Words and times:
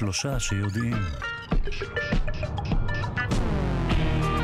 שלושה 0.00 0.40
שיודעים. 0.40 0.96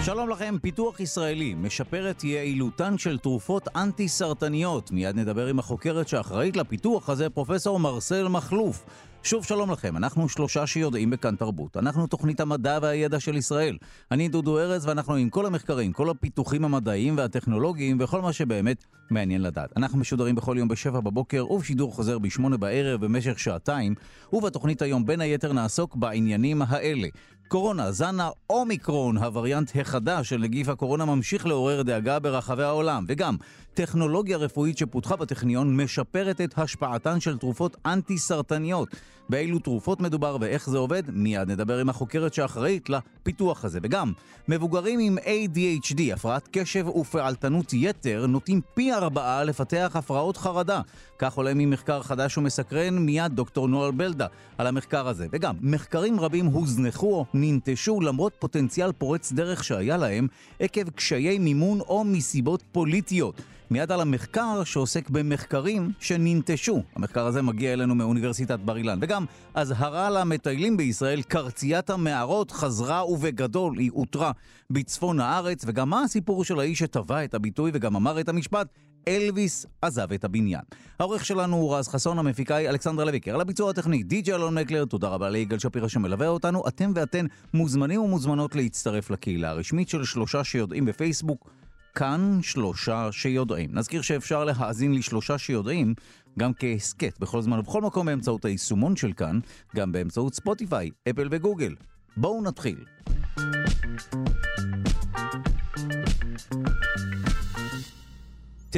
שלום 0.04 0.28
לכם, 0.28 0.54
פיתוח 0.62 1.00
ישראלי 1.00 1.54
משפר 1.54 2.10
את 2.10 2.24
יעילותן 2.24 2.98
של 2.98 3.18
תרופות 3.18 3.68
אנטי-סרטניות. 3.76 4.90
מיד 4.90 5.16
נדבר 5.16 5.46
עם 5.46 5.58
החוקרת 5.58 6.08
שאחראית 6.08 6.56
לפיתוח 6.56 7.10
הזה, 7.10 7.30
פרופסור 7.30 7.80
מרסל 7.80 8.28
מכלוף. 8.28 8.86
שוב 9.22 9.44
שלום 9.44 9.70
לכם, 9.70 9.96
אנחנו 9.96 10.28
שלושה 10.28 10.66
שיודעים 10.66 11.10
בכאן 11.10 11.36
תרבות. 11.36 11.76
אנחנו 11.76 12.06
תוכנית 12.06 12.40
המדע 12.40 12.78
והידע 12.82 13.20
של 13.20 13.36
ישראל. 13.36 13.78
אני 14.10 14.28
דודו 14.28 14.58
ארז 14.58 14.86
ואנחנו 14.86 15.14
עם 15.14 15.30
כל 15.30 15.46
המחקרים, 15.46 15.92
כל 15.92 16.10
הפיתוחים 16.10 16.64
המדעיים 16.64 17.16
והטכנולוגיים 17.16 17.96
וכל 18.00 18.20
מה 18.20 18.32
שבאמת 18.32 18.84
מעניין 19.10 19.42
לדעת. 19.42 19.76
אנחנו 19.76 19.98
משודרים 19.98 20.34
בכל 20.34 20.56
יום 20.58 20.68
בשבע 20.68 21.00
בבוקר 21.00 21.52
ובשידור 21.52 21.92
חוזר 21.92 22.18
בשמונה 22.18 22.56
בערב 22.56 23.04
במשך 23.04 23.38
שעתיים, 23.38 23.94
ובתוכנית 24.32 24.82
היום 24.82 25.06
בין 25.06 25.20
היתר 25.20 25.52
נעסוק 25.52 25.96
בעניינים 25.96 26.62
האלה. 26.62 27.08
קורונה, 27.48 27.92
זן 27.92 28.16
האומיקרון, 28.20 29.18
הווריאנט 29.18 29.70
החדש 29.80 30.28
של 30.28 30.38
נגיף 30.38 30.68
הקורונה, 30.68 31.04
ממשיך 31.04 31.46
לעורר 31.46 31.82
דאגה 31.82 32.18
ברחבי 32.18 32.62
העולם, 32.62 33.04
וגם 33.08 33.36
טכנולוגיה 33.76 34.36
רפואית 34.36 34.78
שפותחה 34.78 35.16
בטכניון 35.16 35.76
משפרת 35.76 36.40
את 36.40 36.58
השפעתן 36.58 37.20
של 37.20 37.38
תרופות 37.38 37.76
אנטי-סרטניות. 37.86 38.88
באילו 39.28 39.58
תרופות 39.58 40.00
מדובר 40.00 40.36
ואיך 40.40 40.70
זה 40.70 40.78
עובד, 40.78 41.02
מיד 41.10 41.50
נדבר 41.50 41.78
עם 41.78 41.88
החוקרת 41.88 42.34
שאחראית 42.34 42.90
לפיתוח 42.90 43.64
הזה. 43.64 43.78
וגם, 43.82 44.12
מבוגרים 44.48 45.00
עם 45.00 45.18
ADHD, 45.18 46.00
הפרעת 46.12 46.48
קשב 46.52 46.88
ופעלתנות 46.88 47.72
יתר, 47.72 48.26
נוטים 48.26 48.60
פי 48.74 48.92
ארבעה 48.92 49.44
לפתח 49.44 49.92
הפרעות 49.94 50.36
חרדה. 50.36 50.80
כך 51.18 51.34
עולה 51.34 51.52
ממחקר 51.54 52.02
חדש 52.02 52.38
ומסקרן 52.38 52.98
מיד 52.98 53.32
דוקטור 53.32 53.68
נואל 53.68 53.90
בלדה 53.90 54.26
על 54.58 54.66
המחקר 54.66 55.08
הזה. 55.08 55.26
וגם, 55.32 55.54
מחקרים 55.60 56.20
רבים 56.20 56.46
הוזנחו 56.46 57.14
או 57.14 57.24
ננטשו 57.34 58.00
למרות 58.00 58.32
פוטנציאל 58.38 58.92
פורץ 58.92 59.32
דרך 59.32 59.64
שהיה 59.64 59.96
להם 59.96 60.26
עקב 60.60 60.90
קשיי 60.90 61.38
מימון 61.38 61.80
או 61.80 62.04
מסיבות 62.04 62.62
פוליטיות. 62.72 63.40
מיד 63.70 63.92
על 63.92 64.00
המחקר 64.00 64.64
שעוסק 64.64 65.10
במחקרים 65.10 65.90
שננטשו. 66.00 66.82
המחקר 66.96 67.26
הזה 67.26 67.42
מגיע 67.42 67.72
אלינו 67.72 67.94
מאוניברסיטת 67.94 68.58
בר 68.58 68.76
אילן. 68.76 68.98
וגם 69.02 69.24
אזהרה 69.54 70.10
למטיילים 70.10 70.76
בישראל, 70.76 71.22
קרציית 71.22 71.90
המערות 71.90 72.50
חזרה 72.50 73.10
ובגדול 73.10 73.78
היא 73.78 73.90
אותרה 73.90 74.32
בצפון 74.70 75.20
הארץ, 75.20 75.64
וגם 75.66 75.90
מה 75.90 76.02
הסיפור 76.02 76.44
של 76.44 76.60
האיש 76.60 76.78
שטבע 76.78 77.24
את 77.24 77.34
הביטוי 77.34 77.70
וגם 77.74 77.96
אמר 77.96 78.20
את 78.20 78.28
המשפט, 78.28 78.68
אלוויס 79.08 79.66
עזב 79.82 80.12
את 80.12 80.24
הבניין. 80.24 80.62
העורך 80.98 81.24
שלנו 81.24 81.56
הוא 81.56 81.76
רז 81.76 81.88
חסון, 81.88 82.18
המפיקה 82.18 82.56
היא 82.56 82.68
אלכסנדרה 82.68 83.04
לויקר. 83.04 83.34
על 83.34 83.40
הביצוע 83.40 83.70
הטכני, 83.70 84.02
די.ג'י 84.02 84.34
אלון 84.34 84.58
מקלר, 84.58 84.84
תודה 84.84 85.08
רבה 85.08 85.30
ליגאל 85.30 85.58
שפירא 85.58 85.88
שמלווה 85.88 86.28
אותנו. 86.28 86.68
אתם 86.68 86.92
ואתן 86.94 87.26
מוזמנים 87.54 88.00
ומוזמנות 88.00 88.54
להצטרף 88.54 89.10
לקהילה 89.10 89.50
הרשמית 89.50 89.88
של 89.88 90.04
שלושה 90.04 90.44
שיודעים 90.44 90.84
בפייסבוק. 90.84 91.50
כאן 91.96 92.38
שלושה 92.42 93.08
שיודעים. 93.12 93.70
נזכיר 93.72 94.02
שאפשר 94.02 94.44
להאזין 94.44 94.94
לשלושה 94.94 95.38
שיודעים 95.38 95.94
גם 96.38 96.52
כהסכת 96.58 97.18
בכל 97.18 97.42
זמן 97.42 97.58
ובכל 97.58 97.80
מקום 97.82 98.06
באמצעות 98.06 98.44
היישומון 98.44 98.96
של 98.96 99.12
כאן, 99.12 99.40
גם 99.76 99.92
באמצעות 99.92 100.34
ספוטיפיי, 100.34 100.90
אפל 101.10 101.28
וגוגל. 101.30 101.74
בואו 102.16 102.42
נתחיל. 102.42 102.84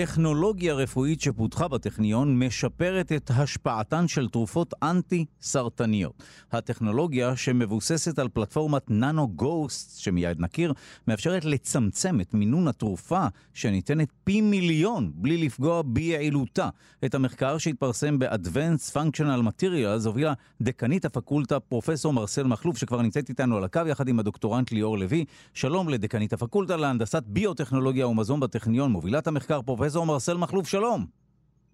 טכנולוגיה 0.00 0.74
רפואית 0.74 1.20
שפותחה 1.20 1.68
בטכניון 1.68 2.38
משפרת 2.38 3.12
את 3.12 3.30
השפעתן 3.34 4.08
של 4.08 4.28
תרופות 4.28 4.74
אנטי-סרטניות. 4.82 6.22
הטכנולוגיה 6.52 7.36
שמבוססת 7.36 8.18
על 8.18 8.28
פלטפורמת 8.28 8.90
ננו 8.90 9.28
גוסט, 9.28 10.00
שמיד 10.00 10.40
נכיר, 10.40 10.72
מאפשרת 11.08 11.44
לצמצם 11.44 12.20
את 12.20 12.34
מינון 12.34 12.68
התרופה 12.68 13.26
שניתנת 13.54 14.08
פי 14.24 14.40
מיליון 14.40 15.12
בלי 15.14 15.36
לפגוע 15.36 15.82
ביעילותה. 15.86 16.68
את 17.04 17.14
המחקר 17.14 17.58
שהתפרסם 17.58 18.18
ב-Advanced 18.18 18.94
Functional 18.94 19.42
Materials 19.48 20.06
הובילה 20.06 20.32
דקנית 20.60 21.04
הפקולטה 21.04 21.60
פרופסור 21.60 22.12
מרסל 22.12 22.42
מכלוף, 22.42 22.78
שכבר 22.78 23.02
נמצאת 23.02 23.28
איתנו 23.28 23.56
על 23.56 23.64
הקו 23.64 23.80
יחד 23.86 24.08
עם 24.08 24.18
הדוקטורנט 24.18 24.72
ליאור 24.72 24.98
לוי. 24.98 25.24
שלום 25.54 25.88
לדקנית 25.88 26.32
הפקולטה 26.32 26.76
להנדסת 26.76 27.22
ביוטכנולוגיה 27.26 28.06
ומזון 28.06 28.40
בטכניון, 28.40 28.92
מובילת 28.92 29.26
המחקר 29.26 29.62
פרופסור 29.62 29.87
פרופסור 29.88 30.06
מרסל 30.06 30.36
מכלוף, 30.36 30.68
שלום. 30.68 31.06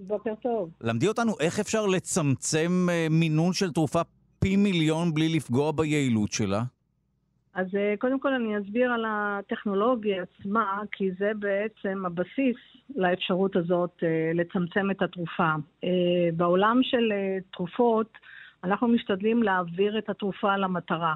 בוקר 0.01 0.35
טוב. 0.43 0.71
למדי 0.81 1.09
אותנו 1.09 1.33
איך 1.41 1.61
אפשר 1.61 1.87
לצמצם 1.87 2.87
אה, 2.91 3.07
מינון 3.11 3.53
של 3.53 3.73
תרופה 3.73 4.01
פי 4.39 4.57
מיליון 4.57 5.15
בלי 5.15 5.37
לפגוע 5.37 5.73
ביעילות 5.73 6.33
שלה? 6.33 6.63
אז 7.55 7.67
אה, 7.75 7.95
קודם 7.99 8.21
כל 8.21 8.33
אני 8.33 8.59
אסביר 8.59 8.93
על 8.93 9.05
הטכנולוגיה 9.09 10.23
עצמה, 10.23 10.81
כי 10.93 11.11
זה 11.19 11.33
בעצם 11.39 12.07
הבסיס 12.07 12.57
לאפשרות 12.97 13.57
הזאת 13.57 13.91
אה, 14.03 14.31
לצמצם 14.35 14.91
את 14.91 15.03
התרופה. 15.03 15.51
בעולם 16.37 16.81
של 16.83 17.13
תרופות, 17.53 18.09
אנחנו 18.65 18.89
משתדלים 18.89 19.43
להעביר 19.43 19.99
את 19.99 20.11
התרופה 20.11 20.57
למטרה, 20.57 21.15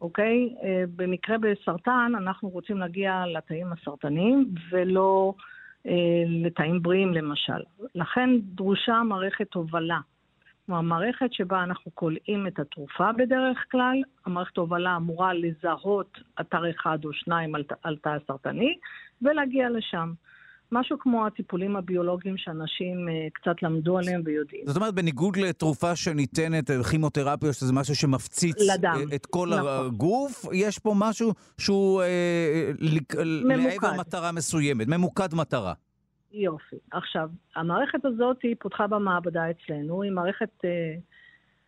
אוקיי? 0.00 0.54
במקרה 0.96 1.36
בסרטן, 1.38 2.12
אנחנו 2.16 2.48
רוצים 2.48 2.78
להגיע 2.78 3.24
לתאים 3.26 3.66
הסרטניים 3.72 4.50
ולא... 4.70 5.34
אה, 5.88 5.94
לתאים 6.28 6.82
בריאים 6.82 7.14
למשל. 7.14 7.62
לכן 7.94 8.30
דרושה 8.40 9.02
מערכת 9.02 9.54
הובלה. 9.54 9.98
כלומר, 10.66 10.80
מערכת 10.80 11.32
שבה 11.32 11.62
אנחנו 11.62 11.90
כולאים 11.94 12.46
את 12.46 12.58
התרופה 12.58 13.12
בדרך 13.12 13.64
כלל, 13.70 14.02
המערכת 14.26 14.56
הובלה 14.56 14.96
אמורה 14.96 15.34
לזהות 15.34 16.18
אתר 16.40 16.70
אחד 16.70 17.04
או 17.04 17.12
שניים 17.12 17.54
על, 17.82 17.96
תא 17.96 18.08
הסרטני 18.08 18.78
ולהגיע 19.22 19.70
לשם. 19.70 20.12
משהו 20.72 20.98
כמו 20.98 21.26
הטיפולים 21.26 21.76
הביולוגיים 21.76 22.36
שאנשים 22.36 23.08
uh, 23.08 23.10
קצת 23.32 23.62
למדו 23.62 23.98
עליהם 23.98 24.22
ויודעים. 24.24 24.62
זאת 24.66 24.76
אומרת, 24.76 24.94
בניגוד 24.94 25.36
לתרופה 25.36 25.96
שניתנת, 25.96 26.70
אה, 26.70 26.84
כימותרפיה, 26.84 27.52
שזה 27.52 27.72
משהו 27.72 27.96
שמפציץ 27.96 28.56
לדם, 28.74 29.00
את 29.14 29.26
כל 29.26 29.48
נכון. 29.48 29.86
הגוף, 29.86 30.44
יש 30.52 30.78
פה 30.78 30.94
משהו 30.96 31.32
שהוא 31.58 32.02
אה, 32.02 32.70
לעבר 32.80 33.92
מטרה 33.98 34.32
מסוימת, 34.32 34.88
ממוקד 34.88 35.34
מטרה. 35.34 35.72
יופי. 36.32 36.76
עכשיו, 36.90 37.30
המערכת 37.56 38.04
הזאת 38.04 38.36
היא 38.42 38.56
פותחה 38.60 38.86
במעבדה 38.86 39.50
אצלנו, 39.50 40.02
היא 40.02 40.12
מערכת 40.12 40.50
אה, 40.64 40.94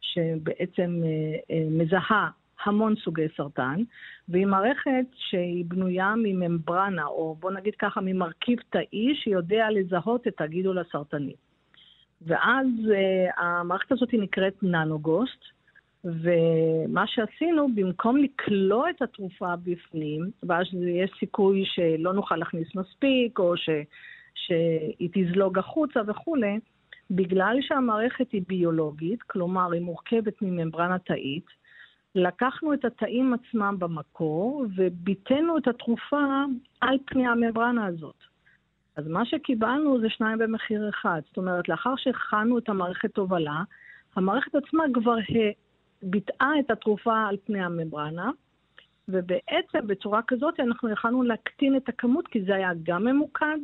שבעצם 0.00 1.00
אה, 1.04 1.56
אה, 1.56 1.64
מזהה 1.70 2.28
המון 2.64 2.96
סוגי 2.96 3.26
סרטן, 3.36 3.82
והיא 4.28 4.46
מערכת 4.46 5.06
שהיא 5.14 5.64
בנויה 5.68 6.14
מממברנה, 6.16 7.04
או 7.04 7.36
בוא 7.40 7.50
נגיד 7.50 7.74
ככה, 7.78 8.00
ממרכיב 8.00 8.58
תאי 8.70 9.14
שיודע 9.14 9.70
לזהות 9.70 10.26
את 10.26 10.40
הגידול 10.40 10.78
הסרטני. 10.78 11.34
ואז 12.22 12.66
uh, 12.66 13.40
המערכת 13.40 13.92
הזאת 13.92 14.08
נקראת 14.12 14.62
ננוגוסט, 14.62 15.44
ומה 16.04 17.06
שעשינו, 17.06 17.68
במקום 17.74 18.16
לקלוא 18.16 18.88
את 18.88 19.02
התרופה 19.02 19.56
בפנים, 19.56 20.30
ואז 20.42 20.66
יש 20.86 21.10
סיכוי 21.18 21.64
שלא 21.66 22.12
נוכל 22.12 22.36
להכניס 22.36 22.74
מספיק, 22.74 23.38
או 23.38 23.56
ש... 23.56 23.70
שהיא 24.34 25.08
תזלוג 25.12 25.58
החוצה 25.58 26.00
וכולי, 26.06 26.58
בגלל 27.10 27.56
שהמערכת 27.60 28.32
היא 28.32 28.42
ביולוגית, 28.48 29.22
כלומר 29.22 29.72
היא 29.72 29.82
מורכבת 29.82 30.42
מממברנה 30.42 30.98
תאית, 30.98 31.46
לקחנו 32.14 32.74
את 32.74 32.84
התאים 32.84 33.34
עצמם 33.34 33.76
במקור 33.78 34.66
וביטאנו 34.76 35.58
את 35.58 35.68
התרופה 35.68 36.44
על 36.80 36.98
פני 37.06 37.26
הממברנה 37.28 37.86
הזאת. 37.86 38.16
אז 38.96 39.06
מה 39.08 39.26
שקיבלנו 39.26 40.00
זה 40.00 40.10
שניים 40.10 40.38
במחיר 40.38 40.88
אחד. 40.88 41.20
זאת 41.28 41.36
אומרת, 41.36 41.68
לאחר 41.68 41.94
שהכנו 41.96 42.58
את 42.58 42.68
המערכת 42.68 43.16
הובלה, 43.16 43.62
המערכת 44.16 44.54
עצמה 44.54 44.84
כבר 44.94 45.16
ביטאה 46.02 46.50
את 46.60 46.70
התרופה 46.70 47.26
על 47.28 47.36
פני 47.44 47.62
הממברנה, 47.62 48.30
ובעצם 49.08 49.86
בצורה 49.86 50.20
כזאת 50.26 50.60
אנחנו 50.60 50.88
יכולנו 50.88 51.22
להקטין 51.22 51.76
את 51.76 51.88
הכמות, 51.88 52.28
כי 52.28 52.42
זה 52.44 52.54
היה 52.54 52.70
גם 52.82 53.04
ממוקד 53.04 53.58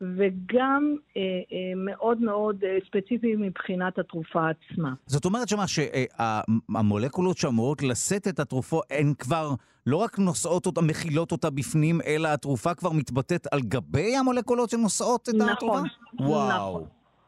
וגם 0.00 0.96
אה, 1.16 1.22
אה, 1.22 1.72
מאוד 1.76 2.20
מאוד 2.20 2.64
אה, 2.64 2.78
ספציפי 2.86 3.36
מבחינת 3.36 3.98
התרופה 3.98 4.48
עצמה. 4.50 4.94
זאת 5.06 5.24
אומרת 5.24 5.48
שמה, 5.48 5.64
שהמולקולות 5.66 7.36
שאמורות 7.38 7.82
לשאת 7.82 8.28
את 8.28 8.40
התרופו, 8.40 8.80
הן 8.90 9.14
כבר 9.18 9.50
לא 9.86 9.96
רק 9.96 10.18
נושאות 10.18 10.66
אותה, 10.66 10.80
מכילות 10.80 11.32
אותה 11.32 11.50
בפנים, 11.50 12.00
אלא 12.06 12.28
התרופה 12.28 12.74
כבר 12.74 12.92
מתבטאת 12.92 13.46
על 13.52 13.60
גבי 13.60 14.16
המולקולות 14.16 14.70
שנושאות 14.70 15.28
את 15.28 15.34
נכון, 15.34 15.52
התרופה? 15.52 15.80
נכון, 16.14 16.26
וואו. 16.26 16.70
נכון, 16.70 16.84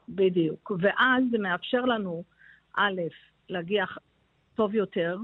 בדיוק. 0.08 0.72
ואז 0.80 1.24
זה 1.30 1.38
מאפשר 1.38 1.80
לנו, 1.80 2.22
א', 2.76 3.00
להגיע 3.48 3.84
טוב 4.54 4.74
יותר, 4.74 5.18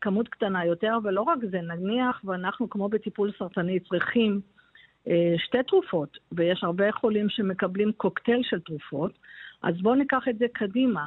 כמות 0.00 0.28
קטנה 0.28 0.64
יותר, 0.64 0.98
ולא 1.04 1.22
רק 1.22 1.38
זה, 1.50 1.60
נניח, 1.60 2.20
ואנחנו 2.24 2.70
כמו 2.70 2.88
בטיפול 2.88 3.32
סרטני 3.38 3.80
צריכים 3.80 4.40
שתי 5.36 5.62
תרופות, 5.68 6.18
ויש 6.32 6.64
הרבה 6.64 6.92
חולים 6.92 7.28
שמקבלים 7.28 7.92
קוקטייל 7.92 8.42
של 8.42 8.60
תרופות, 8.60 9.18
אז 9.62 9.74
בואו 9.82 9.94
ניקח 9.94 10.28
את 10.30 10.38
זה 10.38 10.46
קדימה. 10.52 11.06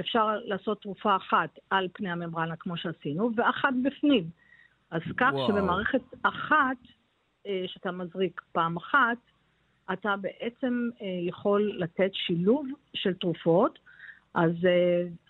אפשר 0.00 0.38
לעשות 0.44 0.82
תרופה 0.82 1.16
אחת 1.16 1.58
על 1.70 1.88
פני 1.92 2.10
הממברנה 2.10 2.56
כמו 2.56 2.76
שעשינו, 2.76 3.30
ואחת 3.36 3.74
בפנים. 3.82 4.24
אז 4.90 5.02
כך 5.16 5.30
וואו. 5.32 5.48
שבמערכת 5.48 6.00
אחת, 6.22 6.76
אה, 7.46 7.64
שאתה 7.66 7.92
מזריק 7.92 8.40
פעם 8.52 8.76
אחת, 8.76 9.18
אתה 9.92 10.14
בעצם 10.20 10.88
אה, 11.02 11.06
יכול 11.22 11.72
לתת 11.78 12.10
שילוב 12.12 12.66
של 12.94 13.14
תרופות, 13.14 13.78
אז 14.34 14.52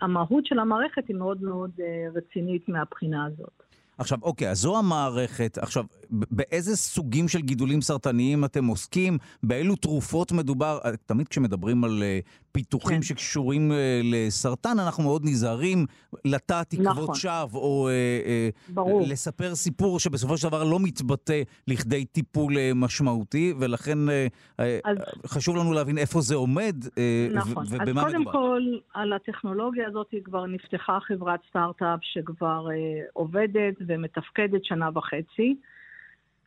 המהות 0.00 0.46
של 0.46 0.58
המערכת 0.58 1.08
היא 1.08 1.16
מאוד 1.16 1.42
מאוד 1.42 1.70
רצינית 2.14 2.68
מהבחינה 2.68 3.26
הזאת. 3.26 3.57
עכשיו, 3.98 4.18
אוקיי, 4.22 4.50
אז 4.50 4.60
זו 4.60 4.78
המערכת. 4.78 5.58
עכשיו, 5.58 5.84
באיזה 6.10 6.76
סוגים 6.76 7.28
של 7.28 7.40
גידולים 7.40 7.80
סרטניים 7.80 8.44
אתם 8.44 8.66
עוסקים? 8.66 9.18
באילו 9.42 9.76
תרופות 9.76 10.32
מדובר? 10.32 10.78
אה, 10.84 10.90
תמיד 11.06 11.28
כשמדברים 11.28 11.84
על 11.84 12.02
uh, 12.02 12.28
פיתוחים 12.58 12.96
כן. 12.96 13.02
שקשורים 13.02 13.70
uh, 13.70 13.74
לסרטן, 14.04 14.78
אנחנו 14.78 15.02
מאוד 15.02 15.22
נזהרים 15.24 15.86
לטעת 16.24 16.70
תקוות 16.70 17.02
נכון. 17.02 17.14
שווא, 17.14 17.60
או 17.60 17.88
uh, 17.88 18.78
uh, 18.78 18.80
לספר 19.10 19.54
סיפור 19.54 20.00
שבסופו 20.00 20.36
של 20.36 20.48
דבר 20.48 20.64
לא 20.64 20.78
מתבטא 20.80 21.42
לכדי 21.68 22.04
טיפול 22.04 22.52
uh, 22.54 22.58
משמעותי, 22.74 23.54
ולכן 23.60 23.98
uh, 24.08 24.62
אז... 24.84 24.98
חשוב 25.26 25.56
לנו 25.56 25.72
להבין 25.72 25.98
איפה 25.98 26.20
זה 26.20 26.34
עומד 26.34 26.76
uh, 26.84 26.90
נכון. 27.34 27.64
ובמה 27.68 27.86
מדובר. 27.86 28.06
אז 28.06 28.12
קודם 28.12 28.24
כל, 28.24 28.62
על 28.94 29.12
הטכנולוגיה 29.12 29.88
הזאת 29.88 30.14
כבר 30.24 30.46
נפתחה 30.46 30.98
חברת 31.00 31.40
סטארט-אפ 31.50 32.00
שכבר 32.02 32.66
uh, 32.68 32.72
עובדת 33.12 33.74
ומתפקדת 33.86 34.64
שנה 34.64 34.88
וחצי. 34.94 35.54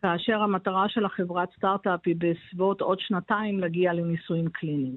כאשר 0.01 0.41
המטרה 0.41 0.89
של 0.89 1.05
החברת 1.05 1.49
סטארט-אפ 1.57 1.99
היא 2.05 2.15
בסביבות 2.17 2.81
עוד 2.81 2.99
שנתיים 2.99 3.59
להגיע 3.59 3.93
לניסויים 3.93 4.49
קליניים. 4.49 4.95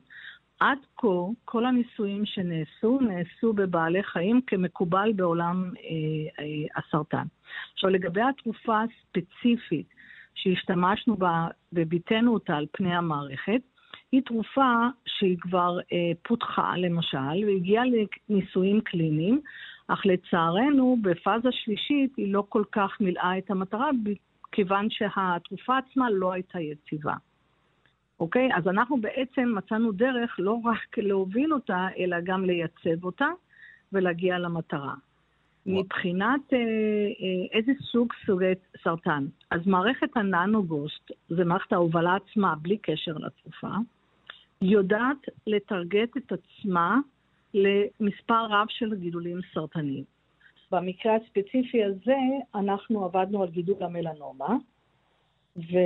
עד 0.60 0.78
כה, 0.96 1.08
כל 1.44 1.64
הניסויים 1.64 2.26
שנעשו, 2.26 3.00
נעשו 3.00 3.52
בבעלי 3.52 4.02
חיים 4.02 4.40
כמקובל 4.46 5.12
בעולם 5.16 5.70
אה, 5.76 6.44
אה, 6.44 6.78
הסרטן. 6.78 7.24
עכשיו, 7.72 7.90
לגבי 7.90 8.20
התרופה 8.22 8.80
הספציפית 8.82 9.86
שהשתמשנו 10.34 11.16
בה 11.16 11.46
וביטאנו 11.72 12.34
אותה 12.34 12.56
על 12.56 12.66
פני 12.72 12.94
המערכת, 12.94 13.60
היא 14.12 14.22
תרופה 14.22 14.86
שהיא 15.06 15.38
כבר 15.40 15.78
אה, 15.92 16.12
פותחה, 16.22 16.76
למשל, 16.76 17.44
והגיעה 17.46 17.84
לניסויים 18.28 18.80
קליניים, 18.80 19.40
אך 19.88 20.06
לצערנו, 20.06 20.96
בפאזה 21.02 21.48
שלישית 21.52 22.16
היא 22.16 22.32
לא 22.32 22.44
כל 22.48 22.64
כך 22.72 22.96
מילאה 23.00 23.38
את 23.38 23.50
המטרה, 23.50 23.90
כיוון 24.52 24.86
שהתרופה 24.90 25.78
עצמה 25.78 26.10
לא 26.10 26.32
הייתה 26.32 26.60
יציבה. 26.60 27.14
אוקיי? 28.20 28.48
אז 28.54 28.68
אנחנו 28.68 29.00
בעצם 29.00 29.54
מצאנו 29.56 29.92
דרך 29.92 30.36
לא 30.38 30.58
רק 30.64 30.98
להוביל 30.98 31.54
אותה, 31.54 31.86
אלא 31.98 32.16
גם 32.24 32.44
לייצב 32.44 33.04
אותה 33.04 33.28
ולהגיע 33.92 34.38
למטרה. 34.38 34.94
מבחינת 35.66 36.40
אה, 36.52 36.58
אה, 36.58 37.58
איזה 37.58 37.72
סוג 37.92 38.12
סוגי 38.26 38.52
סרטן, 38.82 39.26
אז 39.50 39.66
מערכת 39.66 40.16
הננוגוסט, 40.16 41.10
זה 41.28 41.44
מערכת 41.44 41.72
ההובלה 41.72 42.16
עצמה, 42.16 42.54
בלי 42.62 42.76
קשר 42.76 43.12
לתרופה, 43.12 43.68
יודעת 44.62 45.16
לטרגט 45.46 46.16
את 46.16 46.32
עצמה 46.32 46.98
למספר 47.54 48.46
רב 48.50 48.66
של 48.68 48.94
גידולים 48.94 49.40
סרטניים. 49.54 50.04
במקרה 50.70 51.16
הספציפי 51.16 51.84
הזה, 51.84 52.16
אנחנו 52.54 53.04
עבדנו 53.04 53.42
על 53.42 53.48
גידול 53.48 53.82
המלנומה, 53.82 54.56
ו... 55.56 55.78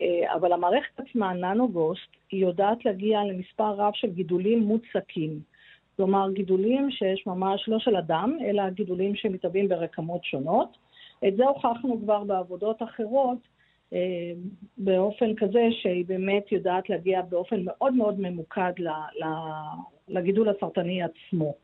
אה, 0.00 0.34
אבל 0.34 0.52
המערכת 0.52 1.00
עצמה, 1.00 1.32
ננוגוסט, 1.32 2.08
היא 2.30 2.42
יודעת 2.42 2.84
להגיע 2.84 3.20
למספר 3.24 3.70
רב 3.70 3.92
של 3.94 4.10
גידולים 4.10 4.60
מוצקים. 4.60 5.40
כלומר, 5.96 6.30
גידולים 6.32 6.90
שיש 6.90 7.26
ממש 7.26 7.68
לא 7.68 7.78
של 7.78 7.96
אדם, 7.96 8.38
אלא 8.46 8.70
גידולים 8.70 9.14
שמתהווים 9.14 9.68
ברקמות 9.68 10.24
שונות. 10.24 10.76
את 11.28 11.36
זה 11.36 11.44
הוכחנו 11.44 12.00
כבר 12.02 12.24
בעבודות 12.24 12.82
אחרות, 12.82 13.38
אה, 13.92 14.32
באופן 14.78 15.34
כזה 15.34 15.68
שהיא 15.70 16.04
באמת 16.06 16.52
יודעת 16.52 16.90
להגיע 16.90 17.22
באופן 17.22 17.60
מאוד 17.64 17.94
מאוד 17.94 18.20
ממוקד 18.20 18.72
לגידול 20.08 20.48
הסרטני 20.48 21.02
עצמו. 21.02 21.54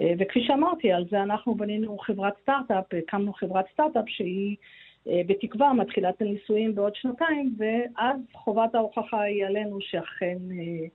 אה, 0.00 0.12
וכפי 0.18 0.44
שאמרתי, 0.46 0.92
על 0.92 1.04
זה 1.10 1.22
אנחנו 1.22 1.54
בנינו 1.54 1.98
חברת 1.98 2.34
סטארט-אפ, 2.42 2.84
הקמנו 2.98 3.32
חברת 3.32 3.64
סטארט-אפ 3.72 4.04
שהיא 4.08 4.56
בתקווה 5.06 5.72
מתחילה 5.72 6.10
את 6.10 6.22
הניסויים 6.22 6.74
בעוד 6.74 6.94
שנתיים, 6.94 7.56
ואז 7.58 8.16
חובת 8.34 8.74
ההוכחה 8.74 9.20
היא 9.22 9.46
עלינו 9.46 9.78
שאכן 9.80 10.38
אה, 10.50 10.86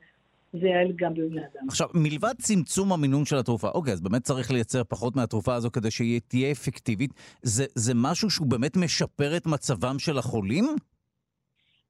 זה 0.53 0.67
יעל 0.67 0.91
גם 0.95 1.13
בבני 1.13 1.41
אדם. 1.41 1.67
עכשיו, 1.67 1.87
מלבד 1.93 2.33
צמצום 2.37 2.93
המינון 2.93 3.25
של 3.25 3.37
התרופה, 3.37 3.67
אוקיי, 3.69 3.93
אז 3.93 4.01
באמת 4.01 4.21
צריך 4.21 4.51
לייצר 4.51 4.83
פחות 4.83 5.15
מהתרופה 5.15 5.55
הזו 5.55 5.71
כדי 5.71 5.91
שהיא 5.91 6.21
תהיה 6.27 6.51
אפקטיבית. 6.51 7.11
זה, 7.41 7.65
זה 7.75 7.93
משהו 7.95 8.29
שהוא 8.29 8.47
באמת 8.47 8.77
משפר 8.77 9.37
את 9.37 9.45
מצבם 9.45 9.99
של 9.99 10.17
החולים? 10.17 10.65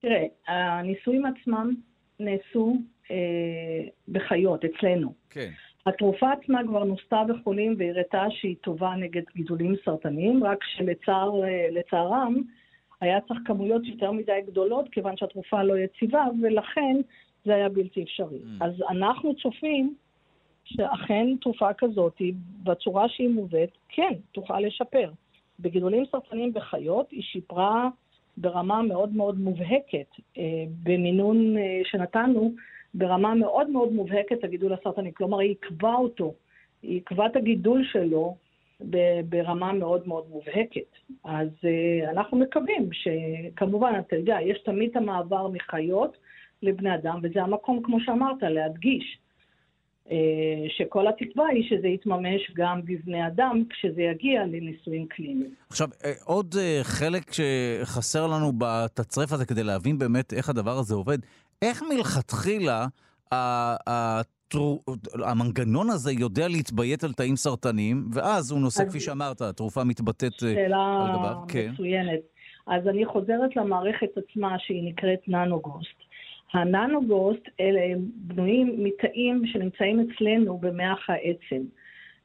תראה, 0.01 0.25
הניסויים 0.47 1.23
עצמם 1.25 1.73
נעשו 2.19 2.75
אה, 3.11 3.15
בחיות, 4.07 4.65
אצלנו. 4.65 5.13
כן. 5.29 5.49
התרופה 5.85 6.31
עצמה 6.31 6.59
כבר 6.67 6.83
נוסתה 6.83 7.23
בחולים 7.27 7.75
והראתה 7.77 8.25
שהיא 8.29 8.55
טובה 8.61 8.95
נגד 8.95 9.21
גידולים 9.35 9.75
סרטניים, 9.85 10.43
רק 10.43 10.63
שלצערם 10.63 12.35
היה 13.01 13.21
צריך 13.21 13.39
כמויות 13.45 13.85
יותר 13.85 14.11
מדי 14.11 14.39
גדולות 14.47 14.89
כיוון 14.91 15.17
שהתרופה 15.17 15.63
לא 15.63 15.77
יציבה, 15.77 16.25
ולכן 16.41 16.97
זה 17.45 17.55
היה 17.55 17.69
בלתי 17.69 18.03
אפשרי. 18.03 18.37
Mm. 18.37 18.65
אז 18.65 18.73
אנחנו 18.89 19.35
צופים 19.35 19.95
שאכן 20.63 21.27
תרופה 21.41 21.73
כזאת, 21.73 22.21
בצורה 22.63 23.09
שהיא 23.09 23.29
מובאת, 23.29 23.69
כן, 23.89 24.13
תוכל 24.31 24.59
לשפר. 24.59 25.11
בגידולים 25.59 26.03
סרטניים 26.11 26.53
בחיות 26.53 27.11
היא 27.11 27.23
שיפרה 27.23 27.89
ברמה 28.37 28.81
מאוד 28.81 29.15
מאוד 29.15 29.39
מובהקת. 29.39 30.07
אה, 30.37 30.43
במינון 30.83 31.57
אה, 31.57 31.81
שנתנו, 31.83 32.53
ברמה 32.93 33.35
מאוד 33.35 33.69
מאוד 33.69 33.91
מובהקת 33.91 34.43
הגידול 34.43 34.73
הסרטני, 34.73 35.13
כלומר 35.13 35.39
היא 35.39 35.49
עיכבה 35.49 35.93
אותו, 35.93 36.33
היא 36.81 36.93
עיכבה 36.93 37.25
את 37.25 37.35
הגידול 37.35 37.83
שלו 37.91 38.35
ברמה 39.29 39.73
מאוד 39.73 40.07
מאוד 40.07 40.23
מובהקת. 40.29 40.91
אז 41.23 41.47
uh, 41.47 42.09
אנחנו 42.09 42.37
מקווים 42.37 42.89
שכמובן, 42.91 43.93
אתה 44.07 44.15
יודע, 44.15 44.37
יש 44.41 44.61
תמיד 44.65 44.97
המעבר 44.97 45.47
מחיות 45.47 46.17
לבני 46.63 46.95
אדם, 46.95 47.19
וזה 47.23 47.41
המקום, 47.41 47.83
כמו 47.83 47.97
שאמרת, 47.99 48.41
להדגיש. 48.41 49.17
uh, 50.05 50.11
שכל 50.77 51.07
התקווה 51.07 51.47
היא 51.47 51.69
שזה 51.69 51.87
יתממש 51.87 52.51
גם 52.55 52.81
בבני 52.85 53.27
אדם 53.27 53.63
כשזה 53.69 54.01
יגיע 54.01 54.45
לניסויים 54.45 55.07
קליניים. 55.07 55.53
עכשיו, 55.69 55.87
אה, 56.05 56.13
עוד 56.25 56.55
חלק 56.83 57.23
שחסר 57.33 58.27
לנו 58.27 58.51
בתצרף 58.57 59.31
הזה 59.33 59.45
כדי 59.45 59.63
להבין 59.63 59.97
באמת 59.97 60.33
איך 60.33 60.49
הדבר 60.49 60.77
הזה 60.77 60.95
עובד, 60.95 61.17
איך 61.61 61.83
מלכתחילה 61.83 62.87
המנגנון 65.13 65.89
הזה 65.89 66.11
יודע 66.11 66.47
להתביית 66.47 67.03
על 67.03 67.13
תאים 67.13 67.35
סרטניים, 67.35 68.07
ואז 68.13 68.51
הוא 68.51 68.59
נושא, 68.59 68.85
כפי 68.85 68.99
שאמרת, 68.99 69.41
התרופה 69.41 69.83
מתבטאת 69.83 70.43
אה, 70.43 70.49
על 70.49 70.55
גביו. 70.55 70.65
שאלה 70.67 71.33
כן. 71.47 71.71
מצוינת. 71.73 72.19
אז 72.67 72.87
אני 72.87 73.05
חוזרת 73.05 73.55
למערכת 73.55 74.07
עצמה 74.17 74.55
שהיא 74.59 74.89
נקראת 74.89 75.19
ננוגוסט. 75.27 75.99
הננוגוסט 76.53 77.41
אלה 77.59 77.95
בנויים 78.15 78.83
מתאים 78.83 79.43
שנמצאים 79.45 79.99
אצלנו 79.99 80.57
במח 80.57 81.09
העצם. 81.09 81.63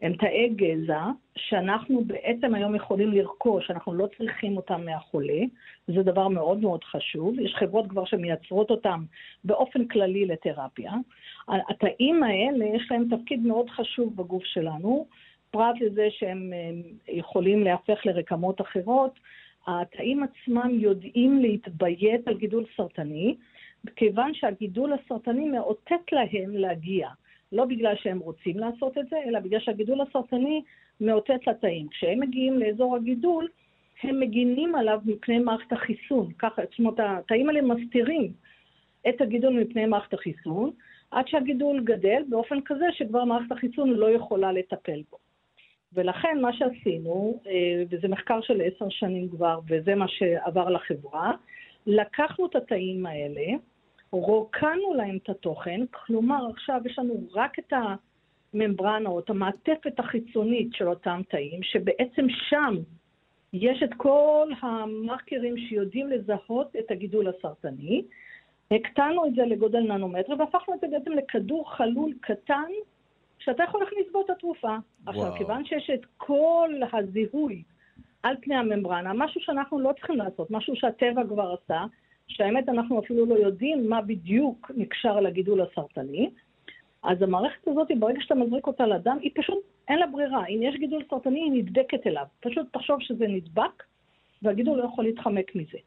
הם 0.04 0.12
תאי 0.12 0.48
גזע 0.48 1.04
שאנחנו 1.36 2.04
בעצם 2.04 2.54
היום 2.54 2.74
יכולים 2.74 3.12
לרכוש, 3.12 3.70
אנחנו 3.70 3.94
לא 3.94 4.08
צריכים 4.18 4.56
אותם 4.56 4.84
מהחולה, 4.84 5.40
זה 5.86 6.02
דבר 6.02 6.28
מאוד 6.28 6.58
מאוד 6.58 6.84
חשוב. 6.84 7.38
יש 7.38 7.54
חברות 7.54 7.86
כבר 7.88 8.04
שמייצרות 8.04 8.70
אותם 8.70 9.04
באופן 9.44 9.88
כללי 9.88 10.26
לתרפיה. 10.26 10.92
התאים 11.48 12.22
האלה, 12.22 12.64
יש 12.64 12.88
להם 12.90 13.06
תפקיד 13.16 13.40
מאוד 13.40 13.70
חשוב 13.70 14.16
בגוף 14.16 14.44
שלנו, 14.44 15.06
פרט 15.50 15.80
לזה 15.80 16.06
שהם 16.10 16.52
יכולים 17.08 17.64
להפך 17.64 18.06
לרקמות 18.06 18.60
אחרות. 18.60 19.18
התאים 19.66 20.22
עצמם 20.22 20.70
יודעים 20.72 21.42
להתביית 21.42 22.28
על 22.28 22.34
גידול 22.34 22.64
סרטני, 22.76 23.36
כיוון 23.96 24.34
שהגידול 24.34 24.92
הסרטני 24.92 25.48
מאותת 25.48 26.12
להם 26.12 26.50
להגיע. 26.56 27.08
לא 27.52 27.64
בגלל 27.64 27.94
שהם 27.96 28.18
רוצים 28.18 28.58
לעשות 28.58 28.98
את 28.98 29.08
זה, 29.10 29.16
אלא 29.26 29.40
בגלל 29.40 29.60
שהגידול 29.60 30.00
הסרטני 30.00 30.62
מאותת 31.00 31.46
לתאים. 31.46 31.88
כשהם 31.88 32.20
מגיעים 32.20 32.58
לאזור 32.58 32.96
הגידול, 32.96 33.48
הם 34.02 34.20
מגינים 34.20 34.74
עליו 34.74 35.00
מפני 35.04 35.38
מערכת 35.38 35.72
החיסון. 35.72 36.32
ככה, 36.38 36.62
זאת 36.70 36.78
אומרת, 36.78 37.00
התאים 37.00 37.48
האלה 37.48 37.62
מסתירים 37.62 38.32
את 39.08 39.20
הגידול 39.20 39.60
מפני 39.60 39.86
מערכת 39.86 40.14
החיסון, 40.14 40.70
עד 41.10 41.28
שהגידול 41.28 41.80
גדל 41.84 42.22
באופן 42.28 42.60
כזה 42.64 42.86
שכבר 42.92 43.24
מערכת 43.24 43.52
החיסון 43.52 43.90
לא 43.90 44.10
יכולה 44.10 44.52
לטפל 44.52 45.02
בו. 45.10 45.16
ולכן 45.92 46.40
מה 46.40 46.52
שעשינו, 46.52 47.40
אה, 47.46 47.82
וזה 47.90 48.08
מחקר 48.08 48.40
של 48.40 48.60
עשר 48.60 48.88
שנים 48.88 49.28
כבר, 49.28 49.60
וזה 49.68 49.94
מה 49.94 50.08
שעבר 50.08 50.70
לחברה, 50.70 51.32
לקחנו 51.86 52.46
את 52.46 52.56
התאים 52.56 53.06
האלה, 53.06 53.46
רוקנו 54.14 54.94
להם 54.94 55.18
את 55.22 55.28
התוכן, 55.28 55.80
כלומר 55.90 56.46
עכשיו 56.50 56.80
יש 56.84 56.98
לנו 56.98 57.14
רק 57.32 57.58
את 57.58 57.72
הממברנה 58.52 59.08
או 59.08 59.18
את 59.18 59.30
המעטפת 59.30 59.98
החיצונית 59.98 60.68
של 60.72 60.88
אותם 60.88 61.20
תאים, 61.28 61.62
שבעצם 61.62 62.26
שם 62.48 62.74
יש 63.52 63.82
את 63.82 63.94
כל 63.96 64.50
המרקרים 64.62 65.58
שיודעים 65.58 66.08
לזהות 66.08 66.76
את 66.76 66.90
הגידול 66.90 67.28
הסרטני. 67.28 68.02
הקטנו 68.70 69.26
את 69.26 69.34
זה 69.34 69.42
לגודל 69.42 69.80
ננומטר 69.80 70.34
והפכנו 70.38 70.74
את 70.74 70.80
זה 70.80 70.86
בעצם 70.90 71.12
לכדור 71.12 71.70
חלול 71.76 72.12
קטן 72.20 72.70
שאתה 73.38 73.62
יכול 73.62 73.80
להכניס 73.80 74.06
בו 74.12 74.20
את 74.20 74.30
התרופה. 74.30 74.68
וואו. 74.68 74.80
עכשיו, 75.06 75.38
כיוון 75.38 75.64
שיש 75.64 75.90
את 75.94 76.00
כל 76.16 76.70
הזיהוי 76.92 77.62
על 78.22 78.36
פני 78.42 78.54
הממברנה, 78.54 79.12
משהו 79.14 79.40
שאנחנו 79.40 79.80
לא 79.80 79.92
צריכים 79.92 80.16
לעשות, 80.16 80.50
משהו 80.50 80.76
שהטבע 80.76 81.22
כבר 81.28 81.54
עשה, 81.62 81.84
שהאמת 82.28 82.68
אנחנו 82.68 83.00
אפילו 83.00 83.26
לא 83.26 83.34
יודעים 83.34 83.88
מה 83.88 84.02
בדיוק 84.02 84.70
נקשר 84.76 85.20
לגידול 85.20 85.60
הסרטני, 85.60 86.30
אז 87.02 87.22
המערכת 87.22 87.68
הזאת, 87.68 87.88
ברגע 87.98 88.20
שאתה 88.20 88.34
מזריק 88.34 88.66
אותה 88.66 88.86
לדם, 88.86 89.18
היא 89.20 89.30
פשוט, 89.34 89.58
אין 89.88 89.98
לה 89.98 90.06
ברירה. 90.06 90.46
אם 90.46 90.62
יש 90.62 90.76
גידול 90.76 91.02
סרטני, 91.10 91.40
היא 91.40 91.52
נדבקת 91.52 92.06
אליו. 92.06 92.24
פשוט 92.40 92.66
תחשוב 92.72 93.00
שזה 93.00 93.26
נדבק, 93.26 93.82
והגידול 94.42 94.78
לא 94.78 94.84
יכול 94.84 95.04
להתחמק 95.04 95.54
מזה. 95.54 95.78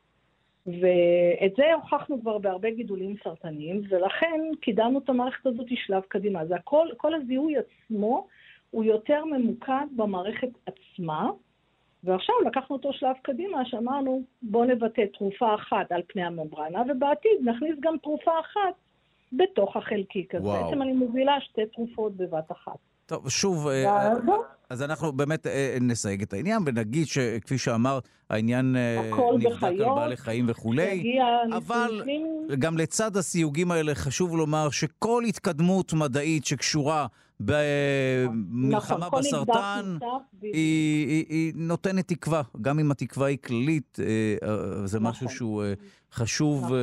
ואת 0.65 1.55
זה 1.57 1.73
הוכחנו 1.73 2.21
כבר 2.21 2.37
בהרבה 2.37 2.71
גידולים 2.71 3.15
סרטניים, 3.23 3.81
ולכן 3.89 4.41
קידמנו 4.61 4.99
את 4.99 5.09
המערכת 5.09 5.45
הזאת 5.45 5.67
שלב 5.75 6.01
קדימה. 6.07 6.45
זה 6.45 6.55
הכל, 6.55 6.87
כל 6.97 7.13
הזיהוי 7.13 7.55
עצמו 7.57 8.27
הוא 8.71 8.83
יותר 8.83 9.25
ממוקד 9.25 9.85
במערכת 9.95 10.49
עצמה, 10.65 11.29
ועכשיו 12.07 12.35
לקחנו 12.45 12.75
אותו 12.75 12.93
שלב 12.93 13.15
קדימה, 13.21 13.65
שאמרנו, 13.65 14.21
בואו 14.41 14.65
נבטא 14.65 15.01
תרופה 15.17 15.55
אחת 15.55 15.91
על 15.91 16.01
פני 16.07 16.23
הממברנה, 16.23 16.81
ובעתיד 16.89 17.31
נכניס 17.45 17.75
גם 17.79 17.95
תרופה 18.03 18.31
אחת 18.39 18.75
בתוך 19.33 19.77
החלקיק 19.77 20.35
הזה. 20.35 20.47
בעצם 20.47 20.81
אני 20.81 20.93
מובילה 20.93 21.41
שתי 21.41 21.65
תרופות 21.65 22.17
בבת 22.17 22.51
אחת. 22.51 22.77
טוב, 23.05 23.29
שוב, 23.29 23.67
אה, 23.67 24.13
אז 24.69 24.83
אנחנו 24.83 25.11
באמת 25.11 25.47
אה, 25.47 25.77
נסייג 25.81 26.21
את 26.21 26.33
העניין 26.33 26.61
ונגיד 26.65 27.07
שכפי 27.07 27.57
שאמרת, 27.57 28.07
העניין 28.29 28.75
אה, 28.75 29.09
נבדק 29.33 29.63
על 29.63 29.95
בעלי 29.95 30.17
חיים 30.17 30.45
וכולי, 30.49 31.19
אבל 31.57 32.03
גם 32.59 32.77
לצד 32.77 33.17
הסיוגים 33.17 33.71
האלה 33.71 33.95
חשוב 33.95 34.37
לומר 34.37 34.69
שכל 34.69 35.23
התקדמות 35.27 35.93
מדעית 35.93 36.45
שקשורה 36.45 37.07
במלחמה 37.39 39.07
נכון, 39.07 39.19
בסרטן, 39.19 39.97
היא, 40.41 41.07
היא, 41.07 41.25
היא 41.29 41.53
נותנת 41.55 42.07
תקווה, 42.07 42.41
גם 42.61 42.79
אם 42.79 42.91
התקווה 42.91 43.27
היא 43.27 43.37
כללית, 43.45 43.99
זה 44.85 44.99
משהו 44.99 45.25
נכון. 45.25 45.37
שהוא 45.37 45.63
חשוב 46.13 46.63
נכון. 46.63 46.77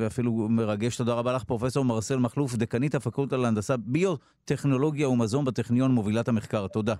ואפילו 0.00 0.32
מרגש. 0.32 0.96
תודה 0.96 1.14
רבה 1.14 1.32
לך, 1.32 1.44
פרופ' 1.44 1.76
מרסל 1.76 2.16
מכלוף, 2.16 2.54
דיקנית 2.54 2.94
הפקולטה 2.94 3.36
להנדסה 3.36 3.76
ביוטכנולוגיה 3.76 5.08
ומזון 5.08 5.44
בטכניון, 5.44 5.92
מובילת 5.92 6.28
המחקר. 6.28 6.66
תודה. 6.66 6.94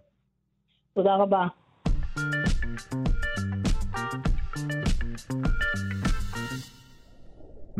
תודה 0.94 1.14
רבה. 1.14 1.46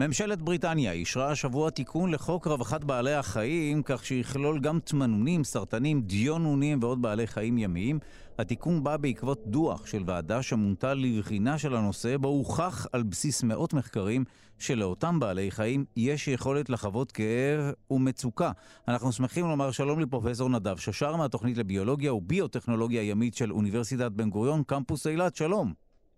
ממשלת 0.01 0.43
בריטניה 0.43 0.93
אישרה 0.93 1.31
השבוע 1.31 1.71
תיקון 1.71 2.11
לחוק 2.11 2.47
רווחת 2.47 2.85
בעלי 2.85 3.15
החיים, 3.15 3.83
כך 3.83 4.05
שיכלול 4.05 4.61
גם 4.61 4.79
תמנונים, 4.81 5.45
סרטנים, 5.45 6.01
דיונונים 6.01 6.79
ועוד 6.83 7.03
בעלי 7.03 7.27
חיים 7.27 7.59
ימיים. 7.59 7.99
התיקון 8.39 8.85
בא 8.85 8.97
בעקבות 8.97 9.47
דוח 9.47 9.87
של 9.87 10.03
ועדה 10.07 10.43
שמונתה 10.43 10.95
לבחינה 10.95 11.59
של 11.59 11.75
הנושא, 11.77 12.17
בו 12.17 12.29
הוכח 12.29 12.87
על 12.93 13.03
בסיס 13.03 13.43
מאות 13.43 13.75
מחקרים 13.75 14.25
שלאותם 14.59 15.21
בעלי 15.21 15.51
חיים 15.51 15.85
יש 15.97 16.29
יכולת 16.29 16.71
לחוות 16.71 17.13
כאב 17.13 17.73
ומצוקה. 17.91 18.53
אנחנו 18.89 19.13
שמחים 19.13 19.47
לומר 19.47 19.71
שלום 19.71 20.01
לפרופסור 20.01 20.49
נדב 20.49 20.77
ששר 20.77 21.17
מהתוכנית 21.17 21.59
לביולוגיה 21.59 22.15
וביוטכנולוגיה 22.15 23.03
ימית 23.03 23.35
של 23.35 23.53
אוניברסיטת 23.53 24.13
בן 24.13 24.31
גוריון, 24.31 24.63
קמפוס 24.63 25.07
אילת, 25.07 25.37
שלום. 25.37 25.73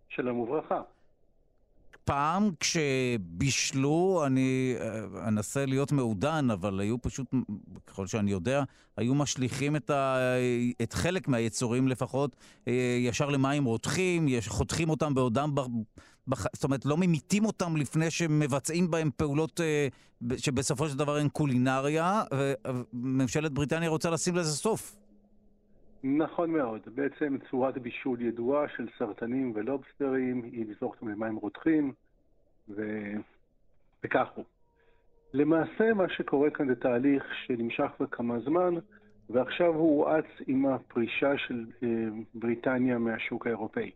שלום 0.09 0.39
וברכה. 0.39 0.81
פעם 2.11 2.51
כשבישלו, 2.61 4.23
אני 4.27 4.75
אה, 4.81 5.29
אנסה 5.29 5.67
להיות 5.67 5.93
מעודן, 5.93 6.51
אבל 6.51 6.81
היו 6.81 7.03
פשוט, 7.03 7.27
ככל 7.87 8.07
שאני 8.07 8.31
יודע, 8.31 8.63
היו 8.97 9.15
משליכים 9.15 9.77
את, 9.77 9.91
ה, 9.91 10.17
את 10.83 10.93
חלק 10.93 11.29
מהיצורים 11.29 11.89
לפחות 11.89 12.37
אה, 12.69 12.97
ישר 13.01 13.31
למים 13.31 13.65
רותחים, 13.65 14.29
חותכים 14.49 14.91
אותם 14.91 15.15
בעודם, 15.15 15.55
בח, 16.29 16.47
זאת 16.53 16.65
אומרת, 16.65 16.85
לא 16.85 16.97
ממיתים 16.97 17.45
אותם 17.45 17.77
לפני 17.77 18.11
שמבצעים 18.11 18.91
בהם 18.91 19.11
פעולות 19.17 19.61
אה, 19.61 19.89
שבסופו 20.37 20.89
של 20.89 20.99
דבר 20.99 21.17
הן 21.17 21.29
קולינריה, 21.29 22.23
וממשלת 22.93 23.53
בריטניה 23.53 23.89
רוצה 23.89 24.11
לשים 24.11 24.37
לזה 24.37 24.57
סוף. 24.57 24.97
נכון 26.05 26.51
מאוד. 26.51 26.81
בעצם 26.95 27.37
צורת 27.51 27.79
בישול 27.79 28.21
ידועה 28.23 28.69
של 28.77 28.89
סרטנים 28.99 29.53
ולובסטרים 29.55 30.43
היא 30.45 30.67
לזרוק 30.69 30.95
אותם 30.95 31.09
למים 31.09 31.37
רותחים, 31.37 31.93
ו... 32.69 32.83
וכך 34.05 34.27
הוא. 34.35 34.45
למעשה 35.33 35.95
מה 35.95 36.05
שקורה 36.09 36.51
כאן 36.51 36.69
זה 36.69 36.75
תהליך 36.75 37.25
שנמשך 37.47 37.87
כבר 37.97 38.07
כמה 38.07 38.41
זמן, 38.41 38.75
ועכשיו 39.31 39.67
הוא 39.67 40.07
הואץ 40.07 40.25
עם 40.47 40.67
הפרישה 40.67 41.39
של 41.39 41.67
אה, 41.83 41.89
בריטניה 42.35 42.99
מהשוק 42.99 43.47
האירופאי. 43.47 43.91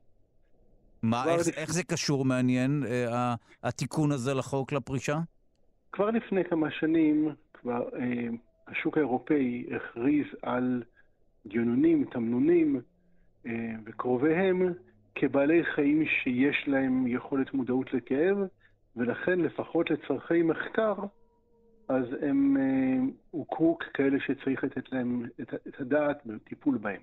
מה, 1.03 1.25
איך, 1.25 1.49
לפ... 1.49 1.59
איך 1.59 1.73
זה 1.73 1.83
קשור, 1.85 2.25
מעניין, 2.25 2.85
אה, 2.87 3.35
התיקון 3.63 4.13
הזה 4.13 4.35
לחוק 4.35 4.73
לפרישה? 4.73 5.19
כבר 5.93 6.11
לפני 6.11 6.45
כמה 6.45 6.71
שנים, 6.71 7.29
כבר 7.55 7.89
אה, 7.99 8.29
השוק 8.67 8.97
האירופאי 8.97 9.67
הכריז 9.77 10.27
על 10.43 10.83
דיונונים, 11.47 12.05
תמנונים 12.05 12.81
אה, 13.47 13.75
וקרוביהם 13.85 14.73
כבעלי 15.15 15.65
חיים 15.65 16.05
שיש 16.07 16.65
להם 16.67 17.07
יכולת 17.07 17.55
מודעות 17.55 17.95
לכאב, 17.95 18.39
ולכן 18.97 19.41
לפחות 19.41 19.91
לצורכי 19.91 20.43
מחקר, 20.43 20.95
אז 21.89 22.05
הם 22.23 22.57
אה, 22.57 23.13
הוכרו 23.31 23.79
ככאלה 23.79 24.19
שצריך 24.21 24.65
לתת 24.65 24.93
להם 24.93 25.27
את, 25.41 25.55
את 25.55 25.81
הדעת 25.81 26.27
בטיפול 26.27 26.79
בהם. 26.79 27.01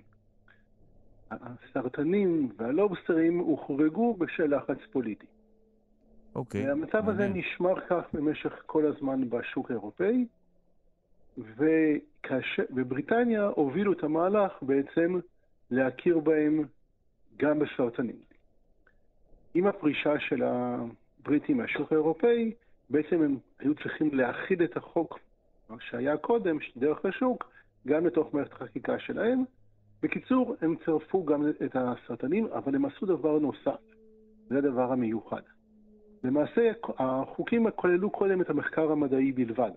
הסרטנים 1.30 2.52
והלובסטרים 2.56 3.38
הוחרגו 3.38 4.14
בשל 4.14 4.56
לחץ 4.56 4.78
פוליטי. 4.92 5.26
אוקיי. 6.34 6.70
המצב 6.70 7.08
הזה 7.08 7.28
נשמר 7.28 7.80
כך 7.80 8.04
במשך 8.12 8.62
כל 8.66 8.86
הזמן 8.86 9.30
בשוק 9.30 9.70
האירופאי, 9.70 10.26
וכאשר, 12.26 12.62
בבריטניה 12.70 13.46
הובילו 13.46 13.92
את 13.92 14.04
המהלך 14.04 14.52
בעצם 14.62 15.18
להכיר 15.70 16.18
בהם 16.18 16.64
גם 17.36 17.58
בסרטנים. 17.58 18.16
עם 19.54 19.66
הפרישה 19.66 20.18
של 20.18 20.42
הבריטים 20.42 21.56
מהשוק 21.56 21.92
האירופאי, 21.92 22.52
בעצם 22.90 23.22
הם 23.22 23.38
היו 23.58 23.74
צריכים 23.74 24.14
להכיל 24.14 24.64
את 24.64 24.76
החוק, 24.76 25.18
שהיה 25.80 26.16
קודם, 26.16 26.58
דרך 26.76 27.04
השוק, 27.04 27.52
גם 27.86 28.06
לתוך 28.06 28.34
מערכת 28.34 28.52
החקיקה 28.52 28.98
שלהם. 28.98 29.44
בקיצור, 30.02 30.56
הם 30.60 30.76
צירפו 30.84 31.24
גם 31.24 31.48
את 31.64 31.76
הסרטנים, 31.76 32.46
אבל 32.46 32.74
הם 32.74 32.84
עשו 32.84 33.06
דבר 33.06 33.38
נוסף, 33.38 33.80
זה 34.48 34.58
הדבר 34.58 34.92
המיוחד. 34.92 35.42
למעשה, 36.24 36.72
החוקים 36.98 37.70
כללו 37.70 38.10
קודם 38.10 38.40
את 38.40 38.50
המחקר 38.50 38.92
המדעי 38.92 39.32
בלבד. 39.32 39.70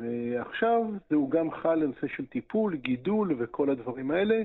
ועכשיו 0.00 0.82
זהו 1.10 1.28
גם 1.28 1.50
חל 1.50 1.74
לנושא 1.74 2.06
של 2.16 2.26
טיפול, 2.26 2.76
גידול 2.76 3.34
וכל 3.38 3.70
הדברים 3.70 4.10
האלה, 4.10 4.42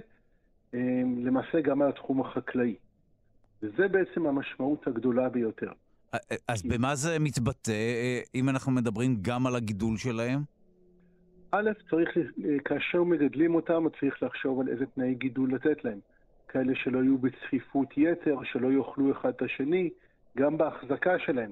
אה, 0.74 1.02
למעשה 1.24 1.62
גם 1.62 1.82
על 1.82 1.90
התחום 1.90 2.22
החקלאי. 2.22 2.76
וזה 3.64 3.88
בעצם 3.88 4.26
המשמעות 4.26 4.88
הגדולה 4.88 5.30
ביותר. 5.30 5.72
אה, 6.14 6.20
אה, 6.32 6.38
אז. 6.48 6.64
במה 6.64 6.96
זה 6.96 7.20
מתבטא, 7.20 7.72
אם 8.36 8.50
אנחנו 8.50 8.72
מדברים 8.72 9.18
גם 9.22 9.48
על 9.48 9.56
הגידול 9.56 9.98
שלהם? 9.98 10.40
א', 11.52 11.70
צריך, 11.90 12.10
כאשר 12.66 13.04
מגדלים 13.04 13.56
אותם, 13.56 13.84
צריך 14.00 14.24
לחשוב 14.24 14.62
על 14.62 14.68
איזה 14.68 14.86
תנאי 14.86 15.14
גידול 15.16 15.54
לתת 15.54 15.84
להם. 15.84 16.00
כאלה 16.48 16.74
שלא 16.76 17.00
יהיו 17.00 17.18
בצפיפות 17.18 17.98
יתר, 17.98 18.36
שלא 18.44 18.72
יאכלו 18.72 19.12
אחד 19.12 19.30
את 19.30 19.42
השני, 19.42 19.90
גם 20.38 20.58
בהחזקה 20.58 21.20
שלהם. 21.20 21.52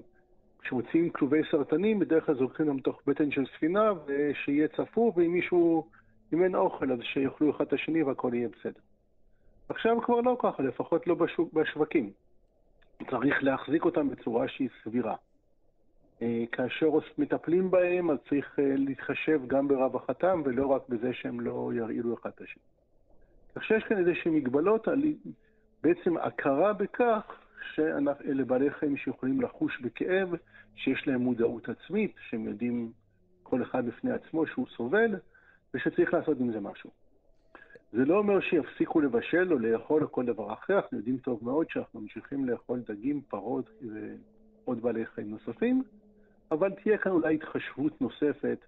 כשמוצאים 0.61 1.09
כלובי 1.09 1.41
סרטנים, 1.51 1.99
בדרך 1.99 2.25
כלל 2.25 2.35
זורקים 2.35 2.67
אותם 2.67 2.79
תוך 2.79 3.01
בטן 3.07 3.31
של 3.31 3.45
ספינה, 3.57 3.91
ושיהיה 4.05 4.67
צפוף, 4.67 5.17
ואם 5.17 5.31
מישהו, 5.31 5.87
אם 6.33 6.43
אין 6.43 6.55
אוכל, 6.55 6.91
אז 6.91 6.99
שיאכלו 7.01 7.51
אחד 7.51 7.65
את 7.65 7.73
השני 7.73 8.03
והכל 8.03 8.31
יהיה 8.33 8.47
בסדר. 8.47 8.79
עכשיו 9.69 10.01
כבר 10.01 10.21
לא 10.21 10.37
ככה, 10.39 10.63
לפחות 10.63 11.07
לא 11.07 11.15
בשוק, 11.15 11.53
בשווקים. 11.53 12.11
צריך 13.09 13.43
להחזיק 13.43 13.85
אותם 13.85 14.09
בצורה 14.09 14.47
שהיא 14.47 14.69
סבירה. 14.83 15.15
אה, 16.21 16.43
כאשר 16.51 16.89
מטפלים 17.17 17.71
בהם, 17.71 18.11
אז 18.11 18.17
צריך 18.29 18.59
אה, 18.59 18.73
להתחשב 18.77 19.41
גם 19.47 19.67
ברווחתם, 19.67 20.41
ולא 20.45 20.67
רק 20.67 20.81
בזה 20.89 21.13
שהם 21.13 21.39
לא 21.39 21.71
ירעילו 21.75 22.13
אחד 22.13 22.29
את 22.35 22.41
השני. 22.41 22.63
כך 23.55 23.63
שיש 23.63 23.83
כאן 23.83 23.97
איזה 23.97 24.15
שהן 24.15 24.33
מגבלות 24.33 24.87
על 24.87 25.01
בעצם 25.83 26.17
הכרה 26.17 26.73
בכך 26.73 27.23
שאלה 27.75 28.13
בעלי 28.47 28.71
חיים 28.71 28.97
שיכולים 28.97 29.41
לחוש 29.41 29.81
בכאב, 29.81 30.29
שיש 30.75 31.07
להם 31.07 31.21
מודעות 31.21 31.69
עצמית, 31.69 32.15
שהם 32.29 32.45
יודעים 32.45 32.91
כל 33.43 33.63
אחד 33.63 33.85
בפני 33.85 34.11
עצמו 34.11 34.47
שהוא 34.47 34.67
סובל, 34.77 35.15
ושצריך 35.73 36.13
לעשות 36.13 36.39
עם 36.39 36.51
זה 36.51 36.59
משהו. 36.59 36.89
זה 37.93 38.05
לא 38.05 38.17
אומר 38.17 38.39
שיפסיקו 38.39 39.01
לבשל 39.01 39.53
או 39.53 39.59
לאכול 39.59 40.03
או 40.03 40.11
כל 40.11 40.25
דבר 40.25 40.53
אחר, 40.53 40.75
אנחנו 40.75 40.97
יודעים 40.97 41.17
טוב 41.17 41.39
מאוד 41.43 41.69
שאנחנו 41.69 42.01
ממשיכים 42.01 42.45
לאכול 42.45 42.79
דגים, 42.87 43.21
פרות 43.21 43.69
ועוד 43.81 44.81
בעלי 44.81 45.05
חיים 45.05 45.29
נוספים, 45.29 45.83
אבל 46.51 46.71
תהיה 46.83 46.97
כאן 46.97 47.11
אולי 47.11 47.35
התחשבות 47.35 48.01
נוספת 48.01 48.59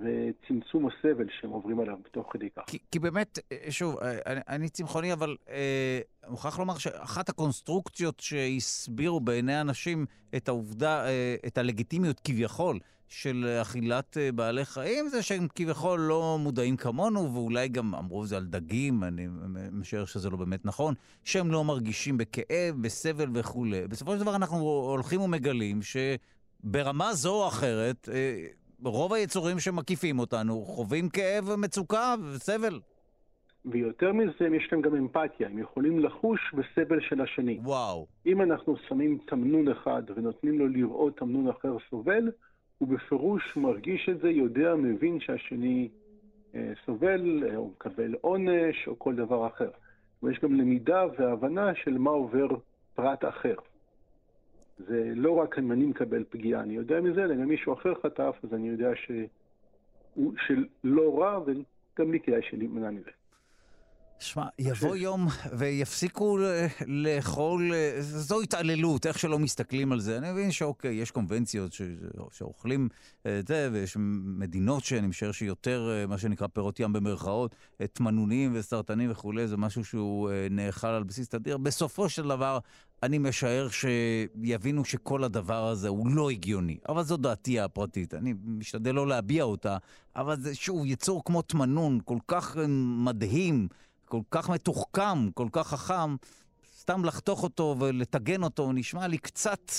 וצמצום 0.00 0.88
הסבל 0.88 1.26
שהם 1.40 1.50
עוברים 1.50 1.80
עליו 1.80 1.96
בתוך 2.04 2.26
כדי 2.32 2.50
כך. 2.56 2.62
כי, 2.66 2.78
כי 2.90 2.98
באמת, 2.98 3.38
אה, 3.52 3.70
שוב, 3.70 3.96
אה, 3.98 4.18
אני, 4.26 4.40
אני 4.48 4.68
צמחוני, 4.68 5.12
אבל 5.12 5.36
אה, 5.48 6.00
מוכרח 6.28 6.58
לומר 6.58 6.78
שאחת 6.78 7.28
הקונסטרוקציות 7.28 8.20
שהסבירו 8.20 9.20
בעיני 9.20 9.60
אנשים 9.60 10.06
את 10.36 10.48
העובדה, 10.48 11.06
אה, 11.06 11.36
את 11.46 11.58
הלגיטימיות 11.58 12.20
כביכול 12.20 12.78
של 13.08 13.58
אכילת 13.62 14.16
אה, 14.16 14.32
בעלי 14.32 14.64
חיים, 14.64 15.08
זה 15.08 15.22
שהם 15.22 15.46
כביכול 15.54 16.00
לא 16.00 16.38
מודעים 16.40 16.76
כמונו, 16.76 17.34
ואולי 17.34 17.68
גם 17.68 17.94
אמרו 17.94 18.22
את 18.22 18.28
זה 18.28 18.36
על 18.36 18.44
דגים, 18.46 19.04
אני 19.04 19.26
משער 19.72 20.04
שזה 20.04 20.30
לא 20.30 20.36
באמת 20.36 20.64
נכון, 20.64 20.94
שהם 21.24 21.50
לא 21.50 21.64
מרגישים 21.64 22.18
בכאב, 22.18 22.76
בסבל 22.80 23.28
וכולי. 23.34 23.88
בסופו 23.88 24.14
של 24.14 24.20
דבר 24.20 24.36
אנחנו 24.36 24.58
הולכים 24.90 25.20
ומגלים 25.20 25.80
שברמה 25.82 27.14
זו 27.14 27.42
או 27.42 27.48
אחרת, 27.48 28.08
אה, 28.12 28.46
רוב 28.84 29.12
היצורים 29.12 29.58
שמקיפים 29.58 30.18
אותנו 30.18 30.64
חווים 30.64 31.08
כאב 31.08 31.48
ומצוקה 31.48 32.14
וסבל. 32.34 32.80
ויותר 33.64 34.12
מזה, 34.12 34.56
יש 34.56 34.68
להם 34.72 34.80
גם 34.80 34.94
אמפתיה, 34.94 35.48
הם 35.48 35.58
יכולים 35.58 35.98
לחוש 35.98 36.40
בסבל 36.54 37.00
של 37.00 37.20
השני. 37.20 37.58
וואו. 37.62 38.06
אם 38.26 38.42
אנחנו 38.42 38.76
שמים 38.88 39.18
תמנון 39.26 39.68
אחד 39.68 40.02
ונותנים 40.16 40.58
לו 40.58 40.68
לראות 40.68 41.16
תמנון 41.16 41.48
אחר 41.48 41.76
סובל, 41.90 42.30
הוא 42.78 42.88
בפירוש 42.88 43.56
מרגיש 43.56 44.08
את 44.08 44.20
זה, 44.20 44.30
יודע, 44.30 44.74
מבין 44.74 45.20
שהשני 45.20 45.88
אה, 46.54 46.72
סובל, 46.86 47.44
אה, 47.50 47.56
או 47.56 47.68
מקבל 47.68 48.14
עונש, 48.20 48.86
או 48.86 48.98
כל 48.98 49.14
דבר 49.14 49.46
אחר. 49.46 49.70
ויש 50.22 50.38
גם 50.42 50.54
למידה 50.54 51.04
והבנה 51.18 51.74
של 51.84 51.98
מה 51.98 52.10
עובר 52.10 52.48
פרט 52.94 53.24
אחר. 53.24 53.54
זה 54.78 55.12
לא 55.14 55.32
רק 55.32 55.58
אני 55.58 55.86
מקבל 55.86 56.24
פגיעה, 56.24 56.62
אני 56.62 56.74
יודע 56.74 57.00
מזה, 57.00 57.24
אלא 57.24 57.34
גם 57.34 57.48
מישהו 57.48 57.72
אחר 57.72 57.94
חטף, 58.02 58.36
אז 58.42 58.54
אני 58.54 58.68
יודע 58.68 58.90
שהוא, 58.96 60.34
שלא 60.46 61.20
רע, 61.20 61.40
וגם 61.46 62.12
לי 62.12 62.20
כדאי 62.20 62.42
שנמנע 62.42 62.90
מזה. 62.90 63.10
שמע, 64.18 64.46
יבוא 64.58 64.96
יום 64.96 65.28
ויפסיקו 65.58 66.38
לאכול, 66.86 67.72
זו 68.00 68.40
התעללות, 68.40 69.06
איך 69.06 69.18
שלא 69.18 69.38
מסתכלים 69.38 69.92
על 69.92 70.00
זה. 70.00 70.18
אני 70.18 70.32
מבין 70.32 70.52
שאוקיי, 70.52 70.94
יש 70.94 71.10
קונבנציות 71.10 71.72
ש... 71.72 71.82
שאוכלים 72.32 72.88
את 73.26 73.48
זה, 73.48 73.68
ויש 73.72 73.96
מדינות 74.24 74.84
שאני 74.84 75.06
משער 75.06 75.32
שיותר, 75.32 75.90
אה, 75.90 76.06
מה 76.06 76.18
שנקרא 76.18 76.46
פירות 76.46 76.80
ים 76.80 76.92
במרכאות, 76.92 77.54
תמנונים 77.92 78.52
וסרטנים 78.54 79.10
וכולי, 79.10 79.48
זה 79.48 79.56
משהו 79.56 79.84
שהוא 79.84 80.30
אה, 80.30 80.46
נאכל 80.50 80.86
על 80.86 81.02
בסיס 81.02 81.28
תדיר. 81.28 81.56
בסופו 81.56 82.08
של 82.08 82.28
דבר, 82.28 82.58
אני 83.02 83.18
משער 83.18 83.68
שיבינו 83.68 84.84
שכל 84.84 85.24
הדבר 85.24 85.66
הזה 85.66 85.88
הוא 85.88 86.08
לא 86.08 86.30
הגיוני. 86.30 86.78
אבל 86.88 87.02
זו 87.02 87.16
דעתי 87.16 87.60
הפרטית, 87.60 88.14
אני 88.14 88.34
משתדל 88.44 88.94
לא 88.94 89.06
להביע 89.06 89.44
אותה, 89.44 89.76
אבל 90.16 90.40
זה 90.40 90.54
שוב 90.54 90.86
יצור 90.86 91.24
כמו 91.24 91.42
תמנון, 91.42 92.00
כל 92.04 92.18
כך 92.28 92.56
אה, 92.56 92.66
מדהים. 93.04 93.68
כל 94.08 94.20
כך 94.30 94.50
מתוחכם, 94.50 95.30
כל 95.34 95.48
כך 95.52 95.66
חכם, 95.66 96.16
סתם 96.78 97.04
לחתוך 97.04 97.42
אותו 97.42 97.76
ולטגן 97.80 98.42
אותו 98.42 98.72
נשמע 98.72 99.06
לי 99.06 99.18
קצת, 99.18 99.70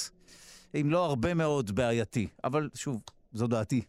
אם 0.81 0.89
לא 0.89 1.05
הרבה 1.05 1.33
מאוד, 1.33 1.71
בעייתי. 1.71 2.27
אבל 2.43 2.69
שוב, 2.73 3.01
זו 3.33 3.47
דעתי. 3.47 3.81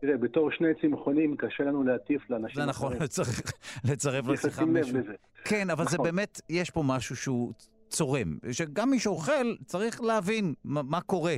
תראה, 0.00 0.16
בתור 0.16 0.50
שני 0.50 0.68
צמחונים 0.80 1.36
קשה 1.36 1.64
לנו 1.64 1.84
להטיף 1.84 2.30
לאנשים 2.30 2.62
זה 2.62 2.66
נכון, 2.68 3.06
צריך 3.06 3.52
לצרף 3.84 4.26
לשיחה 4.26 4.64
מישהו. 4.64 4.98
כן, 5.44 5.70
אבל 5.70 5.84
נכון. 5.84 5.96
זה 5.98 6.02
באמת, 6.02 6.40
יש 6.48 6.70
פה 6.70 6.82
משהו 6.86 7.16
שהוא 7.16 7.52
צורם. 7.88 8.38
שגם 8.52 8.90
מי 8.90 8.98
שאוכל 8.98 9.54
צריך 9.66 10.00
להבין 10.00 10.54
מה 10.64 11.00
קורה. 11.00 11.36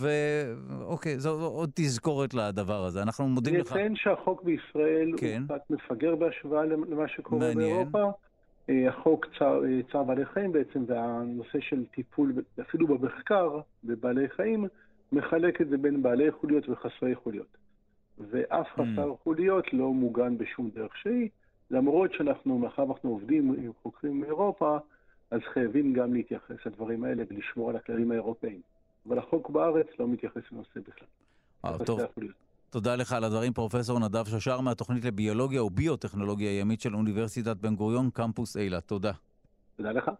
ואוקיי, 0.00 1.18
זו 1.18 1.30
עוד 1.30 1.70
תזכורת 1.74 2.34
לדבר 2.34 2.84
הזה. 2.84 3.02
אנחנו 3.02 3.28
מודים 3.28 3.54
לך. 3.54 3.72
אני 3.72 3.80
אציין 3.80 3.96
שהחוק 3.96 4.42
בישראל 4.42 5.12
כן. 5.16 5.42
הוא 5.48 5.58
קצת 5.58 5.70
מפגר 5.70 6.16
בהשוואה 6.16 6.64
למה 6.64 7.08
שקורה 7.08 7.40
מעניין. 7.40 7.56
באירופה. 7.56 8.10
אה, 8.70 8.88
החוק 8.88 9.26
צער, 9.38 9.64
אה, 9.64 9.80
צער 9.92 10.04
בעלי 10.04 10.26
חיים 10.26 10.52
בעצם, 10.52 10.84
והנושא 10.86 11.60
של 11.60 11.86
טיפול, 11.86 12.32
אפילו 12.60 12.86
במחקר, 12.86 13.60
בבעלי 13.84 14.28
חיים, 14.28 14.66
מחלק 15.12 15.60
את 15.60 15.68
זה 15.68 15.76
בין 15.76 16.02
בעלי 16.02 16.32
חוליות 16.32 16.68
וחסרי 16.68 17.14
חוליות. 17.14 17.56
ואף 18.18 18.66
mm. 18.66 18.72
חסר 18.72 19.12
mm. 19.12 19.22
חוליות 19.24 19.72
לא 19.72 19.92
מוגן 19.92 20.38
בשום 20.38 20.70
דרך 20.74 20.96
שהיא, 20.96 21.28
למרות 21.70 22.12
שאנחנו, 22.12 22.58
מאחר 22.58 22.88
ואנחנו 22.88 23.10
עובדים 23.10 23.54
עם 23.58 23.70
חוקרים 23.82 24.20
מאירופה, 24.20 24.78
אז 25.30 25.40
חייבים 25.52 25.92
גם 25.92 26.14
להתייחס 26.14 26.56
לדברים 26.66 27.04
האלה 27.04 27.22
ולשמור 27.30 27.70
על 27.70 27.76
הכללים 27.76 28.10
האירופאיים. 28.10 28.60
אבל 29.08 29.18
החוק 29.18 29.50
בארץ 29.50 29.86
לא 29.98 30.08
מתייחס 30.08 30.42
לנושא 30.52 30.80
בכלל. 30.80 31.08
אה, 31.64 31.84
טוב. 31.84 32.00
תודה 32.70 32.96
לך 32.96 33.12
על 33.12 33.24
הדברים, 33.24 33.52
פרופסור 33.52 33.98
נדב 33.98 34.24
ששר 34.24 34.60
מהתוכנית 34.60 35.04
לביולוגיה 35.04 35.64
וביוטכנולוגיה 35.64 36.60
ימית 36.60 36.80
של 36.80 36.94
אוניברסיטת 36.94 37.56
בן 37.56 37.76
גוריון, 37.76 38.10
קמפוס 38.10 38.56
אילת. 38.56 38.86
תודה. 38.86 39.12
תודה 39.76 39.92
לך. 39.92 40.10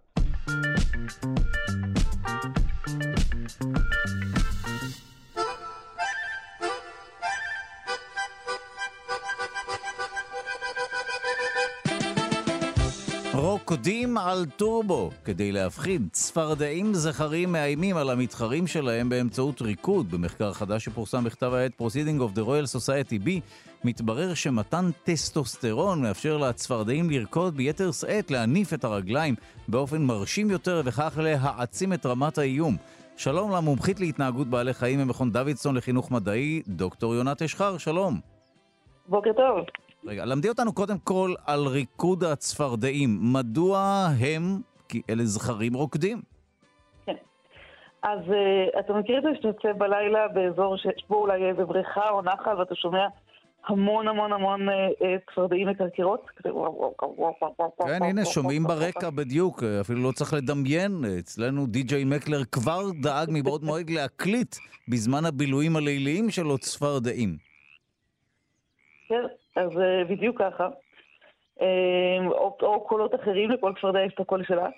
רוקדים 13.71 14.19
על 14.19 14.47
טורבו 14.57 15.11
כדי 15.25 15.53
להבחין 15.53 16.09
צפרדעים 16.13 16.95
זכרים 16.95 17.53
מאיימים 17.53 17.97
על 17.97 18.11
המתחרים 18.11 18.67
שלהם 18.67 19.09
באמצעות 19.09 19.63
ריקוד. 19.63 20.11
במחקר 20.11 20.53
חדש 20.53 20.85
שפורסם 20.85 21.25
בכתב 21.25 21.53
העת 21.55 21.73
Proceeding 21.81 22.21
of 22.21 22.37
the 22.37 22.41
Royal 22.41 22.77
Society 22.77 23.27
B, 23.27 23.29
מתברר 23.85 24.35
שמתן 24.35 24.91
טסטוסטרון 25.05 26.03
מאפשר 26.03 26.37
לצפרדעים 26.37 27.11
לרקוד 27.11 27.57
ביתר 27.57 27.93
שאת, 27.93 28.31
להניף 28.31 28.75
את 28.75 28.85
הרגליים 28.85 29.35
באופן 29.69 30.03
מרשים 30.03 30.51
יותר 30.51 30.83
וכך 30.85 31.19
להעצים 31.23 31.93
את 31.93 32.07
רמת 32.07 32.39
האיום. 32.39 32.77
שלום 33.17 33.51
למומחית 33.53 34.01
להתנהגות 34.01 34.47
בעלי 34.47 34.75
חיים 34.75 34.99
ממכון 34.99 35.33
דוידסון 35.33 35.77
לחינוך 35.77 36.11
מדעי, 36.11 36.63
דוקטור 36.69 37.15
יונת 37.15 37.43
אשחר, 37.43 37.79
שלום. 37.79 38.21
בוקר 39.09 39.33
טוב. 39.33 39.65
רגע, 40.07 40.25
למדי 40.25 40.49
אותנו 40.49 40.73
קודם 40.73 40.99
כל 40.99 41.35
על 41.47 41.67
ריקוד 41.67 42.25
הצפרדעים. 42.25 43.19
מדוע 43.33 44.09
הם, 44.21 44.61
כי 44.89 45.03
אלה 45.11 45.25
זכרים 45.25 45.75
רוקדים? 45.75 46.23
כן. 47.07 47.15
אז 48.03 48.19
uh, 48.19 48.81
אתה 48.81 48.93
מכיר 48.93 49.19
את 49.19 49.23
זה 49.23 49.29
שאתה 49.37 49.49
יוצא 49.49 49.79
בלילה 49.79 50.29
באזור 50.29 50.77
שיש 50.77 51.05
בו 51.09 51.17
אולי 51.17 51.49
איזה 51.51 51.65
בריכה 51.65 52.11
או 52.11 52.23
נחל 52.23 52.59
ואתה 52.59 52.75
שומע 52.75 53.07
המון 53.67 54.09
המון 54.09 54.33
המון 54.33 54.69
אה, 54.69 54.75
אה, 54.75 55.17
צפרדעים 55.31 55.69
מקרקרות? 55.69 56.27
כן, 57.87 58.03
הנה, 58.03 58.25
שומעים 58.25 58.65
ברקע 58.65 59.11
בדיוק, 59.11 59.63
אפילו 59.81 60.03
לא 60.03 60.13
צריך 60.13 60.35
לדמיין. 60.35 61.05
אצלנו 61.19 61.67
די.ג'יי 61.67 62.05
מקלר 62.05 62.45
כבר 62.45 62.83
דאג 63.03 63.29
מבעוד 63.33 63.65
מועד 63.65 63.91
להקליט 63.91 64.57
בזמן 64.89 65.25
הבילויים 65.25 65.77
הליליים 65.77 66.31
שלו 66.31 66.59
צפרדעים. 66.59 67.48
כן, 69.09 69.23
אז 69.57 69.81
אה, 69.81 70.05
בדיוק 70.05 70.39
ככה. 70.39 70.69
אה, 71.61 72.27
או, 72.27 72.57
או 72.63 72.81
קולות 72.87 73.15
אחרים, 73.15 73.51
לכל 73.51 73.73
צפרדע 73.79 74.01
יש 74.01 74.15
את 74.15 74.21
הקול 74.21 74.45
שלה. 74.45 74.69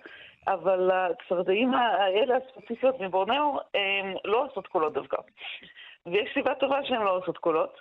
אבל 0.49 0.91
הצפרדעים 0.91 1.75
האלה 1.75 2.37
הספציפיות 2.37 3.01
מבורנאו 3.01 3.59
לא 4.25 4.45
עושות 4.45 4.67
קולות 4.67 4.93
דווקא. 4.93 5.17
ויש 6.07 6.31
סיבה 6.35 6.55
טובה 6.55 6.85
שהן 6.85 7.03
לא 7.03 7.17
עושות 7.17 7.39
קולות. 7.39 7.81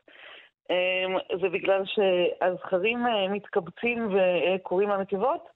זה 1.41 1.49
בגלל 1.49 1.83
שהזכרים 1.85 3.07
אה, 3.07 3.27
מתקבצים 3.27 4.09
וקוראים 4.15 4.89
לנקבות, 4.89 5.49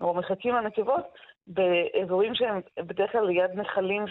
או 0.00 0.14
מחכים 0.14 0.54
לנקבות, 0.54 1.04
באזורים 1.46 2.34
שהם 2.34 2.60
בדרך 2.78 3.12
כלל 3.12 3.26
ליד 3.26 3.50
נחלים, 3.54 4.04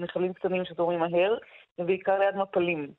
נחלים 0.00 0.32
קטנים 0.32 0.64
שזורמים 0.64 1.00
מהר, 1.00 1.38
ובעיקר 1.78 2.18
ליד 2.18 2.36
מפלים. 2.36 2.90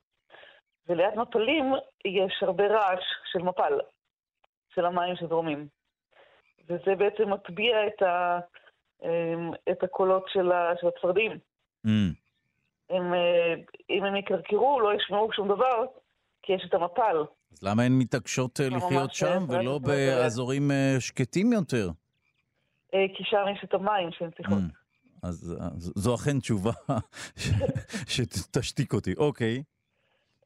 וליד 0.87 1.15
מפלים 1.15 1.73
יש 2.05 2.33
הרבה 2.41 2.67
רעש 2.67 3.03
של 3.31 3.39
מפל, 3.39 3.79
של 4.75 4.85
המים 4.85 5.15
שזורמים. 5.15 5.67
וזה 6.69 6.95
בעצם 6.95 7.33
מטביע 7.33 7.87
את, 7.87 8.01
ה, 8.01 8.39
אמ, 9.03 9.51
את 9.71 9.83
הקולות 9.83 10.25
של, 10.27 10.51
הצפרדים. 10.51 11.31
Mm. 11.85 11.89
הם, 12.89 13.13
אה, 13.13 13.53
אם 13.89 14.03
הם 14.03 14.15
יקרקרו, 14.15 14.79
לא 14.79 14.93
ישמעו 14.93 15.33
שום 15.33 15.47
דבר, 15.47 15.85
כי 16.41 16.53
יש 16.53 16.65
את 16.69 16.73
המפל. 16.73 17.17
אז 17.51 17.63
למה 17.63 17.83
הן 17.83 17.91
מתעקשות 17.91 18.59
אה, 18.61 18.69
לחיות 18.69 19.13
שם 19.13 19.45
ולא 19.49 19.79
באזורים 19.79 20.71
אה, 20.71 20.95
שקטים 20.99 21.53
יותר? 21.53 21.89
כי 22.91 23.23
שם 23.23 23.45
יש 23.55 23.63
את 23.63 23.73
המים 23.73 24.11
שהן 24.11 24.29
צריכות. 24.31 24.57
Mm. 24.57 24.87
אז 25.23 25.55
זו 25.77 26.15
אכן 26.15 26.39
תשובה 26.39 26.71
שתשתיק 28.13 28.93
אותי. 28.93 29.13
אוקיי. 29.17 29.55
אה, 29.57 29.76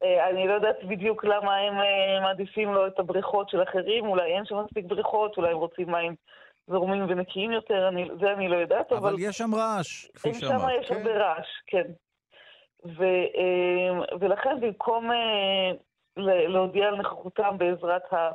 אני 0.02 0.48
לא 0.48 0.52
יודעת 0.52 0.84
בדיוק 0.84 1.24
למה 1.24 1.56
הם 1.56 1.80
אה, 1.80 2.20
מעדיפים 2.20 2.74
לו 2.74 2.86
את 2.86 2.98
הבריכות 2.98 3.48
של 3.48 3.62
אחרים, 3.62 4.06
אולי 4.06 4.36
אין 4.36 4.44
שם 4.44 4.56
מספיק 4.56 4.84
בריכות, 4.84 5.36
אולי 5.36 5.50
הם 5.50 5.56
רוצים 5.56 5.90
מים 5.90 6.14
זורמים 6.66 7.04
ונקיים 7.08 7.52
יותר, 7.52 7.88
אני, 7.88 8.08
זה 8.20 8.32
אני 8.32 8.48
לא 8.48 8.56
יודעת, 8.56 8.92
אבל... 8.92 9.08
אבל 9.08 9.16
יש 9.18 9.38
שם 9.38 9.54
רעש, 9.54 10.06
כפי 10.14 10.34
שאמרת. 10.34 10.60
שם 10.60 10.66
יש 10.80 10.88
כן. 10.88 10.94
הרבה 10.94 11.10
רעש, 11.10 11.46
כן. 11.66 11.90
ו, 12.84 13.04
אה, 13.04 14.16
ולכן 14.20 14.60
במקום 14.60 15.10
להודיע 16.16 16.88
על 16.88 16.96
נוכחותם 16.96 17.58
בעזרת, 17.58 18.12
ה, 18.12 18.30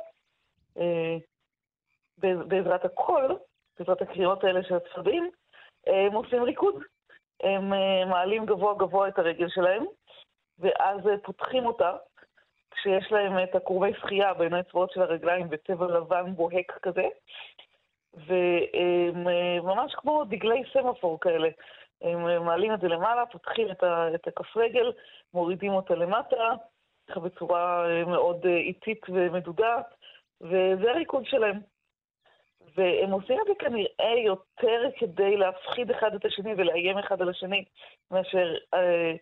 בעזרת 2.18 2.84
הקול, 2.84 3.36
בעזרת 3.78 4.02
הקריאות 4.02 4.44
האלה 4.44 4.62
של 4.62 4.74
הצפרדים, 4.74 5.30
הם 5.86 6.12
עושים 6.12 6.42
ריקוד. 6.42 6.82
הם 7.42 7.70
מעלים 8.10 8.46
גבוה 8.46 8.74
גבוה 8.74 9.08
את 9.08 9.18
הרגל 9.18 9.48
שלהם, 9.48 9.84
ואז 10.58 11.00
פותחים 11.22 11.66
אותה, 11.66 11.96
כשיש 12.70 13.12
להם 13.12 13.42
את 13.42 13.54
הקורמי 13.54 13.94
שחייה 13.94 14.34
בין 14.34 14.54
האצבעות 14.54 14.92
של 14.92 15.02
הרגליים 15.02 15.48
בצבע 15.48 15.86
לבן 15.86 16.32
בוהק 16.34 16.78
כזה, 16.82 17.08
וממש 18.14 19.94
כמו 19.94 20.24
דגלי 20.24 20.62
סמפור 20.72 21.20
כאלה. 21.20 21.48
הם 22.02 22.44
מעלים 22.44 22.74
את 22.74 22.80
זה 22.80 22.88
למעלה, 22.88 23.26
פותחים 23.26 23.70
את, 23.70 23.82
ה, 23.82 24.08
את 24.14 24.26
הכף 24.28 24.56
רגל, 24.56 24.92
מורידים 25.34 25.72
אותה 25.72 25.94
למטה, 25.94 26.52
ככה 27.08 27.20
בצורה 27.20 27.86
מאוד 28.06 28.46
איטית 28.46 29.06
ומדודה, 29.08 29.80
וזה 30.40 30.90
הריקוד 30.90 31.24
שלהם. 31.26 31.60
והם 32.76 33.10
עושים 33.10 33.38
את 33.40 33.46
זה 33.46 33.52
כנראה 33.58 34.18
יותר 34.24 34.82
כדי 34.98 35.36
להפחיד 35.36 35.90
אחד 35.90 36.14
את 36.14 36.24
השני 36.24 36.54
ולאיים 36.56 36.98
אחד 36.98 37.22
על 37.22 37.28
השני, 37.28 37.64
מאשר 38.10 38.54
אה, 38.74 39.12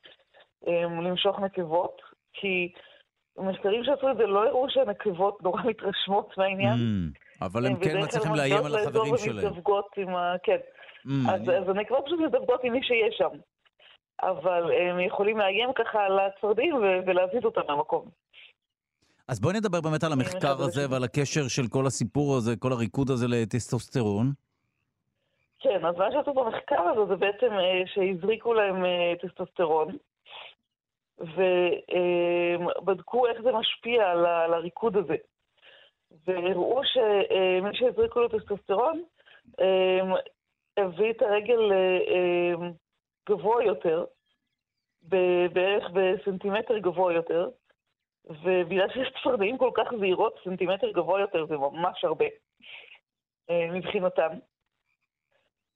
למשוך 1.02 1.40
נקבות, 1.40 2.02
כי 2.32 2.72
מחקרים 3.38 3.84
שעשו 3.84 4.10
את 4.10 4.16
זה 4.16 4.26
לא 4.26 4.46
הראו 4.46 4.66
שהנקבות 4.70 5.42
נורא 5.42 5.62
מתרשמות 5.62 6.38
מהעניין. 6.38 6.74
Mm, 6.74 7.44
אבל 7.44 7.66
הם 7.66 7.76
כן 7.76 8.02
מצליחים 8.02 8.34
לאיים 8.34 8.64
על 8.64 8.74
החברים 8.74 9.16
שלהם. 9.16 9.36
ומתדווגות 9.36 9.86
עם 9.96 10.08
ה... 10.08 10.34
כן. 10.42 10.56
Mm, 11.06 11.10
אז, 11.30 11.68
הנקבות 11.68 12.04
פשוט 12.06 12.20
מדווגות 12.20 12.60
עם 12.64 12.72
מי 12.72 12.82
שיש 12.82 13.14
שם. 13.18 13.38
אבל 14.22 14.72
הם 14.72 15.00
יכולים 15.00 15.38
לאיים 15.38 15.72
ככה 15.72 15.98
על 15.98 16.18
הצרדים 16.18 16.74
ולהזיז 17.06 17.44
אותם 17.44 17.60
מהמקום. 17.68 18.08
אז 19.28 19.40
בואי 19.40 19.54
נדבר 19.54 19.80
באמת 19.80 20.04
על 20.04 20.12
המחקר 20.12 20.56
הזה 20.58 20.90
ועל 20.90 21.04
הקשר 21.04 21.48
של 21.48 21.62
כל 21.70 21.86
הסיפור 21.86 22.36
הזה, 22.36 22.56
כל 22.56 22.72
הריקוד 22.72 23.10
הזה 23.10 23.26
לטסטוסטרון. 23.28 24.32
כן, 25.60 25.86
אז 25.86 25.96
מה 25.96 26.12
שעשו 26.12 26.34
במחקר 26.34 26.80
הזה 26.80 27.04
זה 27.08 27.16
בעצם 27.16 27.52
אה, 27.52 27.82
שהזריקו 27.86 28.54
להם 28.54 28.84
אה, 28.84 29.12
טסטוסטרון, 29.22 29.96
ובדקו 31.18 33.26
איך 33.26 33.42
זה 33.42 33.52
משפיע 33.52 34.10
על 34.10 34.54
הריקוד 34.54 34.96
הזה. 34.96 35.16
והראו 36.26 36.80
שמי 36.84 37.70
שהזריקו 37.72 38.20
לו 38.20 38.28
טסטוסטרון 38.28 39.02
אמ, 39.60 40.12
הביא 40.76 41.10
את 41.10 41.22
הרגל 41.22 41.72
אמ, 41.72 42.72
גבוה 43.28 43.64
יותר, 43.64 44.04
בערך 45.52 45.90
בסנטימטר 45.92 46.78
גבוה 46.78 47.12
יותר, 47.12 47.48
ובגלל 48.24 48.88
שיש 48.92 49.08
צפרדעים 49.20 49.58
כל 49.58 49.70
כך 49.74 49.94
זהירות, 49.98 50.38
סנטימטר 50.44 50.90
גבוה 50.90 51.20
יותר 51.20 51.46
זה 51.46 51.56
ממש 51.56 52.04
הרבה 52.04 52.24
אה, 53.50 53.66
מבחינתם. 53.72 54.30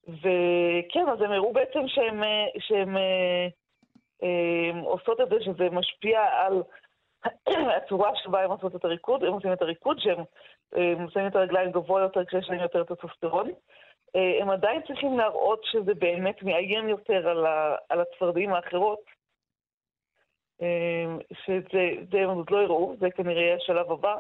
וכן, 0.08 1.08
אז 1.12 1.20
הם 1.20 1.32
הראו 1.32 1.52
בעצם 1.52 1.80
שהם, 1.86 2.22
שהם 2.58 2.96
אה, 2.96 3.48
עושות 4.84 5.20
את 5.20 5.28
זה, 5.28 5.36
שזה 5.40 5.70
משפיע 5.70 6.20
על 6.22 6.62
הצורה 7.76 8.10
שבה 8.16 8.44
הם 8.44 8.50
עושות 8.50 8.76
את 8.76 8.84
הריקוד, 8.84 9.24
הם 9.24 9.32
עושים 9.32 9.52
את 9.52 9.62
הריקוד, 9.62 9.98
שהם 9.98 11.08
שמים 11.08 11.26
את 11.26 11.36
הרגליים 11.36 11.70
גבוה 11.70 12.02
יותר 12.02 12.24
כשיש 12.24 12.50
להם 12.50 12.60
יותר 12.60 12.84
טסטוסטרון. 12.84 13.50
אה, 14.16 14.42
הם 14.42 14.50
עדיין 14.50 14.82
צריכים 14.86 15.18
להראות 15.18 15.60
שזה 15.64 15.94
באמת 15.94 16.42
מאיים 16.42 16.88
יותר 16.88 17.28
על, 17.28 17.46
ה, 17.46 17.76
על 17.88 18.00
הצפרדעים 18.00 18.52
האחרות, 18.52 19.00
אה, 20.62 21.06
שזה 21.32 22.18
הם 22.18 22.30
עוד 22.30 22.50
לא 22.50 22.62
הראו, 22.62 22.94
זה 23.00 23.10
כנראה 23.10 23.42
יהיה 23.42 23.56
השלב 23.56 23.92
הבא, 23.92 24.16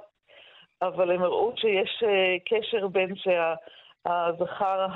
אבל 0.82 1.10
הם 1.10 1.22
הראו 1.22 1.52
שיש 1.56 2.04
קשר 2.48 2.86
בין 2.88 3.14
שהזכר 3.16 4.86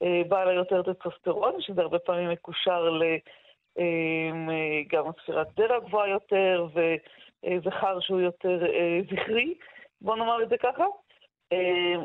הבעל 0.00 0.48
היותר 0.48 0.82
טסטוסטרון, 0.82 1.60
שזה 1.60 1.82
הרבה 1.82 1.98
פעמים 1.98 2.30
מקושר. 2.30 2.88
גם 4.92 5.04
ספירת 5.22 5.46
זרע 5.56 5.78
גבוהה 5.80 6.08
יותר, 6.08 6.66
וזכר 6.74 8.00
שהוא 8.00 8.20
יותר 8.20 8.64
אה, 8.66 9.00
זכרי, 9.10 9.54
בוא 10.00 10.16
נאמר 10.16 10.42
את 10.42 10.48
זה 10.48 10.56
ככה. 10.62 10.84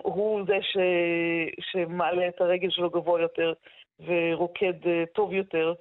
הוא 0.03 0.43
זה 0.47 0.57
ש... 0.61 0.77
שמעלה 1.71 2.27
את 2.27 2.41
הרגל 2.41 2.69
שלו 2.69 2.89
גבוה 2.89 3.21
יותר 3.21 3.53
ורוקד 3.99 4.87
אה, 4.87 5.03
טוב 5.13 5.33
יותר. 5.33 5.73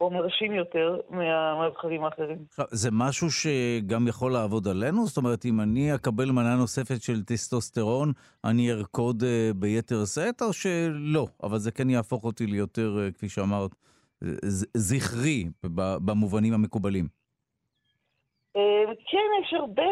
או 0.00 0.10
מרשים 0.10 0.52
יותר 0.52 1.00
מהזכרים 1.10 2.04
האחרים. 2.04 2.38
זה 2.70 2.88
משהו 2.92 3.28
שגם 3.30 4.08
יכול 4.08 4.32
לעבוד 4.32 4.68
עלינו? 4.68 5.06
זאת 5.06 5.16
אומרת, 5.16 5.44
אם 5.44 5.60
אני 5.60 5.94
אקבל 5.94 6.30
מנה 6.30 6.56
נוספת 6.56 7.02
של 7.02 7.24
טסטוסטרון, 7.24 8.12
אני 8.44 8.72
ארקוד 8.72 9.22
אה, 9.22 9.50
ביתר 9.56 10.04
שאת, 10.04 10.42
או 10.42 10.52
שלא? 10.52 11.26
אבל 11.42 11.58
זה 11.58 11.70
כן 11.70 11.90
יהפוך 11.90 12.24
אותי 12.24 12.46
ליותר, 12.46 12.96
כפי 13.14 13.28
שאמרת, 13.28 13.70
זכרי 14.76 15.44
במובנים 16.06 16.54
המקובלים. 16.54 17.08
אה, 18.56 18.92
כן, 19.10 19.28
יש 19.42 19.54
הרבה, 19.54 19.90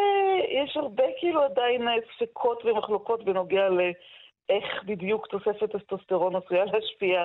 יש 0.63 0.77
הרבה 0.77 1.05
כאילו 1.21 1.43
עדיין 1.43 1.83
ספקות 2.17 2.65
ומחלוקות 2.65 3.25
בנוגע 3.25 3.69
לאיך 3.69 4.85
בדיוק 4.85 5.27
תוספת 5.27 5.77
טסטוסטרון 5.77 6.37
עשויה 6.37 6.65
להשפיע 6.65 7.25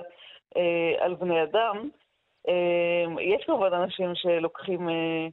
אה, 0.57 1.05
על 1.05 1.15
בני 1.15 1.43
אדם. 1.43 1.89
אה, 2.47 3.21
יש 3.21 3.45
כמובן 3.45 3.73
אנשים 3.73 4.15
שלוקחים 4.15 4.89
אה, 4.89 5.27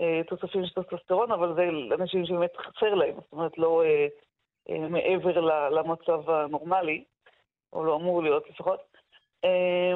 אה, 0.00 0.20
תוספים 0.28 0.66
של 0.66 0.82
טסטוסטרון, 0.82 1.32
אבל 1.32 1.54
זה 1.54 1.94
אנשים 1.94 2.26
שבאמת 2.26 2.56
חסר 2.56 2.94
להם, 2.94 3.14
זאת 3.14 3.32
אומרת 3.32 3.58
לא 3.58 3.82
אה, 3.84 4.06
אה, 4.70 4.88
מעבר 4.88 5.40
למצב 5.70 6.30
הנורמלי, 6.30 7.04
או 7.72 7.84
לא 7.84 7.96
אמור 7.96 8.22
להיות 8.22 8.50
לפחות. 8.50 8.80
אה, 9.44 9.94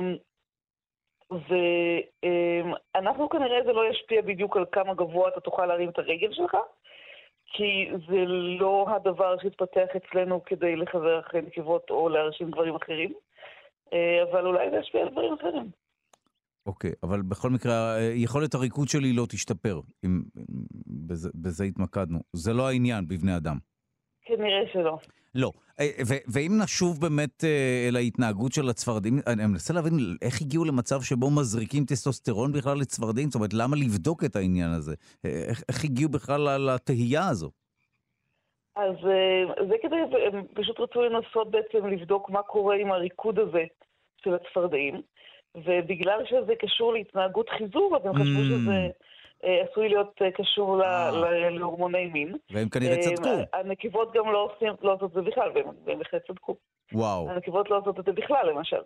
ואנחנו 2.94 3.28
כנראה 3.28 3.58
זה 3.66 3.72
לא 3.72 3.90
ישפיע 3.90 4.22
בדיוק 4.22 4.56
על 4.56 4.64
כמה 4.72 4.94
גבוה 4.94 5.28
אתה 5.28 5.40
תוכל 5.40 5.66
להרים 5.66 5.88
את 5.88 5.98
הרגל 5.98 6.32
שלך, 6.32 6.56
כי 7.46 7.90
זה 8.08 8.24
לא 8.60 8.86
הדבר 8.88 9.36
שהתפתח 9.42 9.86
אצלנו 9.96 10.44
כדי 10.44 10.74
אחרי 11.20 11.40
נקבות 11.42 11.90
או 11.90 12.08
להרשים 12.08 12.50
דברים 12.50 12.74
אחרים, 12.74 13.12
אה, 13.92 14.22
אבל 14.30 14.46
אולי 14.46 14.70
זה 14.70 14.76
ישפיע 14.76 15.02
על 15.02 15.08
דברים 15.08 15.32
אחרים. 15.32 15.70
אוקיי, 16.66 16.90
okay, 16.90 16.94
אבל 17.02 17.22
בכל 17.22 17.50
מקרה, 17.50 17.96
אה, 17.96 18.12
יכולת 18.14 18.54
הריקוד 18.54 18.88
שלי 18.88 19.12
לא 19.12 19.26
תשתפר, 19.28 19.80
אם 20.04 20.22
בזה, 21.06 21.30
בזה 21.34 21.64
התמקדנו. 21.64 22.18
זה 22.32 22.52
לא 22.52 22.68
העניין 22.68 23.08
בבני 23.08 23.36
אדם. 23.36 23.56
כנראה 24.24 24.62
שלא. 24.72 24.98
לא. 25.34 25.50
אה, 25.80 25.87
ואם 26.34 26.52
נשוב 26.62 27.00
באמת 27.00 27.44
אה, 27.44 27.88
אל 27.88 27.96
ההתנהגות 27.96 28.52
של 28.52 28.68
הצפרדים, 28.68 29.14
אני 29.26 29.46
מנסה 29.46 29.74
להבין 29.74 29.92
איך 30.22 30.42
הגיעו 30.42 30.64
למצב 30.64 31.00
שבו 31.00 31.30
מזריקים 31.30 31.84
טסטוסטרון 31.84 32.52
בכלל 32.52 32.78
לצפרדים? 32.78 33.28
זאת 33.28 33.34
אומרת, 33.34 33.54
למה 33.54 33.76
לבדוק 33.76 34.24
את 34.24 34.37
העניין 34.37 34.70
הזה? 34.70 34.94
אה, 35.24 35.30
איך, 35.48 35.62
איך 35.68 35.84
הגיעו 35.84 36.10
בכלל 36.10 36.40
לתהייה 36.74 37.28
הזו? 37.28 37.50
אז 38.76 38.94
זה 39.68 39.74
כדי, 39.82 39.96
הם 40.32 40.44
פשוט 40.54 40.80
רצו 40.80 41.02
לנסות 41.02 41.50
בעצם 41.50 41.87
לבדוק 41.87 42.30
מה 42.30 42.42
קורה 42.42 42.76
עם 42.76 42.92
הריקוד 42.92 43.38
הזה 43.38 43.64
של 44.24 44.34
הצפרדעים, 44.34 45.02
ובגלל 45.54 46.20
שזה 46.26 46.52
קשור 46.60 46.92
להתנהגות 46.92 47.48
חיזור, 47.48 47.96
אז 47.96 48.06
הם 48.06 48.14
חשבו 48.14 48.40
mm. 48.40 48.48
שזה... 48.48 48.88
אה, 49.44 49.64
עשוי 49.70 49.88
להיות 49.88 50.22
אה, 50.22 50.30
קשור 50.30 50.83
אה. 50.83 51.11
להורמוני 51.50 52.07
מין. 52.07 52.37
והם 52.50 52.68
כנראה 52.68 52.96
צדקו. 52.98 53.28
הנקבות 53.52 54.12
גם 54.14 54.33
לא 54.33 54.57
לא 54.83 54.92
עושות 54.92 55.11
את 55.11 55.14
זה 55.14 55.22
בכלל, 55.22 55.50
והם 55.54 55.98
בהחלט 55.98 56.26
צדקו. 56.26 56.57
וואו. 56.92 57.30
הנקבות 57.30 57.70
לא 57.70 57.78
עושות 57.78 58.00
את 58.00 58.04
זה 58.04 58.12
בכלל, 58.12 58.50
למשל. 58.50 58.80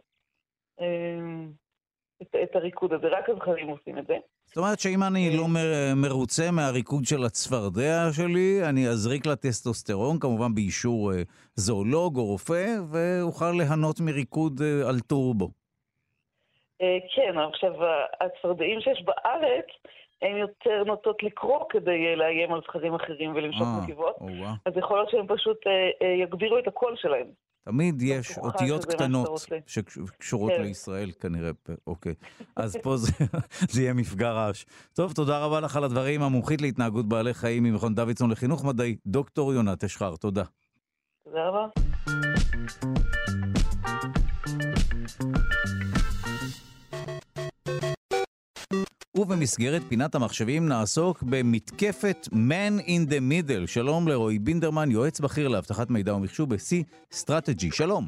את, 2.23 2.35
את 2.43 2.57
הריקוד 2.57 2.93
הזה, 2.93 3.07
רק 3.07 3.29
הזכרים 3.29 3.69
עושים 3.69 3.99
את 3.99 4.07
זה. 4.07 4.17
זאת 4.47 4.57
אומרת 4.57 4.81
שאם 4.81 5.03
אני 5.03 5.37
לא 5.37 5.45
מרוצה 5.97 6.51
מהריקוד 6.53 7.05
של 7.05 7.25
הצפרדע 7.25 8.09
שלי, 8.13 8.69
אני 8.69 8.89
אזריק 8.89 9.27
לה 9.27 9.37
טסטוסטרון, 9.37 10.19
כמובן 10.21 10.55
באישור 10.55 11.11
זואולוג 11.55 12.17
או 12.17 12.25
רופא, 12.25 12.67
ואוכל 12.93 13.53
ליהנות 13.59 14.01
מריקוד 14.01 14.61
על 14.89 15.01
טורבו. 15.01 15.51
כן, 17.15 17.39
עכשיו, 17.39 17.73
הצפרדעים 18.21 18.81
שיש 18.81 19.03
בארץ, 19.03 19.67
הן 20.23 20.37
יותר 20.37 20.85
נוטות 20.87 21.23
לקרוא 21.23 21.65
כדי 21.71 22.07
אה, 22.07 22.15
לאיים 22.17 22.53
על 22.53 22.61
זכרים 22.61 22.95
אחרים 22.95 23.35
ולמשוך. 23.35 23.63
אה, 23.63 24.55
אז 24.67 24.73
יכול 24.77 24.97
להיות 24.97 25.11
שהם 25.11 25.27
פשוט 25.27 25.57
אה, 25.67 26.07
יגבירו 26.23 26.59
את 26.59 26.69
הקול 26.69 26.97
שלהם. 26.97 27.27
תמיד 27.65 28.03
יש 28.03 28.39
אותיות 28.39 28.85
קטנות. 28.85 29.41
שקשורות 29.67 30.53
כן. 30.53 30.63
לישראל 30.63 31.11
כנראה. 31.21 31.51
אוקיי. 31.87 32.15
אז 32.57 32.77
פה 32.83 32.97
זה, 32.97 33.13
זה 33.73 33.83
יהיה 33.83 33.95
מפגע 33.95 34.33
רעש. 34.33 34.65
טוב, 34.97 35.13
תודה 35.13 35.45
רבה 35.45 35.61
לך 35.61 35.77
על 35.77 35.85
הדברים. 35.85 36.23
המומחית 36.23 36.61
להתנהגות 36.61 37.09
בעלי 37.09 37.35
חיים 37.35 37.63
ממכון 37.63 37.95
דוידסון 37.95 38.31
לחינוך 38.31 38.65
מדעי, 38.65 38.97
דוקטור 39.07 39.55
יונת 39.55 39.85
אשחר. 39.85 40.17
תודה. 40.17 40.45
תודה 41.25 41.49
רבה. 41.49 41.67
ובמסגרת 49.19 49.83
פינת 49.89 50.15
המחשבים 50.15 50.69
נעסוק 50.69 51.23
במתקפת 51.23 52.27
Man 52.27 52.81
in 52.87 53.11
the 53.11 53.21
Middle. 53.31 53.67
שלום 53.67 54.09
לרועי 54.09 54.39
בינדרמן, 54.39 54.91
יועץ 54.91 55.21
בכיר 55.21 55.49
לאבטחת 55.49 55.91
מידע 55.91 56.15
ומחשוב 56.15 56.51
ב-C 56.51 56.85
Strategy. 57.15 57.71
שלום. 57.73 58.05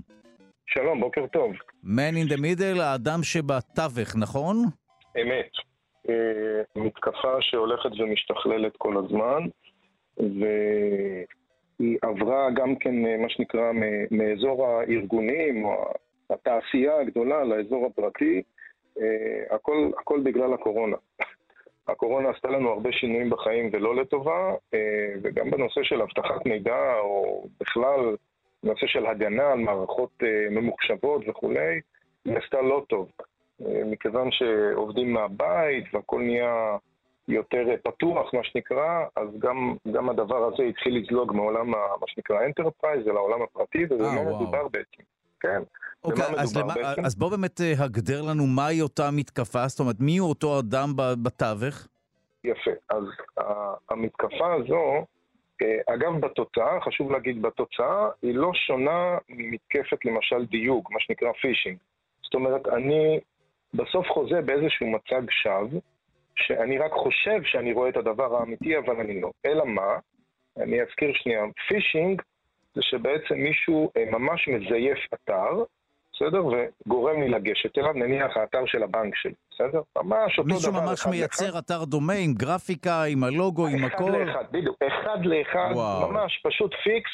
שלום, 0.66 1.01
בוקר 1.01 1.27
טוב. 1.27 1.53
Man 1.85 2.14
in 2.25 2.33
the 2.33 2.37
Middle, 2.37 2.81
האדם 2.83 3.23
שבתווך, 3.23 4.16
נכון? 4.16 4.57
אמת. 5.23 5.51
אה, 6.09 6.62
מתקפה 6.77 7.35
שהולכת 7.40 7.90
ומשתכללת 7.99 8.73
כל 8.79 8.94
הזמן, 9.05 9.42
והיא 10.18 11.99
עברה 12.03 12.51
גם 12.51 12.77
כן, 12.77 13.07
אה, 13.07 13.16
מה 13.16 13.29
שנקרא, 13.29 13.73
מאזור 14.11 14.66
הארגונים, 14.66 15.64
או 15.64 15.92
התעשייה 16.31 17.01
הגדולה, 17.01 17.44
לאזור 17.44 17.87
הפרטי. 17.87 18.42
אה, 19.01 19.55
הכל, 19.57 19.91
הכל 19.99 20.21
בגלל 20.21 20.55
הקורונה. 20.55 20.97
הקורונה 21.89 22.31
עשתה 22.31 22.49
לנו 22.49 22.69
הרבה 22.71 22.93
שינויים 22.93 23.31
בחיים 23.31 23.71
ולא 23.73 23.97
לטובה, 23.97 24.55
אה, 24.75 24.79
וגם 25.23 25.51
בנושא 25.51 25.83
של 25.83 26.03
אבטחת 26.03 26.47
מידע, 26.47 26.95
או 26.99 27.45
בכלל 27.61 28.17
נושא 28.63 28.87
של 28.87 29.07
הגנה 29.07 29.53
על 29.53 29.59
מערכות 29.59 30.11
אה, 30.23 30.47
ממוחשבות 30.51 31.23
וכולי, 31.29 31.81
היא 32.25 32.37
עשתה 32.37 32.63
לא 32.63 32.85
טוב. 32.89 33.11
מכיוון 33.85 34.31
שעובדים 34.31 35.13
מהבית 35.13 35.85
והכל 35.95 36.21
נהיה 36.23 36.77
יותר 37.29 37.65
פתוח, 37.83 38.35
מה 38.35 38.45
שנקרא, 38.45 39.05
אז 39.17 39.29
גם, 39.39 39.75
גם 39.93 40.09
הדבר 40.11 40.45
הזה 40.45 40.63
התחיל 40.63 40.99
לזלוג 40.99 41.33
מעולם, 41.37 41.75
ה- 41.75 41.97
מה 42.01 42.07
שנקרא 42.07 42.45
enterprise, 42.45 43.09
אל 43.09 43.17
העולם 43.17 43.43
הפרטי, 43.43 43.85
וזה 43.85 44.03
וואו. 44.03 44.37
מדובר 44.37 44.69
בעצם. 44.69 45.03
כן. 45.41 45.63
אוקיי, 46.05 46.25
במה 46.33 46.43
אז, 46.43 46.57
מדובר 46.57 46.75
למה, 46.75 46.89
בעצם? 46.89 47.05
אז 47.05 47.15
בוא 47.15 47.31
באמת 47.31 47.61
אה, 47.61 47.73
הגדר 47.85 48.23
לנו 48.23 48.47
מהי 48.47 48.81
אותה 48.83 49.11
מתקפה, 49.13 49.69
זאת 49.69 49.81
אומרת, 49.81 49.97
מי 50.01 50.19
הוא 50.19 50.29
אותו 50.29 50.59
אדם 50.61 50.93
בתווך? 50.97 51.87
יפה. 52.45 52.71
אז 52.89 53.05
ה- 53.39 53.75
המתקפה 53.91 54.55
הזו, 54.55 55.05
אה, 55.63 55.95
אגב, 55.95 56.21
בתוצאה, 56.21 56.81
חשוב 56.81 57.11
להגיד, 57.13 57.43
בתוצאה, 57.43 58.09
היא 58.23 58.35
לא 58.35 58.51
שונה 58.55 59.19
ממתקפת 59.29 60.05
למשל 60.05 60.47
דיוג, 60.47 60.89
מה 60.91 61.01
שנקרא 61.01 61.33
פישינג. 61.43 61.79
זאת 62.23 62.35
אומרת, 62.35 62.69
אני 62.69 63.21
בסוף 63.75 64.07
חוזה 64.09 64.41
באיזשהו 64.41 64.87
מצג 64.87 65.31
שווא, 65.31 65.81
שאני 66.37 66.79
רק 66.79 66.93
חושב 66.93 67.41
שאני 67.45 67.73
רואה 67.73 67.89
את 67.89 67.97
הדבר 67.97 68.37
האמיתי, 68.37 68.79
אבל 68.79 68.97
אני 69.01 69.21
לא. 69.21 69.31
אלא 69.47 69.67
מה? 69.67 69.99
אני 70.57 70.83
אזכיר 70.83 71.13
שנייה, 71.15 71.43
פישינג 71.69 72.23
זה 72.75 72.83
שבעצם 72.83 73.35
מישהו 73.35 73.91
אה, 73.97 74.05
ממש 74.11 74.49
מזייף 74.49 74.99
אתר, 75.15 75.63
בסדר? 76.21 76.43
וגורם 76.47 77.23
לי 77.23 77.29
לגשת 77.29 77.79
אליו, 77.79 77.93
נניח 77.93 78.37
האתר 78.37 78.67
של 78.67 78.83
הבנק 78.83 79.17
שלי, 79.17 79.33
בסדר? 79.51 79.81
ממש 79.97 80.39
אותו 80.39 80.49
דבר. 80.49 80.55
מישהו 80.55 80.73
ממש 80.73 81.01
אחד. 81.01 81.11
מייצר 81.11 81.59
אתר 81.59 81.85
דומה 81.85 82.13
עם 82.13 82.35
גרפיקה, 82.35 83.05
עם 83.05 83.25
הלוגו, 83.25 83.67
עם 83.67 83.85
אחד 83.85 83.95
הכל? 83.95 84.11
לאחד, 84.11 84.45
בדיוק. 84.51 84.77
אחד 84.83 85.19
לאחד, 85.25 85.71
וואו. 85.75 86.11
ממש 86.11 86.41
פשוט 86.45 86.75
פיקס, 86.85 87.11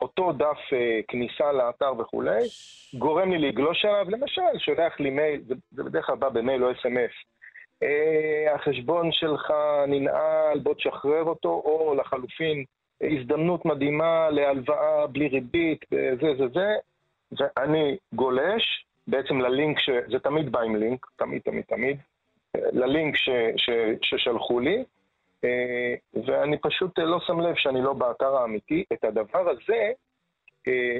אותו 0.00 0.32
דף 0.32 0.72
אה, 0.72 1.00
כניסה 1.08 1.52
לאתר 1.52 1.92
וכולי, 1.98 2.40
גורם 2.94 3.30
לי 3.30 3.38
לגלוש 3.38 3.84
עליו, 3.84 4.06
למשל, 4.10 4.58
שולח 4.58 5.00
לי 5.00 5.10
מייל, 5.10 5.40
זה, 5.48 5.54
זה 5.70 5.82
בדרך 5.82 6.06
כלל 6.06 6.16
בא 6.16 6.28
במייל 6.28 6.64
או 6.64 6.72
אס.אם.אס. 6.72 7.10
אה, 7.82 8.54
החשבון 8.54 9.12
שלך 9.12 9.52
ננעל, 9.88 10.58
בוא 10.62 10.74
תשחרר 10.74 11.24
אותו, 11.24 11.48
או 11.48 11.94
לחלופין, 11.94 12.64
הזדמנות 13.02 13.64
מדהימה 13.64 14.30
להלוואה 14.30 15.06
בלי 15.06 15.28
ריבית, 15.28 15.84
אה, 15.92 16.10
זה 16.20 16.46
זה 16.54 16.74
ואני 17.38 17.96
גולש 18.12 18.86
בעצם 19.06 19.40
ללינק, 19.40 19.78
ש... 19.78 19.90
זה 20.10 20.18
תמיד 20.18 20.52
בא 20.52 20.60
עם 20.60 20.76
לינק, 20.76 21.06
תמיד 21.16 21.42
תמיד 21.42 21.64
תמיד, 21.64 21.96
אה, 22.56 22.60
ללינק 22.72 23.16
ש... 23.16 23.28
ש... 23.56 23.70
ששלחו 24.02 24.60
לי, 24.60 24.84
אה, 25.44 25.94
ואני 26.26 26.58
פשוט 26.58 26.98
אה, 26.98 27.04
לא 27.04 27.20
שם 27.20 27.40
לב 27.40 27.54
שאני 27.56 27.82
לא 27.82 27.92
באתר 27.92 28.36
האמיתי. 28.36 28.84
את 28.92 29.04
הדבר 29.04 29.50
הזה 29.50 29.90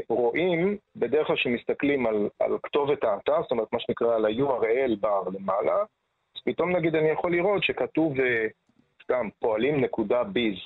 רואים 0.09 0.77
בדרך 0.97 1.27
כלל 1.27 1.37
כשמסתכלים 1.37 2.07
על, 2.07 2.29
על 2.40 2.59
כתובת 2.62 3.05
האתר, 3.05 3.42
זאת 3.42 3.51
אומרת 3.51 3.73
מה 3.73 3.81
שנקרא 3.81 4.14
על 4.14 4.25
ה-URL 4.25 4.97
בר 5.01 5.23
למעלה, 5.35 5.77
אז 6.37 6.42
פתאום 6.45 6.77
נגיד 6.77 6.95
אני 6.95 7.09
יכול 7.09 7.33
לראות 7.33 7.62
שכתוב 7.62 8.14
סתם 9.03 9.29
פועלים 9.38 9.81
נקודה 9.81 10.25
ביז, 10.25 10.57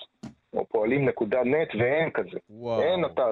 או 0.56 0.66
פועלים 0.68 1.08
נקודה 1.08 1.44
נט 1.44 1.68
ואין 1.78 2.10
כזה. 2.10 2.38
וואו. 2.50 2.82
אין 2.82 3.04
אתר. 3.04 3.30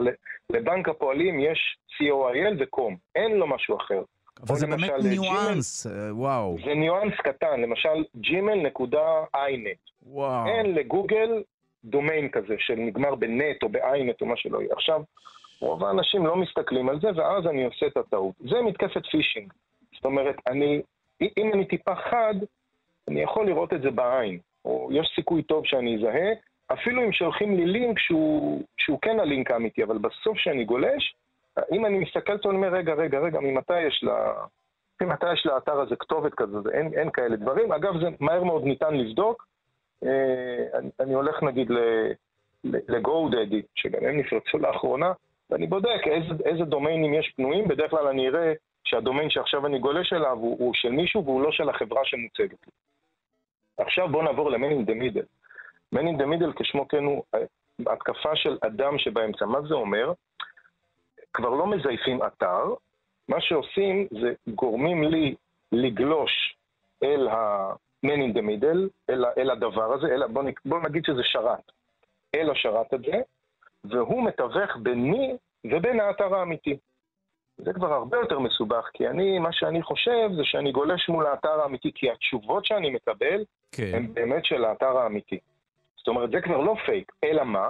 לבנק 0.50 0.88
הפועלים 0.88 1.40
יש 1.40 1.76
co.il 1.90 2.62
ו-com, 2.62 2.94
אין 3.14 3.36
לו 3.36 3.46
משהו 3.46 3.76
אחר. 3.76 4.02
אבל 4.42 4.54
זה 4.54 4.66
באמת 4.66 4.80
למשל, 4.80 5.06
אה, 5.06 5.10
ניואנס, 5.10 5.86
אה, 5.86 6.14
וואו. 6.16 6.56
זה 6.64 6.74
ניואנס 6.74 7.14
קטן, 7.14 7.60
למשל 7.60 8.04
gmail.inet. 8.16 9.90
וואו. 10.02 10.46
אין 10.46 10.74
לגוגל 10.74 11.42
דומיין 11.84 12.28
כזה 12.28 12.54
שנגמר 12.58 13.14
ב 13.14 13.26
net 13.26 13.62
או 13.62 13.68
ב 13.68 13.79
inet 13.79 14.20
או 14.20 14.26
מה 14.26 14.36
שלא 14.36 14.62
יהיה. 14.62 14.72
עכשיו, 14.72 15.02
רוב 15.60 15.84
האנשים 15.84 16.26
לא 16.26 16.36
מסתכלים 16.36 16.88
על 16.88 17.00
זה, 17.00 17.08
ואז 17.16 17.46
אני 17.46 17.64
עושה 17.64 17.86
את 17.86 17.96
הטעות. 17.96 18.34
זה 18.40 18.60
מתקפת 18.60 19.06
phishing. 19.10 19.52
זאת 19.94 20.04
אומרת, 20.04 20.36
אני, 20.46 20.82
אם 21.20 21.50
אני 21.54 21.64
טיפה 21.64 21.94
חד, 21.94 22.34
אני 23.08 23.22
יכול 23.22 23.46
לראות 23.46 23.72
את 23.72 23.82
זה 23.82 23.90
בעין, 23.90 24.38
או 24.64 24.88
יש 24.92 25.12
סיכוי 25.14 25.42
טוב 25.42 25.66
שאני 25.66 25.96
אזהה, 25.96 26.30
אפילו 26.72 27.02
אם 27.04 27.12
שולחים 27.12 27.56
לי 27.56 27.66
לינק 27.66 27.98
שהוא, 27.98 28.62
שהוא 28.76 28.98
כן 29.02 29.20
הלינק 29.20 29.50
האמיתי, 29.50 29.84
אבל 29.84 29.98
בסוף 29.98 30.38
שאני 30.38 30.64
גולש, 30.64 31.14
אם 31.72 31.86
אני 31.86 31.98
מסתכל 31.98 32.32
אותו, 32.32 32.50
אני 32.50 32.56
אומר, 32.56 32.68
רגע, 32.68 32.94
רגע, 32.94 33.18
רגע, 33.18 33.40
ממתי 33.40 33.80
יש 33.80 34.04
לה... 34.04 34.32
ממתי 35.02 35.32
יש 35.32 35.46
לאתר 35.46 35.80
הזה 35.80 35.96
כתובת 35.96 36.34
כזו, 36.34 36.62
אין, 36.72 36.92
אין 36.94 37.10
כאלה 37.10 37.36
דברים. 37.36 37.72
אגב, 37.72 38.00
זה 38.00 38.08
מהר 38.20 38.44
מאוד 38.44 38.64
ניתן 38.64 38.94
לבדוק. 38.94 39.46
אה, 40.04 40.78
אני, 40.78 40.90
אני 41.00 41.14
הולך 41.14 41.42
נגיד 41.42 41.70
ל-GoDaddy, 42.64 43.62
שגם 43.74 44.04
הם 44.04 44.16
נפרצו 44.16 44.58
לאחרונה, 44.58 45.12
ואני 45.50 45.66
בודק 45.66 46.06
איזה, 46.06 46.34
איזה 46.44 46.64
דומיינים 46.64 47.14
יש 47.14 47.32
פנויים, 47.36 47.68
בדרך 47.68 47.90
כלל 47.90 48.06
אני 48.06 48.28
אראה 48.28 48.52
שהדומיין 48.84 49.30
שעכשיו 49.30 49.66
אני 49.66 49.78
גולש 49.78 50.12
אליו 50.12 50.38
הוא, 50.38 50.56
הוא 50.58 50.74
של 50.74 50.90
מישהו 50.90 51.24
והוא 51.24 51.42
לא 51.42 51.52
של 51.52 51.68
החברה 51.68 52.00
שמוצגת 52.04 52.66
לי. 52.66 52.72
עכשיו 53.78 54.08
בואו 54.08 54.22
נעבור 54.22 54.50
in 54.50 54.88
the 54.88 54.94
Middle. 54.94 55.43
Man 55.94 56.06
in 56.06 56.20
the 56.20 56.26
Middle 56.26 56.52
כשמו 56.62 56.88
כן 56.88 57.04
הוא 57.04 57.22
אה, 57.34 57.40
התקפה 57.92 58.36
של 58.36 58.58
אדם 58.60 58.98
שבאמצע. 58.98 59.44
מה 59.44 59.58
זה 59.68 59.74
אומר? 59.74 60.12
כבר 61.32 61.48
לא 61.50 61.66
מזייפים 61.66 62.22
אתר, 62.22 62.64
מה 63.28 63.40
שעושים 63.40 64.06
זה 64.10 64.32
גורמים 64.48 65.04
לי 65.04 65.34
לגלוש 65.72 66.56
אל 67.02 67.28
ה-man 67.28 68.06
in 68.32 68.36
the 68.36 68.42
middle, 68.42 68.88
אל, 69.10 69.24
אל 69.38 69.50
הדבר 69.50 69.92
הזה, 69.92 70.06
אל, 70.06 70.26
בוא, 70.26 70.42
נק- 70.42 70.60
בוא 70.64 70.78
נגיד 70.80 71.04
שזה 71.04 71.20
שרת, 71.24 71.72
אל 72.34 72.50
השרת 72.50 72.92
הזה, 72.92 73.20
והוא 73.84 74.24
מתווך 74.24 74.76
ביני 74.82 75.36
ובין 75.64 76.00
האתר 76.00 76.34
האמיתי. 76.34 76.76
זה 77.56 77.72
כבר 77.72 77.92
הרבה 77.92 78.16
יותר 78.16 78.38
מסובך, 78.38 78.88
כי 78.94 79.08
אני, 79.08 79.38
מה 79.38 79.52
שאני 79.52 79.82
חושב 79.82 80.30
זה 80.36 80.44
שאני 80.44 80.72
גולש 80.72 81.08
מול 81.08 81.26
האתר 81.26 81.60
האמיתי, 81.60 81.90
כי 81.94 82.10
התשובות 82.10 82.64
שאני 82.64 82.90
מקבל 82.90 83.44
כן. 83.72 83.90
הן 83.94 84.14
באמת 84.14 84.44
של 84.44 84.64
האתר 84.64 84.98
האמיתי. 84.98 85.38
זאת 86.04 86.08
אומרת, 86.08 86.30
זה 86.30 86.40
כבר 86.40 86.60
לא 86.60 86.74
פייק, 86.86 87.12
אלא 87.24 87.44
מה? 87.44 87.68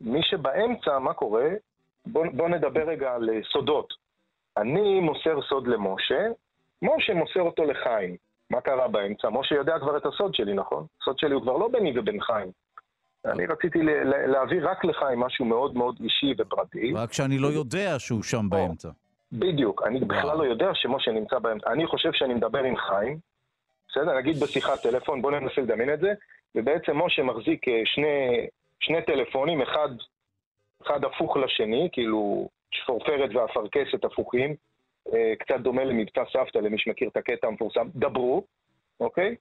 מי 0.00 0.22
שבאמצע, 0.22 0.98
מה 0.98 1.14
קורה? 1.14 1.48
בוא, 2.06 2.26
בוא 2.32 2.48
נדבר 2.48 2.88
רגע 2.88 3.14
על 3.14 3.30
אה, 3.30 3.38
סודות. 3.52 3.94
אני 4.56 5.00
מוסר 5.00 5.42
סוד 5.48 5.66
למשה, 5.66 6.26
משה 6.82 7.14
מוסר 7.14 7.40
אותו 7.40 7.64
לחיים. 7.64 8.16
מה 8.50 8.60
קרה 8.60 8.88
באמצע? 8.88 9.28
משה 9.30 9.54
יודע 9.54 9.78
כבר 9.78 9.96
את 9.96 10.06
הסוד 10.06 10.34
שלי, 10.34 10.54
נכון? 10.54 10.86
הסוד 11.02 11.18
שלי 11.18 11.34
הוא 11.34 11.42
כבר 11.42 11.56
לא 11.56 11.68
ביני 11.72 11.98
ובין 11.98 12.20
חיים. 12.20 12.50
אני 13.24 13.46
רציתי 13.46 13.78
להעביר 14.26 14.68
רק 14.70 14.84
לחיים 14.84 15.20
משהו 15.20 15.44
מאוד 15.44 15.76
מאוד 15.76 15.96
אישי 16.00 16.34
ופרטי. 16.38 16.92
רק 16.94 17.12
שאני 17.12 17.38
לא 17.38 17.46
יודע 17.46 17.98
שהוא 17.98 18.22
שם 18.22 18.46
באמצע. 18.50 18.88
בדיוק, 19.32 19.82
אני 19.86 20.00
בכלל 20.00 20.38
לא 20.38 20.44
יודע 20.44 20.70
שמשה 20.74 21.10
נמצא 21.10 21.38
באמצע. 21.38 21.72
אני 21.72 21.86
חושב 21.86 22.12
שאני 22.12 22.34
מדבר 22.34 22.58
עם 22.58 22.76
חיים, 22.76 23.18
בסדר? 23.88 24.18
נגיד 24.18 24.40
בשיחת 24.40 24.82
טלפון, 24.82 25.22
בואו 25.22 25.40
ננסה 25.40 25.60
לדמיין 25.60 25.94
את 25.94 26.00
זה, 26.00 26.12
ובעצם 26.54 27.02
משה 27.02 27.22
מחזיק 27.22 27.68
אה, 27.68 27.82
שני, 27.84 28.46
שני 28.80 29.02
טלפונים, 29.02 29.62
אחד, 29.62 29.88
אחד 30.82 31.04
הפוך 31.04 31.36
לשני, 31.36 31.88
כאילו 31.92 32.48
שפורפרת 32.70 33.30
ואפרכסת 33.34 34.04
הפוכים, 34.04 34.54
אה, 35.12 35.32
קצת 35.38 35.60
דומה 35.60 35.84
למבצע 35.84 36.22
סבתא, 36.32 36.58
למי 36.58 36.78
שמכיר 36.78 37.08
את 37.08 37.16
הקטע 37.16 37.46
המפורסם, 37.46 37.88
דברו, 37.94 38.44
אוקיי? 39.00 39.36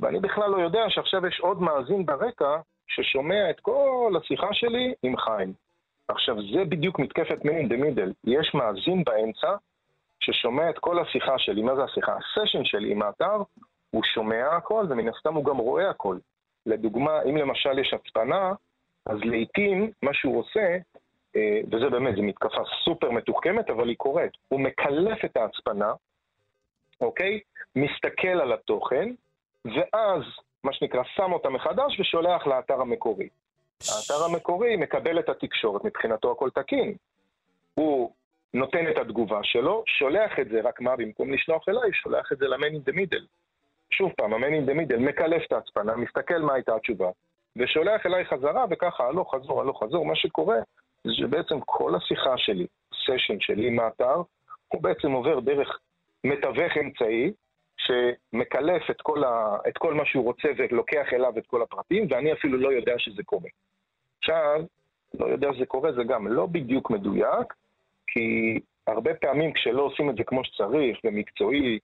ואני 0.00 0.20
בכלל 0.20 0.50
לא 0.50 0.56
יודע 0.56 0.84
שעכשיו 0.88 1.26
יש 1.26 1.40
עוד 1.40 1.62
מאזין 1.62 2.06
ברקע 2.06 2.60
ששומע 2.86 3.50
את 3.50 3.60
כל 3.60 4.12
השיחה 4.20 4.48
שלי 4.52 4.94
עם 5.02 5.16
חיים. 5.16 5.52
עכשיו, 6.08 6.36
זה 6.54 6.64
בדיוק 6.64 6.98
מתקפת 6.98 7.38
in 7.42 7.68
the 7.68 7.76
middle. 7.82 8.12
יש 8.24 8.54
מאזין 8.54 9.04
באמצע 9.04 9.54
ששומע 10.20 10.70
את 10.70 10.78
כל 10.78 10.98
השיחה 10.98 11.38
שלי. 11.38 11.62
מה 11.62 11.76
זה 11.76 11.84
השיחה? 11.84 12.16
הסשן 12.16 12.64
שלי 12.64 12.92
עם 12.92 13.02
האתר, 13.02 13.42
הוא 13.90 14.02
שומע 14.04 14.46
הכל, 14.56 14.86
ומן 14.88 15.08
הסתם 15.08 15.34
הוא 15.34 15.44
גם 15.44 15.56
רואה 15.56 15.90
הכל. 15.90 16.18
לדוגמה, 16.66 17.22
אם 17.22 17.36
למשל 17.36 17.78
יש 17.78 17.94
הצפנה, 17.94 18.52
אז 19.06 19.18
לעיתים 19.24 19.90
מה 20.02 20.14
שהוא 20.14 20.38
עושה, 20.38 20.76
אה, 21.36 21.60
וזה 21.72 21.90
באמת, 21.90 22.16
זו 22.16 22.22
מתקפה 22.22 22.62
סופר 22.84 23.10
מתוחכמת, 23.10 23.70
אבל 23.70 23.88
היא 23.88 23.96
קורית. 23.96 24.32
הוא 24.48 24.60
מקלף 24.60 25.24
את 25.24 25.36
ההצפנה, 25.36 25.92
אוקיי? 27.00 27.40
מסתכל 27.76 28.28
על 28.28 28.52
התוכן, 28.52 29.12
ואז, 29.64 30.22
מה 30.64 30.72
שנקרא, 30.72 31.02
שם 31.16 31.32
אותה 31.32 31.48
מחדש 31.48 32.00
ושולח 32.00 32.46
לאתר 32.46 32.80
המקורי. 32.80 33.28
האתר 33.80 34.24
המקורי 34.24 34.76
מקבל 34.76 35.18
את 35.18 35.28
התקשורת, 35.28 35.84
מבחינתו 35.84 36.32
הכל 36.32 36.50
תקין. 36.50 36.94
הוא 37.74 38.12
נותן 38.54 38.90
את 38.90 38.98
התגובה 38.98 39.40
שלו, 39.42 39.84
שולח 39.86 40.38
את 40.40 40.48
זה, 40.48 40.60
רק 40.64 40.80
מה, 40.80 40.96
במקום 40.96 41.32
לשלוח 41.32 41.68
אליי, 41.68 41.92
שולח 41.92 42.32
את 42.32 42.38
זה 42.38 42.48
ל-man 42.48 42.72
in 42.72 42.90
the 42.90 42.94
middle. 42.94 43.26
שוב 44.00 44.12
פעם, 44.16 44.34
ה-man 44.34 44.64
in 44.64 44.70
the 44.70 44.74
middle 44.74 44.98
מקלף 44.98 45.42
את 45.46 45.52
ההצפנה, 45.52 45.96
מסתכל 45.96 46.38
מה 46.38 46.54
הייתה 46.54 46.76
התשובה, 46.76 47.10
ושולח 47.56 48.06
אליי 48.06 48.24
חזרה, 48.24 48.64
וככה 48.70 49.06
הלוך 49.06 49.34
חזור, 49.34 49.60
הלוך 49.60 49.82
חזור. 49.82 50.06
מה 50.06 50.16
שקורה 50.16 50.56
זה 51.04 51.12
שבעצם 51.12 51.60
כל 51.60 51.94
השיחה 51.94 52.38
שלי, 52.38 52.66
סשן 52.94 53.40
שלי 53.40 53.66
עם 53.66 53.80
האתר, 53.80 54.22
הוא 54.68 54.82
בעצם 54.82 55.10
עובר 55.12 55.40
דרך 55.40 55.78
מתווך 56.24 56.76
אמצעי, 56.80 57.32
שמקלף 57.76 58.90
את 58.90 59.00
כל, 59.00 59.24
ה, 59.24 59.56
את 59.68 59.78
כל 59.78 59.94
מה 59.94 60.06
שהוא 60.06 60.24
רוצה 60.24 60.48
ולוקח 60.56 61.06
אליו 61.12 61.38
את 61.38 61.46
כל 61.46 61.62
הפרטים, 61.62 62.06
ואני 62.10 62.32
אפילו 62.32 62.58
לא 62.58 62.72
יודע 62.72 62.94
שזה 62.98 63.22
קורה. 63.22 63.48
עכשיו, 64.18 64.62
לא 65.14 65.26
יודע 65.26 65.48
שזה 65.54 65.66
קורה, 65.66 65.92
זה 65.92 66.04
גם 66.04 66.28
לא 66.28 66.46
בדיוק 66.46 66.90
מדויק, 66.90 67.54
כי 68.06 68.58
הרבה 68.86 69.14
פעמים 69.14 69.52
כשלא 69.52 69.82
עושים 69.82 70.10
את 70.10 70.16
זה 70.16 70.24
כמו 70.24 70.44
שצריך 70.44 70.98
ומקצועי, 71.04 71.78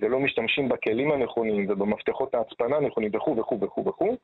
ולא 0.00 0.20
משתמשים 0.20 0.68
בכלים 0.68 1.12
הנכונים 1.12 1.66
ובמפתחות 1.68 2.34
ההצפנה 2.34 2.76
הנכונים 2.76 3.10
וכו' 3.14 3.36
וכו' 3.36 3.60
וכו' 3.60 3.84
וכו', 3.88 4.16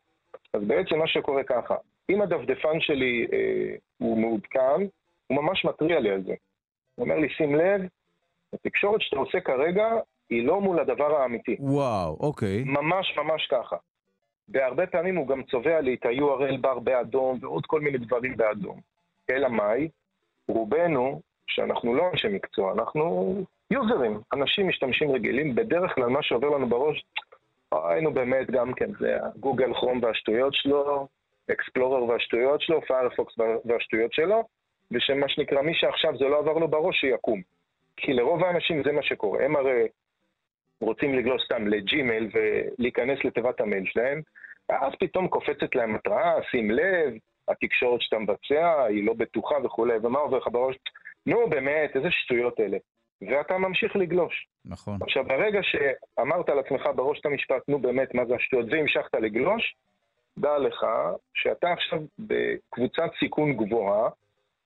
אז 0.53 0.63
בעצם 0.67 0.99
מה 0.99 1.07
שקורה 1.07 1.43
ככה, 1.43 1.75
אם 2.11 2.23
הדפדפן 2.23 2.81
שלי 2.81 3.27
אה, 3.33 3.77
הוא 3.99 4.19
מעודכן, 4.19 4.81
הוא 5.27 5.43
ממש 5.43 5.65
מתריע 5.65 6.01
לי 6.01 6.11
על 6.11 6.23
זה. 6.23 6.35
הוא 6.95 7.05
אומר 7.05 7.19
לי, 7.19 7.29
שים 7.29 7.55
לב, 7.55 7.81
התקשורת 8.53 9.01
שאתה 9.01 9.17
עושה 9.17 9.41
כרגע 9.41 9.87
היא 10.31 10.47
לא 10.47 10.61
מול 10.61 10.79
הדבר 10.79 11.17
האמיתי. 11.17 11.57
וואו, 11.61 12.17
אוקיי. 12.21 12.65
ממש 12.67 13.17
ממש 13.17 13.47
ככה. 13.47 13.77
בהרבה 14.49 14.87
פעמים 14.87 15.17
הוא 15.17 15.29
גם 15.29 15.43
צובע 15.43 15.81
לי 15.81 15.95
את 15.95 16.07
ה-URL 16.07 16.57
בר 16.61 16.79
באדום 16.79 17.39
ועוד 17.41 17.67
כל 17.67 17.81
מיני 17.81 17.99
דברים 17.99 18.37
באדום. 18.37 18.81
אלא 19.31 19.49
מאי? 19.49 19.89
רובנו, 20.49 21.21
שאנחנו 21.47 21.95
לא 21.95 22.11
אנשי 22.13 22.29
מקצוע, 22.29 22.73
אנחנו 22.73 23.35
יוזרים, 23.75 24.21
אנשים 24.33 24.69
משתמשים 24.69 25.11
רגילים, 25.11 25.55
בדרך 25.55 25.95
כלל 25.95 26.07
מה 26.07 26.23
שעובר 26.23 26.49
לנו 26.49 26.67
בראש, 26.67 27.05
היינו 27.73 28.15
באמת 28.15 28.51
גם 28.51 28.75
כן, 28.75 28.91
זה 29.01 29.17
הגוגל 29.23 29.75
כרום 29.75 30.03
והשטויות 30.03 30.55
שלו, 30.55 31.09
אקספלורר 31.51 32.05
והשטויות 32.05 32.61
שלו, 32.61 32.83
פיירפוקס 32.83 33.35
והשטויות 33.65 34.13
שלו, 34.13 34.45
ושמה 34.91 35.29
שנקרא, 35.29 35.63
מי 35.63 35.75
שעכשיו 35.75 36.19
זה 36.19 36.25
לא 36.25 36.39
עבר 36.39 36.53
לו 36.53 36.69
בראש, 36.69 37.01
שיקום. 37.01 37.43
כי 37.97 38.13
לרוב 38.13 38.45
האנשים 38.45 38.83
זה 38.85 38.93
מה 38.93 39.03
שקורה. 39.03 39.45
הם 39.45 39.57
הרי 39.57 39.89
רוצים 40.81 41.15
לגלוש 41.15 41.43
סתם 41.45 41.67
לג'ימייל 41.67 42.29
ולהיכנס 42.35 43.25
לתיבת 43.25 43.61
המייל 43.61 43.85
שלהם, 43.87 44.23
ואז 44.69 44.93
פתאום 45.01 45.29
קופצת 45.29 45.75
להם 45.75 45.95
התראה, 45.95 46.35
שים 46.51 46.71
לב, 46.71 47.15
התקשורת 47.49 48.01
שאתה 48.01 48.19
מבצע 48.19 48.85
היא 48.85 49.07
לא 49.07 49.13
בטוחה 49.13 49.55
וכולי, 49.65 49.97
ומה 50.03 50.19
עובר 50.19 50.39
לך 50.39 50.49
בראש? 50.53 50.77
נו 51.27 51.51
באמת, 51.51 51.97
איזה 51.97 52.09
שטויות 52.11 52.61
אלה. 52.61 52.79
ואתה 53.31 53.59
ממשיך 53.59 53.97
לגלוש. 53.97 54.47
נכון. 54.65 54.99
עכשיו, 55.03 55.25
ברגע 55.25 55.61
שאמרת 55.63 56.49
על 56.49 56.59
עצמך 56.59 56.83
בראש 56.97 57.21
את 57.21 57.27
המשפט, 57.27 57.69
נו 57.69 57.79
באמת, 57.79 58.15
מה 58.15 58.25
זה 58.25 58.35
השטויות, 58.35 58.67
והמשכת 58.71 59.15
לגלוש, 59.15 59.77
דע 60.39 60.59
לך 60.59 60.87
שאתה 61.35 61.73
עכשיו 61.73 61.99
בקבוצת 62.19 63.11
סיכון 63.19 63.53
גבוהה, 63.53 64.09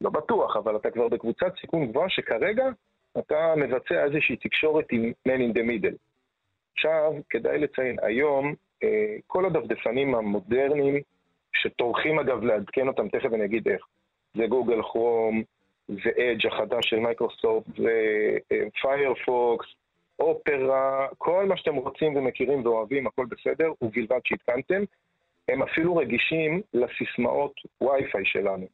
לא 0.00 0.10
בטוח, 0.10 0.56
אבל 0.56 0.76
אתה 0.76 0.90
כבר 0.90 1.08
בקבוצת 1.08 1.52
סיכון 1.60 1.86
גבוהה 1.86 2.08
שכרגע 2.08 2.64
אתה 3.18 3.54
מבצע 3.56 4.04
איזושהי 4.04 4.36
תקשורת 4.36 4.84
עם 4.92 5.12
man 5.28 5.40
in 5.40 5.58
the 5.58 5.62
middle. 5.62 5.96
עכשיו, 6.74 7.12
כדאי 7.30 7.58
לציין, 7.58 7.96
היום 8.02 8.54
אה, 8.82 9.16
כל 9.26 9.46
הדפדפנים 9.46 10.14
המודרניים, 10.14 11.00
שטורחים 11.52 12.18
אגב 12.18 12.42
לעדכן 12.42 12.88
אותם, 12.88 13.08
תכף 13.08 13.32
אני 13.34 13.44
אגיד 13.44 13.68
איך, 13.68 13.86
זה 14.34 14.46
גוגל 14.46 14.82
כרום, 14.82 15.42
אדג' 15.90 16.46
החדש 16.46 16.90
של 16.90 16.98
מייקרוסופט, 16.98 17.66
זה 17.76 17.92
פיירפוקס, 18.80 19.66
אופרה, 20.18 21.06
כל 21.18 21.46
מה 21.46 21.56
שאתם 21.56 21.74
רוצים 21.74 22.16
ומכירים 22.16 22.66
ואוהבים, 22.66 23.06
הכל 23.06 23.26
בסדר, 23.26 23.72
ובלבד 23.82 24.20
שהתקנתם. 24.24 24.82
הם 25.48 25.62
אפילו 25.62 25.96
רגישים 25.96 26.62
לסיסמאות 26.74 27.52
וי-פיי 27.80 28.24
שלנו. 28.24 28.66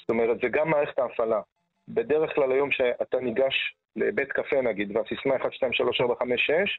זאת 0.00 0.10
אומרת, 0.10 0.40
זה 0.40 0.48
גם 0.48 0.70
מערכת 0.70 0.98
ההפעלה. 0.98 1.40
בדרך 1.88 2.34
כלל 2.34 2.52
היום 2.52 2.70
שאתה 2.70 3.20
ניגש 3.20 3.74
לבית 3.96 4.32
קפה 4.32 4.60
נגיד, 4.62 4.96
והסיסמה 4.96 5.36
1, 5.36 5.52
2, 5.52 5.72
3, 5.72 6.00
4, 6.00 6.14
5, 6.14 6.46
6, 6.46 6.78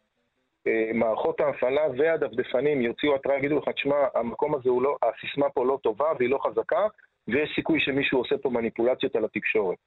מערכות 0.94 1.40
ההפעלה 1.40 1.82
והדפדפנים 1.98 2.82
יוציאו 2.82 3.16
התראה, 3.16 3.38
יגידו 3.38 3.58
לך, 3.58 3.70
תשמע, 3.70 3.96
המקום 4.16 4.56
הזה 4.56 4.70
הוא 4.70 4.82
לא, 4.82 4.98
הסיסמה 5.02 5.50
פה 5.50 5.66
לא 5.66 5.80
טובה 5.84 6.12
והיא 6.18 6.30
לא 6.30 6.40
חזקה, 6.48 6.88
ויש 7.28 7.52
סיכוי 7.56 7.80
שמישהו 7.80 8.18
עושה 8.18 8.38
פה 8.38 8.50
מניפולציות 8.50 9.16
על 9.16 9.26
התקשורת. 9.26 9.78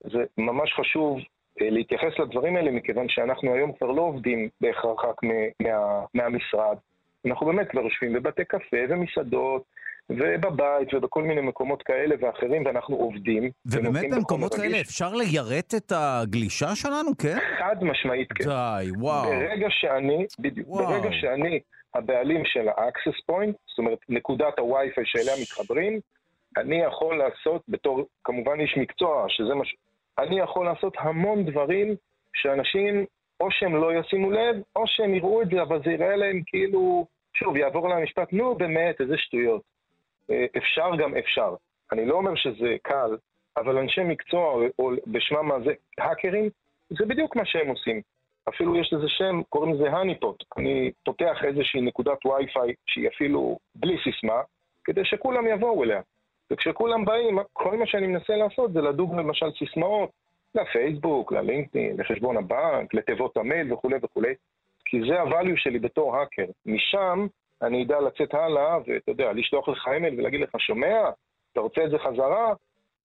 זה 0.00 0.24
ממש 0.38 0.72
חשוב 0.80 1.18
אה, 1.60 1.70
להתייחס 1.70 2.18
לדברים 2.18 2.56
האלה, 2.56 2.70
מכיוון 2.70 3.08
שאנחנו 3.08 3.54
היום 3.54 3.72
כבר 3.72 3.90
לא 3.90 4.02
עובדים 4.02 4.48
בהכרח 4.60 5.04
רק 5.04 5.22
מה, 5.22 6.04
מהמשרד. 6.14 6.76
אנחנו 7.26 7.46
באמת 7.46 7.70
כבר 7.70 7.80
יושבים 7.80 8.12
בבתי 8.12 8.44
קפה 8.44 8.76
ומסעדות, 8.88 9.62
ובבית 10.10 10.94
ובכל 10.94 11.22
מיני 11.22 11.40
מקומות 11.40 11.82
כאלה 11.82 12.14
ואחרים, 12.20 12.66
ואנחנו 12.66 12.96
עובדים. 12.96 13.50
ובאמת 13.66 14.10
במקומות 14.10 14.54
כאלה 14.54 14.80
אפשר 14.80 15.14
ליירט 15.14 15.74
את 15.76 15.92
הגלישה 15.96 16.74
שלנו, 16.74 17.18
כן? 17.18 17.36
חד 17.58 17.84
משמעית 17.84 18.32
כן. 18.32 18.44
די, 18.44 18.90
וואו. 18.98 19.24
ברגע 19.24 19.66
שאני, 19.70 20.26
בדיוק, 20.38 20.68
וואו. 20.68 20.86
ברגע 20.86 21.08
שאני 21.12 21.60
הבעלים 21.94 22.42
של 22.44 22.68
ה-access 22.68 23.32
point, 23.32 23.52
זאת 23.66 23.78
אומרת 23.78 23.98
נקודת 24.08 24.58
הווי-פיי 24.58 25.04
שאליה 25.06 25.34
מתחברים, 25.42 26.00
אני 26.56 26.82
יכול 26.82 27.18
לעשות, 27.18 27.62
בתור 27.68 28.06
כמובן 28.24 28.60
איש 28.60 28.76
מקצוע, 28.76 29.24
שזה 29.28 29.54
מה 29.54 29.64
ש... 29.64 29.74
אני 30.18 30.40
יכול 30.40 30.66
לעשות 30.66 30.94
המון 30.98 31.44
דברים 31.44 31.94
שאנשים, 32.34 33.04
או 33.40 33.50
שהם 33.50 33.76
לא 33.76 33.94
ישימו 33.94 34.30
לב, 34.30 34.56
או 34.76 34.86
שהם 34.86 35.14
יראו 35.14 35.42
את 35.42 35.48
זה, 35.48 35.62
אבל 35.62 35.82
זה 35.84 35.90
יראה 35.90 36.16
להם 36.16 36.42
כאילו, 36.46 37.06
שוב, 37.34 37.56
יעבור 37.56 37.88
להם 37.88 38.02
משפט, 38.02 38.32
נו 38.32 38.54
באמת, 38.54 39.00
איזה 39.00 39.18
שטויות. 39.18 39.62
אה, 40.30 40.46
אפשר 40.56 40.90
גם 40.98 41.16
אפשר. 41.16 41.54
אני 41.92 42.06
לא 42.06 42.14
אומר 42.14 42.34
שזה 42.34 42.76
קל, 42.82 43.16
אבל 43.56 43.78
אנשי 43.78 44.00
מקצוע, 44.00 44.54
או 44.78 44.90
בשמם 45.06 45.52
הזה, 45.52 45.72
האקרים, 45.98 46.48
זה 46.90 47.06
בדיוק 47.06 47.36
מה 47.36 47.44
שהם 47.44 47.68
עושים. 47.68 48.00
אפילו 48.48 48.76
יש 48.76 48.92
לזה 48.92 49.08
שם, 49.08 49.42
קוראים 49.48 49.74
לזה 49.74 49.90
הניפוט. 49.90 50.44
אני 50.56 50.92
פותח 51.04 51.44
איזושהי 51.44 51.80
נקודת 51.80 52.26
וי-פיי 52.26 52.74
שהיא 52.86 53.08
אפילו 53.08 53.58
בלי 53.74 53.96
סיסמה, 54.04 54.42
כדי 54.84 55.04
שכולם 55.04 55.46
יבואו 55.46 55.84
אליה. 55.84 56.00
וכשכולם 56.54 57.04
באים, 57.04 57.38
כל 57.52 57.76
מה 57.76 57.86
שאני 57.86 58.06
מנסה 58.06 58.36
לעשות 58.36 58.72
זה 58.72 58.80
לדוג 58.80 59.14
למשל 59.14 59.46
סיסמאות 59.58 60.10
לפייסבוק, 60.54 61.32
ללינקדאין, 61.32 62.00
לחשבון 62.00 62.36
הבנק, 62.36 62.94
לתיבות 62.94 63.36
המייל 63.36 63.72
וכולי 63.72 63.96
וכולי, 64.02 64.34
כי 64.84 65.00
זה 65.00 65.22
ה 65.22 65.28
value 65.28 65.56
שלי 65.56 65.78
בתור 65.78 66.16
האקר. 66.16 66.46
משם 66.66 67.26
אני 67.62 67.84
אדע 67.84 68.00
לצאת 68.00 68.34
הלאה, 68.34 68.78
ואתה 68.86 69.10
יודע, 69.10 69.32
לשלוח 69.32 69.68
לך 69.68 69.88
אימייל 69.88 70.20
ולהגיד 70.20 70.40
לך, 70.40 70.60
שומע? 70.60 71.10
אתה 71.52 71.60
רוצה 71.60 71.84
את 71.84 71.90
זה 71.90 71.98
חזרה? 71.98 72.54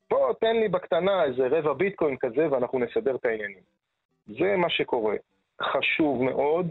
בוא, 0.09 0.33
תן 0.33 0.55
לי 0.55 0.67
בקטנה 0.67 1.23
איזה 1.23 1.47
רבע 1.47 1.73
ביטקוין 1.73 2.17
כזה 2.17 2.51
ואנחנו 2.51 2.79
נסדר 2.79 3.15
את 3.15 3.25
העניינים. 3.25 3.63
זה 4.27 4.55
מה 4.57 4.69
שקורה. 4.69 5.15
חשוב 5.61 6.23
מאוד, 6.23 6.67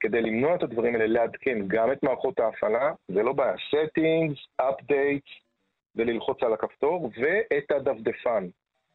כדי 0.00 0.20
למנוע 0.20 0.54
את 0.54 0.62
הדברים 0.62 0.94
האלה, 0.94 1.06
לעדכן 1.06 1.58
גם 1.66 1.92
את 1.92 2.02
מערכות 2.02 2.40
ההפעלה, 2.40 2.92
זה 3.08 3.22
לא 3.22 3.32
בעיה, 3.32 3.54
settings, 3.54 4.62
updates, 4.62 5.47
וללחוץ 5.96 6.42
על 6.42 6.52
הכפתור, 6.52 7.10
ואת 7.16 7.70
הדפדפן. 7.70 8.48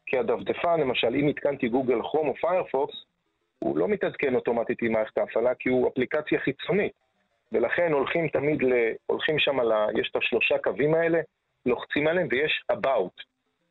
כי 0.06 0.18
הדפדפן, 0.18 0.80
למשל, 0.80 1.14
אם 1.14 1.28
התקנתי 1.28 1.68
גוגל 1.68 2.02
כרום 2.02 2.28
או 2.28 2.34
פיירפוקס, 2.34 2.94
הוא 3.58 3.78
לא 3.78 3.88
מתעדכן 3.88 4.34
אוטומטית 4.34 4.82
עם 4.82 4.92
מערכת 4.92 5.18
ההפעלה, 5.18 5.54
כי 5.54 5.68
הוא 5.68 5.88
אפליקציה 5.88 6.40
חיצונית. 6.40 6.92
ולכן 7.52 7.92
הולכים 7.92 8.28
תמיד, 8.28 8.62
ל... 8.62 8.72
הולכים 9.06 9.38
שם 9.38 9.60
ה... 9.60 9.86
יש 10.00 10.10
את 10.10 10.16
השלושה 10.16 10.58
קווים 10.58 10.94
האלה, 10.94 11.20
לוחצים 11.66 12.06
עליהם, 12.06 12.28
ויש 12.30 12.64
About. 12.72 13.24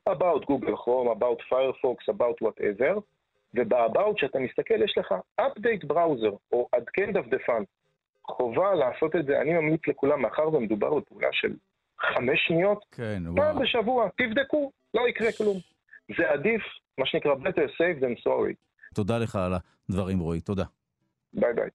About 0.09 0.45
גוגל 0.45 0.76
כרום, 0.76 1.11
About 1.11 1.41
Firefox, 1.51 2.13
About 2.13 2.47
whatever, 2.47 2.99
וב-About 3.53 4.17
שאתה 4.17 4.39
מסתכל 4.39 4.84
יש 4.84 4.97
לך 4.97 5.15
Update 5.41 5.88
Browser, 5.91 6.36
או 6.51 6.67
עדכן 6.71 7.13
דפדפן. 7.13 7.63
חובה 8.28 8.74
לעשות 8.74 9.15
את 9.15 9.26
זה, 9.26 9.41
אני 9.41 9.53
ממליץ 9.53 9.82
לכולם, 9.88 10.21
מאחר 10.21 10.55
ומדובר 10.55 10.93
בפעולה 10.93 11.28
של 11.32 11.53
חמש 12.04 12.39
שניות, 12.47 12.86
כן, 12.91 13.24
פעם 13.36 13.60
בשבוע, 13.60 14.08
תבדקו. 14.18 14.72
לא 14.93 15.10
יקרה 15.10 15.32
כלום. 15.38 15.58
זה 16.18 16.30
עדיף, 16.30 16.62
מה 16.97 17.06
שנקרא 17.06 17.34
better 17.36 17.70
safe 17.78 18.01
than 18.01 18.28
sorry. 18.28 18.54
תודה 18.95 19.18
לך 19.18 19.36
על 19.36 19.54
הדברים, 19.89 20.20
רועי. 20.20 20.41
תודה. 20.41 20.64
ביי 21.34 21.54
ביי. 21.54 21.70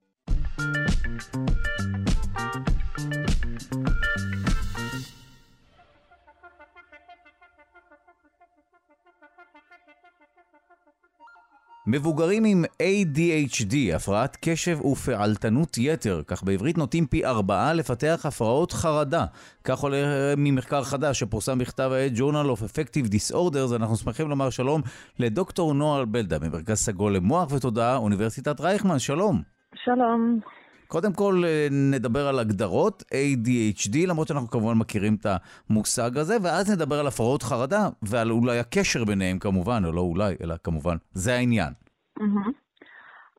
מבוגרים 11.90 12.44
עם 12.44 12.64
ADHD, 12.82 13.96
הפרעת 13.96 14.36
קשב 14.40 14.84
ופעלתנות 14.84 15.78
יתר, 15.78 16.22
כך 16.26 16.42
בעברית 16.42 16.78
נוטים 16.78 17.06
פי 17.06 17.24
ארבעה 17.24 17.72
לפתח 17.72 18.20
הפרעות 18.24 18.72
חרדה. 18.72 19.24
כך 19.64 19.78
עולה 19.78 20.34
ממחקר 20.36 20.82
חדש 20.82 21.20
שפורסם 21.20 21.58
בכתב 21.58 21.90
העת 21.92 22.12
Journal 22.12 22.46
of 22.46 22.60
Effective 22.60 23.12
Disorders. 23.12 23.76
אנחנו 23.76 23.96
שמחים 23.96 24.28
לומר 24.28 24.50
שלום 24.50 24.82
לדוקטור 25.18 25.74
נועה 25.74 26.04
בלדה 26.04 26.38
ממרכז 26.38 26.78
סגול 26.78 27.16
למוח 27.16 27.52
ותודעה, 27.52 27.96
אוניברסיטת 27.96 28.60
רייכמן, 28.60 28.98
שלום. 28.98 29.42
שלום. 29.84 30.40
קודם 30.88 31.12
כל 31.12 31.34
אה, 31.44 31.68
נדבר 31.70 32.28
על 32.28 32.38
הגדרות 32.38 33.02
ADHD, 33.02 33.96
למרות 34.08 34.28
שאנחנו 34.28 34.48
כמובן 34.48 34.78
מכירים 34.78 35.16
את 35.20 35.26
המושג 35.70 36.18
הזה, 36.18 36.36
ואז 36.42 36.70
נדבר 36.76 37.00
על 37.00 37.06
הפרעות 37.06 37.42
חרדה 37.42 37.88
ועל 38.02 38.30
אולי 38.30 38.58
הקשר 38.58 39.04
ביניהם 39.04 39.38
כמובן, 39.38 39.82
או 39.84 39.92
לא 39.92 40.00
אולי, 40.00 40.34
אלא 40.42 40.54
כמובן, 40.64 40.96
זה 41.10 41.34
העניין. 41.34 41.72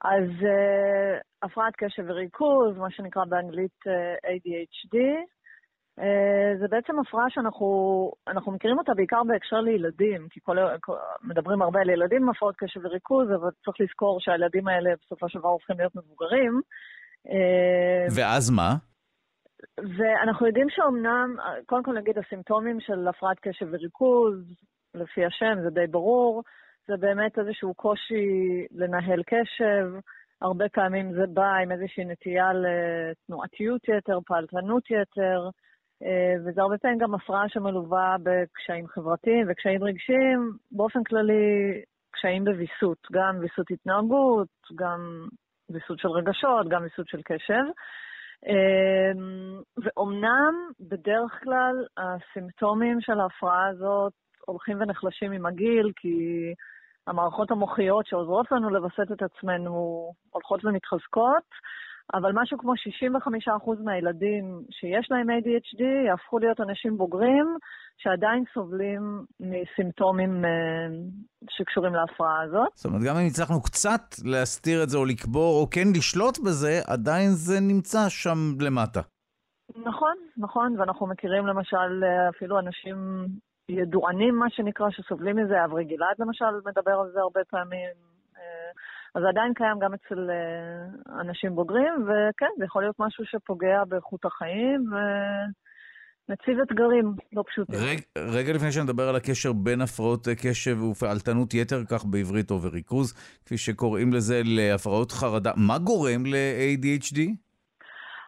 אז 0.03 0.29
uh, 0.41 1.45
הפרעת 1.45 1.73
קשב 1.77 2.03
וריכוז, 2.07 2.77
מה 2.77 2.91
שנקרא 2.91 3.25
באנגלית 3.25 3.79
uh, 3.87 4.27
ADHD, 4.27 4.95
uh, 5.99 6.59
זה 6.59 6.67
בעצם 6.67 6.99
הפרעה 6.99 7.29
שאנחנו 7.29 8.51
מכירים 8.51 8.77
אותה 8.77 8.93
בעיקר 8.93 9.23
בהקשר 9.27 9.61
לילדים, 9.61 10.27
כי 10.29 10.39
כל, 10.43 10.57
כל, 10.81 10.95
מדברים 11.23 11.61
הרבה 11.61 11.79
על 11.79 11.89
ילדים 11.89 12.23
עם 12.23 12.29
הפרעות 12.29 12.55
קשב 12.57 12.79
וריכוז, 12.83 13.27
אבל 13.29 13.49
צריך 13.65 13.77
לזכור 13.79 14.19
שהילדים 14.19 14.67
האלה 14.67 14.89
בסופו 15.05 15.29
של 15.29 15.39
דבר 15.39 15.49
הופכים 15.49 15.77
להיות 15.77 15.95
מבוגרים. 15.95 16.61
אה, 17.27 18.05
ואז 18.15 18.49
מה? 18.49 18.75
ואנחנו 19.97 20.47
יודעים 20.47 20.67
שאומנם, 20.69 21.35
קודם 21.65 21.83
כל 21.83 21.93
נגיד 21.93 22.17
הסימפטומים 22.17 22.79
של 22.79 23.07
הפרעת 23.07 23.39
קשב 23.39 23.65
וריכוז, 23.71 24.33
לפי 24.93 25.25
השם, 25.25 25.55
זה 25.63 25.69
די 25.69 25.87
ברור, 25.87 26.43
זה 26.87 26.97
באמת 26.97 27.39
איזשהו 27.39 27.73
קושי 27.73 28.27
לנהל 28.71 29.23
קשב, 29.23 29.99
הרבה 30.41 30.69
פעמים 30.69 31.13
זה 31.13 31.27
בא 31.33 31.55
עם 31.63 31.71
איזושהי 31.71 32.05
נטייה 32.05 32.49
לתנועתיות 32.53 33.81
יתר, 33.89 34.19
פעלתנות 34.25 34.83
יתר, 34.91 35.49
אה, 36.03 36.35
וזה 36.45 36.61
הרבה 36.61 36.77
פעמים 36.77 36.97
גם 36.97 37.15
הפרעה 37.15 37.49
שמלווה 37.49 38.15
בקשיים 38.23 38.87
חברתיים 38.87 39.47
וקשיים 39.49 39.83
רגשיים, 39.83 40.51
באופן 40.71 41.03
כללי 41.03 41.81
קשיים 42.11 42.45
בוויסות, 42.45 43.07
גם 43.11 43.37
ויסות 43.39 43.71
התנהגות, 43.71 44.47
גם 44.75 45.27
ויסות 45.69 45.99
של 45.99 46.07
רגשות, 46.07 46.67
גם 46.69 46.83
ויסות 46.83 47.07
של 47.07 47.21
קשב. 47.25 47.63
אמ, 48.47 49.61
ואומנם 49.83 50.53
בדרך 50.79 51.39
כלל 51.43 51.75
הסימפטומים 51.97 53.01
של 53.01 53.19
ההפרעה 53.19 53.67
הזאת 53.67 54.13
הולכים 54.45 54.81
ונחלשים 54.81 55.31
עם 55.31 55.45
הגיל, 55.45 55.91
כי 55.95 56.17
המערכות 57.07 57.51
המוחיות 57.51 58.05
שעוזרות 58.05 58.51
לנו 58.51 58.69
לווסת 58.69 59.11
את 59.11 59.21
עצמנו 59.21 60.11
הולכות 60.29 60.65
ומתחזקות, 60.65 61.49
אבל 62.13 62.31
משהו 62.33 62.57
כמו 62.57 62.73
65% 62.73 63.83
מהילדים 63.83 64.63
שיש 64.69 65.07
להם 65.11 65.27
ADHD 65.29 65.83
יהפכו 66.07 66.39
להיות 66.39 66.59
אנשים 66.61 66.97
בוגרים 66.97 67.57
שעדיין 67.97 68.43
סובלים 68.53 69.25
מסימפטומים 69.39 70.45
אה, 70.45 70.49
שקשורים 71.49 71.93
להפרעה 71.93 72.41
הזאת. 72.41 72.67
זאת 72.73 72.85
אומרת, 72.85 73.01
גם 73.01 73.15
אם 73.15 73.27
הצלחנו 73.27 73.61
קצת 73.61 74.01
להסתיר 74.25 74.83
את 74.83 74.89
זה 74.89 74.97
או 74.97 75.05
לקבור 75.05 75.61
או 75.61 75.69
כן 75.69 75.87
לשלוט 75.95 76.39
בזה, 76.39 76.79
עדיין 76.87 77.29
זה 77.29 77.59
נמצא 77.61 78.09
שם 78.09 78.37
למטה. 78.59 79.01
נכון, 79.75 80.15
נכון, 80.37 80.79
ואנחנו 80.79 81.07
מכירים 81.07 81.47
למשל 81.47 82.03
אה, 82.03 82.29
אפילו 82.29 82.59
אנשים 82.59 83.27
ידוענים, 83.69 84.35
מה 84.35 84.49
שנקרא, 84.49 84.89
שסובלים 84.89 85.35
מזה. 85.35 85.65
אברי 85.65 85.85
גלעד 85.85 86.15
למשל 86.19 86.45
מדבר 86.65 86.91
על 86.91 87.11
זה 87.13 87.19
הרבה 87.19 87.41
פעמים. 87.49 88.09
אה, 89.15 89.19
אז 89.19 89.23
זה 89.23 89.29
עדיין 89.29 89.53
קיים 89.53 89.79
גם 89.79 89.93
אצל 89.93 90.29
אנשים 91.21 91.55
בוגרים, 91.55 91.93
וכן, 92.03 92.49
זה 92.57 92.65
יכול 92.65 92.83
להיות 92.83 92.95
משהו 92.99 93.25
שפוגע 93.25 93.83
באיכות 93.87 94.25
החיים. 94.25 94.93
ו... 94.93 94.95
מציב 96.29 96.59
אתגרים 96.59 97.13
לא 97.33 97.43
פשוטים. 97.47 97.79
רגע, 97.79 98.01
רגע 98.37 98.53
לפני 98.53 98.71
שנדבר 98.71 99.09
על 99.09 99.15
הקשר 99.15 99.53
בין 99.53 99.81
הפרעות 99.81 100.27
קשב 100.27 100.81
ופעלתנות 100.81 101.53
יתר, 101.53 101.85
כך 101.91 102.05
בעברית 102.05 102.51
או 102.51 102.57
בריכוז, 102.59 103.13
כפי 103.45 103.57
שקוראים 103.57 104.13
לזה, 104.13 104.41
להפרעות 104.45 105.11
חרדה, 105.11 105.51
מה 105.55 105.77
גורם 105.77 106.25
ל-ADHD? 106.25 107.19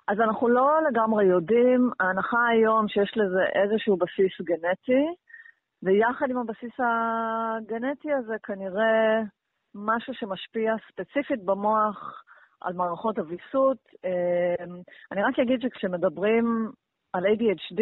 אז 0.07 0.19
אנחנו 0.19 0.47
לא 0.49 0.79
לגמרי 0.89 1.25
יודעים. 1.25 1.89
ההנחה 1.99 2.47
היום 2.47 2.87
שיש 2.87 3.13
לזה 3.15 3.43
איזשהו 3.61 3.97
בסיס 3.97 4.33
גנטי, 4.41 5.05
ויחד 5.83 6.29
עם 6.29 6.37
הבסיס 6.37 6.75
הגנטי 6.79 8.13
הזה 8.13 8.35
כנראה 8.43 9.21
משהו 9.75 10.13
שמשפיע 10.13 10.75
ספציפית 10.87 11.45
במוח 11.45 12.23
על 12.61 12.73
מערכות 12.73 13.17
הוויסות. 13.17 13.77
אה, 14.05 14.65
אני 15.11 15.23
רק 15.23 15.39
אגיד 15.39 15.61
שכשמדברים 15.61 16.71
על 17.13 17.25
ADHD, 17.25 17.81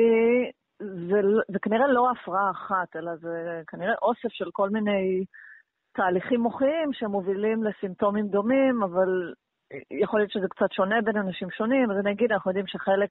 זה, 0.79 1.21
זה 1.51 1.59
כנראה 1.61 1.87
לא 1.87 2.11
הפרעה 2.11 2.51
אחת, 2.51 2.95
אלא 2.95 3.15
זה 3.15 3.61
כנראה 3.67 3.93
אוסף 4.01 4.29
של 4.29 4.49
כל 4.51 4.69
מיני 4.69 5.25
תהליכים 5.93 6.39
מוחיים 6.41 6.93
שמובילים 6.93 7.63
לסימפטומים 7.63 8.27
דומים, 8.27 8.83
אבל 8.83 9.33
יכול 9.91 10.19
להיות 10.19 10.31
שזה 10.31 10.47
קצת 10.49 10.71
שונה 10.71 11.01
בין 11.01 11.17
אנשים 11.17 11.51
שונים, 11.51 11.91
אז 11.91 11.97
אני 11.97 12.11
אגיד, 12.11 12.31
אנחנו 12.31 12.51
יודעים 12.51 12.67
שחלק 12.67 13.09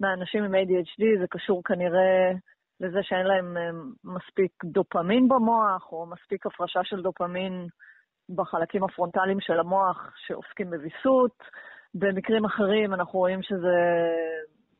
מהאנשים 0.00 0.44
עם 0.44 0.54
ADHD 0.54 1.20
זה 1.20 1.26
קשור 1.30 1.62
כנראה 1.64 2.32
לזה 2.80 2.98
שאין 3.02 3.26
להם 3.26 3.56
אה, 3.56 3.70
מספיק 4.04 4.64
דופמין 4.64 5.28
במוח, 5.28 5.92
או 5.92 6.06
מספיק 6.06 6.46
הפרשה 6.46 6.80
של 6.84 7.02
דופמין 7.02 7.66
בחלקים 8.28 8.84
הפרונטליים 8.84 9.40
של 9.40 9.60
המוח 9.60 10.10
שעוסקים 10.26 10.70
בוויסות. 10.70 11.42
במקרים 11.94 12.44
אחרים 12.44 12.94
אנחנו 12.94 13.18
רואים 13.18 13.42
שזה 13.42 13.76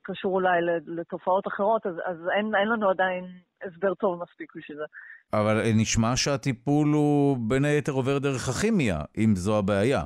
קשור 0.03 0.35
אולי 0.35 0.59
לתופעות 0.87 1.47
אחרות, 1.47 1.87
אז, 1.87 1.95
אז 2.07 2.17
אין, 2.37 2.53
אין 2.55 2.69
לנו 2.69 2.91
עדיין 2.91 3.25
הסבר 3.67 3.95
טוב 3.95 4.23
מספיק 4.23 4.53
בשביל 4.57 4.77
זה. 4.77 4.85
אבל 5.33 5.63
נשמע 5.77 6.17
שהטיפול 6.17 6.89
הוא 6.89 7.37
בין 7.49 7.65
היתר 7.65 7.93
עובר 7.93 8.19
דרך 8.19 8.49
הכימיה, 8.49 8.99
אם 9.19 9.35
זו 9.35 9.59
הבעיה. 9.59 10.03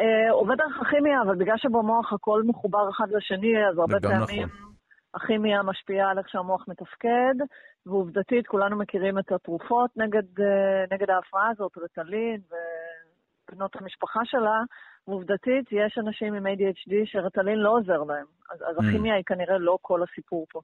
Uh, 0.00 0.32
עובד 0.32 0.56
דרך 0.56 0.80
הכימיה, 0.80 1.22
אבל 1.22 1.36
בגלל 1.36 1.56
שבמוח 1.58 2.12
הכל 2.12 2.42
מחובר 2.46 2.90
אחד 2.90 3.06
לשני, 3.10 3.68
אז 3.70 3.78
הרבה 3.78 4.00
פעמים 4.00 4.48
נכון. 4.48 4.69
הכימיה 5.14 5.62
משפיעה 5.62 6.10
על 6.10 6.18
איך 6.18 6.28
שהמוח 6.28 6.64
מתפקד, 6.68 7.34
ועובדתית 7.86 8.46
כולנו 8.46 8.78
מכירים 8.78 9.18
את 9.18 9.32
התרופות 9.32 9.90
נגד, 9.96 10.38
uh, 10.38 10.94
נגד 10.94 11.10
ההפרעה 11.10 11.48
הזאת, 11.48 11.72
רטלין 11.78 12.40
ובנות 13.48 13.76
המשפחה 13.76 14.20
שלה, 14.24 14.62
ועובדתית, 15.08 15.72
יש 15.72 15.98
אנשים 15.98 16.34
עם 16.34 16.46
ADHD 16.46 16.92
שרטלין 17.04 17.58
לא 17.58 17.70
עוזר 17.70 18.02
להם. 18.02 18.26
אז, 18.50 18.58
אז 18.62 18.76
mm. 18.76 18.88
הכימיה 18.88 19.14
היא 19.14 19.24
כנראה 19.26 19.58
לא 19.58 19.78
כל 19.82 20.02
הסיפור 20.02 20.46
פה. 20.50 20.60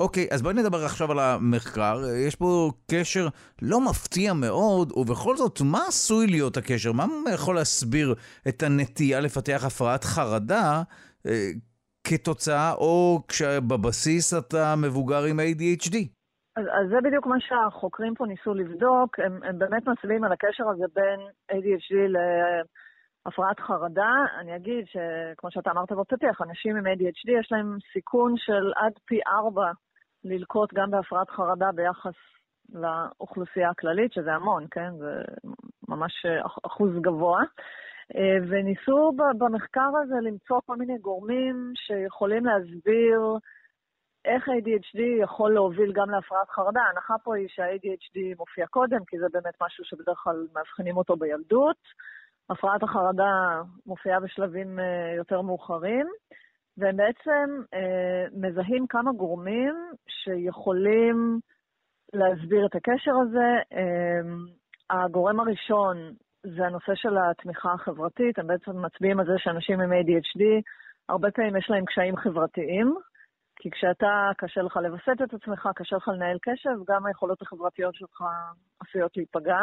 אוקיי, 0.00 0.24
okay, 0.30 0.34
אז 0.34 0.42
בואי 0.42 0.54
נדבר 0.54 0.84
עכשיו 0.84 1.12
על 1.12 1.18
המחקר. 1.18 2.00
יש 2.26 2.36
פה 2.36 2.70
קשר 2.90 3.28
לא 3.62 3.80
מפתיע 3.80 4.32
מאוד, 4.32 4.92
ובכל 4.96 5.36
זאת, 5.36 5.60
מה 5.64 5.80
עשוי 5.88 6.26
להיות 6.26 6.56
הקשר? 6.56 6.92
מה 6.92 7.04
יכול 7.34 7.54
להסביר 7.54 8.14
את 8.48 8.62
הנטייה 8.62 9.20
לפתח 9.20 9.62
הפרעת 9.66 10.04
חרדה 10.04 10.82
אה, 11.26 11.50
כתוצאה, 12.04 12.72
או 12.72 13.20
כשבבסיס 13.28 14.34
אתה 14.34 14.74
מבוגר 14.82 15.22
עם 15.30 15.40
ADHD? 15.40 15.96
אז, 16.56 16.64
אז 16.64 16.88
זה 16.90 16.96
בדיוק 17.04 17.26
מה 17.26 17.36
שהחוקרים 17.40 18.14
פה 18.14 18.26
ניסו 18.26 18.54
לבדוק. 18.54 19.20
הם, 19.20 19.42
הם 19.42 19.58
באמת 19.58 19.88
מצביעים 19.88 20.24
על 20.24 20.32
הקשר 20.32 20.68
הזה 20.68 20.84
בין 20.94 21.20
ADHD 21.52 22.08
ל... 22.08 22.16
הפרעת 23.26 23.60
חרדה, 23.60 24.12
אני 24.40 24.56
אגיד 24.56 24.84
שכמו 24.86 25.50
שאתה 25.50 25.70
אמרת 25.70 25.92
בפתיח, 25.92 26.42
אנשים 26.42 26.76
עם 26.76 26.86
ADHD 26.86 27.30
יש 27.40 27.52
להם 27.52 27.78
סיכון 27.92 28.34
של 28.36 28.72
עד 28.76 28.92
פי 29.04 29.20
ארבע 29.26 29.70
ללקוט 30.24 30.74
גם 30.74 30.90
בהפרעת 30.90 31.30
חרדה 31.30 31.72
ביחס 31.72 32.14
לאוכלוסייה 32.72 33.70
הכללית, 33.70 34.12
שזה 34.12 34.32
המון, 34.32 34.66
כן? 34.70 34.90
זה 34.98 35.22
ממש 35.88 36.26
אחוז 36.66 36.90
גבוה. 37.00 37.42
וניסו 38.48 39.12
במחקר 39.38 39.90
הזה 40.02 40.14
למצוא 40.22 40.60
כל 40.66 40.76
מיני 40.76 40.98
גורמים 40.98 41.72
שיכולים 41.76 42.44
להסביר 42.46 43.38
איך 44.24 44.48
ADHD 44.48 45.00
יכול 45.22 45.54
להוביל 45.54 45.92
גם 45.92 46.10
להפרעת 46.10 46.50
חרדה. 46.50 46.80
ההנחה 46.80 47.14
פה 47.24 47.36
היא 47.36 47.48
שה-ADHD 47.48 48.38
מופיע 48.38 48.66
קודם, 48.66 49.04
כי 49.06 49.18
זה 49.18 49.26
באמת 49.32 49.54
משהו 49.62 49.84
שבדרך 49.84 50.18
כלל 50.18 50.46
מאבחנים 50.54 50.96
אותו 50.96 51.16
בילדות. 51.16 51.76
הפרעת 52.50 52.82
החרדה 52.82 53.62
מופיעה 53.86 54.20
בשלבים 54.20 54.78
אה, 54.78 55.14
יותר 55.16 55.42
מאוחרים, 55.42 56.06
והם 56.78 56.96
בעצם 56.96 57.62
אה, 57.74 58.24
מזהים 58.32 58.86
כמה 58.86 59.12
גורמים 59.12 59.74
שיכולים 60.08 61.40
להסביר 62.12 62.66
את 62.66 62.74
הקשר 62.74 63.12
הזה. 63.22 63.76
הגורם 64.90 65.40
הראשון 65.40 65.96
זה 66.42 66.66
הנושא 66.66 66.92
של 66.94 67.16
התמיכה 67.18 67.72
החברתית. 67.72 68.38
הם 68.38 68.46
בעצם 68.46 68.84
מצביעים 68.86 69.20
על 69.20 69.26
זה 69.26 69.32
שאנשים 69.38 69.80
עם 69.80 69.92
ADHD, 69.92 70.42
הרבה 71.08 71.30
פעמים 71.30 71.56
יש 71.56 71.66
להם 71.70 71.84
קשיים 71.84 72.16
חברתיים, 72.16 72.94
כי 73.60 73.70
כשאתה, 73.70 74.30
קשה 74.36 74.62
לך 74.62 74.76
לווסת 74.76 75.22
את 75.24 75.34
עצמך, 75.34 75.68
קשה 75.74 75.96
לך 75.96 76.08
לנהל 76.08 76.38
קשב, 76.42 76.92
גם 76.92 77.06
היכולות 77.06 77.42
החברתיות 77.42 77.94
שלך 77.94 78.22
עשויות 78.80 79.16
להיפגע. 79.16 79.60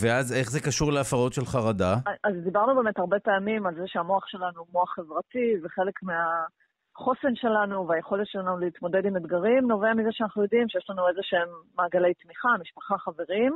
ואז 0.00 0.32
איך 0.32 0.50
זה 0.50 0.60
קשור 0.60 0.92
להפרעות 0.92 1.32
של 1.32 1.44
חרדה? 1.44 1.94
אז 2.24 2.34
דיברנו 2.44 2.74
באמת 2.74 2.98
הרבה 2.98 3.18
פעמים 3.18 3.66
על 3.66 3.74
זה 3.74 3.82
שהמוח 3.86 4.26
שלנו 4.26 4.58
הוא 4.58 4.66
מוח 4.72 4.94
חברתי, 4.94 5.54
וחלק 5.62 5.94
מהחוסן 6.02 7.34
שלנו 7.34 7.88
והיכולת 7.88 8.26
שלנו 8.26 8.58
להתמודד 8.58 9.06
עם 9.06 9.16
אתגרים 9.16 9.66
נובע 9.68 9.94
מזה 9.94 10.08
שאנחנו 10.12 10.42
יודעים 10.42 10.68
שיש 10.68 10.90
לנו 10.90 11.08
איזה 11.08 11.20
שהם 11.22 11.48
מעגלי 11.78 12.14
תמיכה, 12.14 12.48
משפחה, 12.60 12.98
חברים, 12.98 13.52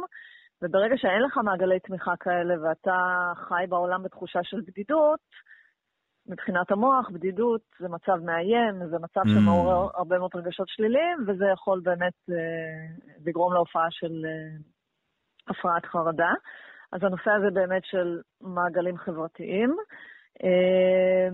וברגע 0.63 0.95
שאין 0.97 1.23
לך 1.23 1.37
מעגלי 1.45 1.81
תמיכה 1.81 2.17
כאלה 2.21 2.55
ואתה 2.63 3.33
חי 3.37 3.65
בעולם 3.69 4.03
בתחושה 4.03 4.41
של 4.43 4.61
בדידות, 4.67 5.21
מבחינת 6.29 6.71
המוח, 6.71 7.11
בדידות 7.11 7.61
זה 7.81 7.89
מצב 7.89 8.17
מאיים, 8.25 8.89
זה 8.91 8.99
מצב 8.99 9.21
mm. 9.21 9.29
שמעורר 9.35 9.89
הרבה 9.95 10.19
מאוד 10.19 10.31
רגשות 10.35 10.69
שליליים, 10.69 11.19
וזה 11.27 11.45
יכול 11.53 11.81
באמת 11.85 12.15
אה, 12.31 12.37
לגרום 13.27 13.53
להופעה 13.53 13.87
של 13.91 14.13
אה, 14.27 14.59
הפרעת 15.49 15.87
חרדה. 15.87 16.33
אז 16.93 17.01
הנושא 17.03 17.31
הזה 17.31 17.51
באמת 17.53 17.85
של 17.85 18.21
מעגלים 18.41 18.97
חברתיים. 18.97 19.77
אה, 20.45 21.29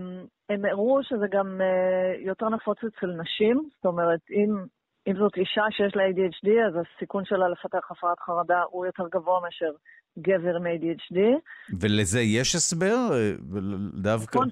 הם 0.49 0.64
הראו 0.64 1.03
שזה 1.03 1.27
גם 1.31 1.61
אה, 1.61 2.14
יותר 2.18 2.49
נפוץ 2.49 2.79
אצל 2.79 3.07
נשים, 3.07 3.68
זאת 3.77 3.85
אומרת, 3.85 4.20
אם, 4.31 4.51
אם 5.07 5.16
זאת 5.16 5.36
אישה 5.36 5.62
שיש 5.70 5.96
לה 5.96 6.03
ADHD, 6.09 6.48
אז 6.68 6.74
הסיכון 6.76 7.24
שלה 7.24 7.48
לפתח 7.48 7.90
הפרעת 7.90 8.20
חרדה 8.20 8.62
הוא 8.70 8.86
יותר 8.86 9.09
גבוה 9.12 9.40
מאשר 9.40 9.70
גבר 10.18 10.57
עם 10.57 10.66
ADHD. 10.66 11.18
ולזה 11.80 12.20
יש 12.20 12.55
הסבר? 12.55 13.11
דווקא... 13.94 14.38
פה, 14.38 14.44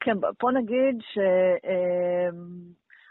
כן, 0.00 0.16
פה 0.38 0.50
נגיד 0.50 0.98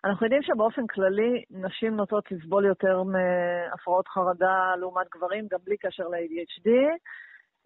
שאנחנו 0.02 0.26
יודעים 0.26 0.44
שבאופן 0.44 0.88
כללי 0.88 1.44
נשים 1.52 1.96
נוטות 1.96 2.32
לסבול 2.32 2.66
יותר 2.66 3.04
מהפרעות 3.04 4.08
חרדה 4.08 4.76
לעומת 4.80 5.08
גברים, 5.16 5.48
גם 5.52 5.60
בלי 5.66 5.78
קשר 5.78 6.08
ל-ADHD. 6.08 6.70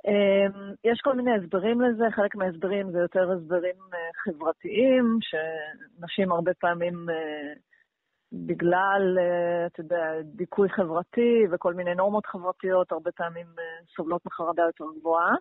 אמ, 0.07 0.73
יש 0.83 0.99
כל 1.03 1.15
מיני 1.15 1.31
הסברים 1.35 1.81
לזה, 1.81 2.05
חלק 2.15 2.35
מההסברים 2.35 2.91
זה 2.91 2.99
יותר 2.99 3.31
הסברים 3.31 3.75
אה, 3.93 4.09
חברתיים, 4.23 5.17
שנשים 5.21 6.31
הרבה 6.31 6.53
פעמים, 6.53 7.09
אה, 7.09 7.53
בגלל, 8.31 9.17
אה, 9.19 9.65
אתה 9.65 9.81
יודע, 9.81 10.21
דיכוי 10.23 10.69
חברתי 10.69 11.43
וכל 11.51 11.73
מיני 11.73 11.95
נורמות 11.95 12.25
חברתיות, 12.25 12.91
הרבה 12.91 13.11
פעמים 13.11 13.47
סובלות 13.95 14.25
מחרדה 14.25 14.63
יותר 14.63 14.85
גבוהה. 14.99 15.35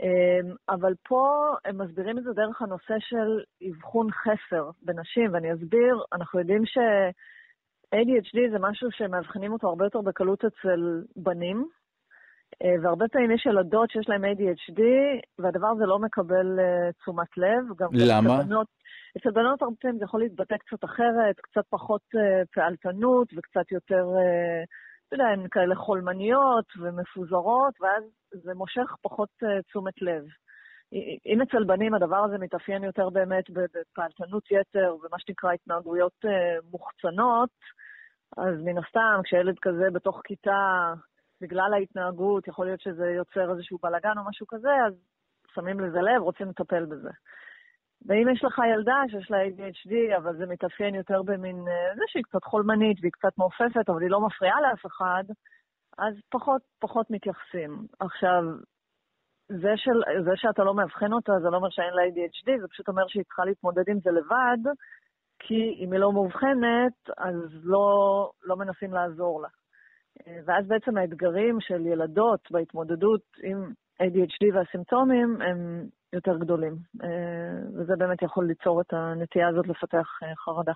אמ, 0.00 0.54
אבל 0.68 0.94
פה 1.08 1.54
הם 1.64 1.82
מסבירים 1.82 2.18
את 2.18 2.22
זה 2.24 2.32
דרך 2.32 2.62
הנושא 2.62 2.94
של 2.98 3.40
אבחון 3.68 4.10
חסר 4.10 4.70
בנשים, 4.82 5.34
ואני 5.34 5.54
אסביר, 5.54 6.02
אנחנו 6.12 6.38
יודעים 6.38 6.66
ש-ADHD 6.66 8.38
זה 8.52 8.58
משהו 8.60 8.88
שמאבחנים 8.92 9.52
אותו 9.52 9.68
הרבה 9.68 9.84
יותר 9.84 10.00
בקלות 10.00 10.44
אצל 10.44 11.02
בנים, 11.16 11.56
אה, 11.58 11.68
והרבה 12.82 13.08
פעמים 13.08 13.30
יש 13.30 13.46
ילדות 13.46 13.90
שיש 13.90 14.08
להן 14.08 14.24
ADHD, 14.24 14.80
והדבר 15.38 15.66
הזה 15.66 15.86
לא 15.86 15.98
מקבל 15.98 16.58
uh, 16.58 16.92
תשומת 17.02 17.36
לב. 17.36 17.64
למה? 17.92 18.42
אצל 19.18 19.30
בנות 19.30 19.62
הרבה 19.62 19.76
פעמים 19.80 19.98
זה 19.98 20.04
יכול 20.04 20.20
להתבטא 20.20 20.56
קצת 20.56 20.84
אחרת, 20.84 21.36
קצת 21.40 21.64
פחות 21.70 22.02
uh, 22.14 22.46
פעלתנות 22.54 23.28
וקצת 23.36 23.72
יותר... 23.72 24.06
אתה 25.08 25.14
יודע, 25.14 25.24
הן 25.24 25.46
כאלה 25.50 25.74
חולמניות 25.74 26.64
ומפוזרות, 26.80 27.74
ואז 27.80 28.04
זה 28.32 28.54
מושך 28.54 28.96
פחות 29.02 29.28
uh, 29.42 29.62
תשומת 29.62 30.02
לב. 30.02 30.24
אם 31.26 31.42
אצל 31.42 31.64
בנים 31.64 31.94
הדבר 31.94 32.16
הזה 32.16 32.38
מתאפיין 32.38 32.84
יותר 32.84 33.10
באמת 33.10 33.44
בפעלתנות 33.50 34.50
יתר 34.50 34.96
ומה 34.96 35.16
שנקרא 35.18 35.52
התנהגויות 35.52 36.24
uh, 36.24 36.28
מוחצנות, 36.70 37.50
אז 38.36 38.54
מן 38.64 38.78
הסתם, 38.78 39.20
כשילד 39.24 39.58
כזה 39.62 39.90
בתוך 39.92 40.20
כיתה, 40.24 40.92
בגלל 41.40 41.74
ההתנהגות, 41.74 42.48
יכול 42.48 42.66
להיות 42.66 42.80
שזה 42.80 43.06
יוצר 43.06 43.50
איזשהו 43.52 43.78
בלאגן 43.82 44.18
או 44.18 44.28
משהו 44.28 44.46
כזה, 44.46 44.70
אז 44.86 44.94
שמים 45.54 45.80
לזה 45.80 45.98
לב, 46.00 46.22
רוצים 46.22 46.48
לטפל 46.48 46.84
בזה. 46.84 47.10
ואם 48.06 48.28
יש 48.32 48.44
לך 48.44 48.60
ילדה 48.74 49.02
שיש 49.10 49.30
לה 49.30 49.38
ADHD, 49.46 50.16
אבל 50.16 50.36
זה 50.36 50.46
מתאפיין 50.46 50.94
יותר 50.94 51.22
במין, 51.22 51.56
אה, 51.68 51.94
זה 51.94 52.02
שהיא 52.06 52.22
קצת 52.22 52.44
חולמנית 52.44 52.98
והיא 53.00 53.12
קצת 53.12 53.38
מעופפת, 53.38 53.88
אבל 53.88 54.02
היא 54.02 54.10
לא 54.10 54.20
מפריעה 54.20 54.60
לאף 54.60 54.86
אחד, 54.86 55.24
אז 55.98 56.14
פחות, 56.30 56.62
פחות 56.80 57.10
מתייחסים. 57.10 57.86
עכשיו, 58.00 58.42
זה, 59.48 59.72
של, 59.76 60.00
זה 60.24 60.30
שאתה 60.36 60.64
לא 60.64 60.74
מאבחן 60.74 61.12
אותה, 61.12 61.32
זה 61.42 61.50
לא 61.50 61.56
אומר 61.56 61.70
שאין 61.70 61.94
לה 61.94 62.02
ADHD, 62.02 62.60
זה 62.60 62.68
פשוט 62.68 62.88
אומר 62.88 63.06
שהיא 63.08 63.24
צריכה 63.24 63.44
להתמודד 63.44 63.88
עם 63.88 64.00
זה 64.00 64.10
לבד, 64.10 64.72
כי 65.38 65.76
אם 65.78 65.92
היא 65.92 66.00
לא 66.00 66.12
מאובחנת, 66.12 67.10
אז 67.18 67.36
לא, 67.62 68.30
לא 68.42 68.56
מנסים 68.56 68.92
לעזור 68.92 69.42
לה. 69.42 69.48
אה, 70.26 70.38
ואז 70.44 70.66
בעצם 70.66 70.96
האתגרים 70.96 71.58
של 71.60 71.86
ילדות 71.86 72.40
בהתמודדות 72.50 73.22
עם 73.42 73.72
ADHD 74.02 74.54
והסימפטומים 74.54 75.38
הם 75.40 75.86
יותר 76.12 76.38
גדולים. 76.38 76.76
אה, 77.02 77.08
וזה 77.74 77.96
באמת 77.96 78.22
יכול 78.22 78.46
ליצור 78.46 78.80
את 78.80 78.92
הנטייה 78.92 79.48
הזאת 79.48 79.68
לפתח 79.68 80.06
אה, 80.22 80.36
חרדה. 80.36 80.72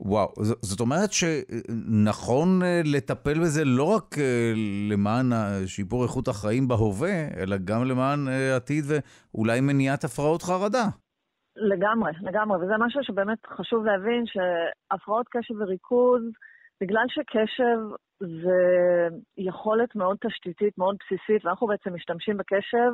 וואו, 0.00 0.28
זאת 0.62 0.80
אומרת 0.80 1.12
שנכון 1.12 2.60
לטפל 2.84 3.38
בזה 3.40 3.64
לא 3.64 3.94
רק 3.96 4.14
למען 4.90 5.26
שיפור 5.66 6.02
איכות 6.02 6.28
החיים 6.28 6.68
בהווה, 6.68 7.28
אלא 7.36 7.56
גם 7.64 7.84
למען 7.84 8.18
עתיד 8.56 8.84
ואולי 8.88 9.60
מניעת 9.60 10.04
הפרעות 10.04 10.42
חרדה. 10.42 10.84
לגמרי, 11.56 12.12
לגמרי, 12.22 12.58
וזה 12.58 12.72
משהו 12.78 13.00
שבאמת 13.04 13.38
חשוב 13.46 13.84
להבין 13.84 14.24
שהפרעות 14.26 15.26
קשב 15.30 15.54
וריכוז, 15.60 16.22
בגלל 16.80 17.04
שקשב 17.08 17.78
זה 18.20 18.60
יכולת 19.36 19.96
מאוד 19.96 20.16
תשתיתית, 20.26 20.78
מאוד 20.78 20.96
בסיסית, 21.00 21.44
ואנחנו 21.44 21.66
בעצם 21.66 21.94
משתמשים 21.94 22.36
בקשב 22.36 22.92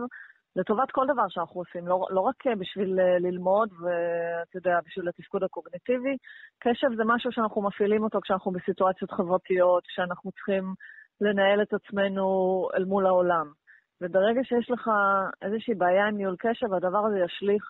לטובת 0.57 0.91
כל 0.91 1.07
דבר 1.13 1.29
שאנחנו 1.29 1.61
עושים, 1.61 1.89
לא, 1.89 2.07
לא 2.11 2.21
רק 2.21 2.47
בשביל 2.59 3.01
אה, 3.01 3.19
ללמוד 3.19 3.69
ואתה 3.73 4.57
יודע, 4.57 4.79
בשביל 4.87 5.09
התפקוד 5.09 5.43
הקוגניטיבי. 5.45 6.17
קשב 6.59 6.89
זה 6.97 7.03
משהו 7.07 7.33
שאנחנו 7.33 7.63
מפעילים 7.63 8.03
אותו 8.03 8.21
כשאנחנו 8.21 8.53
בסיטואציות 8.53 9.11
חברתיות, 9.11 9.87
כשאנחנו 9.87 10.33
צריכים 10.33 10.75
לנהל 11.21 11.63
את 11.63 11.73
עצמנו 11.73 12.25
אל 12.75 12.85
מול 12.85 13.07
העולם. 13.07 13.47
וברגע 14.01 14.41
שיש 14.45 14.71
לך 14.71 14.91
איזושהי 15.43 15.75
בעיה 15.75 16.07
עם 16.07 16.17
ניהול 16.17 16.37
קשב, 16.39 16.73
הדבר 16.73 17.07
הזה 17.07 17.19
ישליך 17.19 17.65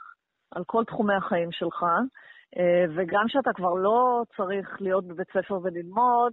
על 0.55 0.65
כל 0.67 0.85
תחומי 0.85 1.15
החיים 1.15 1.53
שלך. 1.53 1.85
אה, 2.57 2.85
וגם 2.97 3.25
כשאתה 3.29 3.53
כבר 3.53 3.75
לא 3.75 4.23
צריך 4.37 4.77
להיות 4.81 5.05
בבית 5.05 5.29
ספר 5.33 5.59
וללמוד, 5.63 6.33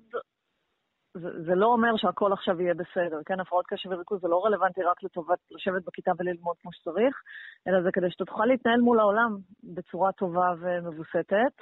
זה, 1.14 1.30
זה 1.45 1.55
לא 1.55 1.66
אומר 1.66 1.97
שהכל 1.97 2.34
עכשיו 2.34 2.62
יהיה 2.62 2.74
בסדר, 2.74 3.20
כן? 3.26 3.39
הפרעות 3.39 3.66
קשב 3.68 3.89
וריכוז 3.91 4.22
זה 4.22 4.28
לא 4.28 4.45
רלוונטי 4.45 4.84
רק 4.84 5.03
לטובת 5.03 5.39
לשבת 5.51 5.86
בכיתה 5.86 6.12
וללמוד 6.18 6.55
כמו 6.62 6.74
שצריך, 6.74 7.22
אלא 7.68 7.82
זה 7.82 7.89
כדי 7.93 8.12
שתוכל 8.12 8.45
להתנהל 8.45 8.82
מול 8.82 8.99
העולם 8.99 9.38
בצורה 9.64 10.12
טובה 10.12 10.53
ומבוסתת. 10.59 11.55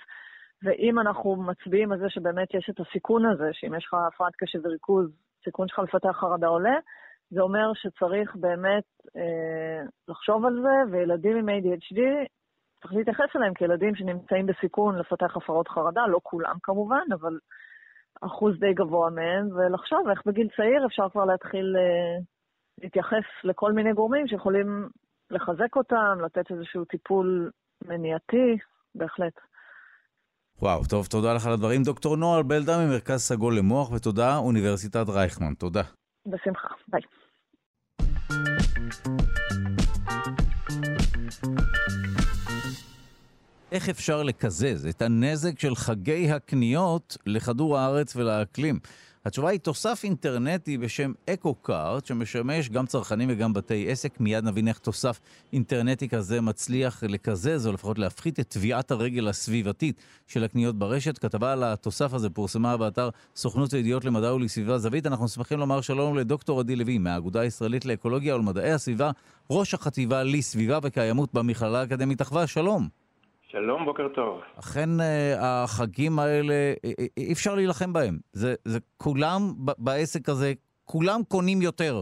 ואם 0.63 0.99
אנחנו 0.99 1.35
מצביעים 1.35 1.91
על 1.91 1.99
זה 1.99 2.09
שבאמת 2.09 2.53
יש 2.53 2.69
את 2.69 2.79
הסיכון 2.79 3.25
הזה, 3.25 3.49
שאם 3.53 3.75
יש 3.75 3.85
לך 3.85 3.93
הפרעת 3.93 4.33
קשב 4.35 4.59
וריכוז, 4.63 5.09
סיכון 5.43 5.67
שלך 5.67 5.79
לפתח 5.79 6.17
חרדה 6.19 6.47
עולה, 6.47 6.77
זה 7.29 7.41
אומר 7.41 7.71
שצריך 7.73 8.35
באמת 8.35 8.83
אה, 9.17 9.81
לחשוב 10.07 10.45
על 10.45 10.61
זה, 10.61 10.91
וילדים 10.91 11.37
עם 11.37 11.49
ADHD, 11.49 11.99
צריך 12.81 12.93
להתייחס 12.93 13.35
אליהם 13.35 13.53
כילדים 13.53 13.95
שנמצאים 13.95 14.45
בסיכון 14.45 14.97
לפתח 14.97 15.37
הפרעות 15.37 15.67
חרדה, 15.67 16.07
לא 16.07 16.19
כולם 16.23 16.55
כמובן, 16.63 17.05
אבל 17.13 17.39
אחוז 18.21 18.59
די 18.59 18.73
גבוה 18.73 19.09
מהם, 19.09 19.49
ולחשוב 19.51 20.09
איך 20.09 20.21
בגיל 20.25 20.47
צעיר 20.55 20.85
אפשר 20.85 21.09
כבר 21.09 21.25
להתחיל 21.25 21.75
uh, 21.75 22.23
להתייחס 22.83 23.23
לכל 23.43 23.71
מיני 23.71 23.93
גורמים 23.93 24.27
שיכולים 24.27 24.89
לחזק 25.31 25.75
אותם, 25.75 26.17
לתת 26.25 26.51
איזשהו 26.51 26.85
טיפול 26.85 27.51
מניעתי, 27.85 28.57
בהחלט. 28.95 29.33
וואו, 30.61 30.83
טוב, 30.89 31.05
תודה 31.05 31.33
לך 31.33 31.45
על 31.45 31.53
הדברים. 31.53 31.83
דוקטור 31.83 32.15
נועה 32.15 32.43
בלדה 32.43 32.77
ממרכז 32.77 33.19
סגול 33.19 33.57
למוח, 33.57 33.91
ותודה, 33.91 34.37
אוניברסיטת 34.37 35.05
רייכמן. 35.09 35.53
תודה. 35.53 35.81
בשמחה, 36.25 36.75
ביי. 36.87 37.01
איך 43.71 43.89
אפשר 43.89 44.23
לקזז 44.23 44.87
את 44.89 45.01
הנזק 45.01 45.59
של 45.59 45.75
חגי 45.75 46.31
הקניות 46.31 47.17
לכדור 47.25 47.77
הארץ 47.77 48.15
ולאקלים? 48.15 48.79
התשובה 49.25 49.49
היא 49.49 49.59
תוסף 49.59 50.01
אינטרנטי 50.03 50.77
בשם 50.77 51.11
אקו-קארט, 51.29 52.05
שמשמש 52.05 52.69
גם 52.69 52.85
צרכנים 52.85 53.29
וגם 53.31 53.53
בתי 53.53 53.91
עסק. 53.91 54.19
מיד 54.19 54.43
נבין 54.43 54.67
איך 54.67 54.77
תוסף 54.77 55.19
אינטרנטי 55.53 56.09
כזה 56.09 56.41
מצליח 56.41 57.03
לקזז, 57.03 57.67
או 57.67 57.71
לפחות 57.71 57.99
להפחית 57.99 58.39
את 58.39 58.47
טביעת 58.47 58.91
הרגל 58.91 59.27
הסביבתית 59.27 60.01
של 60.27 60.43
הקניות 60.43 60.75
ברשת. 60.79 61.17
כתבה 61.17 61.53
על 61.53 61.63
התוסף 61.63 62.13
הזה 62.13 62.29
פורסמה 62.29 62.77
באתר 62.77 63.09
סוכנות 63.35 63.73
הידיעות 63.73 64.05
למדע 64.05 64.33
ולסביבה 64.33 64.77
זווית. 64.77 65.05
אנחנו 65.05 65.27
שמחים 65.27 65.59
לומר 65.59 65.81
שלום 65.81 66.17
לדוקטור 66.17 66.59
עדי 66.59 66.75
לוי 66.75 66.97
מהאגודה 66.97 67.39
הישראלית 67.41 67.85
לאקולוגיה 67.85 68.35
ולמדעי 68.35 68.71
הסביבה, 68.71 69.11
ראש 69.49 69.73
החטיבה 69.73 70.23
לסביבה 70.23 70.79
וקיימות 70.83 71.33
במכללה 71.33 71.79
האקדמית 71.79 72.21
אחווה. 72.21 72.47
שלום. 72.47 72.99
שלום, 73.51 73.85
בוקר 73.85 74.07
טוב. 74.07 74.41
אכן 74.59 74.89
אה, 75.01 75.63
החגים 75.63 76.19
האלה, 76.19 76.53
אה, 76.53 76.73
אה, 76.99 77.05
אי 77.17 77.33
אפשר 77.33 77.55
להילחם 77.55 77.93
בהם. 77.93 78.17
זה, 78.31 78.55
זה 78.65 78.79
כולם 78.97 79.39
בעסק 79.77 80.29
הזה, 80.29 80.53
כולם 80.85 81.19
קונים 81.27 81.61
יותר. 81.61 82.01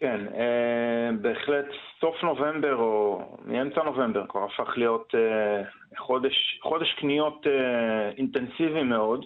כן, 0.00 0.20
אה, 0.34 1.10
בהחלט 1.20 1.64
סוף 2.00 2.14
נובמבר 2.22 2.76
או 2.76 3.22
מאמצע 3.44 3.82
נובמבר 3.82 4.26
כבר 4.28 4.44
הפך 4.44 4.72
להיות 4.76 5.14
אה, 5.14 5.62
חודש, 5.98 6.58
חודש 6.62 6.92
קניות 7.00 7.46
אה, 7.46 8.10
אינטנסיבי 8.10 8.82
מאוד. 8.82 9.24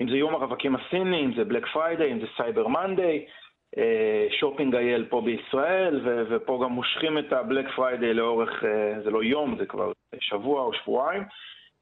אם 0.00 0.10
זה 0.10 0.16
יום 0.16 0.34
הרווקים 0.34 0.76
הסיני, 0.76 1.24
אם 1.24 1.32
זה 1.36 1.44
Black 1.44 1.66
Friday, 1.72 2.12
אם 2.12 2.20
זה 2.20 2.26
Cyber 2.36 2.66
Monday. 2.68 3.26
אה, 3.78 4.26
שופינג 4.30 4.74
IL 4.74 5.04
פה 5.04 5.20
בישראל, 5.20 6.00
ו- 6.04 6.22
ופה 6.30 6.60
גם 6.64 6.70
מושכים 6.70 7.18
את 7.18 7.32
ה 7.32 7.38
Black 7.38 7.66
Friday 7.76 8.14
לאורך, 8.14 8.64
אה, 8.64 9.00
זה 9.04 9.10
לא 9.10 9.24
יום, 9.24 9.56
זה 9.58 9.66
כבר 9.66 9.92
שבוע 10.20 10.62
או 10.62 10.72
שבועיים. 10.72 11.22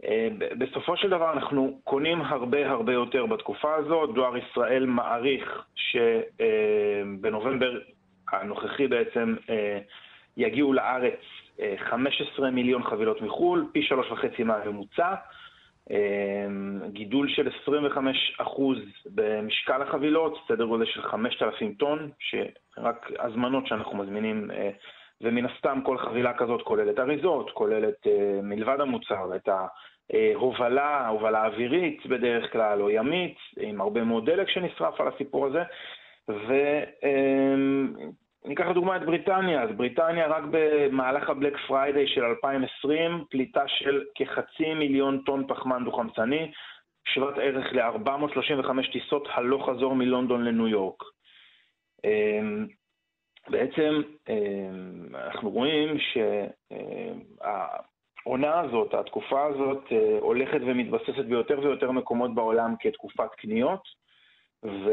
אה, 0.04 0.28
בסופו 0.58 0.96
של 0.96 1.10
דבר 1.10 1.32
אנחנו 1.32 1.80
קונים 1.84 2.22
הרבה 2.22 2.70
הרבה 2.70 2.92
יותר 2.92 3.26
בתקופה 3.26 3.74
הזאת. 3.74 4.14
דואר 4.14 4.36
ישראל 4.36 4.86
מעריך 4.86 5.64
שבנובמבר 5.74 7.78
הנוכחי 8.32 8.86
בעצם 8.86 9.36
יגיעו 10.36 10.72
לארץ 10.72 11.20
15 11.76 12.50
מיליון 12.50 12.82
חבילות 12.82 13.22
מחו"ל, 13.22 13.66
פי 13.72 13.82
שלוש 13.82 14.10
וחצי 14.10 14.42
מהממוצע. 14.42 15.14
אמ, 15.90 16.80
גידול 16.88 17.28
של 17.28 17.48
25% 17.48 18.78
במשקל 19.14 19.82
החבילות, 19.82 20.38
סדר 20.48 20.64
גודל 20.64 20.84
של 20.84 21.02
5,000 21.02 21.74
טון, 21.74 22.10
שרק 22.18 23.10
הזמנות 23.18 23.66
שאנחנו 23.66 23.96
מזמינים, 23.98 24.50
אה, 24.50 24.70
ומן 25.20 25.46
הסתם 25.46 25.80
כל 25.84 25.98
חבילה 25.98 26.34
כזאת 26.34 26.62
כוללת 26.62 26.98
אריזות, 26.98 27.50
כוללת 27.50 28.06
אה, 28.06 28.40
מלבד 28.42 28.80
המוצר 28.80 29.36
את 29.36 29.48
ההובלה, 29.48 31.08
הובלה 31.08 31.46
אווירית 31.46 32.06
בדרך 32.06 32.52
כלל, 32.52 32.82
או 32.82 32.90
ימית, 32.90 33.36
עם 33.60 33.80
הרבה 33.80 34.04
מאוד 34.04 34.30
דלק 34.30 34.48
שנשרף 34.48 35.00
על 35.00 35.08
הסיפור 35.08 35.46
הזה, 35.46 35.62
ו... 36.28 36.54
אמ, 38.44 38.48
ניקח 38.48 38.66
לדוגמה 38.66 38.96
את 38.96 39.02
בריטניה, 39.02 39.62
אז 39.62 39.70
בריטניה 39.76 40.26
רק 40.26 40.42
במהלך 40.50 41.30
ה 41.30 41.35
Black 41.35 41.56
Friday 41.66 42.06
של 42.06 42.24
2020, 42.24 43.24
פליטה 43.30 43.68
של 43.68 44.04
כחצי 44.14 44.74
מיליון 44.74 45.22
טון 45.26 45.46
פחמן 45.48 45.84
דו-חמצני, 45.84 46.52
שוות 47.04 47.34
ערך 47.38 47.72
ל-435 47.72 48.92
טיסות 48.92 49.28
הלוך 49.30 49.70
חזור 49.70 49.94
מלונדון 49.94 50.44
לניו 50.44 50.68
יורק. 50.68 51.02
אמ, 52.04 52.66
בעצם 53.48 54.02
אמ, 54.28 55.14
אנחנו 55.14 55.50
רואים 55.50 55.96
שהעונה 58.24 58.60
הזאת, 58.60 58.94
התקופה 58.94 59.46
הזאת, 59.46 59.84
אה, 59.92 60.18
הולכת 60.20 60.60
ומתבססת 60.60 61.24
ביותר 61.28 61.60
ויותר 61.60 61.90
מקומות 61.90 62.34
בעולם 62.34 62.74
כתקופת 62.80 63.34
קניות, 63.34 63.82
ו... 64.64 64.90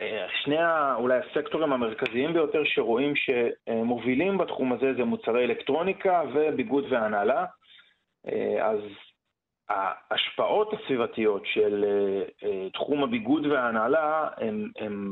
אה, 0.00 0.26
שני 0.42 0.56
אולי 0.94 1.18
הסקטורים 1.18 1.72
המרכזיים 1.72 2.32
ביותר 2.32 2.62
שרואים 2.64 3.12
שמובילים 3.16 4.38
בתחום 4.38 4.72
הזה 4.72 4.94
זה 4.96 5.04
מוצרי 5.04 5.44
אלקטרוניקה 5.44 6.22
וביגוד 6.34 6.84
והנהלה. 6.90 7.44
אה, 8.26 8.70
אז 8.70 8.80
ההשפעות 9.68 10.72
הסביבתיות 10.72 11.46
של 11.46 11.84
אה, 12.42 12.70
תחום 12.70 13.02
הביגוד 13.02 13.46
וההנהלה 13.46 14.28
הן 14.76 15.10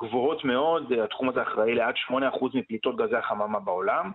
גבוהות 0.00 0.44
מאוד, 0.44 0.92
התחום 0.92 1.28
הזה 1.28 1.42
אחראי 1.42 1.74
לעד 1.74 1.94
8% 2.10 2.12
מפליטות 2.54 2.96
גזי 2.96 3.16
החממה 3.16 3.60
בעולם. 3.60 4.10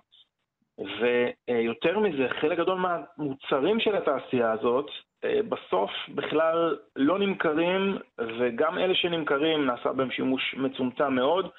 ויותר 0.78 2.00
מזה, 2.00 2.28
חלק 2.30 2.58
גדול 2.58 2.78
מהמוצרים 2.78 3.80
של 3.80 3.96
התעשייה 3.96 4.52
הזאת 4.52 4.86
בסוף 5.26 5.92
בכלל 6.10 6.78
לא 6.96 7.20
נמכרים, 7.20 7.98
וגם 8.40 8.78
אלה 8.78 8.96
שנמכרים 8.96 9.66
נעשה 9.66 9.94
בהם 9.94 10.12
שימוש 10.12 10.56
מצומצם 10.58 11.14
מאוד, 11.14 11.50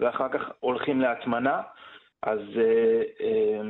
ואחר 0.00 0.28
כך 0.28 0.50
הולכים 0.60 1.00
להטמנה. 1.00 1.60
אז 2.22 2.38
uh, 2.38 3.20
uh, 3.20 3.62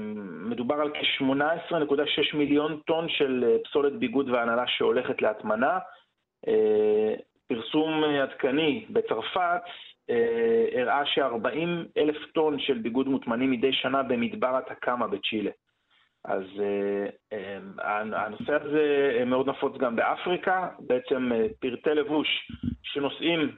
מדובר 0.51 0.75
על 0.75 0.91
כ-18.6 0.91 2.37
מיליון 2.37 2.81
טון 2.87 3.09
של 3.09 3.57
פסולת 3.65 3.93
ביגוד 3.93 4.31
והנהלה 4.31 4.67
שהולכת 4.67 5.23
להטמנה. 5.23 5.79
פרסום 7.49 8.05
עדכני 8.05 8.87
בצרפת 8.91 9.63
הראה 10.75 11.07
ש-40 11.07 11.99
אלף 11.99 12.17
טון 12.35 12.59
של 12.59 12.79
ביגוד 12.79 13.09
מוטמנים 13.09 13.51
מדי 13.51 13.73
שנה 13.73 14.03
במדבר 14.03 14.57
התקאמה 14.57 15.07
בצ'ילה. 15.07 15.51
אז 16.25 16.43
uh, 16.43 17.35
um, 17.35 17.83
הנושא 18.17 18.55
הזה 18.55 19.23
מאוד 19.27 19.49
נפוץ 19.49 19.77
גם 19.77 19.97
באפריקה, 19.97 20.69
בעצם 20.79 21.31
פרטי 21.61 21.91
לבוש 21.91 22.51
שנוסעים 22.83 23.53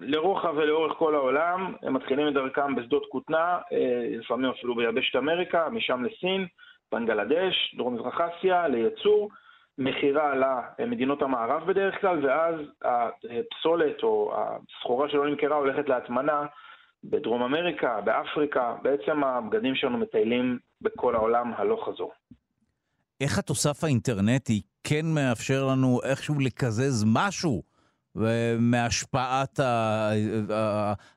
לרוחב 0.00 0.54
ולאורך 0.56 0.92
כל 0.98 1.14
העולם, 1.14 1.74
הם 1.82 1.94
מתחילים 1.94 2.28
את 2.28 2.34
דרכם 2.34 2.74
בשדות 2.74 3.06
כותנה, 3.10 3.58
לפעמים 4.18 4.50
אפילו 4.50 4.74
ביבשת 4.74 5.16
אמריקה, 5.16 5.68
משם 5.68 6.04
לסין, 6.04 6.46
בנגלדש, 6.92 7.74
דרום 7.76 7.94
מזרח 7.94 8.20
אסיה, 8.20 8.68
לייצור, 8.68 9.30
מכירה 9.78 10.34
למדינות 10.78 11.22
המערב 11.22 11.66
בדרך 11.66 12.00
כלל, 12.00 12.26
ואז 12.26 12.54
הפסולת 12.82 14.02
או 14.02 14.34
הסחורה 14.36 15.08
שלא 15.08 15.26
נמכרה 15.26 15.56
הולכת 15.56 15.88
להטמנה 15.88 16.46
בדרום 17.04 17.42
אמריקה, 17.42 18.00
באפריקה, 18.00 18.74
בעצם 18.82 19.24
הבגדים 19.24 19.74
שלנו 19.74 19.98
מטיילים 19.98 20.58
בכל 20.80 21.14
העולם 21.14 21.52
הלוך 21.56 21.88
חזור. 21.88 22.12
איך 23.20 23.38
התוסף 23.38 23.84
האינטרנטי 23.84 24.62
כן 24.84 25.06
מאפשר 25.14 25.66
לנו 25.70 26.00
איכשהו 26.10 26.34
לקזז 26.40 27.04
משהו 27.14 27.62
מהשפעת 28.58 29.60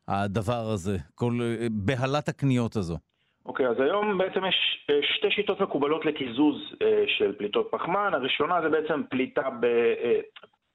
הדבר 0.08 0.70
הזה, 0.74 0.98
כל 1.16 1.34
בהלת 1.72 2.30
הקניות 2.30 2.76
הזו? 2.76 2.98
אוקיי, 3.46 3.68
okay, 3.68 3.70
אז 3.70 3.80
היום 3.80 4.18
בעצם 4.18 4.46
יש 4.46 4.86
אה, 4.90 5.00
שתי 5.04 5.32
שיטות 5.32 5.62
מקובלות 5.62 6.06
לקיזוז 6.06 6.56
אה, 6.82 7.04
של 7.08 7.36
פליטות 7.38 7.68
פחמן. 7.72 8.14
הראשונה 8.14 8.62
זה 8.62 8.70
בעצם 8.70 9.02
פליטה 9.10 9.50
ב... 9.50 9.66
אה, 9.66 10.20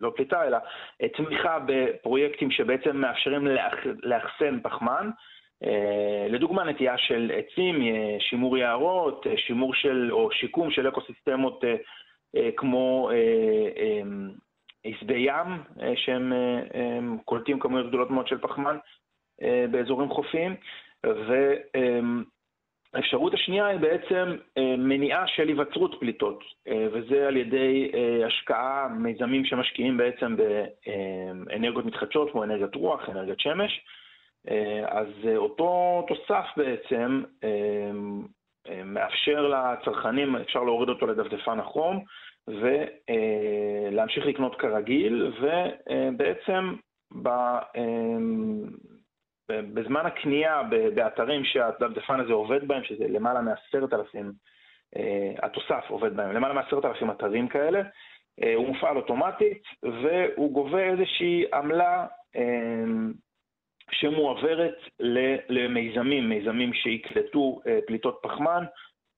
לא 0.00 0.12
פליטה, 0.16 0.46
אלא 0.46 0.58
תמיכה 1.16 1.58
בפרויקטים 1.66 2.50
שבעצם 2.50 2.96
מאפשרים 2.96 3.46
לאחסן 4.02 4.60
פחמן. 4.62 5.10
אה, 5.66 6.26
לדוגמה, 6.28 6.64
נטייה 6.64 6.98
של 6.98 7.32
עצים, 7.34 7.82
אה, 7.82 8.16
שימור 8.20 8.58
יערות, 8.58 9.26
אה, 9.26 9.36
שימור 9.36 9.74
של, 9.74 10.08
או 10.12 10.30
שיקום 10.32 10.70
של 10.70 10.88
אקוסיסטמות 10.88 11.64
כמו 12.56 13.10
שדה 15.00 15.14
ים, 15.14 15.62
שהם 15.94 16.32
קולטים 17.24 17.58
כמויות 17.58 17.88
גדולות 17.88 18.10
מאוד 18.10 18.28
של 18.28 18.38
פחמן 18.38 18.76
באזורים 19.70 20.08
חופיים. 20.08 20.56
והאפשרות 22.92 23.34
השנייה 23.34 23.66
היא 23.66 23.80
בעצם 23.80 24.36
מניעה 24.78 25.26
של 25.26 25.48
היווצרות 25.48 26.00
פליטות, 26.00 26.44
וזה 26.92 27.28
על 27.28 27.36
ידי 27.36 27.90
השקעה, 28.26 28.88
מיזמים 28.88 29.44
שמשקיעים 29.44 29.96
בעצם 29.96 30.36
באנרגיות 30.36 31.84
מתחדשות, 31.84 32.30
כמו 32.32 32.44
אנרגיית 32.44 32.74
רוח, 32.74 33.08
אנרגיית 33.08 33.40
שמש. 33.40 33.80
אה, 34.50 34.84
אז 34.88 35.06
אה, 35.28 35.36
אותו 35.36 36.04
תוסף 36.08 36.46
בעצם 36.56 37.22
אה, 37.44 37.90
מאפשר 38.84 39.48
לצרכנים, 39.48 40.36
אפשר 40.36 40.62
להוריד 40.62 40.88
אותו 40.88 41.06
לדפדפן 41.06 41.60
החום 41.60 42.04
ולהמשיך 42.48 44.26
לקנות 44.26 44.60
כרגיל, 44.60 45.32
ובעצם 45.40 46.74
בזמן 49.48 50.06
הקנייה 50.06 50.62
באתרים 50.94 51.44
שהדפדפן 51.44 52.20
הזה 52.20 52.32
עובד 52.32 52.68
בהם, 52.68 52.84
שזה 52.84 53.08
למעלה 53.08 53.40
מעשרת 53.40 53.92
אלפים, 53.92 54.32
התוסף 55.42 55.84
עובד 55.88 56.16
בהם, 56.16 56.32
למעלה 56.32 56.54
מעשרת 56.54 56.84
אלפים 56.84 57.10
אתרים 57.10 57.48
כאלה, 57.48 57.82
הוא 58.54 58.68
מופעל 58.68 58.96
אוטומטית 58.96 59.62
והוא 59.82 60.52
גובה 60.52 60.82
איזושהי 60.82 61.44
עמלה 61.54 62.06
שמועברת 64.00 64.78
למיזמים, 65.48 66.28
מיזמים 66.28 66.74
שיקלטו 66.74 67.60
אה, 67.66 67.78
פליטות 67.86 68.18
פחמן 68.22 68.64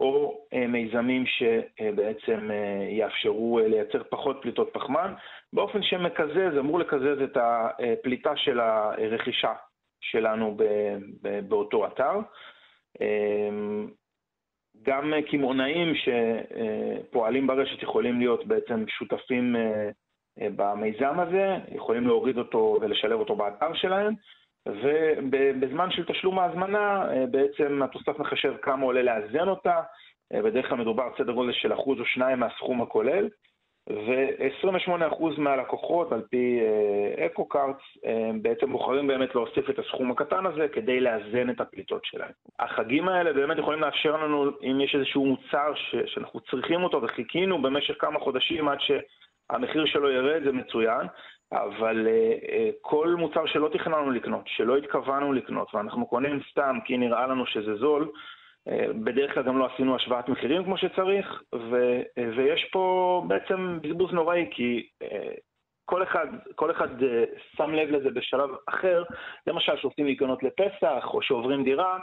או 0.01 0.41
מיזמים 0.69 1.25
שבעצם 1.27 2.51
יאפשרו 2.91 3.61
לייצר 3.69 4.03
פחות 4.11 4.39
פליטות 4.43 4.71
פחמן, 4.73 5.15
באופן 5.53 5.83
שמקזז, 5.83 6.59
אמור 6.59 6.79
לקזז 6.79 7.23
את 7.25 7.37
הפליטה 7.37 8.37
של 8.37 8.61
הרכישה 8.61 9.53
שלנו 10.01 10.57
באותו 11.49 11.87
אתר. 11.87 12.21
גם 14.83 15.13
קמעונאים 15.31 15.95
שפועלים 15.95 17.47
ברשת 17.47 17.83
יכולים 17.83 18.19
להיות 18.19 18.47
בעצם 18.47 18.85
שותפים 18.89 19.57
במיזם 20.39 21.21
הזה, 21.21 21.57
יכולים 21.75 22.07
להוריד 22.07 22.39
אותו 22.39 22.79
ולשלב 22.81 23.21
אותו 23.21 23.37
באתר 23.37 23.75
שלהם, 23.75 24.15
ובזמן 24.67 25.91
של 25.91 26.05
תשלום 26.05 26.39
ההזמנה 26.39 27.05
בעצם 27.31 27.83
התוסף 27.83 28.19
מחשב 28.19 28.55
כמה 28.63 28.85
עולה 28.85 29.03
לאזן 29.03 29.49
אותה, 29.49 29.81
בדרך 30.33 30.69
כלל 30.69 30.79
מדובר 30.79 31.09
סדר 31.19 31.33
גודל 31.33 31.53
של 31.53 31.73
אחוז 31.73 32.01
או 32.01 32.05
שניים 32.05 32.41
מהסכום 32.41 32.83
הכולל, 32.83 33.29
ו-28% 33.91 35.25
מהלקוחות, 35.39 36.13
על 36.13 36.23
פי 36.31 36.61
אקו-קארטס, 37.27 37.83
בעצם 38.43 38.73
בוחרים 38.73 39.07
באמת 39.07 39.35
להוסיף 39.35 39.71
את 39.71 39.79
הסכום 39.79 40.11
הקטן 40.11 40.47
הזה 40.47 40.69
כדי 40.69 41.01
לאזן 41.01 41.51
את 41.51 41.61
הפליטות 41.61 42.05
שלהם. 42.05 42.31
החגים 42.59 43.09
האלה 43.09 43.33
באמת 43.33 43.59
יכולים 43.59 43.81
לאפשר 43.81 44.17
לנו, 44.17 44.51
אם 44.63 44.81
יש 44.81 44.95
איזשהו 44.95 45.27
מוצר 45.27 45.75
ש- 45.75 45.95
שאנחנו 46.15 46.41
צריכים 46.41 46.85
אותו 46.85 47.03
וחיכינו 47.03 47.63
במשך 47.63 47.95
כמה 47.99 48.19
חודשים 48.19 48.69
עד 48.69 48.79
שהמחיר 48.81 49.87
שלו 49.87 50.11
ירד, 50.11 50.43
זה 50.45 50.53
מצוין, 50.53 51.07
אבל 51.53 52.07
כל 52.81 53.15
מוצר 53.19 53.47
שלא 53.47 53.69
תכננו 53.69 54.11
לקנות, 54.11 54.43
שלא 54.47 54.77
התכוונו 54.77 55.33
לקנות, 55.33 55.75
ואנחנו 55.75 56.07
קונים 56.07 56.41
סתם 56.51 56.79
כי 56.85 56.97
נראה 56.97 57.27
לנו 57.27 57.47
שזה 57.47 57.77
זול, 57.77 58.11
בדרך 59.05 59.35
כלל 59.35 59.43
גם 59.43 59.59
לא 59.59 59.69
עשינו 59.75 59.97
השוואת 59.97 60.29
מחירים 60.29 60.65
כמו 60.65 60.79
שצריך, 60.79 61.43
ו, 61.55 62.01
ויש 62.37 62.65
פה 62.73 63.25
בעצם 63.29 63.79
בזבוז 63.83 64.13
נוראי, 64.13 64.47
כי 64.51 64.89
כל 65.85 66.03
אחד, 66.03 66.27
כל 66.55 66.71
אחד 66.71 66.89
שם 67.57 67.75
לב 67.75 67.91
לזה 67.91 68.11
בשלב 68.11 68.51
אחר, 68.69 69.03
למשל 69.47 69.77
שעושים 69.77 70.07
להיכנות 70.07 70.43
לפסח, 70.43 71.05
או 71.15 71.23
שעוברים 71.23 71.65
דירה, 71.65 71.99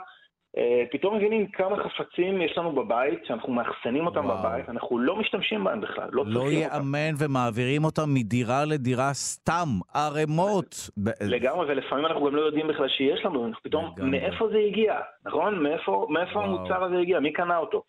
פתאום 0.91 1.15
מבינים 1.15 1.47
כמה 1.47 1.75
חפצים 1.83 2.41
יש 2.41 2.57
לנו 2.57 2.71
בבית, 2.71 3.25
שאנחנו 3.25 3.53
מאחסנים 3.53 4.05
אותם 4.05 4.25
וואו. 4.25 4.37
בבית, 4.37 4.69
אנחנו 4.69 4.99
לא 4.99 5.15
משתמשים 5.15 5.63
בהם 5.63 5.81
בכלל, 5.81 6.09
לא, 6.11 6.23
לא 6.27 6.51
ייאמן 6.51 7.13
ומעבירים 7.19 7.83
אותם 7.83 8.13
מדירה 8.13 8.65
לדירה 8.65 9.13
סתם, 9.13 9.67
ערימות. 9.93 10.89
לגמרי, 11.21 11.71
ולפעמים 11.71 12.05
אנחנו 12.05 12.25
גם 12.25 12.35
לא 12.35 12.41
יודעים 12.41 12.67
בכלל 12.67 12.87
שיש 12.87 13.25
לנו, 13.25 13.51
פתאום 13.63 13.85
לגמרי. 13.97 14.11
מאיפה 14.11 14.47
זה 14.47 14.57
הגיע, 14.57 14.99
נכון? 15.25 15.63
מאיפה, 15.63 16.07
מאיפה 16.09 16.43
המוצר 16.43 16.83
הזה 16.83 16.97
הגיע, 16.97 17.19
מי 17.19 17.33
קנה 17.33 17.57
אותו? 17.57 17.83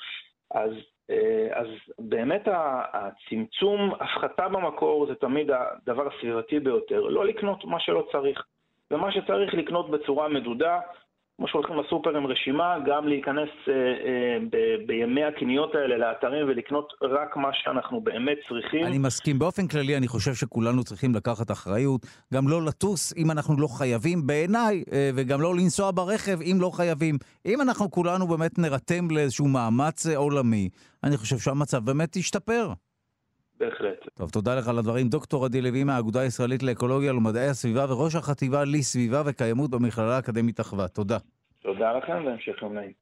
אז, 0.54 0.70
אז 1.52 1.66
באמת 1.98 2.48
הצמצום, 2.92 3.92
הפחתה 4.00 4.48
במקור 4.48 5.06
זה 5.06 5.14
תמיד 5.14 5.50
הדבר 5.50 6.08
הסביבתי 6.08 6.60
ביותר, 6.60 7.00
לא 7.00 7.24
לקנות 7.24 7.64
מה 7.64 7.80
שלא 7.80 8.06
צריך, 8.12 8.44
ומה 8.90 9.12
שצריך 9.12 9.54
לקנות 9.54 9.90
בצורה 9.90 10.28
מדודה, 10.28 10.80
כמו 11.36 11.48
שהולכים 11.48 11.76
לסופר 11.76 12.16
עם 12.16 12.26
רשימה, 12.26 12.76
גם 12.86 13.08
להיכנס 13.08 13.48
אה, 13.68 13.72
אה, 13.74 14.38
ב- 14.52 14.86
בימי 14.86 15.24
הקניות 15.24 15.74
האלה 15.74 15.96
לאתרים 15.98 16.48
ולקנות 16.48 16.92
רק 17.02 17.36
מה 17.36 17.48
שאנחנו 17.52 18.00
באמת 18.00 18.38
צריכים. 18.48 18.86
אני 18.86 18.98
מסכים. 18.98 19.38
באופן 19.38 19.68
כללי, 19.68 19.96
אני 19.96 20.08
חושב 20.08 20.34
שכולנו 20.34 20.84
צריכים 20.84 21.14
לקחת 21.14 21.50
אחריות, 21.50 22.06
גם 22.34 22.48
לא 22.48 22.62
לטוס 22.62 23.14
אם 23.16 23.30
אנחנו 23.30 23.60
לא 23.60 23.66
חייבים 23.66 24.26
בעיניי, 24.26 24.84
אה, 24.92 25.10
וגם 25.14 25.40
לא 25.40 25.54
לנסוע 25.54 25.90
ברכב 25.90 26.38
אם 26.42 26.56
לא 26.60 26.70
חייבים. 26.70 27.18
אם 27.46 27.60
אנחנו 27.60 27.90
כולנו 27.90 28.26
באמת 28.26 28.58
נירתם 28.58 29.10
לאיזשהו 29.10 29.48
מאמץ 29.48 30.06
עולמי, 30.06 30.68
אני 31.04 31.16
חושב 31.16 31.38
שהמצב 31.38 31.78
באמת 31.84 32.16
ישתפר. 32.16 32.72
בהחלט. 33.60 34.08
טוב, 34.14 34.30
תודה 34.30 34.54
לך 34.54 34.68
על 34.68 34.78
הדברים. 34.78 35.08
דוקטור 35.08 35.44
עדי 35.44 35.60
לוי 35.60 35.84
מהאגודה 35.84 36.20
הישראלית 36.20 36.62
לאקולוגיה 36.62 37.12
ולמדעי 37.12 37.48
הסביבה 37.48 37.86
וראש 37.88 38.14
החטיבה 38.14 38.64
לסביבה 38.64 39.22
וקיימות 39.26 39.70
במכללה 39.70 40.16
האקדמית 40.16 40.60
אחווה. 40.60 40.88
תודה. 40.88 41.18
תודה 41.62 41.92
לכם 41.92 42.24
והמשך 42.26 42.62
יום 42.62 42.74
נעים. 42.74 42.92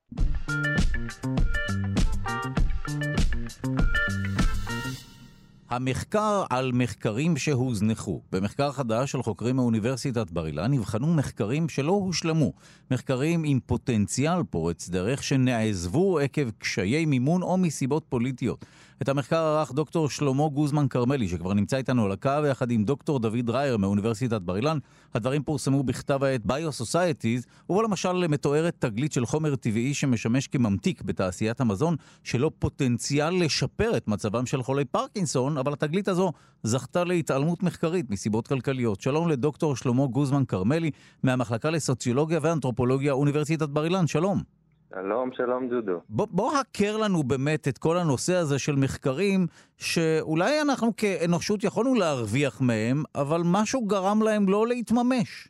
המחקר 5.72 6.44
על 6.50 6.70
מחקרים 6.74 7.36
שהוזנחו. 7.36 8.22
במחקר 8.32 8.72
חדש 8.72 9.12
של 9.12 9.22
חוקרים 9.22 9.56
מאוניברסיטת 9.56 10.30
בר 10.30 10.46
אילן 10.46 10.72
נבחנו 10.72 11.14
מחקרים 11.14 11.68
שלא 11.68 11.92
הושלמו. 11.92 12.52
מחקרים 12.90 13.42
עם 13.44 13.60
פוטנציאל 13.66 14.42
פורץ 14.50 14.88
דרך 14.88 15.22
שנעזבו 15.22 16.18
עקב 16.18 16.50
קשיי 16.50 17.04
מימון 17.04 17.42
או 17.42 17.56
מסיבות 17.56 18.04
פוליטיות. 18.08 18.64
את 19.02 19.08
המחקר 19.08 19.36
ערך 19.36 19.72
דוקטור 19.72 20.10
שלמה 20.10 20.48
גוזמן 20.48 20.88
כרמלי, 20.88 21.28
שכבר 21.28 21.54
נמצא 21.54 21.76
איתנו 21.76 22.04
על 22.04 22.12
הקו, 22.12 22.42
יחד 22.50 22.70
עם 22.70 22.84
דוקטור 22.84 23.18
דוד 23.18 23.50
רייר 23.50 23.76
מאוניברסיטת 23.76 24.40
בר 24.40 24.56
אילן. 24.56 24.78
הדברים 25.14 25.42
פורסמו 25.42 25.82
בכתב 25.82 26.24
העת 26.24 26.40
Biosocieties, 26.46 27.46
ובו 27.70 27.82
למשל 27.82 28.26
מתוארת 28.26 28.74
תגלית 28.78 29.12
של 29.12 29.26
חומר 29.26 29.56
טבעי 29.56 29.94
שמשמש 29.94 30.46
כממתיק 30.46 31.02
בתעשיית 31.02 31.60
המזון, 31.60 31.96
שלו 32.24 32.50
פוטנציאל 32.58 33.44
לשפר 33.44 33.96
את 33.96 34.08
מצבם 34.08 34.46
של 34.46 34.62
חולי 34.62 34.84
פרקינסון, 34.84 35.58
אבל 35.58 35.72
התגלית 35.72 36.08
הזו 36.08 36.32
זכתה 36.62 37.04
להתעלמות 37.04 37.62
מחקרית 37.62 38.10
מסיבות 38.10 38.48
כלכליות. 38.48 39.00
שלום 39.00 39.28
לדוקטור 39.28 39.76
שלמה 39.76 40.06
גוזמן 40.06 40.44
כרמלי, 40.44 40.90
מהמחלקה 41.22 41.70
לסוציולוגיה 41.70 42.38
ואנתרופולוגיה, 42.42 43.12
אוניברסיטת 43.12 43.68
בר 43.68 43.84
אילן, 43.84 44.06
שלום. 44.06 44.61
שלום, 44.94 45.32
שלום 45.32 45.68
דודו. 45.68 46.00
בוא, 46.08 46.26
בוא 46.30 46.52
הכר 46.58 46.96
לנו 46.96 47.22
באמת 47.22 47.68
את 47.68 47.78
כל 47.78 47.96
הנושא 47.96 48.34
הזה 48.34 48.58
של 48.58 48.76
מחקרים, 48.76 49.46
שאולי 49.76 50.60
אנחנו 50.60 50.96
כאנושות 50.96 51.64
יכולנו 51.64 51.94
להרוויח 51.94 52.60
מהם, 52.60 53.02
אבל 53.14 53.40
משהו 53.44 53.86
גרם 53.86 54.22
להם 54.22 54.48
לא 54.48 54.66
להתממש. 54.66 55.48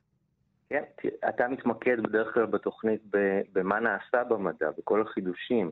כן, 0.70 0.82
אתה 1.28 1.48
מתמקד 1.48 2.02
בדרך 2.02 2.34
כלל 2.34 2.46
בתוכנית 2.46 3.00
במה 3.52 3.80
נעשה 3.80 4.24
במדע, 4.28 4.70
בכל 4.78 5.02
החידושים. 5.02 5.70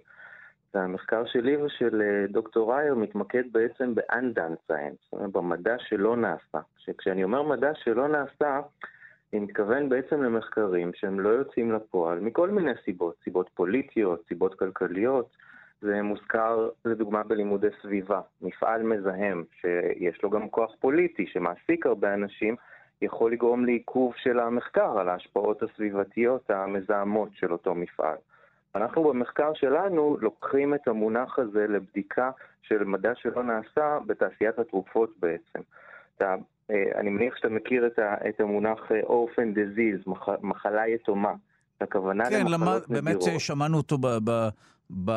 והמחקר 0.74 1.22
שלי 1.26 1.56
ושל 1.56 2.02
דוקטור 2.32 2.74
רייר 2.74 2.94
מתמקד 2.94 3.42
בעצם 3.52 3.94
ב-undone 3.94 4.72
science, 4.72 5.16
במדע 5.32 5.74
שלא 5.78 6.16
נעשה. 6.16 6.58
כשאני 6.98 7.24
אומר 7.24 7.42
מדע 7.42 7.70
שלא 7.84 8.08
נעשה, 8.08 8.60
אני 9.32 9.40
מתכוון 9.40 9.88
בעצם 9.88 10.22
למחקרים 10.22 10.90
שהם 10.94 11.20
לא 11.20 11.28
יוצאים 11.28 11.72
לפועל 11.72 12.20
מכל 12.20 12.50
מיני 12.50 12.70
סיבות, 12.84 13.14
סיבות 13.24 13.50
פוליטיות, 13.54 14.24
סיבות 14.28 14.58
כלכליות. 14.58 15.36
זה 15.80 16.02
מוזכר 16.02 16.68
לדוגמה 16.84 17.22
בלימודי 17.22 17.68
סביבה, 17.82 18.20
מפעל 18.42 18.82
מזהם 18.82 19.44
שיש 19.60 20.22
לו 20.22 20.30
גם 20.30 20.48
כוח 20.48 20.74
פוליטי 20.80 21.26
שמעסיק 21.26 21.86
הרבה 21.86 22.14
אנשים, 22.14 22.56
יכול 23.02 23.32
לגרום 23.32 23.64
לעיכוב 23.64 24.14
של 24.16 24.38
המחקר 24.40 24.98
על 24.98 25.08
ההשפעות 25.08 25.62
הסביבתיות 25.62 26.50
המזהמות 26.50 27.28
של 27.34 27.52
אותו 27.52 27.74
מפעל. 27.74 28.16
אנחנו 28.74 29.04
במחקר 29.04 29.54
שלנו 29.54 30.16
לוקחים 30.20 30.74
את 30.74 30.88
המונח 30.88 31.38
הזה 31.38 31.66
לבדיקה 31.66 32.30
של 32.62 32.84
מדע 32.84 33.14
שלא 33.14 33.42
נעשה 33.42 33.98
בתעשיית 34.06 34.58
התרופות 34.58 35.10
בעצם. 35.20 35.60
אתה 36.16 36.34
אני 36.94 37.10
מניח 37.10 37.36
שאתה 37.36 37.48
מכיר 37.48 37.86
את, 37.86 37.98
ה, 37.98 38.28
את 38.28 38.40
המונח 38.40 38.78
אורפן 39.02 39.54
דזיז, 39.54 40.00
מח, 40.06 40.28
מחלה 40.42 40.88
יתומה. 40.88 41.32
הכוונה 41.80 42.30
כן, 42.30 42.46
למחלות 42.46 42.90
נדירות. 42.90 43.04
באמת 43.04 43.40
שמענו 43.40 43.76
אותו 43.76 43.98
ב, 43.98 44.06
ב, 44.24 44.48
ב, 45.04 45.10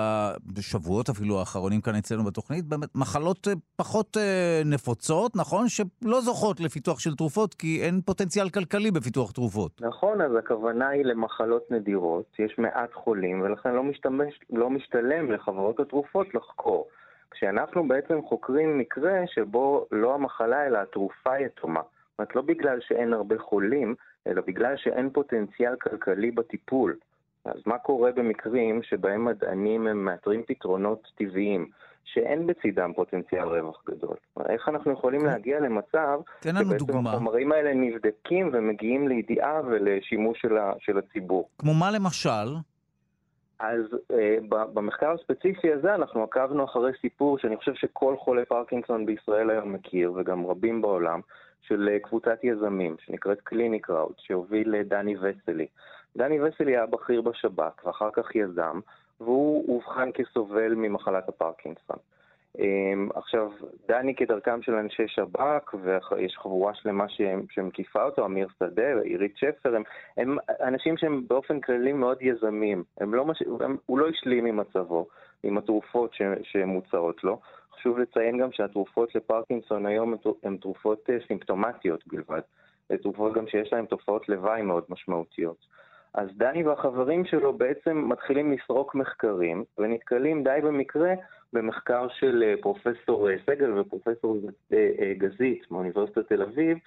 בשבועות 0.53 1.09
אפילו 1.09 1.39
האחרונים 1.39 1.81
כאן 1.81 1.95
אצלנו 1.95 2.23
בתוכנית, 2.23 2.65
באמת 2.65 2.95
מחלות 2.95 3.47
פחות 3.75 4.17
נפוצות, 4.65 5.35
נכון? 5.35 5.65
שלא 5.69 6.21
זוכות 6.21 6.59
לפיתוח 6.59 6.99
של 6.99 7.15
תרופות, 7.15 7.53
כי 7.53 7.81
אין 7.81 8.01
פוטנציאל 8.01 8.49
כלכלי 8.49 8.91
בפיתוח 8.91 9.31
תרופות. 9.31 9.81
נכון, 9.81 10.21
אז 10.21 10.31
הכוונה 10.39 10.87
היא 10.87 11.05
למחלות 11.05 11.71
נדירות, 11.71 12.25
יש 12.39 12.55
מעט 12.57 12.93
חולים, 12.93 13.41
ולכן 13.41 13.73
לא, 13.73 13.83
משתמש, 13.83 14.39
לא 14.49 14.69
משתלם 14.69 15.31
לחברות 15.31 15.79
התרופות 15.79 16.27
לחקור. 16.35 16.87
כשאנחנו 17.33 17.87
בעצם 17.87 18.21
חוקרים 18.21 18.77
מקרה 18.77 19.19
שבו 19.27 19.85
לא 19.91 20.15
המחלה 20.15 20.65
אלא 20.65 20.77
התרופה 20.77 21.39
יתומה. 21.39 21.81
זאת 21.81 22.19
אומרת, 22.19 22.35
לא 22.35 22.41
בגלל 22.41 22.79
שאין 22.81 23.13
הרבה 23.13 23.39
חולים, 23.39 23.95
אלא 24.27 24.41
בגלל 24.47 24.77
שאין 24.77 25.09
פוטנציאל 25.09 25.75
כלכלי 25.75 26.31
בטיפול. 26.31 26.95
אז 27.45 27.61
מה 27.65 27.77
קורה 27.77 28.11
במקרים 28.11 28.83
שבהם 28.83 29.25
מדענים 29.25 29.87
הם 29.87 30.05
מאתרים 30.05 30.43
פתרונות 30.47 31.07
טבעיים, 31.15 31.69
שאין 32.03 32.47
בצידם 32.47 32.91
פוטנציאל 32.95 33.43
רווח 33.43 33.83
גדול? 33.89 34.15
איך 34.49 34.69
אנחנו 34.69 34.91
יכולים 34.91 35.25
להגיע 35.25 35.59
למצב 35.59 36.19
שבעצם 36.43 37.07
החומרים 37.07 37.51
האלה 37.51 37.73
נבדקים 37.73 38.49
ומגיעים 38.53 39.07
לידיעה 39.07 39.61
ולשימוש 39.65 40.41
של, 40.41 40.57
של 40.79 40.97
הציבור? 40.97 41.49
כמו 41.57 41.73
מה 41.73 41.91
למשל? 41.91 42.72
אז 43.63 43.81
אה, 44.11 44.37
במחקר 44.49 45.11
הספציפי 45.11 45.73
הזה 45.73 45.95
אנחנו 45.95 46.23
עקבנו 46.23 46.65
אחרי 46.65 46.91
סיפור 47.01 47.37
שאני 47.37 47.57
חושב 47.57 47.73
שכל 47.73 48.15
חולה 48.17 48.45
פרקינסון 48.45 49.05
בישראל 49.05 49.49
היום 49.49 49.73
מכיר, 49.73 50.13
וגם 50.15 50.45
רבים 50.45 50.81
בעולם, 50.81 51.21
של 51.61 51.89
אה, 51.91 51.99
קבוצת 51.99 52.43
יזמים 52.43 52.95
שנקראת 53.05 53.41
קליניק 53.41 53.89
ראוט, 53.89 54.19
שהוביל 54.19 54.83
דני 54.83 55.15
וסלי. 55.17 55.67
דני 56.17 56.41
וסלי 56.41 56.71
היה 56.71 56.85
בכיר 56.85 57.21
בשב"כ 57.21 57.85
ואחר 57.85 58.09
כך 58.13 58.35
יזם. 58.35 58.79
והוא 59.21 59.75
אובחן 59.75 60.09
כסובל 60.11 60.73
ממחלת 60.75 61.29
הפרקינסון. 61.29 61.97
אמ, 62.59 63.09
עכשיו, 63.15 63.51
דני 63.87 64.15
כדרכם 64.15 64.61
של 64.61 64.73
אנשי 64.73 65.07
שב"כ, 65.07 65.75
ויש 65.83 66.37
חבורה 66.37 66.73
שלמה 66.73 67.05
שמקיפה 67.49 68.03
אותו, 68.03 68.25
אמיר 68.25 68.47
שדה, 68.59 69.01
עירית 69.03 69.37
שפר, 69.37 69.75
הם, 69.75 69.83
הם 70.17 70.37
אנשים 70.61 70.97
שהם 70.97 71.27
באופן 71.27 71.61
כללי 71.61 71.93
מאוד 71.93 72.17
יזמים. 72.21 72.83
הם 72.99 73.13
לא 73.13 73.25
מש... 73.25 73.41
הם, 73.59 73.77
הוא 73.85 73.99
לא 73.99 74.09
השלים 74.09 74.45
עם 74.45 74.57
מצבו, 74.57 75.07
עם 75.43 75.57
התרופות 75.57 76.13
ש... 76.13 76.21
שמוצעות 76.43 77.23
לו. 77.23 77.39
חשוב 77.73 77.99
לציין 77.99 78.37
גם 78.37 78.51
שהתרופות 78.51 79.15
לפרקינסון 79.15 79.85
היום 79.85 80.15
הן 80.43 80.57
תרופות 80.57 81.09
אה, 81.09 81.17
סימפטומטיות 81.27 82.07
בלבד. 82.07 82.41
זה 82.89 82.97
תרופות 82.97 83.33
גם 83.33 83.47
שיש 83.47 83.73
להן 83.73 83.85
תופעות 83.85 84.29
לוואי 84.29 84.61
מאוד 84.61 84.83
משמעותיות. 84.89 85.57
אז 86.13 86.29
דני 86.37 86.63
והחברים 86.63 87.25
שלו 87.25 87.53
בעצם 87.53 88.09
מתחילים 88.09 88.51
לסרוק 88.51 88.95
מחקרים, 88.95 89.63
ונתקלים 89.77 90.43
די 90.43 90.59
במקרה 90.63 91.13
במחקר 91.53 92.07
של 92.19 92.43
אה, 92.43 92.53
פרופסור 92.61 93.29
אה, 93.29 93.35
סגל 93.45 93.79
ופרופסור 93.79 94.37
גזית 95.17 95.71
מאוניברסיטת 95.71 96.27
תל 96.29 96.41
אביב, 96.41 96.77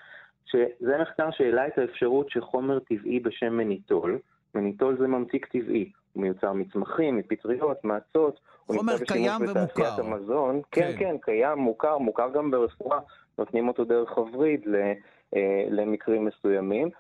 שזה 0.47 0.99
מחקר 1.03 1.31
שהעלה 1.31 1.67
את 1.67 1.79
האפשרות 1.79 2.31
שחומר 2.31 2.79
טבעי 2.79 3.21
בשם 3.21 3.57
מניטול, 3.57 4.19
מניטול 4.55 4.97
זה 4.99 5.07
ממתיק 5.07 5.47
טבעי, 5.47 5.93
הוא 6.13 6.23
מיוצר 6.23 6.53
מצמחים, 6.53 7.17
מפטריות, 7.17 7.85
מאצות, 7.85 8.41
חומר 8.67 8.99
קיים 9.07 9.43
ומוכר. 9.43 10.01
המזון. 10.01 10.61
כן, 10.71 10.93
כן, 10.93 10.99
כן, 10.99 11.17
קיים, 11.23 11.59
מוכר, 11.59 11.99
מוכר 11.99 12.31
גם 12.31 12.51
ברפואה, 12.51 12.99
נותנים 13.39 13.69
אותו 13.69 13.85
דרך 13.85 14.13
הווריד 14.13 14.61
אה, 14.75 15.65
למקרים 15.71 16.25
מסוימים, 16.25 16.91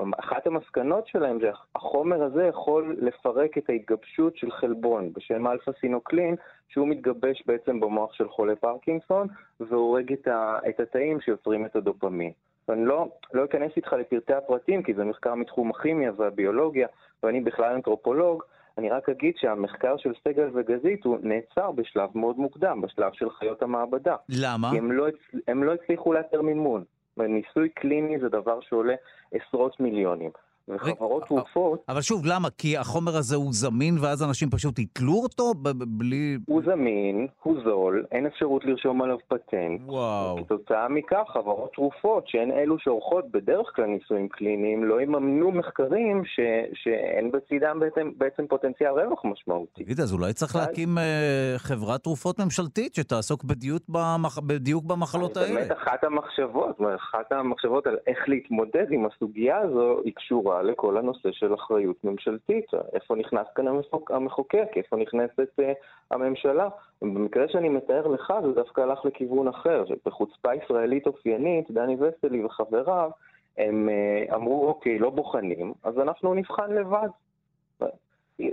ואחת 0.00 0.46
המסקנות 0.46 1.06
שלהם 1.06 1.38
זה 1.40 1.50
שהחומר 1.74 2.22
הזה 2.22 2.44
יכול 2.44 2.96
לפרק 3.00 3.58
את 3.58 3.70
ההתגבשות 3.70 4.36
של 4.36 4.50
חלבון 4.50 5.12
בשם 5.12 5.46
אלפא 5.46 5.72
סינוקלין, 5.80 6.34
שהוא 6.68 6.88
מתגבש 6.88 7.42
בעצם 7.46 7.80
במוח 7.80 8.12
של 8.12 8.28
חולי 8.28 8.56
פרקינסון, 8.56 9.26
והורג 9.60 10.12
את, 10.12 10.28
את 10.68 10.80
התאים 10.80 11.20
שיוצרים 11.20 11.66
את 11.66 11.76
הדופמין. 11.76 12.32
ואני 12.68 12.84
לא, 12.84 13.08
לא 13.34 13.44
אכנס 13.44 13.72
איתך 13.76 13.92
לפרטי 13.92 14.34
הפרטים, 14.34 14.82
כי 14.82 14.94
זה 14.94 15.04
מחקר 15.04 15.34
מתחום 15.34 15.70
הכימיה 15.70 16.12
והביולוגיה, 16.16 16.88
ואני 17.22 17.40
בכלל 17.40 17.74
אנתרופולוג, 17.74 18.42
אני 18.78 18.90
רק 18.90 19.08
אגיד 19.08 19.34
שהמחקר 19.36 19.96
של 19.96 20.12
סגל 20.24 20.48
וגזית 20.54 21.04
הוא 21.04 21.18
נעצר 21.22 21.70
בשלב 21.70 22.10
מאוד 22.14 22.38
מוקדם, 22.38 22.80
בשלב 22.80 23.12
של 23.12 23.30
חיות 23.30 23.62
המעבדה. 23.62 24.16
למה? 24.28 24.70
הם 24.70 24.92
לא, 24.92 25.06
הם 25.48 25.64
לא 25.64 25.74
הצליחו 25.74 26.12
לאתר 26.12 26.42
מימון. 26.42 26.84
ניסוי 27.18 27.68
קליני 27.68 28.18
זה 28.18 28.28
דבר 28.28 28.60
שעולה 28.60 28.94
עשרות 29.32 29.80
מיליונים. 29.80 30.30
וחברות 30.74 31.22
תרופות... 31.26 31.84
אבל 31.88 32.00
שוב, 32.00 32.22
למה? 32.26 32.48
כי 32.58 32.76
החומר 32.76 33.16
הזה 33.16 33.36
הוא 33.36 33.52
זמין 33.52 33.94
ואז 34.00 34.22
אנשים 34.22 34.50
פשוט 34.50 34.78
יתלו 34.78 35.12
אותו 35.22 35.52
בלי... 35.86 36.38
הוא 36.46 36.62
זמין, 36.66 37.26
הוא 37.42 37.56
זול, 37.64 38.04
אין 38.12 38.26
אפשרות 38.26 38.64
לרשום 38.64 39.02
עליו 39.02 39.16
פטנט. 39.28 39.80
וואו. 39.86 40.36
וכתוצאה 40.40 40.88
מכך, 40.88 41.22
חברות 41.32 41.70
תרופות, 41.74 42.28
שהן 42.28 42.50
אלו 42.50 42.78
שעורכות 42.78 43.24
בדרך 43.30 43.66
כלל 43.76 43.86
ניסויים 43.86 44.28
קליניים, 44.28 44.84
לא 44.84 45.00
יממנו 45.00 45.50
מחקרים 45.52 46.22
ש... 46.24 46.40
שאין 46.74 47.30
בצידם 47.30 47.80
בעצם, 47.80 48.10
בעצם 48.18 48.46
פוטנציאל 48.46 48.90
רווח 48.90 49.24
משמעותי. 49.24 49.84
תגיד, 49.84 50.00
אז 50.00 50.12
אולי 50.12 50.32
צריך 50.32 50.56
להקים 50.56 50.98
uh, 50.98 51.58
חברת 51.58 52.02
תרופות 52.02 52.38
ממשלתית 52.40 52.94
שתעסוק 52.94 53.44
בדיוק, 53.44 53.82
במח... 53.88 54.38
בדיוק 54.38 54.84
במחלות 54.84 55.36
האלה. 55.36 55.54
באמת 55.54 55.72
אחת 55.72 56.04
המחשבות, 56.04 56.80
אחת 56.96 57.32
המחשבות 57.32 57.86
על 57.86 57.96
איך 58.06 58.28
להתמודד 58.28 58.86
עם 58.90 59.06
הסוגיה 59.06 59.58
הזו, 59.58 60.00
היא 60.04 60.12
קשורה 60.16 60.59
לכל 60.62 60.96
הנושא 60.96 61.32
של 61.32 61.54
אחריות 61.54 62.04
ממשלתית. 62.04 62.64
איפה 62.92 63.16
נכנס 63.16 63.46
כאן 63.54 63.66
המחוקק, 64.10 64.68
איפה 64.76 64.96
נכנסת 64.96 65.48
uh, 65.60 65.62
הממשלה. 66.10 66.68
במקרה 67.02 67.48
שאני 67.48 67.68
מתאר 67.68 68.06
לך, 68.06 68.32
זה 68.42 68.52
דווקא 68.52 68.80
הלך 68.80 69.04
לכיוון 69.04 69.48
אחר. 69.48 69.84
בחוצפה 70.06 70.54
ישראלית 70.54 71.06
אופיינית, 71.06 71.70
דני 71.70 71.96
וסלי 72.00 72.44
וחבריו, 72.44 73.10
הם 73.58 73.88
uh, 73.88 74.34
אמרו, 74.34 74.68
אוקיי, 74.68 74.98
לא 74.98 75.10
בוחנים, 75.10 75.72
אז 75.84 75.98
אנחנו 75.98 76.34
נבחן 76.34 76.72
לבד. 76.72 77.08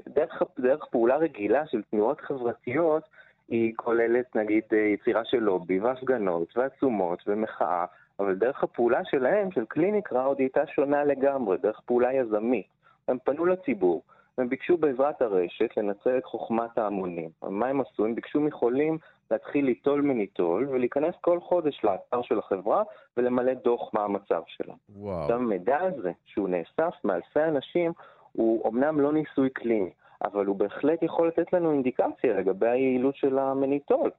דרך, 0.07 0.43
דרך 0.59 0.85
פעולה 0.85 1.17
רגילה 1.17 1.67
של 1.67 1.81
תנועות 1.91 2.21
חברתיות, 2.21 3.03
היא 3.47 3.73
כוללת 3.75 4.35
נגיד 4.35 4.63
אה, 4.73 4.77
יצירה 4.77 5.25
של 5.25 5.37
לובי 5.37 5.79
והפגנות 5.79 6.57
ועצומות 6.57 7.23
ומחאה 7.27 7.85
אבל 8.20 8.36
דרך 8.36 8.63
הפעולה 8.63 9.05
שלהם, 9.05 9.51
של 9.51 9.65
קליניק 9.65 10.13
ראוד, 10.13 10.39
היא 10.39 10.45
הייתה 10.45 10.68
שונה 10.68 11.03
לגמרי, 11.03 11.57
דרך 11.57 11.80
פעולה 11.86 12.13
יזמית. 12.13 12.68
הם 13.07 13.18
פנו 13.24 13.45
לציבור, 13.45 14.01
הם 14.38 14.49
ביקשו 14.49 14.78
בעזרת 14.78 15.22
הרשת 15.22 15.78
לנצל 15.78 16.18
את 16.18 16.26
חוכמת 16.26 16.78
ההמונים. 16.78 17.30
מה 17.41 17.68
הם 17.68 17.82
עשו? 17.82 18.05
הם 18.05 18.15
ביקשו 18.15 18.41
מחולים 18.41 18.97
להתחיל 19.32 19.65
ליטול 19.65 20.01
מניטול 20.01 20.68
ולהיכנס 20.70 21.15
כל 21.22 21.39
חודש 21.39 21.82
לאתר 21.84 22.22
של 22.22 22.39
החברה 22.39 22.84
ולמלא 23.18 23.53
דוח 23.53 23.93
מה 23.93 24.03
המצב 24.03 24.41
שלה. 24.47 24.74
וואו. 24.95 25.22
עכשיו, 25.22 25.36
המידע 25.38 25.78
הזה, 25.78 26.11
שהוא 26.26 26.49
נאסף 26.49 26.95
מאלפי 27.03 27.43
אנשים, 27.43 27.91
הוא 28.32 28.70
אמנם 28.70 28.99
לא 28.99 29.13
ניסוי 29.13 29.49
קליני, 29.49 29.89
אבל 30.24 30.45
הוא 30.45 30.55
בהחלט 30.55 31.03
יכול 31.03 31.28
לתת 31.28 31.53
לנו 31.53 31.72
אינדיקציה 31.72 32.34
לגבי 32.39 32.68
היעילות 32.68 33.15
של 33.15 33.39
המניטול. 33.39 34.09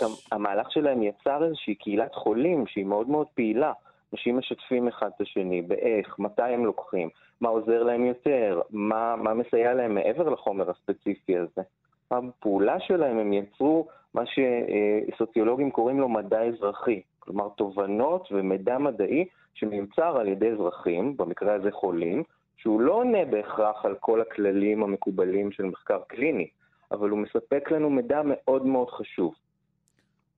גם 0.00 0.10
המהלך 0.32 0.72
שלהם 0.72 1.02
יצר 1.02 1.44
איזושהי 1.44 1.74
קהילת 1.74 2.14
חולים 2.14 2.66
שהיא 2.66 2.86
מאוד 2.86 3.08
מאוד 3.08 3.26
פעילה. 3.34 3.72
אנשים 4.12 4.38
משתפים 4.38 4.88
אחד 4.88 5.10
את 5.16 5.20
השני 5.20 5.62
באיך, 5.62 6.18
מתי 6.18 6.42
הם 6.42 6.64
לוקחים, 6.64 7.08
מה 7.40 7.48
עוזר 7.48 7.82
להם 7.82 8.04
יותר, 8.04 8.60
מה, 8.70 9.16
מה 9.16 9.34
מסייע 9.34 9.74
להם 9.74 9.94
מעבר 9.94 10.28
לחומר 10.28 10.70
הספציפי 10.70 11.38
הזה. 11.38 11.62
בפעולה 12.12 12.80
שלהם 12.80 13.18
הם 13.18 13.32
יצרו 13.32 13.86
מה 14.14 14.22
שסוציולוגים 14.26 15.70
קוראים 15.70 16.00
לו 16.00 16.08
מדע 16.08 16.42
אזרחי, 16.42 17.00
כלומר 17.18 17.48
תובנות 17.48 18.28
ומידע 18.32 18.78
מדעי 18.78 19.24
שמיוצר 19.54 20.16
על 20.16 20.28
ידי 20.28 20.50
אזרחים, 20.50 21.16
במקרה 21.16 21.54
הזה 21.54 21.70
חולים, 21.72 22.22
שהוא 22.56 22.80
לא 22.80 22.92
עונה 22.92 23.24
בהכרח 23.24 23.84
על 23.84 23.94
כל 24.00 24.20
הכללים 24.20 24.82
המקובלים 24.82 25.52
של 25.52 25.64
מחקר 25.64 26.00
קליני, 26.08 26.48
אבל 26.92 27.10
הוא 27.10 27.18
מספק 27.18 27.70
לנו 27.70 27.90
מידע 27.90 28.20
מאוד 28.24 28.66
מאוד 28.66 28.90
חשוב. 28.90 29.34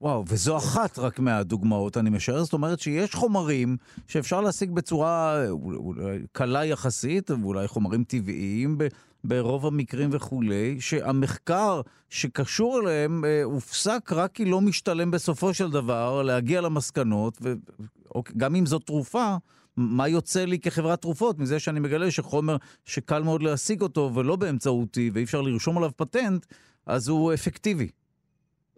וואו, 0.01 0.25
וזו 0.29 0.57
אחת 0.57 0.99
רק 0.99 1.19
מהדוגמאות, 1.19 1.97
אני 1.97 2.11
משער. 2.11 2.45
זאת 2.45 2.53
אומרת 2.53 2.81
שיש 2.81 3.15
חומרים 3.15 3.77
שאפשר 4.09 4.41
להשיג 4.41 4.71
בצורה 4.71 5.45
אולי 5.49 6.19
קלה 6.33 6.65
יחסית, 6.65 7.31
ואולי 7.31 7.69
חומרים 7.69 8.05
טבעיים 8.05 8.79
ברוב 9.25 9.67
המקרים 9.67 10.11
וכולי, 10.13 10.81
שהמחקר 10.81 11.81
שקשור 12.11 12.81
אליהם 12.81 13.25
אה, 13.25 13.43
הופסק 13.43 14.13
רק 14.13 14.33
כי 14.33 14.45
לא 14.45 14.61
משתלם 14.61 15.11
בסופו 15.11 15.55
של 15.55 15.71
דבר 15.71 16.23
להגיע 16.23 16.61
למסקנות, 16.61 17.39
וגם 17.43 18.55
אם 18.55 18.67
זו 18.67 18.79
תרופה, 18.79 19.37
מה 19.77 20.09
יוצא 20.09 20.45
לי 20.45 20.59
כחברת 20.59 21.03
תרופות 21.03 21.39
מזה 21.39 21.59
שאני 21.59 21.81
מגלה 21.81 22.11
שחומר 22.11 22.57
שקל 22.85 23.23
מאוד 23.23 23.43
להשיג 23.43 23.83
אותו 23.83 24.11
ולא 24.15 24.37
באמצעותי 24.37 25.11
ואי 25.15 25.25
אפשר 25.25 25.41
לרשום 25.41 25.79
עליו 25.79 25.91
פטנט, 25.97 26.47
אז 26.87 27.09
הוא 27.09 27.35
אפקטיבי. 27.35 27.89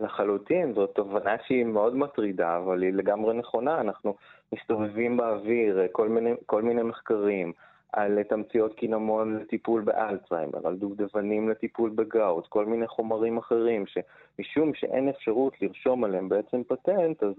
לחלוטין, 0.01 0.73
זו 0.75 0.87
תובנה 0.87 1.37
שהיא 1.47 1.65
מאוד 1.65 1.97
מטרידה, 1.97 2.57
אבל 2.57 2.83
היא 2.83 2.93
לגמרי 2.93 3.35
נכונה. 3.35 3.81
אנחנו 3.81 4.15
מסתובבים 4.53 5.17
באוויר 5.17 5.81
כל 5.93 6.09
מיני, 6.09 6.31
כל 6.47 6.63
מיני 6.63 6.83
מחקרים 6.83 7.53
על 7.93 8.23
תמציות 8.23 8.75
קינמון 8.75 9.37
לטיפול 9.37 9.81
באלצהיימר, 9.81 10.67
על 10.67 10.77
דובדבנים 10.77 11.49
לטיפול 11.49 11.91
בגאוט, 11.91 12.47
כל 12.47 12.67
מיני 12.67 12.87
חומרים 12.87 13.39
אחרים, 13.39 13.85
שמשום 13.87 14.75
שאין 14.75 15.09
אפשרות 15.09 15.63
לרשום 15.63 16.05
עליהם 16.05 16.29
בעצם 16.29 16.63
פטנט, 16.65 17.23
אז 17.23 17.35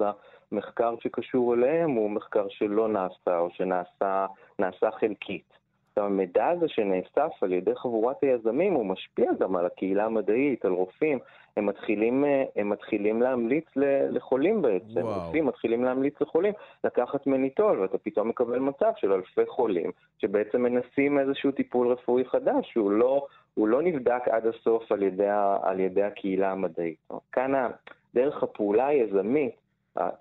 המחקר 0.52 0.96
שקשור 1.00 1.54
אליהם 1.54 1.92
הוא 1.92 2.10
מחקר 2.10 2.46
שלא 2.50 2.88
נעשה 2.88 3.40
או 3.40 3.50
שנעשה 3.50 4.92
חלקית. 4.92 5.59
המידע 6.04 6.48
הזה 6.48 6.68
שנאסף 6.68 7.44
על 7.44 7.54
ידי 7.54 7.76
חבורת 7.76 8.16
היזמים 8.22 8.74
הוא 8.74 8.86
משפיע 8.86 9.32
גם 9.40 9.56
על 9.56 9.66
הקהילה 9.66 10.06
המדעית, 10.06 10.66
על 10.66 10.72
רופאים. 10.72 11.20
הם 11.58 11.66
מתחילים, 11.66 12.26
אה, 12.26 12.44
הם 12.56 12.70
מתחילים 12.70 13.22
להמליץ 13.22 13.66
לחולים 14.12 14.62
בעצם. 14.62 15.02
וואו. 15.02 15.26
רופאים 15.26 15.46
מתחילים 15.46 15.84
להמליץ 15.84 16.22
לחולים 16.22 16.54
לקחת 16.84 17.28
מניטול, 17.28 17.80
ואתה 17.80 17.98
פתאום 17.98 18.30
מקבל 18.30 18.60
מצב 18.60 18.92
של 18.98 19.14
אלפי 19.14 19.46
חולים 19.46 19.92
שבעצם 20.18 20.62
מנסים 20.62 21.20
איזשהו 21.20 21.52
טיפול 21.52 21.88
רפואי 21.88 22.26
חדש, 22.26 22.72
שהוא 22.72 22.92
לא, 22.92 23.26
לא 23.58 23.82
נבדק 23.82 24.28
עד 24.32 24.48
הסוף 24.48 24.92
על 24.92 25.04
ידי, 25.04 25.28
על 25.62 25.80
ידי 25.80 26.04
הקהילה 26.04 26.52
המדעית. 26.52 26.98
כאן 27.32 27.70
דרך 28.14 28.44
הפעולה 28.44 28.88
היזמית, 28.88 29.56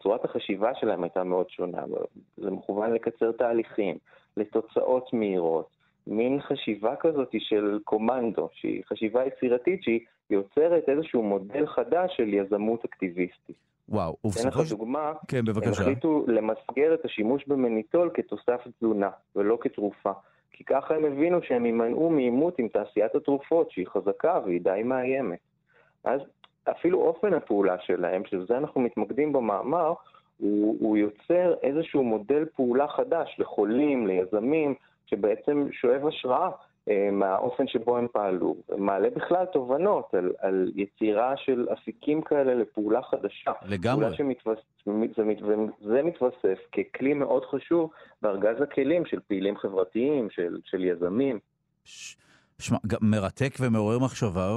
צורת 0.02 0.24
החשיבה 0.24 0.74
שלהם 0.74 1.02
הייתה 1.02 1.24
מאוד 1.24 1.50
שונה. 1.50 1.82
זה 2.36 2.50
מכוון 2.50 2.92
לקצר 2.92 3.32
תהליכים. 3.32 3.98
לתוצאות 4.38 5.12
מהירות, 5.12 5.68
מין 6.06 6.40
חשיבה 6.40 6.96
כזאת 6.96 7.28
של 7.38 7.78
קומנדו, 7.84 8.48
שהיא 8.52 8.82
חשיבה 8.84 9.24
יצירתית 9.26 9.82
שהיא 9.82 10.00
יוצרת 10.30 10.88
איזשהו 10.88 11.22
מודל 11.22 11.66
חדש 11.66 12.16
של 12.16 12.34
יזמות 12.34 12.84
אקטיביסטית. 12.84 13.56
וואו, 13.88 14.16
ובסופו 14.24 14.42
של... 14.42 14.48
אתן 14.48 14.60
לך 14.62 14.70
דוגמה, 14.70 15.12
כן, 15.28 15.44
בבקשה. 15.44 15.68
הם 15.68 15.72
החליטו 15.72 16.24
למסגר 16.28 16.94
את 16.94 17.04
השימוש 17.04 17.44
במניטול 17.46 18.10
כתוסף 18.14 18.60
תזונה, 18.78 19.10
ולא 19.36 19.58
כתרופה. 19.60 20.12
כי 20.52 20.64
ככה 20.64 20.94
הם 20.94 21.04
הבינו 21.04 21.42
שהם 21.42 21.66
יימנעו 21.66 22.10
מעימות 22.10 22.58
עם 22.58 22.68
תעשיית 22.68 23.14
התרופות, 23.14 23.70
שהיא 23.70 23.86
חזקה 23.86 24.40
והיא 24.44 24.60
די 24.60 24.82
מאיימת. 24.84 25.38
אז 26.04 26.20
אפילו 26.64 27.00
אופן 27.00 27.34
הפעולה 27.34 27.76
שלהם, 27.80 28.22
שזה 28.24 28.58
אנחנו 28.58 28.80
מתמקדים 28.80 29.32
במאמר, 29.32 29.92
הוא, 30.38 30.76
הוא 30.80 30.96
יוצר 30.96 31.54
איזשהו 31.62 32.04
מודל 32.04 32.44
פעולה 32.56 32.88
חדש 32.88 33.36
לחולים, 33.38 34.06
ליזמים, 34.06 34.74
שבעצם 35.06 35.66
שואב 35.72 36.06
השראה 36.06 36.50
אה, 36.90 37.08
מהאופן 37.12 37.66
שבו 37.66 37.96
הם 37.96 38.06
פעלו. 38.12 38.56
מעלה 38.78 39.10
בכלל 39.10 39.44
תובנות 39.44 40.14
על, 40.14 40.32
על 40.38 40.72
יצירה 40.74 41.36
של 41.36 41.66
אפיקים 41.72 42.22
כאלה 42.22 42.54
לפעולה 42.54 43.02
חדשה. 43.02 43.52
לגמרי. 43.66 44.00
פעולה 44.00 44.16
שמתוס, 44.16 44.58
זה, 44.86 45.24
מת, 45.24 45.38
זה 45.80 46.02
מתווסף 46.02 46.58
ככלי 46.72 47.14
מאוד 47.14 47.44
חשוב 47.44 47.90
בארגז 48.22 48.62
הכלים 48.62 49.06
של 49.06 49.20
פעילים 49.28 49.56
חברתיים, 49.56 50.30
של, 50.30 50.58
של 50.64 50.84
יזמים. 50.84 51.38
שמע, 52.60 52.78
מרתק 53.00 53.54
ומעורר 53.60 53.98
מחשבה, 53.98 54.48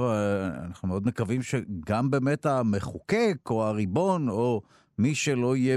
אנחנו 0.66 0.88
מאוד 0.88 1.06
מקווים 1.06 1.42
שגם 1.42 2.10
באמת 2.10 2.46
המחוקק 2.46 3.50
או 3.50 3.64
הריבון 3.64 4.28
או 4.28 4.60
מי 4.98 5.14
שלא 5.14 5.56
יהיה 5.56 5.76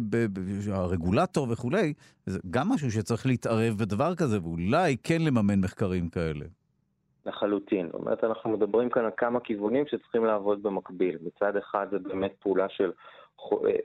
הרגולטור 0.72 1.48
וכולי, 1.52 1.94
זה 2.26 2.40
גם 2.50 2.70
משהו 2.70 2.92
שצריך 2.92 3.26
להתערב 3.26 3.74
בדבר 3.80 4.16
כזה, 4.16 4.44
ואולי 4.44 4.98
כן 5.04 5.22
לממן 5.22 5.60
מחקרים 5.60 6.10
כאלה. 6.10 6.46
לחלוטין. 7.26 7.86
זאת 7.86 7.96
אומרת, 7.96 8.24
אנחנו 8.24 8.50
מדברים 8.50 8.90
כאן 8.90 9.06
על 9.06 9.12
כמה 9.18 9.40
כיוונים 9.40 9.86
שצריכים 9.88 10.26
לעבוד 10.26 10.64
במקביל. 10.64 11.18
מצד 11.22 11.58
אחד 11.58 11.88
זה 11.92 12.00
באמת 12.00 12.34
פעולה 12.40 12.70
של, 12.70 12.92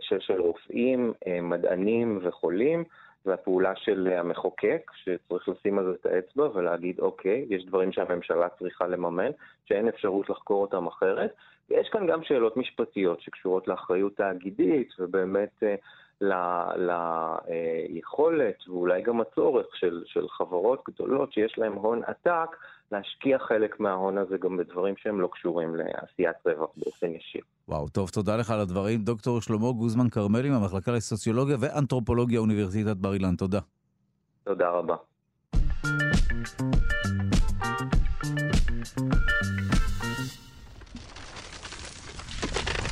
של, 0.01 0.21
של 0.21 0.41
רופאים, 0.41 1.13
אה, 1.27 1.41
מדענים 1.41 2.19
וחולים, 2.23 2.85
והפעולה 3.27 3.77
של 3.77 4.09
המחוקק, 4.17 4.91
שצריך 4.95 5.49
לשים 5.49 5.79
על 5.79 5.85
זה 5.85 5.93
את 6.01 6.07
האצבע 6.07 6.49
ולהגיד, 6.55 7.01
אוקיי, 7.01 7.47
יש 7.49 7.65
דברים 7.65 7.93
שהממשלה 7.93 8.49
צריכה 8.49 8.87
לממן, 8.87 9.31
שאין 9.65 9.89
אפשרות 9.89 10.31
לחקור 10.31 10.63
אותם 10.63 10.87
אחרת, 10.87 11.35
ויש 11.71 11.89
כאן 11.89 12.07
גם 12.07 12.23
שאלות 12.23 12.57
משפטיות 12.57 13.21
שקשורות 13.21 13.69
לאחריות 13.69 14.17
תאגידית, 14.17 14.89
ובאמת 14.99 15.63
אה, 15.63 15.75
ליכולת 17.91 18.57
אה, 18.69 18.73
ואולי 18.73 19.03
גם 19.03 19.21
הצורך 19.21 19.77
של, 19.77 20.03
של 20.07 20.29
חברות 20.29 20.83
גדולות 20.89 21.33
שיש 21.33 21.59
להן 21.59 21.73
הון 21.73 22.03
עתק, 22.07 22.57
להשקיע 22.93 23.39
חלק 23.39 23.81
מההון 23.81 24.19
הזה 24.19 24.37
גם 24.39 24.57
בדברים 24.57 24.95
שהם 24.97 25.21
לא 25.21 25.29
קשורים 25.33 25.75
לעשיית 25.77 26.37
רווח 26.47 26.71
באופן 26.77 27.07
ישיר. 27.07 27.43
וואו, 27.69 27.89
טוב, 27.89 28.11
תודה 28.11 28.37
לך 28.37 28.51
על 28.51 28.61
הדברים. 28.61 29.05
דוקטור 29.05 29.41
שלמה 29.41 29.73
גוזמן 29.73 30.09
כרמלי 30.09 30.51
מהמחלקה 30.51 30.93
לסוציולוגיה 30.93 31.57
ואנתרופולוגיה 31.61 32.41
אוניברסיטת 32.41 32.97
בר 32.97 33.15
אילן, 33.15 33.37
תודה. 33.37 33.61
תודה 34.45 34.71
רבה. 34.71 34.97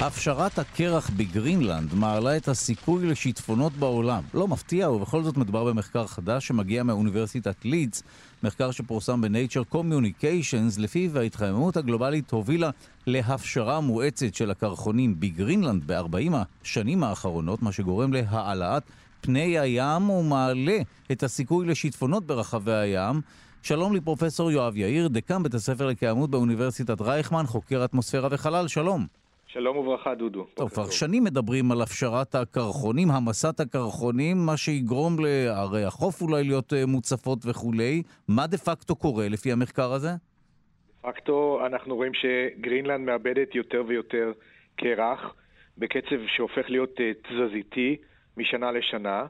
הפשרת 0.00 0.58
הקרח 0.58 1.10
בגרינלנד 1.16 1.94
מעלה 1.94 2.36
את 2.36 2.48
הסיכוי 2.48 3.06
לשיטפונות 3.06 3.72
בעולם. 3.72 4.22
לא 4.34 4.48
מפתיע, 4.48 4.90
ובכל 4.90 5.22
זאת 5.22 5.36
מדובר 5.36 5.64
במחקר 5.64 6.06
חדש 6.06 6.46
שמגיע 6.46 6.82
מאוניברסיטת 6.82 7.64
לידס, 7.64 8.02
מחקר 8.42 8.70
שפורסם 8.70 9.20
ב-Nature 9.20 9.74
Communications, 9.74 10.80
לפיו 10.80 11.18
ההתחממות 11.18 11.76
הגלובלית 11.76 12.30
הובילה 12.30 12.70
להפשרה 13.06 13.80
מואצת 13.80 14.34
של 14.34 14.50
הקרחונים 14.50 15.20
בגרינלנד 15.20 15.92
ב-40 15.92 16.32
השנים 16.62 17.04
האחרונות, 17.04 17.62
מה 17.62 17.72
שגורם 17.72 18.12
להעלאת 18.12 18.82
פני 19.20 19.58
הים 19.58 20.10
ומעלה 20.10 20.78
את 21.12 21.22
הסיכוי 21.22 21.66
לשיטפונות 21.66 22.26
ברחבי 22.26 22.74
הים. 22.74 23.20
שלום 23.62 23.94
לפרופסור 23.94 24.50
יואב 24.50 24.76
יאיר, 24.76 25.08
דקן 25.08 25.42
בית 25.42 25.54
הספר 25.54 25.86
לקיימות 25.86 26.30
באוניברסיטת 26.30 27.00
רייכמן, 27.00 27.46
חוקר 27.46 27.84
אטמוספירה 27.84 28.28
וחלל, 28.32 28.68
שלום. 28.68 29.06
שלום 29.50 29.76
וברכה, 29.76 30.14
דודו. 30.14 30.46
טוב, 30.54 30.70
כבר 30.70 30.90
שנים 30.90 31.24
מדברים 31.24 31.72
על 31.72 31.82
הפשרת 31.82 32.34
הקרחונים, 32.34 33.08
המסת 33.10 33.60
הקרחונים, 33.60 34.36
מה 34.46 34.56
שיגרום 34.56 35.16
לערי 35.18 35.84
החוף 35.84 36.22
אולי 36.22 36.44
להיות 36.44 36.72
אה, 36.72 36.86
מוצפות 36.86 37.38
וכולי. 37.46 38.02
מה 38.28 38.46
דה 38.46 38.58
פקטו 38.58 38.96
קורה 38.96 39.28
לפי 39.28 39.52
המחקר 39.52 39.92
הזה? 39.92 40.08
דה 40.08 41.12
פקטו 41.12 41.66
אנחנו 41.66 41.96
רואים 41.96 42.12
שגרינלנד 42.14 43.06
מאבדת 43.06 43.54
יותר 43.54 43.82
ויותר 43.86 44.32
קרח, 44.76 45.34
בקצב 45.78 46.16
שהופך 46.26 46.70
להיות 46.70 47.00
אה, 47.00 47.10
תזזיתי 47.28 47.96
משנה 48.36 48.72
לשנה. 48.72 49.26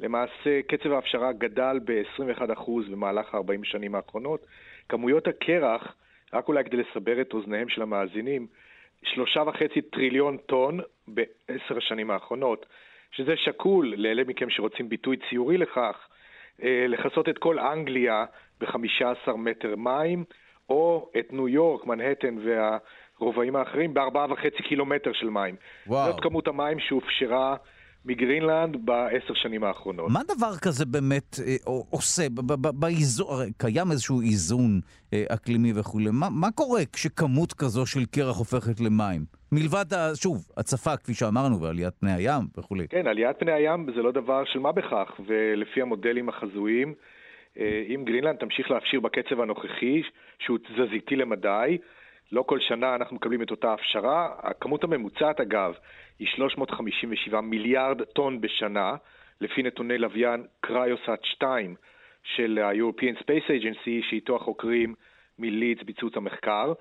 למעשה, 0.00 0.60
קצב 0.68 0.92
ההפשרה 0.92 1.32
גדל 1.32 1.78
ב-21% 1.84 2.70
במהלך 2.90 3.34
40 3.34 3.64
שנים 3.64 3.94
האחרונות. 3.94 4.46
כמויות 4.88 5.26
הקרח, 5.26 5.94
רק 6.32 6.48
אולי 6.48 6.64
כדי 6.64 6.76
לסבר 6.76 7.20
את 7.20 7.32
אוזניהם 7.32 7.68
של 7.68 7.82
המאזינים, 7.82 8.46
שלושה 9.14 9.42
וחצי 9.46 9.82
טריליון 9.82 10.36
טון 10.36 10.80
בעשר 11.08 11.78
השנים 11.78 12.10
האחרונות, 12.10 12.66
שזה 13.10 13.36
שקול 13.36 13.94
לאלה 13.96 14.22
מכם 14.26 14.50
שרוצים 14.50 14.88
ביטוי 14.88 15.16
ציורי 15.30 15.58
לכך, 15.58 16.08
אה, 16.62 16.84
לכסות 16.88 17.28
את 17.28 17.38
כל 17.38 17.58
אנגליה 17.58 18.24
ב-15 18.60 19.32
מטר 19.36 19.76
מים, 19.76 20.24
או 20.68 21.10
את 21.18 21.32
ניו 21.32 21.48
יורק, 21.48 21.86
מנהטן 21.86 22.36
והרובעים 22.44 23.56
האחרים 23.56 23.94
בארבעה 23.94 24.26
וחצי 24.32 24.62
קילומטר 24.62 25.12
של 25.12 25.30
מים. 25.30 25.56
וואו. 25.86 26.10
זאת 26.10 26.20
כמות 26.20 26.48
המים 26.48 26.78
שהופשרה 26.78 27.56
מגרינלנד 28.06 28.76
בעשר 28.86 29.34
שנים 29.34 29.64
האחרונות. 29.64 30.10
מה 30.10 30.20
דבר 30.36 30.56
כזה 30.62 30.84
באמת 30.86 31.36
אה, 31.46 31.56
עושה? 31.90 32.22
באיזון, 32.80 33.26
הרי 33.30 33.52
קיים 33.58 33.90
איזשהו 33.90 34.20
איזון 34.20 34.80
אה, 35.12 35.24
אקלימי 35.28 35.72
וכולי. 35.74 36.10
מה, 36.12 36.26
מה 36.30 36.50
קורה 36.50 36.80
כשכמות 36.92 37.52
כזו 37.52 37.86
של 37.86 38.04
קרח 38.04 38.36
הופכת 38.36 38.80
למים? 38.80 39.24
מלבד, 39.52 39.84
שוב, 40.14 40.48
הצפה, 40.56 40.96
כפי 40.96 41.14
שאמרנו, 41.14 41.60
ועליית 41.60 41.94
פני 42.00 42.12
הים 42.12 42.42
וכולי. 42.58 42.88
כן, 42.88 43.06
עליית 43.06 43.36
פני 43.38 43.52
הים 43.52 43.86
זה 43.96 44.02
לא 44.02 44.12
דבר 44.12 44.44
של 44.44 44.58
מה 44.58 44.72
בכך, 44.72 45.08
ולפי 45.26 45.82
המודלים 45.82 46.28
החזויים, 46.28 46.94
אה, 47.58 47.82
אם 47.94 48.04
גרינלנד 48.04 48.36
תמשיך 48.36 48.70
להפשיר 48.70 49.00
בקצב 49.00 49.40
הנוכחי, 49.40 50.02
שהוא 50.38 50.58
תזזיתי 50.58 51.16
למדי, 51.16 51.78
לא 52.32 52.42
כל 52.42 52.58
שנה 52.60 52.94
אנחנו 52.94 53.16
מקבלים 53.16 53.42
את 53.42 53.50
אותה 53.50 53.72
הפשרה. 53.72 54.28
הכמות 54.42 54.84
הממוצעת, 54.84 55.40
אגב, 55.40 55.72
היא 56.18 56.28
357 56.28 57.40
מיליארד 57.40 58.02
טון 58.02 58.40
בשנה, 58.40 58.96
לפי 59.40 59.62
נתוני 59.62 59.98
לוויין 59.98 60.44
קריוסאט 60.60 61.24
2 61.24 61.74
של 62.22 62.58
ה-European 62.58 63.22
Space 63.22 63.48
Agency, 63.48 64.08
שאיתו 64.10 64.36
החוקרים 64.36 64.94
מלידס 65.38 65.82
ביצעו 65.82 66.08
את 66.08 66.16
המחקר, 66.16 66.72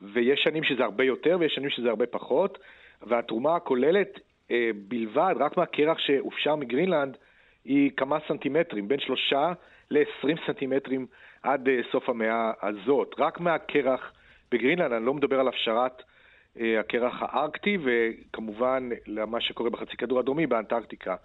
ויש 0.00 0.40
שנים 0.40 0.64
שזה 0.64 0.84
הרבה 0.84 1.04
יותר 1.04 1.36
ויש 1.40 1.52
שנים 1.54 1.70
שזה 1.70 1.88
הרבה 1.88 2.06
פחות, 2.06 2.58
והתרומה 3.02 3.56
הכוללת 3.56 4.20
אה, 4.50 4.70
בלבד, 4.88 5.34
רק 5.38 5.56
מהקרח 5.56 5.98
שהופשר 5.98 6.56
מגרינלנד, 6.56 7.16
היא 7.64 7.90
כמה 7.96 8.18
סנטימטרים, 8.28 8.88
בין 8.88 9.00
שלושה 9.00 9.52
ל-20 9.90 10.46
סנטימטרים 10.46 11.06
עד 11.42 11.68
אה, 11.68 11.80
סוף 11.92 12.08
המאה 12.08 12.52
הזאת. 12.62 13.14
רק 13.18 13.40
מהקרח 13.40 14.12
בגרינלנד, 14.52 14.92
אני 14.92 15.06
לא 15.06 15.14
מדבר 15.14 15.40
על 15.40 15.48
הפשרת 15.48 16.02
הקרח 16.56 17.22
הארקטי, 17.22 17.78
וכמובן 17.84 18.88
למה 19.06 19.40
שקורה 19.40 19.70
בחצי 19.70 19.96
כדור 19.96 20.18
הדרומי 20.18 20.46
באנטארקטיקה. 20.46 21.16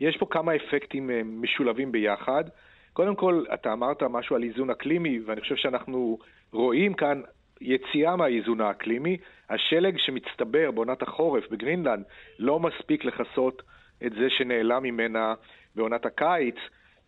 יש 0.00 0.16
פה 0.16 0.26
כמה 0.30 0.56
אפקטים 0.56 1.10
אה, 1.10 1.20
משולבים 1.24 1.92
ביחד. 1.92 2.44
קודם 2.92 3.14
כל, 3.16 3.44
אתה 3.54 3.72
אמרת 3.72 4.02
משהו 4.02 4.36
על 4.36 4.42
איזון 4.42 4.70
אקלימי, 4.70 5.20
ואני 5.26 5.40
חושב 5.40 5.56
שאנחנו 5.56 6.18
רואים 6.52 6.94
כאן 6.94 7.20
יציאה 7.60 8.16
מהאיזון 8.16 8.60
האקלימי. 8.60 9.16
השלג 9.50 9.98
שמצטבר 9.98 10.70
בעונת 10.70 11.02
החורף 11.02 11.44
בגרינלנד 11.50 12.04
לא 12.38 12.60
מספיק 12.60 13.04
לכסות 13.04 13.62
את 14.06 14.12
זה 14.12 14.30
שנעלם 14.30 14.82
ממנה 14.82 15.34
בעונת 15.76 16.06
הקיץ, 16.06 16.56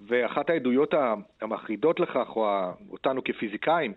ואחת 0.00 0.50
העדויות 0.50 0.94
המחרידות 1.40 2.00
לכך, 2.00 2.36
או 2.36 2.72
אותנו 2.90 3.24
כפיזיקאים, 3.24 3.92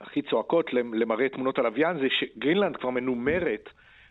הכי 0.00 0.22
צועקות 0.22 0.72
למראה 0.72 1.28
תמונות 1.28 1.58
הלוויין 1.58 1.98
זה 1.98 2.06
שגרינלנד 2.10 2.76
כבר 2.76 2.90
מנומרת 2.90 3.68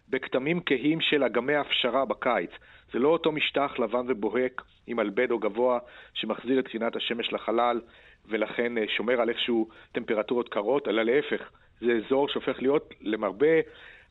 בכתמים 0.09 0.61
כהים 0.65 1.01
של 1.01 1.23
אגמי 1.23 1.55
הפשרה 1.55 2.05
בקיץ. 2.05 2.49
זה 2.93 2.99
לא 2.99 3.07
אותו 3.07 3.31
משטח 3.31 3.79
לבן 3.79 4.05
ובוהק 4.07 4.61
עם 4.87 4.99
אלבדו 4.99 5.39
גבוה 5.39 5.79
שמחזיר 6.13 6.59
את 6.59 6.67
קרינת 6.67 6.95
השמש 6.95 7.33
לחלל 7.33 7.81
ולכן 8.29 8.77
אה, 8.77 8.83
שומר 8.87 9.21
על 9.21 9.29
איכשהו 9.29 9.69
טמפרטורות 9.91 10.49
קרות, 10.49 10.87
אלא 10.87 11.03
להפך, 11.03 11.49
זה 11.81 11.93
אזור 11.93 12.29
שהופך 12.29 12.61
להיות 12.61 12.93
למרבה 13.01 13.59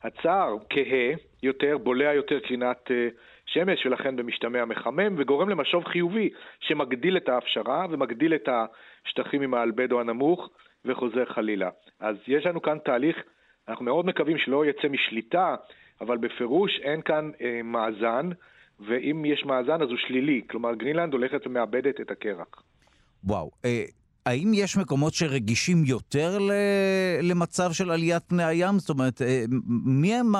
הצער 0.03 0.55
כהה 0.69 1.13
יותר, 1.43 1.77
בולע 1.77 2.13
יותר 2.13 2.39
קרינת 2.39 2.91
אה, 2.91 3.07
שמש 3.45 3.85
ולכן 3.85 4.15
במשתמע 4.15 4.65
מחמם 4.65 5.15
וגורם 5.17 5.49
למשוב 5.49 5.85
חיובי 5.85 6.29
שמגדיל 6.59 7.17
את 7.17 7.29
ההפשרה 7.29 7.85
ומגדיל 7.89 8.35
את 8.35 8.49
השטחים 9.05 9.41
עם 9.41 9.53
האלבדו 9.53 9.99
הנמוך 9.99 10.49
וחוזר 10.85 11.25
חלילה. 11.25 11.69
אז 11.99 12.15
יש 12.27 12.45
לנו 12.45 12.61
כאן 12.61 12.77
תהליך, 12.85 13.15
אנחנו 13.67 13.85
מאוד 13.85 14.05
מקווים 14.05 14.37
שלא 14.37 14.65
יצא 14.65 14.87
משליטה, 14.87 15.55
אבל 16.01 16.17
בפירוש 16.17 16.71
אין 16.83 17.01
כאן 17.01 17.31
אה, 17.41 17.61
מאזן, 17.63 18.29
ואם 18.79 19.25
יש 19.25 19.45
מאזן 19.45 19.81
אז 19.81 19.89
הוא 19.89 19.97
שלילי. 19.97 20.41
כלומר, 20.49 20.75
גרינלנד 20.75 21.13
הולכת 21.13 21.47
ומאבדת 21.47 22.01
את 22.01 22.11
הקרח. 22.11 22.63
וואו. 23.23 23.51
אה... 23.65 23.83
האם 24.25 24.51
יש 24.53 24.77
מקומות 24.77 25.13
שרגישים 25.13 25.77
יותר 25.85 26.37
למצב 27.21 27.71
של 27.71 27.91
עליית 27.91 28.23
פני 28.23 28.43
הים? 28.43 28.79
זאת 28.79 28.89
אומרת, 28.89 29.21
מי 29.85 30.15
הם 30.15 30.31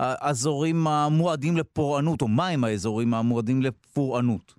האזורים 0.00 0.86
המועדים 0.86 1.56
לפורענות, 1.56 2.22
או 2.22 2.28
מה 2.28 2.48
הם 2.48 2.64
האזורים 2.64 3.14
המועדים 3.14 3.62
לפורענות? 3.62 4.54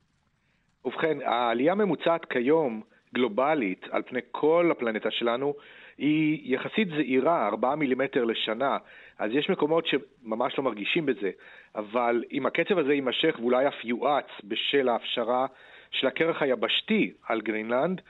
ובכן, 0.86 1.18
העלייה 1.26 1.72
הממוצעת 1.72 2.26
כיום, 2.30 2.82
גלובלית, 3.16 3.88
על 3.92 4.02
פני 4.02 4.20
כל 4.32 4.70
הפלנטה 4.72 5.12
שלנו, 5.12 5.54
היא 5.98 6.56
יחסית 6.56 6.88
זעירה, 6.88 7.48
4 7.48 7.76
מילימטר 7.76 8.24
לשנה, 8.24 8.78
אז 9.20 9.32
יש 9.34 9.50
מקומות 9.50 9.88
שממש 9.88 10.58
לא 10.58 10.64
מרגישים 10.64 11.06
בזה, 11.06 11.32
אבל 11.76 12.24
אם 12.32 12.46
הקצב 12.46 12.78
הזה 12.78 12.94
יימשך 12.94 13.36
ואולי 13.40 13.68
אף 13.68 13.84
יואץ 13.84 14.26
בשל 14.44 14.90
ההפשרה 14.90 15.46
של 15.92 16.08
הקרח 16.08 16.42
היבשתי 16.42 17.12
על 17.28 17.42
גרינלנד, 17.42 18.02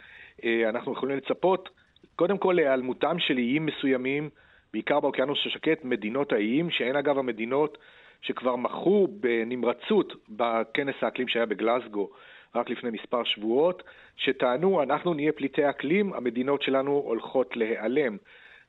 אה, 0.43 0.70
אנחנו 0.70 0.93
יכולים 0.93 1.18
לצפות 1.18 1.70
קודם 2.16 2.38
כל 2.38 2.53
להיעלמותם 2.56 3.20
של 3.20 3.38
איים 3.38 3.66
מסוימים, 3.66 4.30
בעיקר 4.74 4.99
באוקיינוס 4.99 5.39
השקט, 5.45 5.84
מדינות 5.86 6.34
האיים, 6.34 6.70
שהן 6.70 6.95
אגב 6.95 7.18
המדינות 7.18 7.78
שכבר 8.22 8.56
מכרו 8.56 9.08
בנמרצות 9.08 10.14
בכנס 10.30 10.95
האקלים 11.01 11.28
שהיה 11.28 11.45
בגלסגו 11.45 12.10
רק 12.56 12.70
לפני 12.70 12.89
מספר 12.89 13.24
שבועות, 13.24 13.84
שטענו, 14.16 14.84
אנחנו 14.84 15.14
נהיה 15.14 15.32
פליטי 15.32 15.70
אקלים, 15.70 16.14
המדינות 16.14 16.62
שלנו 16.62 16.91
הולכות 16.91 17.58
להיעלם. 17.58 18.18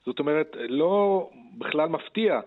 זאת 0.06 0.18
אומרת, 0.18 0.56
לא 0.68 1.28
בכלל 1.58 1.88
מפתיע 1.88 2.40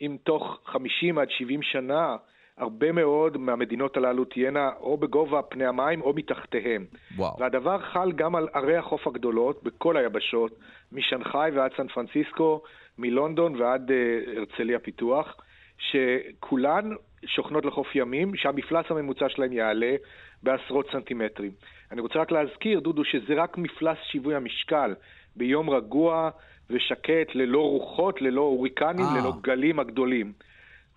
אם 0.00 0.16
תוך 0.22 0.60
50 0.64 1.18
עד 1.18 1.30
70 1.30 1.62
שנה 1.62 2.16
הרבה 2.58 2.92
מאוד 2.92 3.36
מהמדינות 3.36 3.96
הללו 3.96 4.24
תהיינה 4.24 4.70
או 4.80 4.96
בגובה 4.96 5.42
פני 5.42 5.66
המים 5.66 6.02
או 6.02 6.12
מתחתיהם. 6.12 6.84
וואו. 7.16 7.36
והדבר 7.40 7.78
חל 7.78 8.12
גם 8.12 8.36
על 8.36 8.48
ערי 8.54 8.76
החוף 8.76 9.06
הגדולות 9.06 9.62
בכל 9.62 9.96
היבשות, 9.96 10.58
משנגחאי 10.92 11.50
ועד 11.50 11.70
סן 11.76 11.88
פרנסיסקו, 11.88 12.62
מלונדון 12.98 13.60
ועד 13.60 13.90
uh, 13.90 14.38
הרצליה 14.38 14.78
פיתוח, 14.78 15.36
שכולן 15.78 16.90
שוכנות 17.26 17.64
לחוף 17.64 17.94
ימים, 17.94 18.36
שהמפלס 18.36 18.86
הממוצע 18.90 19.28
שלהם 19.28 19.52
יעלה 19.52 19.96
בעשרות 20.44 20.86
סנטימטרים. 20.92 21.50
אני 21.92 22.00
רוצה 22.00 22.18
רק 22.18 22.32
להזכיר, 22.32 22.80
דודו, 22.80 23.04
שזה 23.04 23.34
רק 23.36 23.58
מפלס 23.58 23.98
שיווי 24.10 24.34
המשקל 24.34 24.94
ביום 25.36 25.70
רגוע 25.70 26.30
ושקט, 26.70 27.34
ללא 27.34 27.60
רוחות, 27.60 28.22
ללא 28.22 28.40
הוריקנים, 28.40 29.04
אה. 29.04 29.20
ללא 29.20 29.32
גלים 29.40 29.78
הגדולים. 29.78 30.32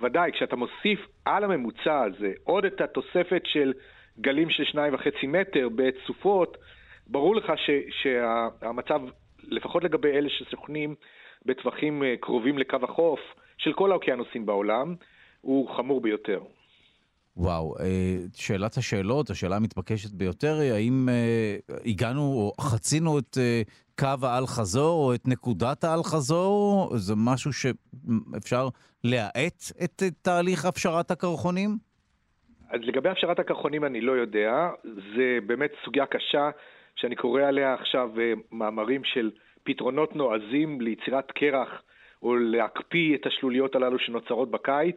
ודאי, 0.02 0.32
כשאתה 0.32 0.56
מוסיף 0.56 1.08
על 1.26 1.44
הממוצע 1.44 2.04
הזה 2.04 2.32
עוד 2.44 2.66
את 2.66 2.82
התוספת 2.82 3.42
של 3.46 3.74
גלים 4.22 4.50
של 4.50 4.64
שניים 4.64 4.94
וחצי 4.94 5.28
מטר 5.28 5.70
בעת 5.70 5.96
סופות, 6.08 6.58
ברור 7.08 7.36
לך 7.36 7.52
ש, 7.56 7.70
שהמצב, 8.02 9.02
לפחות 9.44 9.84
לגבי 9.84 10.12
אלה 10.12 10.30
שסוכנים 10.30 10.96
בטווחים 11.46 12.04
אה, 12.04 12.16
קרובים 12.20 12.58
לקו 12.58 12.78
החוף 12.84 13.20
של 13.58 13.74
כל 13.74 13.92
האוקיינוסים 13.92 14.46
בעולם, 14.46 14.96
הוא 15.42 15.70
חמור 15.70 16.02
ביותר. 16.02 16.42
וואו, 17.38 17.76
אה, 17.80 18.18
שאלת 18.36 18.78
השאלות, 18.78 19.30
השאלה 19.30 19.56
המתבקשת 19.56 20.12
ביותר 20.14 20.54
היא 20.62 20.72
האם 20.72 21.10
אה, 21.10 21.56
הגענו 21.86 22.22
או 22.22 22.52
חצינו 22.62 23.20
את 23.20 23.38
אה, 23.38 23.62
קו 24.00 24.26
האל-חזור 24.28 25.06
או 25.06 25.14
את 25.14 25.28
נקודת 25.28 25.84
האל-חזור? 25.84 26.90
זה 26.98 27.14
משהו 27.18 27.52
שאפשר 27.54 28.68
להאט 29.04 29.62
את 29.84 30.04
תהליך 30.22 30.66
הפשרת 30.66 31.12
הקרחונים? 31.12 31.70
אז 32.70 32.82
לגבי 32.84 33.10
הפשרת 33.10 33.40
הקרחונים 33.40 33.86
אני 33.86 34.02
לא 34.02 34.12
יודע, 34.12 34.70
זה 34.84 35.38
באמת 35.46 35.72
סוגיה 35.86 36.06
קשה 36.06 36.50
שאני 36.96 37.16
קורא 37.16 37.42
עליה 37.42 37.74
עכשיו 37.74 38.10
מאמרים 38.52 39.04
של 39.04 39.32
פתרונות 39.64 40.16
נועזים 40.16 40.82
ליצירת 40.82 41.32
קרח 41.32 41.70
או 42.24 42.36
להקפיא 42.36 43.16
את 43.16 43.26
השלוליות 43.26 43.76
הללו 43.76 44.00
שנוצרות 44.00 44.52
בקיץ. 44.52 44.96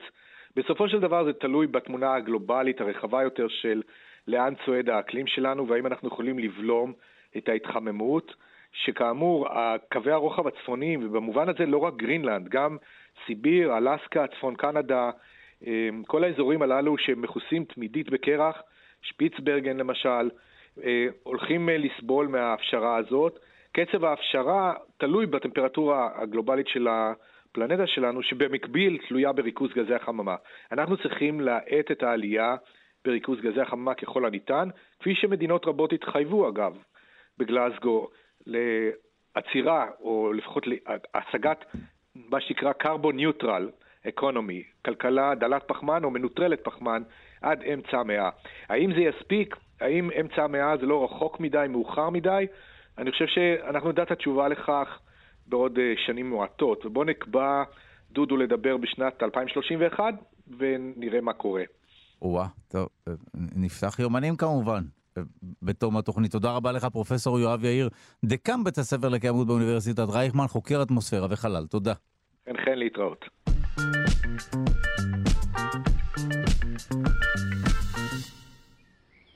בסופו 0.61 0.89
של 0.89 1.01
דבר 1.01 1.25
זה 1.25 1.33
תלוי 1.33 1.67
בתמונה 1.67 2.15
הגלובלית 2.15 2.81
הרחבה 2.81 3.23
יותר 3.23 3.49
של 3.49 3.83
לאן 4.29 4.55
צועד 4.65 4.89
האקלים 4.89 5.27
שלנו 5.27 5.69
והאם 5.69 5.87
אנחנו 5.87 6.09
יכולים 6.09 6.39
לבלום 6.39 6.93
את 7.37 7.49
ההתחממות, 7.49 8.35
שכאמור, 8.73 9.49
קווי 9.93 10.13
הרוחב 10.13 10.47
הצפוניים, 10.47 11.07
ובמובן 11.07 11.49
הזה 11.49 11.67
לא 11.67 11.79
רק 11.79 11.97
גרינלנד, 11.97 12.49
גם 12.49 12.77
סיביר, 13.27 13.79
אלסקה, 13.79 14.27
צפון 14.27 14.55
קנדה, 14.55 15.11
אמ, 15.67 16.03
כל 16.07 16.25
האזורים 16.25 16.63
הללו 16.63 16.99
שמכוסים 16.99 17.65
תמידית 17.65 18.11
בקרח, 18.11 18.63
שפיצברגן 19.03 19.77
למשל, 19.77 20.31
אה, 20.85 21.07
הולכים 21.23 21.69
אה, 21.69 21.79
לסבול 21.79 22.27
מההפשרה 22.27 22.97
הזאת. 22.97 23.39
קצב 23.73 24.05
ההפשרה 24.05 24.75
תלוי 24.97 25.27
בטמפרטורה 25.27 26.11
הגלובלית 26.15 26.69
של 26.69 26.89
ה... 26.89 27.13
הפלנטה 27.51 27.87
שלנו, 27.87 28.23
שבמקביל 28.23 28.99
תלויה 29.09 29.33
בריכוז 29.33 29.71
גזי 29.73 29.95
החממה. 29.95 30.37
אנחנו 30.73 30.97
צריכים 30.97 31.41
להאט 31.41 31.91
את 31.91 32.03
העלייה 32.03 32.57
בריכוז 33.05 33.41
גזי 33.41 33.61
החממה 33.61 33.95
ככל 33.95 34.25
הניתן, 34.25 34.69
כפי 35.01 35.15
שמדינות 35.15 35.67
רבות 35.67 35.93
התחייבו 35.93 36.49
אגב 36.49 36.77
בגלסגו 37.39 38.09
לעצירה, 38.47 39.87
או 40.01 40.33
לפחות 40.33 40.67
להשגת 40.67 41.65
מה 42.15 42.41
שנקרא 42.41 42.73
carbon 42.83 43.15
neutral 43.43 43.91
economy, 44.09 44.85
כלכלה 44.85 45.35
דלת 45.35 45.63
פחמן 45.69 46.05
או 46.05 46.11
מנוטרלת 46.11 46.65
פחמן 46.65 47.03
עד 47.43 47.63
אמצע 47.63 47.99
המאה. 47.99 48.31
האם 48.69 48.93
זה 48.95 49.01
יספיק? 49.01 49.57
האם 49.81 50.11
אמצע 50.21 50.45
המאה 50.45 50.77
זה 50.77 50.87
לא 50.87 51.05
רחוק 51.05 51.41
מדי, 51.41 51.67
מאוחר 51.69 52.11
מדי? 52.11 52.47
אני 52.99 53.11
חושב 53.11 53.27
שאנחנו 53.27 53.89
נדע 53.93 54.03
את 54.03 54.11
התשובה 54.11 54.49
לכך 54.49 55.01
בעוד 55.51 55.79
אה, 55.79 55.93
שנים 56.07 56.31
מועטות. 56.31 56.87
ובואו 56.87 57.05
נקבע, 57.05 57.63
דודו, 58.13 58.37
לדבר 58.37 58.77
בשנת 58.77 59.23
2031, 59.23 60.05
ונראה 60.59 61.21
מה 61.21 61.33
קורה. 61.33 61.63
או-אה, 62.23 62.47
טוב, 62.69 62.89
אה, 63.09 63.13
נפתח 63.57 63.99
יומנים 63.99 64.37
כמובן. 64.37 64.83
אה, 65.19 65.23
בתום 65.63 65.97
התוכנית. 65.97 66.33
תודה 66.33 66.53
רבה 66.53 66.73
לך, 66.73 66.85
פרופסור 66.85 67.41
יואב 67.41 67.65
יאיר, 67.65 67.89
דקאם 68.25 68.65
בית 68.65 68.79
הספר 68.79 69.09
לקיימות 69.09 69.47
באוניברסיטת 69.47 70.07
רייכמן, 70.13 70.47
חוקר 70.47 70.83
אטמוספירה 70.83 71.27
וחלל. 71.31 71.67
תודה. 71.67 71.93
חן 72.49 72.57
חן 72.65 72.79
להתראות. 72.79 73.25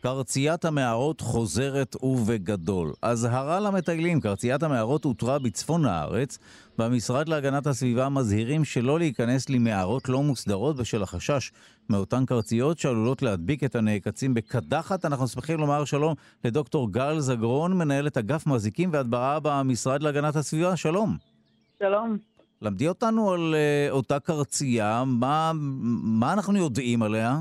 קרציית 0.05 0.65
המערות 0.65 1.21
חוזרת 1.21 1.97
ובגדול. 2.03 2.93
אזהרה 3.03 3.61
למטיילים, 3.61 4.21
קרציית 4.21 4.63
המערות 4.63 5.05
אותרה 5.05 5.39
בצפון 5.39 5.85
הארץ. 5.85 6.39
במשרד 6.79 7.29
להגנת 7.29 7.67
הסביבה 7.67 8.09
מזהירים 8.09 8.65
שלא 8.65 8.99
להיכנס 8.99 9.49
למערות 9.49 10.09
לא 10.09 10.23
מוסדרות 10.23 10.77
בשל 10.77 11.03
החשש 11.03 11.53
מאותן 11.91 12.25
קרציות 12.27 12.79
שעלולות 12.79 13.23
להדביק 13.23 13.65
את 13.65 13.75
הנעקצים 13.75 14.35
בקדחת. 14.35 15.05
אנחנו 15.05 15.29
שמחים 15.29 15.59
לומר 15.59 15.85
שלום 15.85 16.15
לדוקטור 16.45 16.93
גל 16.93 17.19
זגרון, 17.19 17.79
מנהלת 17.79 18.17
אגף 18.17 18.47
מזיקים 18.47 18.91
והדברה 18.93 19.39
במשרד 19.43 20.03
להגנת 20.03 20.37
הסביבה. 20.37 20.77
שלום. 20.77 21.17
שלום. 21.79 22.17
למדי 22.63 22.89
אותנו 22.89 23.33
על 23.33 23.55
uh, 23.55 23.93
אותה 23.93 24.21
קרצייה, 24.21 25.05
מה, 25.07 25.53
מה 26.03 26.33
אנחנו 26.33 26.59
יודעים 26.59 27.03
עליה? 27.03 27.41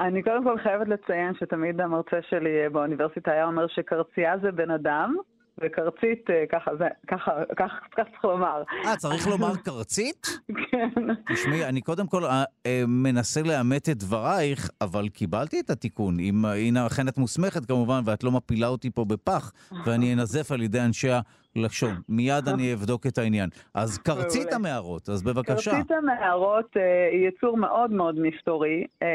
אני 0.00 0.22
קודם 0.22 0.44
כל 0.44 0.58
חייבת 0.62 0.88
לציין 0.88 1.34
שתמיד 1.34 1.80
המרצה 1.80 2.16
שלי 2.30 2.64
אה, 2.64 2.70
באוניברסיטה 2.70 3.30
היה 3.30 3.44
אומר 3.44 3.66
שקרצייה 3.66 4.38
זה 4.42 4.52
בן 4.52 4.70
אדם, 4.70 5.16
וקרצית, 5.62 6.30
אה, 6.30 6.44
ככה, 6.52 6.70
זה, 6.78 6.84
ככה, 7.08 7.30
ככה, 7.58 7.76
ככה 7.96 8.08
צריך 8.10 8.24
לומר. 8.24 8.62
אה, 8.84 8.96
צריך 8.96 9.28
לומר 9.28 9.56
קרצית? 9.56 10.26
כן. 10.70 10.88
תשמעי, 11.32 11.64
אני 11.64 11.80
קודם 11.80 12.06
כל 12.06 12.24
אה, 12.24 12.44
מנסה 12.86 13.42
לאמת 13.42 13.88
את 13.88 13.98
דברייך, 13.98 14.70
אבל 14.80 15.08
קיבלתי 15.08 15.60
את 15.60 15.70
התיקון. 15.70 16.20
אם, 16.20 16.44
הנה, 16.44 16.86
אכן 16.86 17.08
את 17.08 17.18
מוסמכת 17.18 17.66
כמובן, 17.66 18.00
ואת 18.04 18.24
לא 18.24 18.30
מפילה 18.30 18.68
אותי 18.68 18.90
פה 18.90 19.04
בפח, 19.04 19.52
ואני 19.86 20.14
אנזף 20.14 20.52
על 20.52 20.62
ידי 20.62 20.80
אנשי 20.80 21.08
לשון. 21.56 21.94
מיד 22.08 22.48
אני 22.48 22.74
אבדוק 22.74 23.06
את 23.06 23.18
העניין. 23.18 23.48
אז 23.74 23.98
קרצית 23.98 24.52
המערות, 24.52 25.08
אז 25.08 25.22
בבקשה. 25.22 25.70
קרצית 25.70 25.90
המערות 25.90 26.76
אה, 26.76 27.08
היא 27.12 27.28
יצור 27.28 27.56
מאוד 27.56 27.90
מאוד 27.90 28.14
מסתורי. 28.18 28.84
אה, 29.02 29.08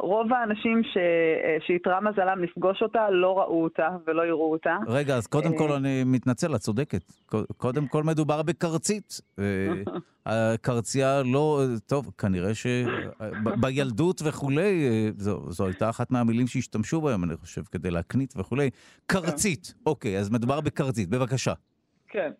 רוב 0.00 0.32
האנשים 0.32 0.82
ש... 0.84 0.96
אה, 0.96 1.56
שאיתרע 1.66 2.00
מזלם 2.00 2.42
לפגוש 2.42 2.82
אותה 2.82 3.10
לא 3.10 3.38
ראו 3.38 3.64
אותה 3.64 3.88
ולא 4.06 4.22
יראו 4.26 4.52
אותה. 4.52 4.76
רגע, 4.86 5.16
אז 5.16 5.26
קודם 5.26 5.56
כל 5.58 5.72
אני 5.72 6.04
מתנצל, 6.04 6.54
את 6.54 6.60
צודקת. 6.60 7.12
קודם 7.56 7.86
כל 7.86 8.02
מדובר 8.02 8.42
בקרצית. 8.42 9.20
הקרצייה 10.26 11.22
לא, 11.22 11.62
טוב, 11.86 12.10
כנראה 12.18 12.50
שבילדות 12.54 14.22
וכולי, 14.24 14.88
זו, 15.16 15.52
זו 15.52 15.66
הייתה 15.66 15.90
אחת 15.90 16.10
מהמילים 16.10 16.46
שהשתמשו 16.46 17.00
בהם, 17.00 17.24
אני 17.24 17.36
חושב, 17.36 17.62
כדי 17.72 17.90
להקנית 17.90 18.34
וכולי. 18.36 18.70
קרצית, 19.06 19.74
אוקיי, 19.86 20.18
אז 20.18 20.30
מדובר 20.30 20.60
בקרצית, 20.60 21.08
בבקשה. 21.08 21.52
כן, 22.08 22.30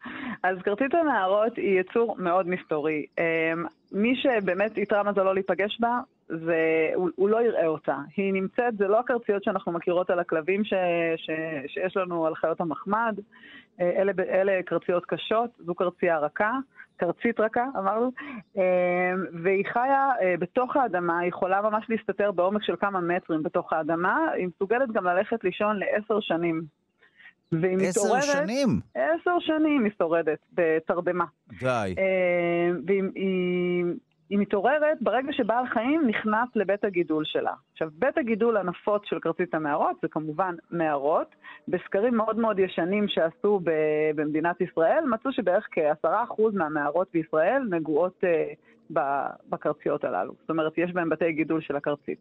אז 0.43 0.59
כרצית 0.65 0.95
הנערות 0.95 1.57
היא 1.57 1.81
יצור 1.81 2.17
מאוד 2.19 2.49
מסתורי. 2.49 3.07
אמ, 3.19 3.65
מי 3.93 4.17
שבאמת 4.17 4.79
איתרע 4.79 5.03
מזלו 5.03 5.33
להיפגש 5.35 5.81
בה, 5.81 6.01
זה, 6.29 6.91
הוא, 6.95 7.11
הוא 7.17 7.29
לא 7.29 7.43
יראה 7.43 7.67
אותה. 7.67 7.97
היא 8.17 8.33
נמצאת, 8.33 8.77
זה 8.79 8.89
לא 8.89 9.01
הקרציות 9.01 9.45
שאנחנו 9.45 9.73
מכירות 9.73 10.11
על 10.11 10.19
הכלבים 10.19 10.65
ש, 10.65 10.73
ש, 11.17 11.31
שיש 11.67 11.97
לנו 11.97 12.27
על 12.27 12.35
חיות 12.35 12.61
המחמד, 12.61 13.21
אלה, 13.81 14.13
אלה 14.29 14.61
קרציות 14.65 15.07
קשות, 15.07 15.51
זו 15.59 15.75
קרצייה 15.75 16.19
רכה, 16.19 16.53
קרצית 16.97 17.41
רכה, 17.41 17.65
אמרנו, 17.79 18.13
אה, 18.59 18.63
והיא 19.43 19.65
חיה 19.73 20.09
אה, 20.23 20.35
בתוך 20.39 20.77
האדמה, 20.77 21.19
היא 21.19 21.29
יכולה 21.29 21.63
ממש 21.63 21.87
להסתתר 21.89 22.33
בעומק 22.33 22.63
של 22.63 22.77
כמה 22.81 23.01
מטרים 23.01 23.43
בתוך 23.43 23.73
האדמה, 23.73 24.19
היא 24.37 24.47
מסוגלת 24.47 24.93
גם 24.93 25.05
ללכת 25.05 25.45
לישון 25.45 25.79
לעשר 25.79 26.21
שנים. 26.21 26.63
והיא 27.53 27.77
מתעוררת... 27.77 28.23
עשר 28.23 28.33
שנים? 28.33 28.81
עשר 28.95 29.39
שנים 29.41 29.85
היא 29.85 29.93
שורדת 29.99 30.39
בתרדמה. 30.53 31.25
די. 31.61 31.95
והיא 32.87 33.85
היא 34.31 34.39
מתעוררת 34.39 34.99
ברגע 35.01 35.33
שבעל 35.33 35.67
חיים 35.67 36.07
נכנס 36.07 36.49
לבית 36.57 36.85
הגידול 36.85 37.25
שלה. 37.25 37.53
עכשיו, 37.73 37.89
בית 37.99 38.19
הגידול 38.19 38.57
הנפוץ 38.57 39.03
של 39.05 39.21
כרצית 39.21 39.55
המערות 39.55 39.97
זה 40.03 40.09
כמובן 40.09 40.55
מערות. 40.71 41.35
בסקרים 41.69 42.17
מאוד 42.17 42.39
מאוד 42.39 42.59
ישנים 42.59 43.09
שעשו 43.09 43.61
במדינת 44.15 44.61
ישראל, 44.61 45.05
מצאו 45.11 45.33
שבערך 45.33 45.69
כ-10% 45.73 46.43
מהמערות 46.53 47.09
בישראל 47.13 47.63
נגועות 47.71 48.25
uh, 48.25 48.95
בקרציות 49.49 50.05
הללו. 50.05 50.35
זאת 50.41 50.51
אומרת, 50.51 50.79
יש 50.79 50.93
בהם 50.93 51.09
בתי 51.09 51.33
גידול 51.33 51.61
של 51.61 51.77
הקרצית. 51.77 52.19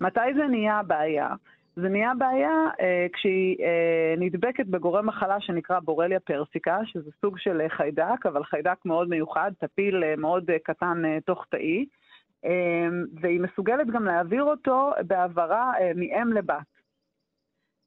מתי 0.00 0.34
זה 0.36 0.46
נהיה 0.46 0.82
בעיה? 0.82 1.28
זה 1.76 1.88
נהיה 1.88 2.12
בעיה 2.18 2.64
אה, 2.80 3.06
כשהיא 3.12 3.56
אה, 3.60 4.14
נדבקת 4.18 4.66
בגורם 4.66 5.06
מחלה 5.06 5.40
שנקרא 5.40 5.80
בורליה 5.80 6.20
פרסיקה, 6.20 6.78
שזה 6.84 7.10
סוג 7.20 7.38
של 7.38 7.60
אה, 7.60 7.68
חיידק, 7.68 8.26
אבל 8.26 8.44
חיידק 8.44 8.76
מאוד 8.84 9.08
מיוחד, 9.08 9.52
טפיל 9.58 10.04
אה, 10.04 10.16
מאוד 10.16 10.50
אה, 10.50 10.58
קטן 10.58 11.04
אה, 11.04 11.18
תוך 11.20 11.46
תאי, 11.50 11.86
אה, 12.44 12.88
והיא 13.20 13.40
מסוגלת 13.40 13.86
גם 13.86 14.04
להעביר 14.04 14.42
אותו 14.42 14.90
בהעברה 15.06 15.72
אה, 15.80 15.92
מאם 15.96 16.32
לבת. 16.32 16.76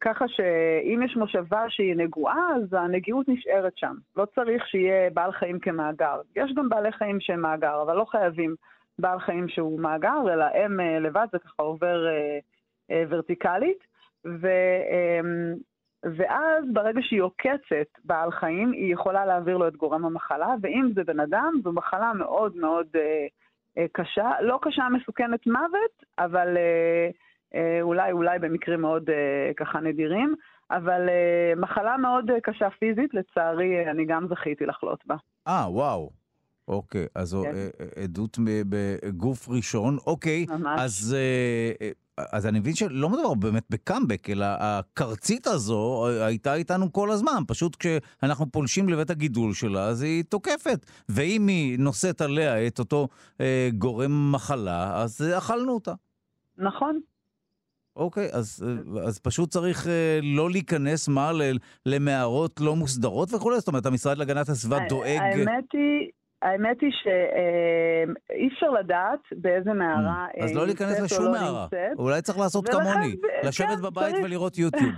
ככה 0.01 0.25
שאם 0.27 1.01
יש 1.05 1.15
מושבה 1.15 1.69
שהיא 1.69 1.95
נגועה, 1.95 2.55
אז 2.55 2.73
הנגיעות 2.73 3.27
נשארת 3.27 3.77
שם. 3.77 3.95
לא 4.15 4.25
צריך 4.35 4.67
שיהיה 4.67 5.09
בעל 5.09 5.31
חיים 5.31 5.59
כמאגר. 5.59 6.21
יש 6.35 6.53
גם 6.55 6.69
בעלי 6.69 6.91
חיים 6.91 7.19
שהם 7.19 7.41
מאגר, 7.41 7.81
אבל 7.81 7.95
לא 7.95 8.05
חייבים 8.05 8.55
בעל 8.99 9.19
חיים 9.19 9.49
שהוא 9.49 9.79
מאגר, 9.79 10.33
אלא 10.33 10.45
אם 10.65 10.79
אה, 10.79 10.99
לבד 10.99 11.27
זה 11.31 11.39
ככה 11.39 11.63
עובר... 11.63 12.07
אה, 12.07 12.39
ורטיקלית, 13.09 13.89
ו, 14.25 14.47
אמ, 14.91 15.53
ואז 16.03 16.63
ברגע 16.73 16.99
שהיא 17.03 17.21
עוקצת 17.21 17.99
בעל 18.03 18.31
חיים, 18.31 18.71
היא 18.71 18.93
יכולה 18.93 19.25
להעביר 19.25 19.57
לו 19.57 19.67
את 19.67 19.75
גורם 19.75 20.05
המחלה, 20.05 20.55
ואם 20.61 20.89
זה 20.95 21.03
בן 21.03 21.19
אדם, 21.19 21.53
זו 21.63 21.71
מחלה 21.71 22.13
מאוד 22.13 22.55
מאוד 22.55 22.87
אה, 22.95 23.27
אה, 23.77 23.85
קשה, 23.91 24.31
לא 24.41 24.59
קשה 24.61 24.83
מסוכנת 24.89 25.47
מוות, 25.47 26.03
אבל 26.19 26.57
אולי, 27.81 28.11
אולי 28.11 28.39
במקרים 28.39 28.81
מאוד 28.81 29.09
ככה 29.57 29.79
נדירים, 29.79 30.35
אבל 30.71 31.09
מחלה 31.57 31.97
מאוד 31.97 32.31
קשה 32.43 32.69
פיזית, 32.69 33.13
לצערי 33.13 33.89
אני 33.91 34.05
גם 34.05 34.27
זכיתי 34.29 34.65
לחלות 34.65 35.03
בה. 35.05 35.15
אה, 35.47 35.65
וואו. 35.69 36.09
אוקיי, 36.67 37.05
אז 37.15 37.27
זו 37.27 37.43
כן. 37.43 37.53
עדות 38.03 38.37
בגוף 38.69 39.49
ראשון. 39.49 39.97
אוקיי, 40.07 40.45
ממש. 40.49 40.79
אז 40.81 41.15
אז 42.31 42.45
אני 42.45 42.59
מבין 42.59 42.75
שלא 42.75 43.09
מדובר 43.09 43.33
באמת 43.33 43.65
בקאמבק, 43.69 44.29
אלא 44.29 44.45
הקרצית 44.49 45.47
הזו 45.47 46.07
הייתה 46.07 46.55
איתנו 46.55 46.93
כל 46.93 47.11
הזמן. 47.11 47.43
פשוט 47.47 47.75
כשאנחנו 47.79 48.51
פולשים 48.51 48.89
לבית 48.89 49.09
הגידול 49.09 49.53
שלה, 49.53 49.85
אז 49.85 50.01
היא 50.01 50.23
תוקפת. 50.23 50.85
ואם 51.09 51.47
היא 51.47 51.79
נושאת 51.79 52.21
עליה 52.21 52.67
את 52.67 52.79
אותו 52.79 53.07
אה, 53.41 53.69
גורם 53.77 54.31
מחלה, 54.31 55.01
אז 55.01 55.21
אכלנו 55.37 55.73
אותה. 55.73 55.93
נכון. 56.57 56.99
אוקיי, 57.95 58.29
אז, 58.31 58.65
אז 59.03 59.19
פשוט 59.19 59.49
צריך 59.49 59.87
אה, 59.87 60.19
לא 60.23 60.51
להיכנס, 60.51 61.07
מה, 61.07 61.31
למערות 61.85 62.59
לא 62.61 62.75
מוסדרות 62.75 63.33
וכולי? 63.33 63.59
זאת 63.59 63.67
אומרת, 63.67 63.85
המשרד 63.85 64.17
להגנת 64.17 64.49
הסביבה 64.49 64.79
דואג... 64.89 65.19
האמת 65.19 65.63
היא... 65.73 66.08
האמת 66.41 66.81
היא 66.81 66.91
שאי 66.91 68.47
אפשר 68.47 68.69
לדעת 68.69 69.19
באיזה 69.31 69.73
מערה 69.73 70.27
נמצאת 70.37 70.37
או 70.37 70.41
לא 70.41 70.41
נמצאת. 70.41 70.43
אז 70.43 70.55
לא 70.55 70.65
להיכנס 70.65 70.99
לשום 70.99 71.31
מערה. 71.31 71.67
אולי 71.97 72.21
צריך 72.21 72.39
לעשות 72.39 72.69
כמוני, 72.69 73.15
לשבת 73.43 73.67
כן, 73.67 73.81
בבית 73.81 74.15
ולראות 74.23 74.57
יוטיוב. 74.57 74.93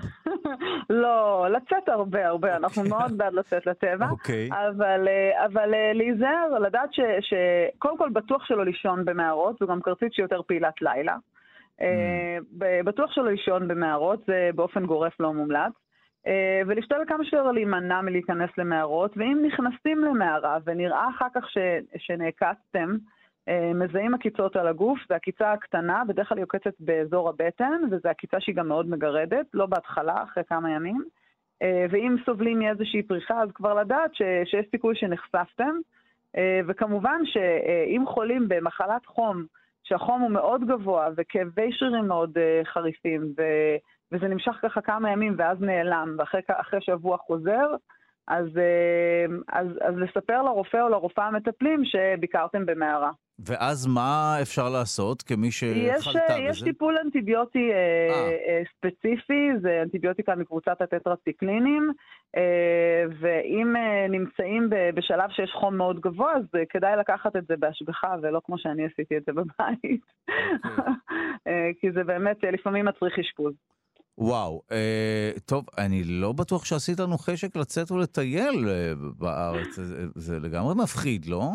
לא, 1.04 1.48
לצאת 1.50 1.90
הרבה 1.90 2.28
הרבה, 2.28 2.56
אנחנו 2.56 2.82
אוקיי. 2.82 2.98
מאוד 2.98 3.18
בעד 3.18 3.34
לצאת 3.34 3.66
לטבע. 3.66 4.10
אוקיי. 4.10 4.50
אבל 5.46 5.74
אה, 5.74 5.94
להיזהר, 5.94 6.60
לדעת 6.60 6.90
שקודם 7.22 7.98
כל 7.98 8.10
בטוח 8.10 8.46
שלא 8.46 8.66
לישון 8.66 9.06
במערות, 9.06 9.56
זו 9.60 9.68
גם 9.68 9.82
כרטיס 9.82 10.10
שהיא 10.12 10.24
יותר 10.24 10.42
פעילת 10.48 10.82
לילה. 10.82 11.16
אה, 11.82 12.38
בטוח 12.86 13.12
שלא 13.12 13.32
לישון 13.32 13.68
במערות, 13.68 14.24
זה 14.28 14.50
באופן 14.56 14.86
גורף 14.86 15.14
לא 15.20 15.34
מומלץ. 15.34 15.74
אה, 16.28 16.62
ולהשתדל 16.68 17.04
כמה 17.08 17.26
שיותר 17.26 17.52
להימנע 17.52 18.02
מלהיכנס 18.02 18.50
למערות, 18.58 19.18
ואם 19.18 19.44
נכנסים 19.48 20.04
למערה 20.04 20.58
ונראה 20.66 21.10
אחר 21.10 21.28
כך 21.36 21.50
ש, 21.50 21.58
שנעקצתם, 21.98 22.96
אה, 23.48 23.72
מזהים 23.76 24.14
עקיצות 24.14 24.56
על 24.56 24.68
הגוף, 24.68 25.00
זו 25.10 25.16
עקיצה 25.16 25.52
הקטנה, 25.52 26.04
בדרך 26.08 26.30
כלל 26.30 26.38
היא 26.38 26.44
עוקצת 26.44 26.74
באזור 26.80 27.30
הבטן, 27.30 27.82
וזו 27.92 28.10
עקיצה 28.10 28.40
שהיא 28.40 28.56
גם 28.56 28.68
מאוד 28.68 28.90
מגרדת, 28.90 29.46
לא 29.54 29.66
בהתחלה, 29.66 30.24
אחרי 30.24 30.44
כמה 30.44 30.72
ימים. 30.72 31.04
אה, 31.62 31.86
ואם 31.90 32.16
סובלים 32.26 32.60
מאיזושהי 32.60 33.04
פריחה, 33.04 33.42
אז 33.42 33.50
כבר 33.52 33.74
לדעת 33.74 34.16
ש, 34.16 34.22
שיש 34.46 34.66
סיכוי 34.72 34.96
שנחשפתם. 34.96 35.76
וכמובן 36.68 37.22
שאם 37.26 38.04
חולים 38.08 38.48
במחלת 38.48 39.06
חום, 39.06 39.46
שהחום 39.84 40.22
הוא 40.22 40.32
מאוד 40.32 40.68
גבוה 40.68 41.08
וכאבי 41.18 41.72
שרירים 41.72 42.08
מאוד 42.08 42.38
חריפים, 42.64 43.22
ו... 43.38 43.42
וזה 44.12 44.28
נמשך 44.28 44.56
ככה 44.62 44.82
כמה 44.82 45.12
ימים 45.12 45.36
ואז 45.38 45.62
נעלם, 45.62 46.16
ואחרי 46.20 46.82
שבוע 46.82 47.18
חוזר, 47.18 47.76
אז, 48.28 48.46
אה, 48.58 49.26
אז, 49.60 49.68
אז 49.82 49.96
לספר 49.98 50.42
לרופא 50.42 50.78
או 50.82 50.90
לרופאה 50.90 51.28
המטפלים 51.28 51.84
שביקרתם 51.86 52.66
במערה. 52.66 53.12
ואז 53.46 53.88
מה 53.88 54.38
אפשר 54.42 54.70
לעשות 54.70 55.22
כמי 55.22 55.52
שחלתה 55.52 56.20
בזה? 56.30 56.44
יש 56.50 56.64
טיפול 56.64 56.98
אנטיביוטי 57.06 57.72
אה, 57.72 57.78
אה. 58.48 58.62
ספציפי, 58.78 59.50
זה 59.62 59.82
אנטיביוטיקה 59.84 60.36
מקבוצת 60.36 60.82
הטטרסטיקלינים, 60.82 61.92
אה, 62.38 63.04
ואם 63.20 63.76
אה, 63.76 64.08
נמצאים 64.10 64.70
בשלב 64.96 65.30
שיש 65.30 65.52
חום 65.60 65.78
מאוד 65.78 66.00
גבוה, 66.00 66.34
אז 66.34 66.44
אה, 66.56 66.66
כדאי 66.70 66.98
לקחת 66.98 67.36
את 67.36 67.48
זה 67.48 67.54
בהשגחה, 67.60 68.16
ולא 68.22 68.42
כמו 68.46 68.58
שאני 68.58 68.86
עשיתי 68.86 69.18
את 69.18 69.24
זה 69.26 69.32
בבית. 69.34 70.06
אוקיי. 70.66 70.94
אה, 71.48 71.70
כי 71.80 71.92
זה 71.92 72.04
באמת 72.04 72.44
אה, 72.44 72.52
לפעמים 72.52 72.86
מצריך 72.86 73.20
אשפוז. 73.20 73.54
וואו, 74.18 74.62
אה, 74.72 75.32
טוב, 75.46 75.66
אני 75.78 76.04
לא 76.04 76.32
בטוח 76.32 76.66
שעשית 76.66 77.00
לנו 77.00 77.18
חשק 77.18 77.56
לצאת 77.56 77.92
ולטייל 77.92 78.70
אה, 78.70 78.94
בארץ, 79.18 79.76
זה, 79.76 80.06
זה 80.16 80.40
לגמרי 80.40 80.76
מפחיד, 80.76 81.26
לא? 81.26 81.52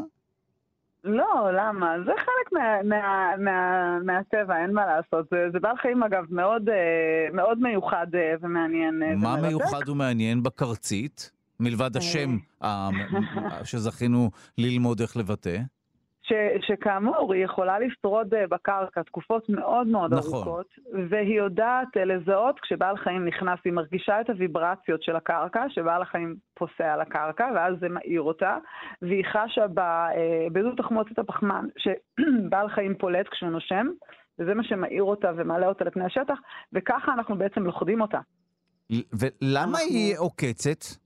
לא, 1.06 1.50
למה? 1.52 1.94
זה 2.06 2.12
חלק 2.16 2.52
מה, 2.52 2.82
מה, 2.84 3.30
מה, 3.38 3.98
מהטבע, 4.04 4.62
אין 4.62 4.72
מה 4.72 4.86
לעשות. 4.86 5.26
זה, 5.30 5.36
זה 5.52 5.60
בעל 5.60 5.76
חיים, 5.76 6.02
אגב, 6.02 6.24
מאוד, 6.30 6.68
אה, 6.68 7.28
מאוד 7.32 7.58
מיוחד 7.58 8.06
אה, 8.14 8.34
ומעניין. 8.40 9.02
אה, 9.02 9.16
מה 9.16 9.36
מיוחד 9.48 9.88
ומעניין 9.88 10.42
בקרצית, 10.42 11.30
מלבד 11.60 11.96
השם 11.96 12.36
שזכינו 13.64 14.30
ללמוד 14.58 15.00
איך 15.00 15.16
לבטא? 15.16 15.58
ש, 16.28 16.32
שכאמור, 16.66 17.32
היא 17.34 17.44
יכולה 17.44 17.78
לשרוד 17.78 18.34
אה, 18.34 18.46
בקרקע 18.46 19.02
תקופות 19.02 19.48
מאוד 19.48 19.86
מאוד 19.86 20.14
נכון. 20.14 20.34
ארוכות, 20.34 20.66
והיא 21.10 21.38
יודעת 21.38 21.96
אה, 21.96 22.04
לזהות 22.04 22.60
כשבעל 22.60 22.96
חיים 22.96 23.24
נכנס, 23.24 23.58
היא 23.64 23.72
מרגישה 23.72 24.20
את 24.20 24.30
הוויברציות 24.30 25.02
של 25.02 25.16
הקרקע, 25.16 25.64
שבעל 25.68 26.02
החיים 26.02 26.36
פוסע 26.54 26.92
על 26.92 27.00
הקרקע, 27.00 27.48
ואז 27.54 27.74
זה 27.80 27.88
מאיר 27.88 28.22
אותה, 28.22 28.56
והיא 29.02 29.24
חשה 29.24 29.66
אה, 29.78 30.46
בעדות 30.52 30.76
תחמוצת 30.76 31.18
הפחמן, 31.18 31.66
שבעל 31.78 32.68
חיים 32.68 32.94
פולט 32.98 33.28
כשהוא 33.28 33.50
נושם, 33.50 33.86
וזה 34.38 34.54
מה 34.54 34.64
שמאיר 34.64 35.02
אותה 35.02 35.32
ומעלה 35.36 35.66
אותה 35.66 35.84
לפני 35.84 36.04
השטח, 36.04 36.38
וככה 36.72 37.12
אנחנו 37.12 37.38
בעצם 37.38 37.62
לוכדים 37.62 38.00
אותה. 38.00 38.20
ולמה 38.90 39.62
אנחנו... 39.62 39.78
היא 39.88 40.18
עוקצת? 40.18 41.05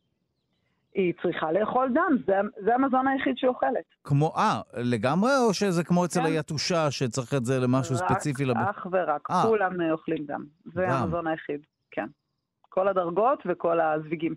היא 0.95 1.12
צריכה 1.23 1.53
לאכול 1.53 1.93
דם, 1.95 2.17
זה, 2.27 2.35
זה 2.65 2.75
המזון 2.75 3.09
היחיד 3.09 3.37
שהיא 3.37 3.49
אוכלת. 3.49 3.85
כמו, 4.05 4.33
אה, 4.37 4.61
לגמרי, 4.77 5.31
או 5.47 5.55
שזה 5.55 5.85
כמו 5.85 6.05
אצל 6.05 6.21
כן. 6.21 6.27
היתושה, 6.27 6.91
שצריך 6.91 7.35
את 7.35 7.45
זה 7.45 7.61
למשהו 7.61 7.95
רק, 7.95 8.01
ספציפי? 8.01 8.45
רק, 8.45 8.57
אך 8.57 8.87
ורק, 8.93 9.31
아. 9.31 9.35
אה. 9.35 9.43
כולם 9.43 9.91
אוכלים 9.91 10.25
דם. 10.27 10.45
זה 10.75 10.87
דם. 10.89 10.91
המזון 10.91 11.27
היחיד, 11.27 11.61
כן. 11.91 12.07
כל 12.69 12.89
הדרגות 12.89 13.43
וכל 13.47 13.81
הזוויגים. 13.81 14.35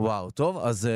וואו, 0.00 0.30
טוב, 0.30 0.58
אז 0.58 0.88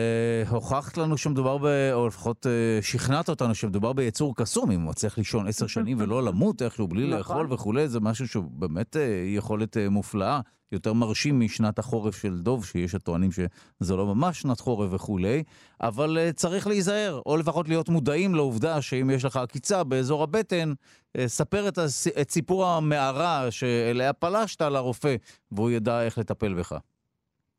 uh, 0.46 0.50
הוכחת 0.50 0.96
לנו 0.96 1.18
שמדובר 1.18 1.58
ב... 1.58 1.66
או 1.92 2.06
לפחות 2.06 2.46
uh, 2.46 2.84
שכנעת 2.84 3.28
אותנו 3.28 3.54
שמדובר 3.54 3.92
ביצור 3.92 4.36
קסום, 4.36 4.70
אם 4.70 4.80
הוא 4.80 4.90
מצליח 4.90 5.18
לישון 5.18 5.46
עשר 5.46 5.66
שנים 5.66 6.00
ולא 6.00 6.22
למות 6.22 6.62
איכשהו 6.62 6.88
בלי 6.88 7.06
נכון. 7.06 7.18
לאכול 7.18 7.52
וכולי, 7.52 7.88
זה 7.88 8.00
משהו 8.00 8.28
שהוא 8.28 8.44
באמת 8.50 8.96
uh, 8.96 8.98
יכולת 9.36 9.76
uh, 9.76 9.90
מופלאה, 9.90 10.40
יותר 10.72 10.92
מרשים 10.92 11.40
משנת 11.40 11.78
החורף 11.78 12.16
של 12.16 12.38
דוב, 12.38 12.64
שיש 12.64 12.94
הטוענים 12.94 13.32
שזה 13.32 13.96
לא 13.96 14.14
ממש 14.14 14.40
שנת 14.40 14.60
חורף 14.60 14.92
וכולי, 14.92 15.42
אבל 15.80 16.18
uh, 16.18 16.32
צריך 16.32 16.66
להיזהר, 16.66 17.20
או 17.26 17.36
לפחות 17.36 17.68
להיות 17.68 17.88
מודעים 17.88 18.34
לעובדה 18.34 18.82
שאם 18.82 19.10
יש 19.10 19.24
לך 19.24 19.36
עקיצה 19.36 19.84
באזור 19.84 20.22
הבטן, 20.22 20.72
uh, 20.72 21.20
ספר 21.26 21.68
את, 21.68 21.78
הס... 21.78 22.08
את 22.08 22.30
סיפור 22.30 22.66
המערה 22.66 23.50
שאליה 23.50 24.12
פלשת 24.12 24.62
לרופא, 24.62 25.16
והוא 25.52 25.70
ידע 25.70 26.02
איך 26.02 26.18
לטפל 26.18 26.54
בך. 26.54 26.74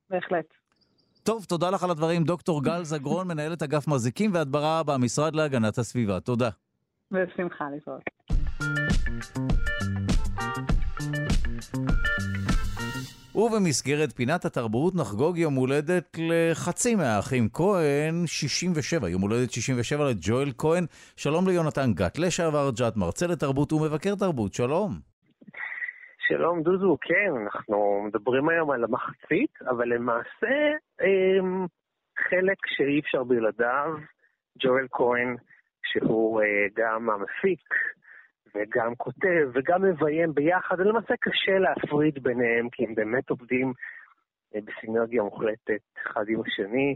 בהחלט. 0.10 0.65
טוב, 1.26 1.46
תודה 1.46 1.70
לך 1.70 1.84
על 1.84 1.92
הדברים. 1.92 2.24
דוקטור 2.24 2.64
גל 2.64 2.84
זגרון, 2.84 3.28
מנהלת 3.28 3.64
אגף 3.64 3.88
מזיקים 3.88 4.34
והדברה 4.34 4.84
במשרד 4.84 5.36
להגנת 5.36 5.78
הסביבה. 5.78 6.20
תודה. 6.20 6.50
בשמחה 7.12 7.66
להתראות. 7.74 8.02
ובמסגרת 13.36 14.12
פינת 14.16 14.46
התרבות 14.46 14.96
נחגוג 14.96 15.38
יום 15.38 15.54
הולדת 15.54 16.18
לחצי 16.18 16.96
מהאחים 16.96 17.50
כהן, 17.54 18.24
67, 18.28 19.10
יום 19.10 19.22
הולדת 19.22 19.52
67 19.52 20.06
לג'ואל 20.10 20.52
כהן. 20.58 20.86
שלום 21.16 21.48
ליונתן 21.48 21.94
גת, 21.94 22.18
לשעבר 22.18 22.70
ג'ת, 22.76 22.98
מרצה 22.98 23.28
לתרבות 23.28 23.74
ומבקר 23.74 24.16
תרבות, 24.16 24.54
שלום. 24.54 25.15
שלום 26.28 26.64
דודו, 26.64 26.98
כן, 27.02 27.32
אנחנו 27.44 28.02
מדברים 28.08 28.50
היום 28.50 28.72
על 28.72 28.84
המחצית, 28.84 29.62
אבל 29.70 29.88
למעשה 29.94 30.56
הם, 31.00 31.66
חלק 32.18 32.58
שאי 32.68 33.00
אפשר 33.00 33.24
בלעדיו, 33.24 33.94
ג'ואל 34.60 34.88
כהן, 34.92 35.36
שהוא 35.84 36.42
אה, 36.42 36.68
גם 36.76 37.10
המפיק 37.10 37.74
וגם 38.56 38.96
כותב 38.96 39.50
וגם 39.54 39.82
מביים 39.82 40.34
ביחד, 40.34 40.80
ולמעשה 40.80 41.14
קשה 41.20 41.60
להפריד 41.60 42.24
ביניהם, 42.24 42.70
כי 42.70 42.86
הם 42.86 42.96
באמת 42.96 43.30
עובדים 43.30 43.74
אה, 44.56 44.60
בסינרגיה 44.66 45.24
מוחלטת 45.24 45.82
אחד 46.08 46.26
עם 46.28 46.42
השני. 46.42 46.96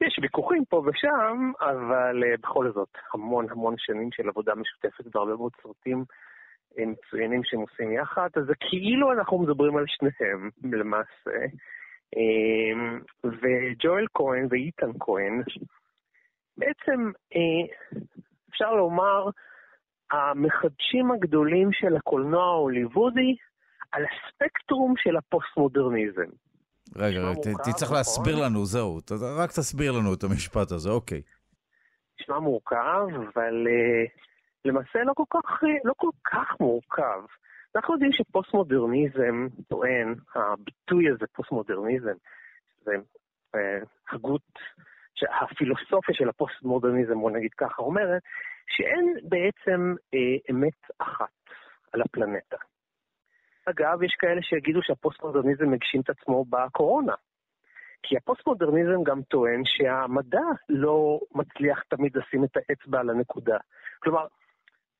יש 0.00 0.18
ויכוחים 0.22 0.64
פה 0.64 0.82
ושם, 0.86 1.52
אבל 1.60 2.24
אה, 2.24 2.36
בכל 2.42 2.72
זאת, 2.72 2.98
המון 3.14 3.46
המון 3.50 3.74
שנים 3.78 4.08
של 4.12 4.28
עבודה 4.28 4.54
משותפת 4.54 5.04
בהרבה 5.14 5.36
מאוד 5.36 5.52
סרטים. 5.62 6.04
מצוינים 6.78 7.40
שהם 7.44 7.60
עושים 7.60 7.92
יחד, 7.92 8.28
אז 8.36 8.44
זה 8.46 8.54
כאילו 8.60 9.12
אנחנו 9.12 9.38
מדברים 9.38 9.76
על 9.76 9.84
שניהם 9.86 10.50
למעשה. 10.62 11.46
וג'ואל 13.24 14.06
כהן 14.14 14.46
ואיתן 14.50 14.90
כהן, 15.00 15.42
בעצם 16.56 17.10
אפשר 18.50 18.74
לומר, 18.74 19.30
המחדשים 20.10 21.10
הגדולים 21.10 21.72
של 21.72 21.96
הקולנוע 21.96 22.44
ההוליוודי 22.44 23.36
על 23.92 24.04
הספקטרום 24.04 24.94
של 24.96 25.16
הפוסט-מודרניזם. 25.16 26.30
רגע, 26.96 27.20
תצטרך 27.64 27.92
להסביר 27.92 28.44
לנו, 28.44 28.64
זהו, 28.64 28.98
רק 29.38 29.50
תסביר 29.50 29.92
לנו 29.92 30.14
את 30.14 30.22
המשפט 30.24 30.72
הזה, 30.72 30.90
אוקיי. 30.90 31.22
נשמע 32.20 32.38
מורכב, 32.38 33.06
אבל 33.34 33.66
למעשה 34.64 34.98
לא 35.04 35.12
כל 35.14 35.24
כך, 35.30 35.62
לא 35.84 35.92
כל 35.96 36.10
כך 36.24 36.60
מורכב. 36.60 37.22
אנחנו 37.76 37.94
יודעים 37.94 38.12
שפוסט-מודרניזם 38.12 39.46
טוען, 39.68 40.14
הביטוי 40.34 41.10
הזה, 41.10 41.26
פוסט-מודרניזם, 41.32 42.14
זה 42.80 42.92
אה, 43.54 43.78
הגות, 44.10 44.58
הפילוסופיה 45.42 46.14
של 46.14 46.28
הפוסט-מודרניזם, 46.28 47.20
בוא 47.20 47.30
נגיד 47.30 47.54
ככה, 47.54 47.82
אומרת 47.82 48.22
שאין 48.66 49.16
בעצם 49.22 49.94
אה, 50.14 50.36
אמת 50.50 50.90
אחת 50.98 51.28
על 51.92 52.02
הפלנטה. 52.02 52.56
אגב, 53.66 54.02
יש 54.02 54.14
כאלה 54.18 54.42
שיגידו 54.42 54.82
שהפוסט-מודרניזם 54.82 55.70
מגשים 55.70 56.00
את 56.00 56.10
עצמו 56.10 56.44
בקורונה. 56.44 57.14
כי 58.02 58.16
הפוסט-מודרניזם 58.16 59.02
גם 59.02 59.22
טוען 59.22 59.62
שהמדע 59.64 60.46
לא 60.68 61.20
מצליח 61.34 61.82
תמיד 61.88 62.16
לשים 62.16 62.44
את 62.44 62.56
האצבע 62.56 63.00
על 63.00 63.10
הנקודה. 63.10 63.58
כלומר, 64.02 64.26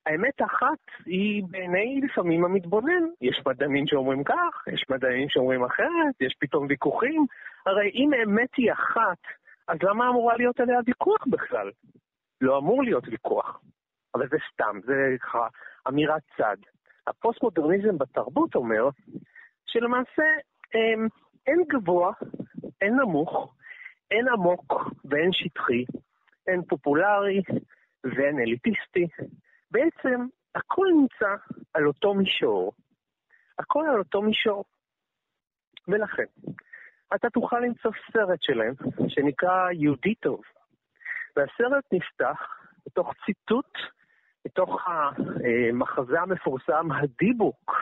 האמת 0.07 0.41
האחת 0.41 0.79
היא 1.07 1.43
בעיני 1.51 2.01
לפעמים 2.05 2.45
המתבונן. 2.45 3.05
יש 3.21 3.43
מדענים 3.47 3.87
שאומרים 3.87 4.25
כך, 4.25 4.65
יש 4.73 4.85
מדענים 4.91 5.29
שאומרים 5.29 5.65
אחרת, 5.65 6.15
יש 6.21 6.35
פתאום 6.39 6.67
ויכוחים. 6.69 7.27
הרי 7.67 7.91
אם 7.95 8.11
האמת 8.13 8.55
היא 8.57 8.73
אחת, 8.73 9.19
אז 9.69 9.79
למה 9.83 10.09
אמורה 10.09 10.37
להיות 10.37 10.61
עליה 10.61 10.79
ויכוח 10.87 11.27
בכלל? 11.27 11.71
לא 12.41 12.59
אמור 12.59 12.83
להיות 12.83 13.09
ויכוח. 13.09 13.61
אבל 14.15 14.29
זה 14.29 14.37
סתם, 14.53 14.81
זה 14.85 15.17
ככה 15.23 15.47
אמירת 15.89 16.23
צד. 16.37 16.57
הפוסט-מודרניזם 17.07 17.99
בתרבות 17.99 18.55
אומר 18.55 18.89
שלמעשה 19.67 20.23
אין, 20.75 21.09
אין 21.47 21.65
גבוה, 21.69 22.13
אין 22.81 22.97
נמוך, 22.97 23.55
אין 24.11 24.29
עמוק 24.29 24.75
ואין 25.05 25.33
שטחי, 25.33 25.85
אין 26.47 26.63
פופולרי 26.63 27.43
ואין 28.05 28.39
אליטיסטי. 28.39 29.07
בעצם 29.71 30.27
הכל 30.55 30.87
נמצא 30.97 31.35
על 31.75 31.87
אותו 31.87 32.15
מישור. 32.15 32.73
הכל 33.59 33.85
על 33.93 33.99
אותו 33.99 34.23
מישור. 34.23 34.65
ולכן, 35.89 36.25
אתה 37.15 37.31
תוכל 37.31 37.61
למצוא 37.61 37.91
סרט 38.13 38.43
שלהם, 38.43 38.75
שנקרא 39.09 39.71
יהודי 39.71 40.15
טוב. 40.15 40.41
והסרט 41.37 41.85
נפתח 41.93 42.39
בתוך 42.87 43.13
ציטוט, 43.27 43.73
מתוך 44.47 44.81
המחזה 44.87 46.21
המפורסם, 46.21 46.89
הדיבוק. 46.93 47.73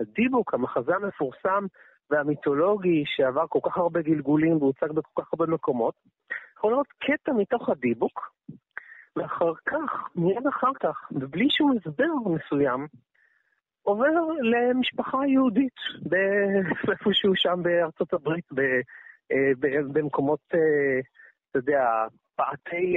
הדיבוק, 0.00 0.54
המחזה 0.54 0.94
המפורסם 0.94 1.66
והמיתולוגי 2.10 3.04
שעבר 3.06 3.46
כל 3.48 3.58
כך 3.64 3.76
הרבה 3.76 4.02
גלגולים 4.02 4.56
והוצג 4.56 4.92
בכל 4.92 5.22
כך 5.22 5.32
הרבה 5.32 5.46
מקומות. 5.46 5.94
יכול 6.56 6.72
לראות 6.72 6.86
קטע 6.98 7.32
מתוך 7.32 7.68
הדיבוק, 7.68 8.30
ואחר 9.16 9.52
כך, 9.66 10.08
מיד 10.16 10.46
אחר 10.46 10.74
כך, 10.80 10.96
ובלי 11.10 11.50
שום 11.50 11.72
הסבר 11.76 12.04
מסוים, 12.26 12.86
עובר 13.82 14.10
למשפחה 14.42 15.18
יהודית 15.26 15.76
איפשהו 16.92 17.36
שם 17.36 17.60
בארצות 17.62 18.12
הברית, 18.12 18.44
במקומות, 19.92 20.40
אתה 20.48 21.58
יודע, 21.58 21.84
פעתי, 22.36 22.96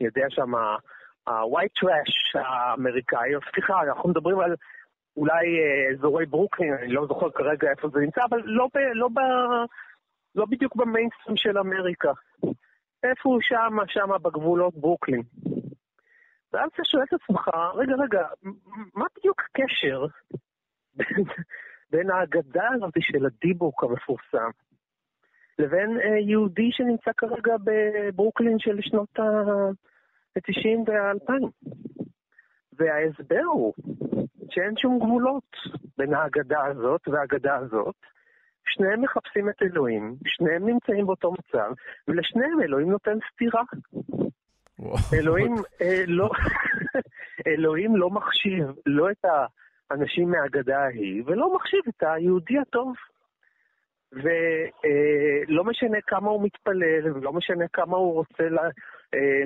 יודע 0.00 0.26
שם, 0.28 0.54
ה-white 0.54 1.80
trash 1.80 2.40
האמריקאי, 2.40 3.30
סליחה, 3.52 3.82
אנחנו 3.82 4.08
מדברים 4.08 4.40
על 4.40 4.54
אולי 5.16 5.46
אזורי 5.92 6.26
ברוקלין, 6.26 6.74
אני 6.74 6.92
לא 6.92 7.06
זוכר 7.06 7.30
כרגע 7.30 7.70
איפה 7.70 7.88
זה 7.88 8.00
נמצא, 8.00 8.20
אבל 8.28 8.40
לא, 8.44 8.68
ב, 8.74 8.78
לא, 8.94 9.08
ב, 9.08 9.20
לא 10.34 10.46
בדיוק 10.50 10.76
במיינסטרים 10.76 11.36
של 11.36 11.58
אמריקה. 11.58 12.12
איפה 13.04 13.38
שם, 13.40 13.76
שם 13.88 14.08
בגבולות 14.22 14.74
ברוקלין. 14.74 15.22
ואז 16.52 16.70
אתה 16.74 16.82
שואל 16.84 17.02
את 17.02 17.12
עצמך, 17.12 17.48
רגע, 17.74 17.94
רגע, 17.94 18.26
מה 18.94 19.04
בדיוק 19.18 19.42
הקשר 19.42 20.06
בין, 20.94 21.24
בין 21.90 22.10
האגדה 22.10 22.68
הזאת 22.74 22.94
של 23.00 23.26
הדיבוק 23.26 23.84
המפורסם 23.84 24.50
לבין 25.58 26.00
אה, 26.00 26.18
יהודי 26.18 26.68
שנמצא 26.72 27.10
כרגע 27.16 27.54
בברוקלין 27.64 28.58
של 28.58 28.78
שנות 28.80 29.18
ה-90 29.18 30.78
וה-2000? 30.86 31.32
וההסבר 32.72 33.44
הוא 33.52 33.74
שאין 34.50 34.76
שום 34.76 34.98
גבולות 34.98 35.56
בין 35.98 36.14
האגדה 36.14 36.64
הזאת 36.64 37.08
והאגדה 37.08 37.56
הזאת, 37.56 37.96
שניהם 38.66 39.02
מחפשים 39.02 39.48
את 39.48 39.62
אלוהים, 39.62 40.14
שניהם 40.26 40.68
נמצאים 40.68 41.06
באותו 41.06 41.32
מצב, 41.32 41.70
ולשניהם 42.08 42.60
אלוהים 42.60 42.90
נותן 42.90 43.18
סתירה. 43.32 43.62
אלוהים, 45.12 45.54
אה, 45.80 46.04
לא, 46.06 46.30
אלוהים 47.46 47.96
לא 47.96 48.10
מחשיב 48.10 48.66
לא 48.86 49.10
את 49.10 49.24
האנשים 49.90 50.30
מהאגדה 50.30 50.78
ההיא, 50.80 51.22
ולא 51.26 51.56
מחשיב 51.56 51.80
את 51.88 52.02
היהודי 52.02 52.58
הטוב. 52.58 52.94
ולא 54.14 55.62
אה, 55.62 55.66
משנה 55.66 55.98
כמה 56.06 56.30
הוא 56.30 56.42
מתפלל, 56.42 57.12
ולא 57.14 57.32
משנה 57.32 57.64
כמה 57.72 57.96
הוא 57.96 58.14
רוצה 58.14 58.48
לה, 58.48 58.62
אה, 59.14 59.44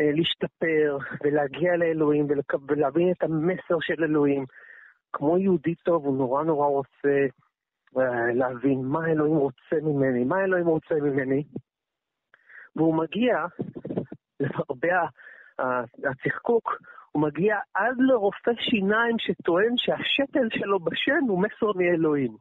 אה, 0.00 0.10
להשתפר, 0.12 0.98
ולהגיע 1.24 1.76
לאלוהים, 1.76 2.26
ולהבין 2.68 3.10
את 3.10 3.22
המסר 3.22 3.80
של 3.80 4.04
אלוהים. 4.04 4.44
כמו 5.12 5.38
יהודי 5.38 5.74
טוב, 5.74 6.04
הוא 6.04 6.16
נורא 6.16 6.44
נורא 6.44 6.66
רוצה 6.66 7.26
להבין 8.34 8.84
מה 8.84 9.06
אלוהים 9.06 9.36
רוצה 9.36 9.76
ממני, 9.82 10.24
מה 10.24 10.44
אלוהים 10.44 10.66
רוצה 10.66 10.94
ממני. 10.94 11.44
והוא 12.76 12.94
מגיע, 12.94 13.46
למרבה 14.40 15.06
הצחקוק, 16.10 16.78
הוא 17.12 17.22
מגיע 17.22 17.56
עד 17.74 17.96
לרופא 17.98 18.50
שיניים 18.58 19.16
שטוען 19.18 19.76
שהשתל 19.76 20.48
שלו 20.58 20.80
בשן 20.80 21.20
הוא 21.28 21.42
מסר 21.42 21.72
מאלוהים. 21.76 22.36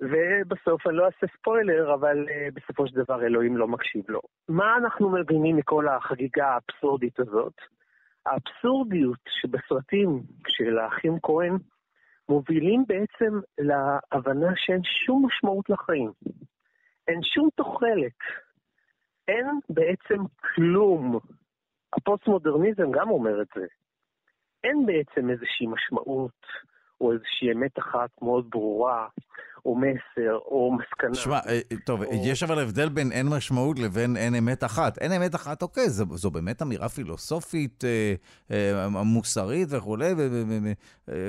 ובסוף 0.00 0.86
אני 0.86 0.96
לא 0.96 1.06
אעשה 1.06 1.26
ספוילר, 1.36 1.94
אבל 1.94 2.26
uh, 2.28 2.54
בסופו 2.54 2.88
של 2.88 2.96
דבר 2.96 3.22
אלוהים 3.22 3.56
לא 3.56 3.68
מקשיב 3.68 4.04
לו. 4.08 4.20
מה 4.48 4.76
אנחנו 4.76 5.10
מבינים 5.10 5.56
מכל 5.56 5.88
החגיגה 5.88 6.46
האבסורדית 6.46 7.20
הזאת? 7.20 7.52
האבסורדיות 8.26 9.18
שבסרטים 9.28 10.22
של 10.48 10.78
האחים 10.78 11.18
כהן 11.22 11.56
מובילים 12.28 12.84
בעצם 12.88 13.40
להבנה 13.58 14.52
שאין 14.56 14.80
שום 14.84 15.26
משמעות 15.26 15.70
לחיים. 15.70 16.12
אין 17.08 17.20
שום 17.22 17.48
תוחלת. 17.56 18.18
אין 19.28 19.46
בעצם 19.68 20.24
כלום. 20.54 21.18
הפוסט-מודרניזם 21.96 22.90
גם 22.92 23.10
אומר 23.10 23.42
את 23.42 23.48
זה. 23.54 23.66
אין 24.64 24.86
בעצם 24.86 25.30
איזושהי 25.30 25.66
משמעות 25.66 26.46
או 27.00 27.12
איזושהי 27.12 27.52
אמת 27.52 27.78
אחת 27.78 28.10
מאוד 28.22 28.50
ברורה 28.50 29.08
או 29.64 29.76
מסר, 29.76 30.38
או 30.44 30.72
מסקנה. 30.72 31.14
שמע, 31.14 31.38
אה, 31.48 31.60
טוב, 31.84 32.02
או... 32.02 32.22
יש 32.24 32.42
אבל 32.42 32.58
הבדל 32.58 32.88
בין 32.88 33.12
אין 33.12 33.28
משמעות 33.28 33.78
לבין 33.78 34.16
אין 34.16 34.34
אמת 34.34 34.64
אחת. 34.64 34.98
אין 34.98 35.12
אמת 35.12 35.34
אחת, 35.34 35.62
אוקיי, 35.62 35.90
זו, 35.90 36.04
זו 36.14 36.30
באמת 36.30 36.62
אמירה 36.62 36.88
פילוסופית, 36.88 37.84
אה, 37.84 38.14
אה, 38.50 38.88
מוסרית 38.88 39.68
וכולי, 39.70 40.12
ו, 40.12 40.16
ו, 40.16 40.42
ו, 40.48 40.58
ו, 40.62 40.72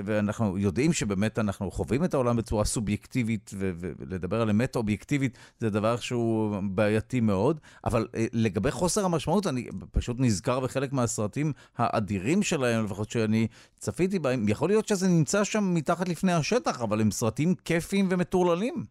ואנחנו 0.06 0.58
יודעים 0.58 0.94
שבאמת 0.94 1.40
אנחנו 1.40 1.72
חווים 1.72 2.04
את 2.04 2.14
העולם 2.14 2.36
בצורה 2.36 2.66
סובייקטיבית, 2.66 3.52
ו, 3.54 3.72
ולדבר 3.80 4.42
על 4.42 4.50
אמת 4.50 4.76
אובייקטיבית 4.76 5.38
זה 5.60 5.70
דבר 5.70 5.96
שהוא 5.96 6.56
בעייתי 6.64 7.20
מאוד, 7.20 7.60
אבל 7.86 8.08
אה, 8.16 8.26
לגבי 8.34 8.72
חוסר 8.72 9.06
המשמעות, 9.06 9.48
אני 9.48 9.68
פשוט 9.92 10.18
נזכר 10.20 10.60
בחלק 10.60 10.94
מהסרטים 10.94 11.54
האדירים 11.78 12.44
שלהם, 12.44 12.86
לפחות 12.86 13.10
שאני 13.10 13.48
צפיתי 13.78 14.20
בהם, 14.20 14.46
יכול 14.48 14.70
להיות 14.70 14.88
שזה 14.88 15.08
נמצא 15.08 15.44
שם 15.44 15.74
מתחת 15.74 16.10
לפני 16.10 16.34
השטח, 16.34 16.82
אבל 16.82 17.02
הם 17.02 17.12
סרטים 17.12 17.56
כיפיים 17.66 18.08
ומטורפים. 18.10 18.29
מטורללים. 18.30 18.86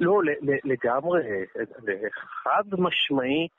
לא, 0.00 0.20
לגמרי, 0.64 1.22
חד 2.42 2.64
משמעית, 2.78 3.56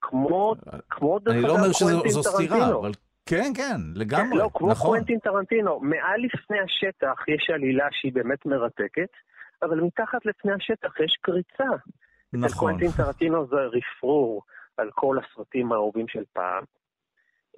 כמו, 0.00 0.54
כמו 0.90 1.18
דרך 1.18 1.44
אגב 1.44 1.72
קוונטין 1.72 1.72
טרנטינו. 1.72 1.90
אני 1.90 1.92
לא 1.92 1.98
אומר 1.98 2.08
שזו 2.08 2.22
סתירה, 2.22 2.68
אבל 2.80 2.92
כן, 3.26 3.52
כן, 3.56 3.80
לגמרי, 3.94 4.38
לא, 4.38 4.50
כמו 4.54 4.70
נכון. 4.70 4.86
קוונטין 4.86 5.18
טרנטינו, 5.18 5.80
מעל 5.80 6.20
לפני 6.20 6.60
השטח 6.60 7.28
יש 7.28 7.50
עלילה 7.54 7.88
שהיא 7.90 8.12
באמת 8.12 8.46
מרתקת, 8.46 9.10
אבל 9.62 9.80
מתחת 9.80 10.26
לפני 10.26 10.52
השטח 10.52 11.00
יש 11.00 11.18
קריצה. 11.20 11.76
נכון. 12.32 12.44
אצל 12.44 12.58
קוונטין 12.58 12.90
טרנטינו 12.96 13.46
זה 13.46 13.56
רפרור 13.56 14.42
על 14.76 14.90
כל 14.94 15.16
הסרטים 15.18 15.72
האהובים 15.72 16.08
של 16.08 16.22
פעם. 16.32 16.64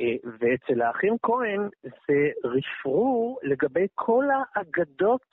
אה, 0.00 0.16
ואצל 0.24 0.82
האחים 0.82 1.16
כהן 1.22 1.68
זה 1.82 2.28
רפרור 2.44 3.40
לגבי 3.42 3.86
כל 3.94 4.24
האגדות 4.54 5.26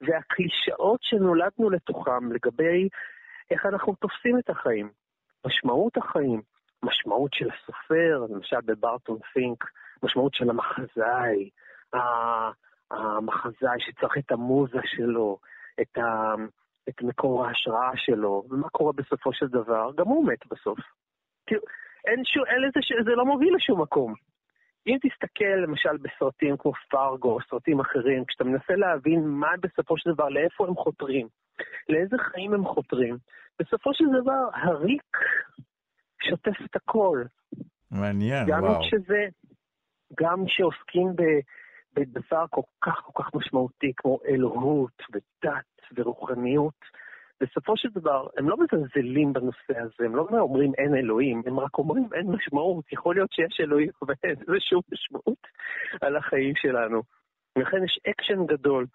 והקלישאות 0.00 1.00
שנולדנו 1.02 1.70
לתוכם 1.70 2.32
לגבי 2.32 2.88
איך 3.50 3.66
אנחנו 3.66 3.94
תופסים 3.94 4.38
את 4.38 4.50
החיים, 4.50 4.90
משמעות 5.46 5.96
החיים, 5.96 6.42
משמעות 6.82 7.34
של 7.34 7.48
הסופר, 7.50 8.26
למשל 8.30 8.60
בברטון 8.64 9.18
פינק, 9.32 9.64
משמעות 10.02 10.34
של 10.34 10.50
המחזאי, 10.50 11.50
המחזאי 12.90 13.78
שצריך 13.78 14.18
את 14.18 14.32
המוזה 14.32 14.80
שלו, 14.84 15.38
את, 15.80 15.98
ה, 15.98 16.34
את 16.88 17.02
מקור 17.02 17.46
ההשראה 17.46 17.90
שלו, 17.96 18.44
ומה 18.50 18.68
קורה 18.68 18.92
בסופו 18.92 19.32
של 19.32 19.46
דבר? 19.46 19.90
גם 19.96 20.06
הוא 20.06 20.26
מת 20.26 20.46
בסוף. 20.46 20.78
כאילו, 21.46 21.62
אין 22.04 22.24
שום, 22.24 22.44
אין 22.46 22.62
לזה, 22.62 23.04
זה 23.04 23.10
לא 23.10 23.24
מוביל 23.24 23.54
לשום 23.56 23.82
מקום. 23.82 24.14
אם 24.86 24.96
תסתכל 25.02 25.54
למשל 25.62 25.96
בסרטים 26.02 26.56
כמו 26.56 26.72
פארגו 26.90 27.32
או 27.32 27.38
סרטים 27.50 27.80
אחרים, 27.80 28.24
כשאתה 28.24 28.44
מנסה 28.44 28.74
להבין 28.76 29.20
מה 29.26 29.50
בסופו 29.60 29.98
של 29.98 30.10
דבר, 30.10 30.28
לאיפה 30.28 30.66
הם 30.66 30.74
חותרים, 30.74 31.28
לאיזה 31.88 32.16
חיים 32.18 32.54
הם 32.54 32.64
חותרים, 32.64 33.16
בסופו 33.58 33.90
של 33.94 34.04
דבר 34.22 34.48
הריק 34.54 35.16
שוטף 36.22 36.64
את 36.64 36.76
הכל. 36.76 37.24
מעניין, 37.90 38.46
גם 38.46 38.62
וואו. 38.62 38.80
כשזה, 38.80 39.26
גם 40.20 40.44
כשעוסקים 40.46 41.06
בדבר 41.94 42.44
כל 42.50 42.60
כך 42.80 43.00
כל 43.04 43.22
כך 43.22 43.34
משמעותי 43.34 43.92
כמו 43.96 44.18
אלוהות 44.28 45.02
ודת 45.12 45.96
ורוחניות, 45.96 46.80
בסופו 47.40 47.76
של 47.76 47.88
דבר, 47.94 48.26
הם 48.38 48.48
לא 48.48 48.56
מזלזלים 48.56 49.32
בנושא 49.32 49.78
הזה, 49.78 50.04
הם 50.04 50.16
לא 50.16 50.26
אומרים 50.32 50.72
אין 50.78 50.94
אלוהים, 50.94 51.42
הם 51.46 51.60
רק 51.60 51.78
אומרים 51.78 52.08
אין 52.14 52.26
משמעות, 52.26 52.92
יכול 52.92 53.14
להיות 53.14 53.32
שיש 53.32 53.60
אלוהים 53.60 53.90
ואין 54.06 54.36
שום 54.60 54.80
משמעות 54.92 55.46
על 56.00 56.16
החיים 56.16 56.52
שלנו. 56.56 57.02
ולכן 57.56 57.84
יש 57.84 57.98
אקשן 58.10 58.46
גדול 58.46 58.86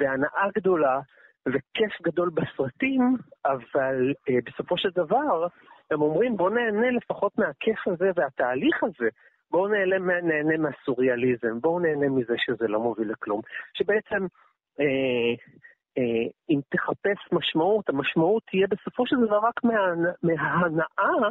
והנאה 0.00 0.48
גדולה 0.54 1.00
וכיף 1.48 2.02
גדול 2.02 2.30
בסרטים, 2.30 3.16
אבל 3.44 4.12
אה, 4.28 4.38
בסופו 4.44 4.78
של 4.78 4.90
דבר, 4.90 5.46
הם 5.90 6.02
אומרים 6.02 6.36
בואו 6.36 6.48
נהנה 6.48 6.90
לפחות 6.90 7.38
מהכיף 7.38 7.88
הזה 7.88 8.10
והתהליך 8.16 8.82
הזה. 8.82 9.08
בואו 9.50 9.68
נהנה, 9.68 9.98
נהנה 10.20 10.56
מהסוריאליזם, 10.58 11.60
בואו 11.60 11.78
נהנה 11.78 12.08
מזה 12.08 12.34
שזה 12.38 12.68
לא 12.68 12.80
מוביל 12.80 13.10
לכלום. 13.10 13.40
שבעצם 13.74 14.26
אה, 14.80 15.34
אם 16.50 16.60
תחפש 16.68 17.32
משמעות, 17.32 17.88
המשמעות 17.88 18.42
תהיה 18.50 18.66
בסופו 18.66 19.06
של 19.06 19.16
דבר 19.26 19.38
רק 19.38 19.64
מה, 19.64 19.72
מההנאה 20.22 21.28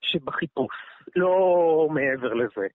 שבחיפוש, 0.00 0.74
לא 1.16 1.88
מעבר 1.90 2.34
לזה. 2.34 2.66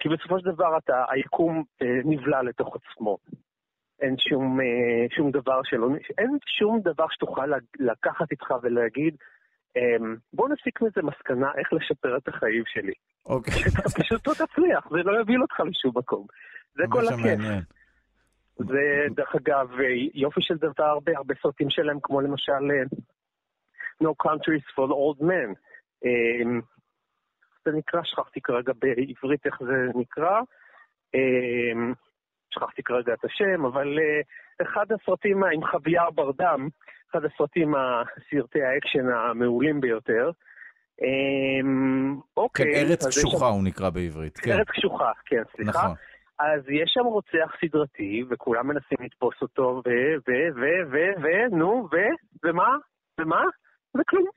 כי 0.00 0.08
בסופו 0.08 0.38
של 0.40 0.50
דבר 0.50 0.78
אתה, 0.78 1.04
היקום 1.08 1.64
אה, 1.82 2.00
נבלע 2.04 2.42
לתוך 2.42 2.76
עצמו. 2.76 3.18
אין 4.00 4.14
שום, 4.18 4.60
אה, 4.60 5.06
שום 5.16 5.30
דבר 5.30 5.60
שלא, 5.64 5.88
אין 6.18 6.38
שום 6.58 6.80
דבר 6.80 7.06
שתוכל 7.10 7.46
לקחת 7.78 8.30
איתך 8.30 8.54
ולהגיד, 8.62 9.16
אמ, 9.76 10.16
בוא 10.32 10.48
נסיק 10.48 10.82
מזה 10.82 11.02
מסקנה 11.02 11.50
איך 11.58 11.72
לשפר 11.72 12.16
את 12.16 12.28
החיים 12.28 12.62
שלי. 12.66 12.92
אוקיי. 13.26 13.52
אתה 13.68 13.90
פשוט 14.02 14.26
לא 14.26 14.32
תצליח, 14.32 14.90
זה 14.90 14.96
לא 14.96 15.18
יוביל 15.18 15.42
אותך 15.42 15.60
לשום 15.60 15.92
מקום. 15.96 16.26
זה 16.74 16.82
כל 16.88 17.08
הכיף. 17.08 17.38
זה, 18.58 19.06
דרך 19.16 19.34
אגב, 19.34 19.68
יופי 20.14 20.40
של 20.42 20.56
דבר 20.56 20.98
בהרבה 21.00 21.34
סרטים 21.42 21.70
שלהם, 21.70 21.98
כמו 22.02 22.20
למשל 22.20 22.52
No 24.02 24.26
Countries 24.26 24.66
for 24.74 24.88
the 24.88 24.94
Old 24.94 25.22
Men. 25.22 25.54
אמ, 26.04 26.60
זה 27.64 27.70
נקרא, 27.72 28.00
שכחתי 28.04 28.40
כרגע 28.40 28.72
בעברית 28.78 29.46
איך 29.46 29.58
זה 29.60 29.86
נקרא. 29.94 30.40
אמ, 31.14 31.92
שכחתי 32.50 32.82
כרגע 32.82 33.12
את 33.14 33.24
השם, 33.24 33.64
אבל 33.64 33.98
אה, 33.98 34.20
אחד 34.62 34.86
הסרטים 34.92 35.44
עם 35.44 35.66
חוויאר 35.66 36.10
ברדם, 36.14 36.68
אחד 37.10 37.24
הסרטים, 37.24 37.74
סרטי 38.30 38.62
האקשן 38.62 39.08
המעולים 39.08 39.80
ביותר. 39.80 40.30
אוקיי. 42.36 42.66
כן, 42.66 42.90
ארץ 42.90 43.06
קשוחה 43.06 43.46
הוא 43.46 43.64
נקרא 43.64 43.90
בעברית, 43.90 44.38
כן. 44.38 44.50
ארץ 44.50 44.68
קשוחה, 44.68 45.12
כן, 45.26 45.42
סליחה. 45.56 45.70
נכון. 45.70 45.94
אז 46.40 46.62
יש 46.68 46.90
שם 46.94 47.04
רוצח 47.04 47.52
סדרתי, 47.60 48.24
וכולם 48.30 48.66
מנסים 48.66 48.98
לתפוס 49.00 49.34
אותו, 49.42 49.82
ו, 49.86 49.90
ו, 50.28 50.32
ו, 50.56 50.64
ו, 50.90 50.96
ו, 51.22 51.56
נו, 51.56 51.88
ו, 51.92 51.96
ומה? 52.44 52.76
ומה? 53.20 53.42
וכלום. 53.96 54.28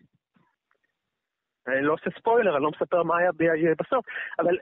אני 1.67 1.81
לא 1.81 1.93
עושה 1.93 2.09
ספוילר, 2.19 2.55
אני 2.55 2.63
לא 2.63 2.69
מספר 2.69 3.03
מה 3.03 3.17
היה 3.17 3.31
בסוף, 3.79 4.05
אבל 4.39 4.57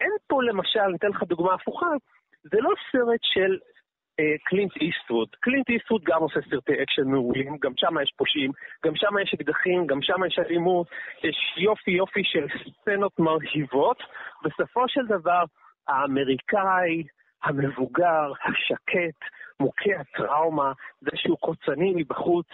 אין 0.00 0.10
פה 0.26 0.42
למשל, 0.42 0.80
אתן 0.80 1.10
לך 1.10 1.22
דוגמה 1.22 1.54
הפוכה, 1.54 1.90
זה 2.42 2.56
לא 2.60 2.70
סרט 2.92 3.20
של 3.22 3.58
אה, 4.20 4.36
קלינט 4.44 4.76
איסטווד. 4.76 5.28
קלינט 5.40 5.68
איסטווד 5.68 6.02
גם 6.04 6.20
עושה 6.20 6.40
סרטי 6.50 6.82
אקשן 6.82 7.08
מעולים, 7.08 7.56
גם 7.62 7.72
שם 7.76 7.94
יש 8.02 8.12
פושעים, 8.16 8.50
גם 8.84 8.92
שם 8.96 9.18
יש 9.22 9.34
אקדחים, 9.34 9.86
גם 9.86 10.02
שם 10.02 10.24
יש 10.26 10.38
אלימות, 10.38 10.86
יש 11.24 11.36
יופי 11.56 11.90
יופי 11.90 12.24
של 12.24 12.46
סצנות 12.48 13.18
מרהיבות. 13.18 13.98
בסופו 14.44 14.88
של 14.88 15.06
דבר, 15.06 15.44
האמריקאי, 15.90 17.04
המבוגר, 17.44 18.32
השקט, 18.44 19.18
מוכה 19.60 19.90
הטראומה, 20.00 20.72
זה 21.00 21.10
שהוא 21.14 21.38
קוצני 21.38 21.92
מבחוץ, 21.96 22.46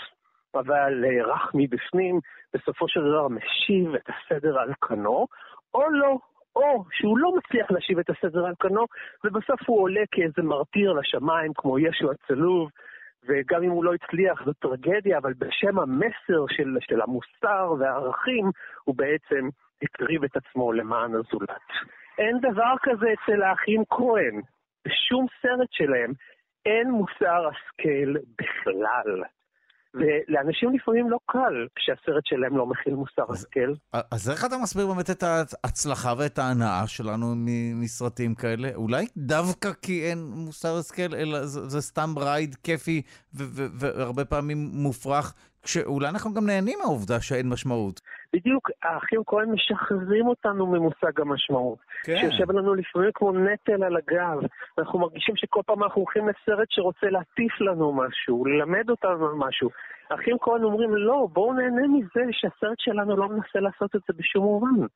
אבל 0.55 1.05
אה, 1.05 1.25
רך 1.25 1.51
מבפנים, 1.55 2.21
בסופו 2.55 2.89
של 2.89 3.01
דבר 3.01 3.29
משיב 3.29 3.95
את 3.95 4.09
הסדר 4.09 4.59
על 4.59 4.73
כנו, 4.81 5.27
או 5.75 5.91
לא, 5.91 6.19
או 6.57 6.85
שהוא 6.93 7.19
לא 7.19 7.37
מצליח 7.37 7.71
להשיב 7.71 7.99
את 7.99 8.11
הסדר 8.11 8.47
על 8.47 8.55
כנו, 8.61 8.85
ובסוף 9.25 9.61
הוא 9.67 9.83
עולה 9.83 10.03
כאיזה 10.11 10.43
מרטיר 10.43 10.93
לשמיים, 10.93 11.53
כמו 11.55 11.79
ישו 11.79 12.11
הצלוב, 12.11 12.71
וגם 13.29 13.63
אם 13.63 13.71
הוא 13.71 13.85
לא 13.85 13.95
הצליח 13.95 14.45
זו 14.45 14.53
טרגדיה, 14.53 15.19
אבל 15.19 15.33
בשם 15.39 15.79
המסר 15.79 16.45
של, 16.49 16.77
של 16.81 17.01
המוסר 17.01 17.75
והערכים, 17.79 18.51
הוא 18.85 18.95
בעצם 18.97 19.49
הקריב 19.83 20.25
את 20.25 20.37
עצמו 20.37 20.73
למען 20.73 21.15
הזולת. 21.15 21.67
אין 22.19 22.39
דבר 22.41 22.75
כזה 22.83 23.07
אצל 23.15 23.43
האחים 23.43 23.83
כהן. 23.91 24.41
בשום 24.87 25.27
סרט 25.43 25.69
שלהם 25.71 26.13
אין 26.67 26.91
מוסר 26.91 27.49
השכל 27.49 28.15
בכלל. 28.39 29.23
ולאנשים 29.95 30.75
לפעמים 30.75 31.11
לא 31.11 31.19
קל 31.27 31.67
כשהסרט 31.77 32.27
שלהם 32.27 32.57
לא 32.57 32.67
מכיל 32.67 32.95
מוסר 32.95 33.33
השכל. 33.33 33.75
אז 33.93 34.31
איך 34.31 34.45
אתה 34.45 34.57
מסביר 34.63 34.87
באמת 34.87 35.11
את 35.11 35.23
ההצלחה 35.23 36.15
ואת 36.19 36.39
ההנאה 36.39 36.87
שלנו 36.87 37.27
מסרטים 37.75 38.35
כאלה? 38.35 38.69
אולי 38.75 39.07
דווקא 39.17 39.69
כי 39.83 40.11
אין 40.11 40.19
מוסר 40.19 40.77
השכל, 40.79 41.15
אלא 41.15 41.47
זה, 41.47 41.69
זה 41.69 41.81
סתם 41.81 42.15
רייד 42.17 42.55
כיפי 42.55 43.03
והרבה 43.79 44.25
פעמים 44.25 44.59
מופרך, 44.73 45.35
כשאולי 45.67 46.09
אנחנו 46.09 46.35
גם 46.35 46.47
נהנים 46.47 46.79
מהעובדה 46.83 47.21
שאין 47.21 47.49
משמעות. 47.49 48.01
בדיוק, 48.33 48.71
האחים 48.83 49.23
כהן 49.27 49.49
משחררים 49.51 50.27
אותנו 50.27 50.67
ממושג 50.67 51.21
המשמעות. 51.21 51.79
כן. 52.05 52.17
שיושב 52.21 52.51
לנו 52.51 52.75
לפעמים 52.75 53.11
כמו 53.15 53.33
נטל 53.33 53.83
על 53.85 53.97
הגב. 53.97 54.39
אנחנו 54.79 54.99
מרגישים 54.99 55.37
שכל 55.37 55.61
פעם 55.67 55.83
אנחנו 55.83 56.03
הולכים 56.03 56.29
לסרט 56.29 56.69
שרוצה 56.71 57.07
להטיף 57.07 57.61
לנו 57.61 57.93
משהו, 57.93 58.45
ללמד 58.45 58.91
אותנו 58.91 59.37
משהו. 59.39 59.71
האחים 60.11 60.37
כהן 60.41 60.63
אומרים, 60.63 60.97
לא, 60.97 61.29
בואו 61.33 61.53
נהנה 61.53 61.89
מזה 61.89 62.25
שהסרט 62.31 62.79
שלנו 62.79 63.17
לא 63.17 63.29
מנסה 63.29 63.61
לעשות 63.61 63.97
את 63.97 64.01
זה 64.09 64.15
בשום 64.19 64.45
מובן 64.45 64.87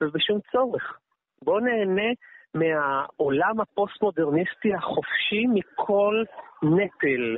ובשום 0.00 0.38
צורך. 0.52 0.98
בואו 1.42 1.60
נהנה 1.60 2.10
מהעולם 2.54 3.60
הפוסט-מודרניסטי 3.60 4.74
החופשי 4.74 5.46
מכל 5.54 6.24
נטל, 6.62 7.36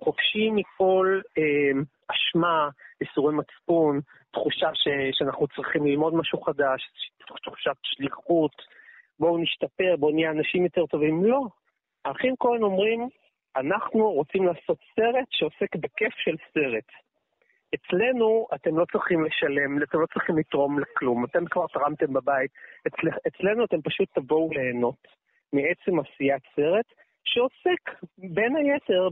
חופשי 0.00 0.50
מכל 0.50 1.20
אה, 1.38 1.80
אשמה, 2.08 2.68
איסורי 3.00 3.34
מצפון, 3.34 4.00
תחושה 4.32 4.70
ש, 4.74 4.88
שאנחנו 5.12 5.46
צריכים 5.48 5.86
ללמוד 5.86 6.14
משהו 6.14 6.40
חדש, 6.40 6.82
תחושת 7.42 7.76
שליחות, 7.82 8.52
בואו 9.20 9.38
נשתפר, 9.38 9.96
בואו 9.98 10.14
נהיה 10.14 10.30
אנשים 10.30 10.64
יותר 10.64 10.86
טובים. 10.86 11.24
לא. 11.24 11.40
האחים 12.04 12.34
כהן 12.38 12.62
אומרים, 12.62 13.08
אנחנו 13.56 14.10
רוצים 14.10 14.44
לעשות 14.46 14.78
סרט 14.96 15.26
שעוסק 15.30 15.76
בכיף 15.76 16.14
של 16.14 16.36
סרט. 16.52 16.88
אצלנו 17.74 18.46
אתם 18.54 18.78
לא 18.78 18.84
צריכים 18.92 19.24
לשלם, 19.24 19.82
אתם 19.82 20.00
לא 20.00 20.06
צריכים 20.06 20.38
לתרום 20.38 20.78
לכלום, 20.78 21.24
אתם 21.24 21.44
כבר 21.44 21.66
תרמתם 21.66 22.12
בבית. 22.12 22.50
אצל, 22.86 23.08
אצלנו 23.28 23.64
אתם 23.64 23.82
פשוט 23.82 24.08
תבואו 24.14 24.50
ליהנות 24.52 25.08
מעצם 25.52 26.00
עשיית 26.00 26.42
סרט, 26.56 26.86
שעוסק 27.26 28.08
בין 28.18 28.56
היתר 28.56 29.08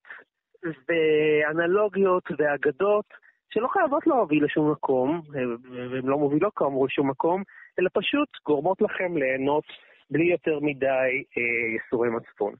ואנלוגיות 0.87 2.23
ואגדות 2.37 3.05
שלא 3.53 3.67
חייבות 3.67 4.07
להוביל 4.07 4.45
לשום 4.45 4.71
מקום, 4.71 5.21
והן 5.31 6.05
לא 6.05 6.17
מובילות 6.17 6.53
כאמור 6.55 6.85
לשום 6.85 7.09
מקום, 7.09 7.43
אלא 7.79 7.89
פשוט 7.93 8.29
גורמות 8.45 8.81
לכם 8.81 9.17
ליהנות 9.17 9.63
בלי 10.11 10.31
יותר 10.31 10.59
מדי 10.61 11.23
אה, 11.37 11.73
ייסורי 11.73 12.09
מצפון. 12.09 12.53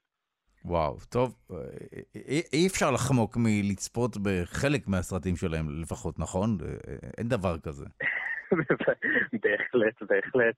וואו, 0.65 0.97
טוב, 1.09 1.35
אה, 1.51 1.57
אי, 2.15 2.41
אי 2.53 2.67
אפשר 2.67 2.91
לחמוק 2.91 3.37
מלצפות 3.37 4.17
בחלק 4.17 4.87
מהסרטים 4.87 5.35
שלהם 5.35 5.81
לפחות, 5.81 6.19
נכון? 6.19 6.57
אה, 6.61 6.95
אין 7.17 7.27
דבר 7.27 7.57
כזה. 7.59 7.85
בהחלט, 9.43 10.01
בהחלט. 10.01 10.55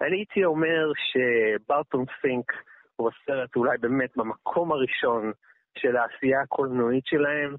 אני 0.00 0.16
הייתי 0.16 0.44
אומר 0.44 0.92
שברטון 0.94 2.04
פינק 2.20 2.52
הוא 2.96 3.10
הסרט 3.10 3.56
אולי 3.56 3.78
באמת 3.78 4.16
במקום 4.16 4.72
הראשון 4.72 5.32
של 5.78 5.96
העשייה 5.96 6.40
הקולנועית 6.40 7.06
שלהם. 7.06 7.54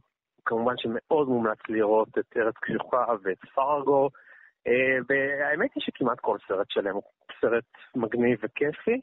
כמובן 0.46 0.74
שמאוד 0.78 1.28
מומלץ 1.28 1.60
לראות 1.70 2.18
את 2.18 2.38
ארץ 2.38 2.56
קשוחה 2.62 3.06
ואת 3.24 3.46
פרגו, 3.56 4.10
אה, 4.68 4.98
והאמת 5.10 5.70
היא 5.76 5.84
שכמעט 5.84 6.20
כל 6.20 6.38
סרט 6.48 6.68
שלהם 6.70 6.96
הוא 6.96 7.04
סרט 7.42 7.64
מגניב 7.96 8.40
וכיפי. 8.44 9.02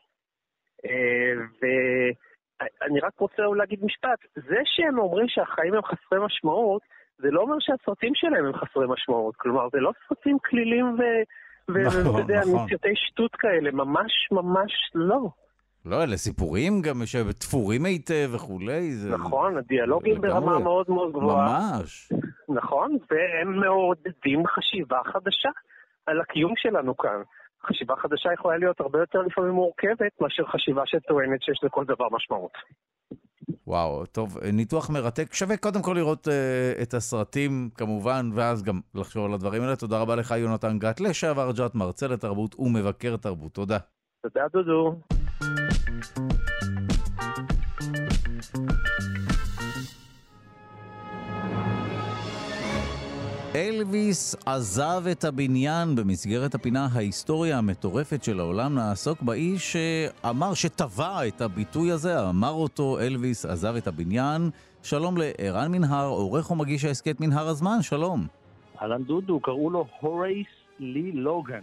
אה, 0.84 1.32
ואני 1.60 3.00
רק 3.00 3.18
רוצה 3.18 3.42
להגיד 3.56 3.84
משפט, 3.84 4.18
זה 4.34 4.60
שהם 4.64 4.98
אומרים 4.98 5.28
שהחיים 5.28 5.74
הם 5.74 5.82
חסרי 5.82 6.18
משמעות, 6.26 6.82
זה 7.18 7.28
לא 7.30 7.40
אומר 7.40 7.56
שהסרטים 7.60 8.12
שלהם 8.14 8.44
הם 8.44 8.52
חסרי 8.52 8.86
משמעות. 8.88 9.36
כלומר, 9.36 9.68
זה 9.72 9.78
לא 9.78 9.92
סרטים 10.08 10.38
כלילים 10.38 10.86
ו... 10.86 11.02
ואתה 11.68 12.00
נכון, 12.00 12.20
יודע, 12.20 12.40
נכון. 12.40 12.64
מציותי 12.64 12.92
שטות 12.94 13.36
כאלה, 13.36 13.70
ממש 13.70 14.12
ממש 14.32 14.72
לא. 14.94 15.28
לא, 15.84 16.02
אלה 16.02 16.16
סיפורים 16.16 16.82
גם 16.82 17.02
שתפורים 17.04 17.84
היטב 17.84 18.30
וכולי. 18.34 18.92
זה... 18.92 19.10
נכון, 19.10 19.56
הדיאלוגים 19.56 20.20
ברמה 20.20 20.58
מאוד 20.58 20.86
מאוד 20.88 21.12
גבוהה. 21.12 21.78
ממש. 21.78 22.12
נכון, 22.48 22.98
והם 23.10 23.60
מעודדים 23.60 24.46
חשיבה 24.46 24.98
חדשה 25.04 25.48
על 26.06 26.20
הקיום 26.20 26.52
שלנו 26.56 26.96
כאן. 26.96 27.22
חשיבה 27.66 27.96
חדשה 27.96 28.32
יכולה 28.32 28.58
להיות 28.58 28.80
הרבה 28.80 28.98
יותר 28.98 29.18
לפעמים 29.18 29.50
מורכבת 29.50 30.20
מאשר 30.20 30.44
חשיבה 30.44 30.82
שטוענת 30.86 31.42
שיש 31.42 31.60
לכל 31.62 31.84
דבר 31.84 32.06
משמעות. 32.10 32.52
וואו, 33.66 34.06
טוב, 34.06 34.38
ניתוח 34.52 34.90
מרתק. 34.90 35.34
שווה 35.34 35.56
קודם 35.56 35.82
כל 35.82 35.94
לראות 35.96 36.28
uh, 36.28 36.82
את 36.82 36.94
הסרטים, 36.94 37.70
כמובן, 37.74 38.30
ואז 38.34 38.62
גם 38.62 38.80
לחשוב 38.94 39.24
על 39.24 39.34
הדברים 39.34 39.62
האלה. 39.62 39.76
תודה 39.76 39.98
רבה 39.98 40.16
לך, 40.16 40.30
יונתן 40.30 40.78
גת, 40.78 41.00
לשעבר 41.00 41.52
ג'ת, 41.52 41.74
מרצה 41.74 42.08
לתרבות 42.08 42.54
ומבקר 42.58 43.16
תרבות. 43.16 43.52
תודה. 43.52 43.78
תודה, 44.22 44.46
דודו. 44.52 44.94
אלוויס 53.56 54.36
עזב 54.46 55.06
את 55.12 55.24
הבניין 55.24 55.96
במסגרת 55.96 56.54
הפינה 56.54 56.86
ההיסטוריה 56.92 57.58
המטורפת 57.58 58.24
של 58.24 58.40
העולם. 58.40 58.74
נעסוק 58.74 59.22
באיש 59.22 59.72
שאמר, 59.72 60.54
שטבע 60.54 61.28
את 61.28 61.40
הביטוי 61.40 61.90
הזה, 61.90 62.28
אמר 62.30 62.50
אותו, 62.50 62.98
אלוויס 63.00 63.46
עזב 63.46 63.74
את 63.76 63.86
הבניין. 63.86 64.42
שלום 64.82 65.14
לערן 65.16 65.72
מנהר, 65.72 66.06
עורך 66.06 66.50
ומגיש 66.50 66.84
ההסכת 66.84 67.20
מנהר 67.20 67.48
הזמן, 67.48 67.82
שלום. 67.82 68.20
אהלן 68.82 69.02
דודו, 69.02 69.40
קראו 69.40 69.70
לו 69.70 69.86
הורייס 70.00 70.46
לי 70.78 71.12
לוגן. 71.12 71.62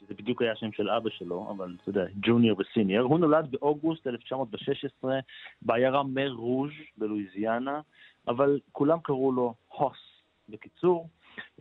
שזה 0.00 0.14
בדיוק 0.14 0.42
היה 0.42 0.52
השם 0.52 0.72
של 0.72 0.90
אבא 0.90 1.10
שלו, 1.10 1.54
אבל 1.56 1.76
אתה 1.82 1.90
יודע, 1.90 2.04
ג'וניור 2.22 2.60
וסיניור. 2.60 3.08
הוא 3.08 3.18
נולד 3.18 3.50
באוגוסט 3.50 4.06
1916 4.06 5.18
בעיירה 5.62 6.02
מר 6.02 6.32
רוז' 6.32 6.70
בלואיזיאנה, 6.98 7.80
אבל 8.28 8.60
כולם 8.72 8.98
קראו 9.02 9.32
לו 9.32 9.54
הוס. 9.68 10.11
בקיצור, 10.48 11.08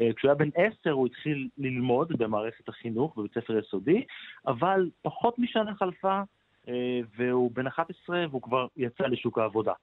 אה, 0.02 0.14
כשהוא 0.14 0.30
היה 0.30 0.36
בן 0.36 0.50
עשר 0.56 0.92
הוא 0.92 1.08
התחיל 1.08 1.50
ללמוד 1.58 2.12
במערכת 2.18 2.70
החינוך 2.70 3.18
בבית 3.18 3.34
ספר 3.34 3.58
יסודי, 3.58 4.06
אבל 4.48 4.90
פחות 5.02 5.40
משנה 5.40 5.76
חלפה 5.76 6.22
אה, 6.68 7.00
והוא 7.18 7.52
בן 7.54 7.68
11 7.68 8.26
והוא 8.30 8.42
כבר 8.42 8.68
יצא 8.78 9.04
לשוק 9.04 9.38
העבודה. 9.38 9.74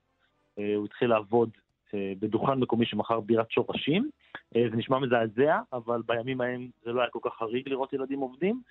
אה, 0.58 0.74
הוא 0.74 0.84
התחיל 0.84 1.10
לעבוד 1.10 1.50
בדוכן 1.94 2.58
מקומי 2.58 2.86
שמכר 2.86 3.20
בירת 3.20 3.50
שורשים. 3.50 4.10
זה 4.54 4.76
נשמע 4.76 4.98
מזעזע, 4.98 5.60
אבל 5.72 6.02
בימים 6.06 6.40
ההם 6.40 6.68
זה 6.84 6.92
לא 6.92 7.00
היה 7.00 7.10
כל 7.10 7.18
כך 7.22 7.34
חריג 7.38 7.68
לראות 7.68 7.92
ילדים 7.92 8.20
עובדים. 8.20 8.62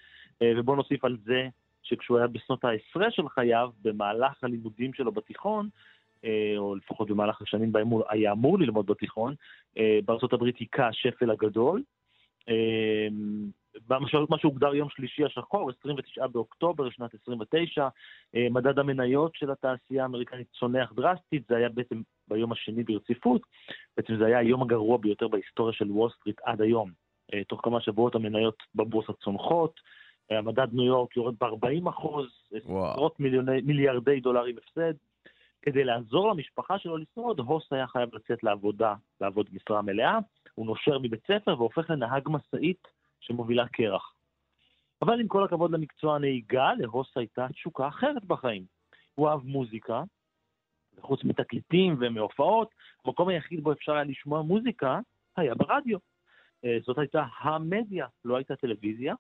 ובואו 0.44 0.76
נוסיף 0.76 1.06
על 1.06 1.18
זה 1.24 1.48
שכשהוא 1.84 2.18
היה 2.18 2.28
בשנות 2.28 2.64
העשרה 2.64 3.12
של 3.12 3.30
חייו, 3.30 3.70
במהלך 3.82 4.44
הלימודים 4.44 4.94
שלו 4.94 5.12
בתיכון, 5.12 5.70
או 6.58 6.76
לפחות 6.76 7.10
במהלך 7.10 7.42
השנים 7.42 7.72
בהם 7.72 7.88
הוא 7.88 8.04
היה 8.10 8.32
אמור 8.32 8.60
ללמוד 8.60 8.86
בתיכון, 8.86 9.36
אה, 9.78 10.00
הברית 10.32 10.58
היכה 10.58 10.88
השפל 10.88 11.32
הגדול. 11.32 11.84
אה, 12.50 13.08
מה 14.30 14.38
שהוגדר 14.38 14.76
יום 14.76 14.90
שלישי 14.90 15.26
השחור, 15.26 15.72
29 15.80 16.28
באוקטובר 16.28 16.90
שנת 16.90 17.14
29, 17.22 17.88
מדד 18.52 18.80
המניות 18.80 19.36
של 19.36 19.52
התעשייה 19.52 20.04
האמריקנית 20.04 20.48
צונח 20.60 20.94
דרסטית, 20.96 21.44
זה 21.50 21.56
היה 21.56 21.70
בעצם 21.70 22.02
ביום 22.28 22.52
השני 22.52 22.84
ברציפות, 22.84 23.42
בעצם 23.98 24.18
זה 24.18 24.26
היה 24.26 24.40
היום 24.40 24.62
הגרוע 24.62 24.98
ביותר 24.98 25.28
בהיסטוריה 25.28 25.74
של 25.74 25.92
וול 25.92 26.10
סטריט 26.10 26.40
עד 26.44 26.62
היום. 26.62 26.92
תוך 27.48 27.62
כמה 27.64 27.82
שבועות 27.82 28.16
המניות 28.16 28.64
בבורסה 28.76 29.14
צונחות, 29.14 29.80
המדד 30.30 30.68
ניו 30.74 30.86
יורק 30.86 31.18
יורד 31.18 31.36
ב-40 31.40 31.90
אחוז, 31.90 32.28
עשרות 32.54 33.20
מיליארדי 33.64 34.20
דולרים 34.20 34.56
הפסד. 34.58 34.94
כדי 35.62 35.84
לעזור 35.84 36.30
למשפחה 36.30 36.80
שלו 36.80 36.98
לשרוד, 36.98 37.40
הוס 37.40 37.74
היה 37.74 37.88
חייב 37.88 38.16
לצאת 38.16 38.44
לעבודה, 38.44 38.94
לעבוד 39.22 39.50
משרה 39.52 39.82
מלאה, 39.82 40.18
הוא 40.56 40.66
נושר 40.66 41.00
מבית 41.00 41.28
ספר 41.28 41.56
והופך 41.58 41.90
לנהג 41.90 42.24
משאית 42.30 42.88
שמובילה 43.20 43.68
קרח. 43.68 44.14
אבל 45.02 45.20
עם 45.20 45.28
כל 45.28 45.44
הכבוד 45.44 45.72
למקצוע 45.72 46.16
הנהיגה, 46.16 46.74
להוס 46.78 47.18
הייתה 47.18 47.48
תשוקה 47.54 47.88
אחרת 47.88 48.26
בחיים. 48.26 48.66
הוא 49.16 49.30
אהב 49.30 49.44
מוזיקה, 49.44 50.04
וחוץ 50.98 51.24
מתקליטים 51.24 51.98
ומהופעות, 52.00 52.70
המקום 53.06 53.30
היחיד 53.30 53.64
בו 53.64 53.72
אפשר 53.72 53.94
היה 53.94 54.04
לשמוע 54.04 54.42
מוזיקה 54.42 55.00
היה 55.38 55.56
ברדיו. 55.56 55.98
אה, 56.66 56.78
זאת 56.86 56.98
הייתה 56.98 57.26
המדיה, 57.40 58.08
לא 58.26 58.36
הייתה 58.36 58.56
טלוויזיה, 58.56 59.16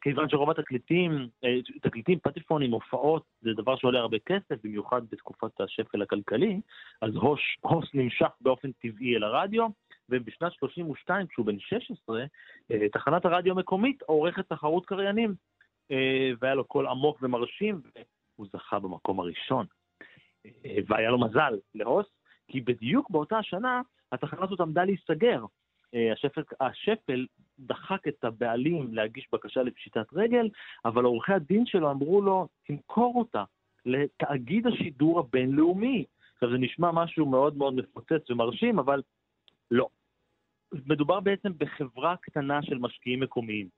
כיוון 0.00 0.28
שרוב 0.28 0.50
התקליטים, 0.50 1.28
אה, 1.44 1.56
תקליטים, 1.82 2.18
פטיפונים, 2.18 2.70
הופעות, 2.70 3.22
זה 3.40 3.50
דבר 3.56 3.76
שעולה 3.76 4.00
הרבה 4.00 4.18
כסף, 4.26 4.64
במיוחד 4.64 5.02
בתקופת 5.10 5.60
השפל 5.60 6.02
הכלכלי, 6.02 6.60
אז 7.02 7.14
הוש, 7.14 7.58
הוס 7.60 7.88
נמשך 7.94 8.30
באופן 8.40 8.72
טבעי 8.72 9.16
אל 9.16 9.24
הרדיו, 9.24 9.66
ובשנת 10.08 10.52
32, 10.52 11.26
כשהוא 11.26 11.46
בן 11.46 11.58
16, 11.58 12.24
אה, 12.70 12.88
תחנת 12.92 13.24
הרדיו 13.24 13.52
המקומית 13.52 14.02
עורכת 14.02 14.48
תחרות 14.48 14.86
קריינים. 14.86 15.34
אה, 15.90 16.30
והיה 16.40 16.54
לו 16.54 16.64
קול 16.64 16.86
עמוק 16.86 17.18
ומרשים, 17.22 17.80
והוא 18.36 18.46
זכה 18.52 18.78
במקום 18.78 19.20
הראשון. 19.20 19.66
אה, 20.46 20.76
והיה 20.86 21.10
לו 21.10 21.20
מזל 21.20 21.54
להוס, 21.74 22.06
כי 22.48 22.60
בדיוק 22.60 23.10
באותה 23.10 23.38
השנה 23.38 23.80
התחנה 24.12 24.44
הזאת 24.44 24.60
עמדה 24.60 24.84
להיסגר. 24.84 25.44
אה, 25.94 26.12
השפל, 26.12 26.42
השפל 26.60 27.26
דחק 27.58 28.08
את 28.08 28.24
הבעלים 28.24 28.94
להגיש 28.94 29.28
בקשה 29.32 29.62
לפשיטת 29.62 30.06
רגל, 30.12 30.48
אבל 30.84 31.04
עורכי 31.04 31.32
הדין 31.32 31.66
שלו 31.66 31.90
אמרו 31.90 32.22
לו, 32.22 32.48
תמכור 32.66 33.14
אותה 33.18 33.44
לתאגיד 33.86 34.66
השידור 34.66 35.20
הבינלאומי. 35.20 36.04
עכשיו, 36.34 36.50
זה 36.50 36.58
נשמע 36.58 36.90
משהו 36.92 37.26
מאוד 37.26 37.56
מאוד 37.56 37.74
מפוצץ 37.74 38.30
ומרשים, 38.30 38.78
אבל 38.78 39.02
לא. 39.70 39.88
מדובר 40.86 41.20
בעצם 41.20 41.52
בחברה 41.58 42.16
קטנה 42.16 42.62
של 42.62 42.78
משקיעים 42.78 43.20
מקומיים. 43.20 43.68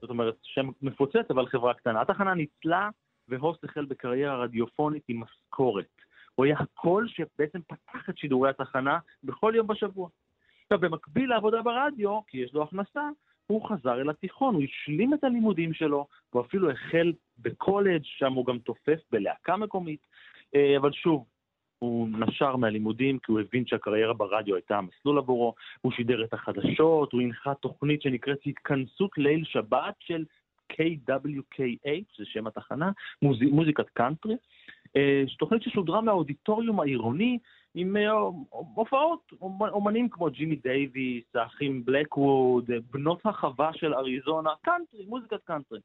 זאת 0.00 0.10
אומרת, 0.10 0.36
שם 0.42 0.68
מפוצץ, 0.82 1.30
אבל 1.30 1.46
חברה 1.46 1.74
קטנה. 1.74 2.00
התחנה 2.00 2.34
ניצלה, 2.34 2.90
והוסט 3.28 3.64
החל 3.64 3.84
בקריירה 3.84 4.36
רדיופונית 4.36 5.02
עם 5.08 5.20
משכורת. 5.20 5.86
הוא 6.34 6.44
היה 6.44 6.56
הקול 6.58 7.08
שבעצם 7.08 7.58
פתח 7.62 8.10
את 8.10 8.18
שידורי 8.18 8.50
התחנה 8.50 8.98
בכל 9.24 9.52
יום 9.56 9.66
בשבוע. 9.66 10.08
עכשיו, 10.62 10.78
במקביל 10.78 11.30
לעבודה 11.30 11.62
ברדיו, 11.62 12.20
כי 12.26 12.38
יש 12.38 12.54
לו 12.54 12.62
הכנסה, 12.62 13.08
הוא 13.46 13.68
חזר 13.68 14.00
אל 14.00 14.10
התיכון, 14.10 14.54
הוא 14.54 14.62
השלים 14.62 15.14
את 15.14 15.24
הלימודים 15.24 15.72
שלו, 15.72 16.06
הוא 16.30 16.42
אפילו 16.42 16.70
החל 16.70 17.12
בקולג', 17.38 18.02
שם 18.04 18.32
הוא 18.32 18.46
גם 18.46 18.58
תופף 18.58 18.98
בלהקה 19.12 19.56
מקומית, 19.56 20.00
אה, 20.54 20.76
אבל 20.76 20.92
שוב, 20.92 21.24
הוא 21.78 22.08
נשר 22.08 22.56
מהלימודים 22.56 23.18
כי 23.18 23.32
הוא 23.32 23.40
הבין 23.40 23.66
שהקריירה 23.66 24.14
ברדיו 24.14 24.54
הייתה 24.54 24.78
המסלול 24.78 25.18
עבורו, 25.18 25.54
הוא 25.80 25.92
שידר 25.92 26.24
את 26.24 26.34
החדשות, 26.34 27.12
הוא 27.12 27.22
הנחה 27.22 27.54
תוכנית 27.54 28.02
שנקראת 28.02 28.38
התכנסות 28.46 29.18
ליל 29.18 29.44
שבת 29.44 29.94
של 30.00 30.24
KWKH, 30.72 32.18
זה 32.18 32.24
שם 32.24 32.46
התחנה, 32.46 32.90
מוז... 33.22 33.38
מוזיקת 33.42 33.88
קאנטרי, 33.88 34.34
אה, 34.96 35.22
תוכנית 35.38 35.62
ששודרה 35.62 36.00
מהאודיטוריום 36.00 36.80
העירוני 36.80 37.38
עם 37.74 37.96
אה, 37.96 38.12
הופעות, 38.50 39.32
אומנים 39.40 40.08
כמו 40.08 40.30
ג'ימי 40.30 40.56
דייוויס, 40.56 41.24
האחים 41.34 41.84
בלקווד, 41.84 42.70
בנות 42.90 43.20
החווה 43.24 43.70
של 43.72 43.94
אריזונה, 43.94 44.50
קאנטרי, 44.62 45.04
מוזיקת 45.06 45.44
קאנטרי. 45.44 45.80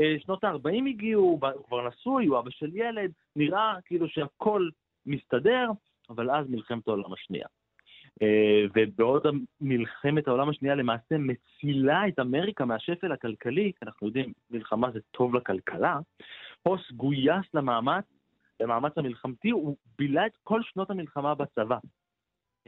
אה, 0.00 0.14
שנות 0.18 0.44
ה-40 0.44 0.88
הגיעו, 0.88 1.22
הוא 1.22 1.40
כבר 1.66 1.88
נשוי, 1.88 2.26
הוא 2.26 2.38
אבא 2.38 2.50
של 2.50 2.70
ילד, 2.76 3.12
נראה 3.36 3.74
כאילו 3.84 4.08
שהכל 4.08 4.68
מסתדר, 5.06 5.70
אבל 6.10 6.30
אז 6.30 6.50
מלחמת 6.50 6.88
העולם 6.88 7.12
השנייה. 7.12 7.46
ובעוד 8.74 9.22
מלחמת 9.60 10.28
העולם 10.28 10.48
השנייה 10.48 10.74
למעשה 10.74 11.18
מצילה 11.18 12.08
את 12.08 12.18
אמריקה 12.18 12.64
מהשפל 12.64 13.12
הכלכלי, 13.12 13.72
אנחנו 13.82 14.06
יודעים, 14.06 14.32
מלחמה 14.50 14.90
זה 14.90 14.98
טוב 15.10 15.34
לכלכלה, 15.34 15.98
הוס 16.62 16.92
גויס 16.92 17.54
למאמץ 17.54 18.04
במאמץ 18.64 18.98
המלחמתי, 18.98 19.50
הוא 19.50 19.76
בילה 19.98 20.26
את 20.26 20.36
כל 20.42 20.62
שנות 20.62 20.90
המלחמה 20.90 21.34
בצבא. 21.34 21.78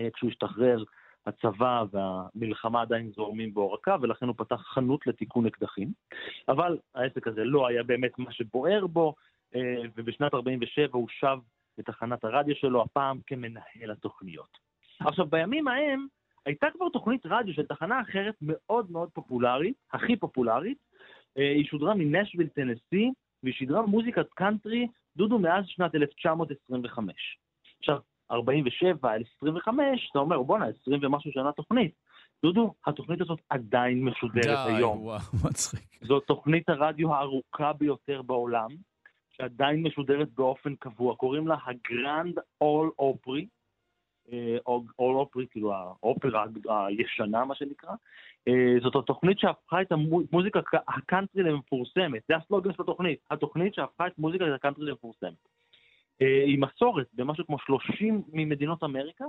אה, 0.00 0.08
כשהוא 0.14 0.30
השתחרר, 0.30 0.84
הצבא 1.26 1.84
והמלחמה 1.90 2.82
עדיין 2.82 3.10
זורמים 3.10 3.54
בעורקה, 3.54 3.96
ולכן 4.00 4.26
הוא 4.26 4.34
פתח 4.38 4.60
חנות 4.60 5.06
לתיקון 5.06 5.46
אקדחים. 5.46 5.92
אבל 6.48 6.78
העסק 6.94 7.26
הזה 7.26 7.44
לא 7.44 7.66
היה 7.66 7.82
באמת 7.82 8.18
מה 8.18 8.32
שבוער 8.32 8.86
בו, 8.86 9.14
אה, 9.54 9.82
ובשנת 9.96 10.34
47' 10.34 10.86
הוא 10.92 11.08
שב 11.08 11.38
לתחנת 11.78 12.24
הרדיו 12.24 12.54
שלו, 12.54 12.82
הפעם 12.82 13.18
כמנהל 13.26 13.90
התוכניות. 13.90 14.58
עכשיו, 15.00 15.26
בימים 15.26 15.68
ההם 15.68 16.06
הייתה 16.46 16.66
כבר 16.74 16.88
תוכנית 16.88 17.26
רדיו 17.26 17.54
של 17.54 17.66
תחנה 17.66 18.00
אחרת 18.00 18.34
מאוד 18.42 18.90
מאוד 18.90 19.10
פופולרית, 19.12 19.76
הכי 19.92 20.16
פופולרית. 20.16 20.78
אה, 21.38 21.50
היא 21.50 21.64
שודרה 21.64 21.94
מנשוויל, 21.94 22.48
טנסי, 22.48 23.12
והיא 23.42 23.54
שידרה 23.54 23.82
מוזיקת 23.86 24.26
קאנטרי 24.34 24.88
דודו 25.16 25.38
מאז 25.38 25.64
שנת 25.66 25.94
1925. 25.94 27.14
עכשיו, 27.78 27.98
47 28.30 29.12
על 29.12 29.22
25, 29.38 30.08
אתה 30.10 30.18
אומר, 30.18 30.42
בואנה, 30.42 30.66
20 30.82 31.00
ומשהו 31.02 31.32
שנה 31.32 31.52
תוכנית. 31.52 31.94
דודו, 32.42 32.74
התוכנית 32.86 33.20
הזאת 33.20 33.38
עדיין 33.50 34.04
משודרת 34.04 34.44
די, 34.66 34.74
היום. 34.74 34.98
די, 34.98 35.04
וואו, 35.04 35.20
מצחיק. 35.48 35.98
זו 36.02 36.20
תוכנית 36.20 36.68
הרדיו 36.68 37.14
הארוכה 37.14 37.72
ביותר 37.72 38.22
בעולם, 38.22 38.68
שעדיין 39.36 39.82
משודרת 39.82 40.28
באופן 40.34 40.74
קבוע. 40.76 41.16
קוראים 41.16 41.48
לה 41.48 41.56
ה 41.66 41.78
Grand 41.78 42.34
Ole 42.60 42.90
Opry, 42.98 43.46
Opry, 44.98 45.46
כאילו 45.50 45.72
האופרה 45.74 46.44
הישנה, 46.88 47.44
מה 47.44 47.54
שנקרא. 47.54 47.90
אה, 48.48 48.74
זאת 48.82 48.96
התוכנית 48.96 49.38
שהפכה 49.38 49.82
את 49.82 49.92
המוזיקה 49.92 50.60
הקאנטרי 50.88 51.42
למפורסמת. 51.42 52.22
זה 52.28 52.36
הסלוגן 52.36 52.72
של 52.72 52.82
התוכנית. 52.82 53.18
התוכנית 53.30 53.74
שהפכה 53.74 54.06
את 54.06 54.18
מוזיקה 54.18 54.54
הקאנטרי 54.54 54.86
למפורסמת. 54.86 55.48
אה, 56.22 56.42
היא 56.46 56.58
מסורת 56.58 57.06
במשהו 57.14 57.46
כמו 57.46 57.58
30 57.58 58.22
ממדינות 58.32 58.84
אמריקה, 58.84 59.24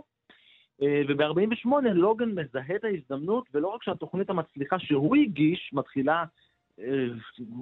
אה, 0.82 1.02
וב-48 1.08 1.70
לוגן 1.94 2.30
מזהה 2.30 2.76
את 2.76 2.84
ההזדמנות, 2.84 3.46
ולא 3.54 3.68
רק 3.68 3.84
שהתוכנית 3.84 4.30
המצליחה 4.30 4.80
שהוא 4.80 5.16
הגיש 5.16 5.70
מתחילה 5.74 6.24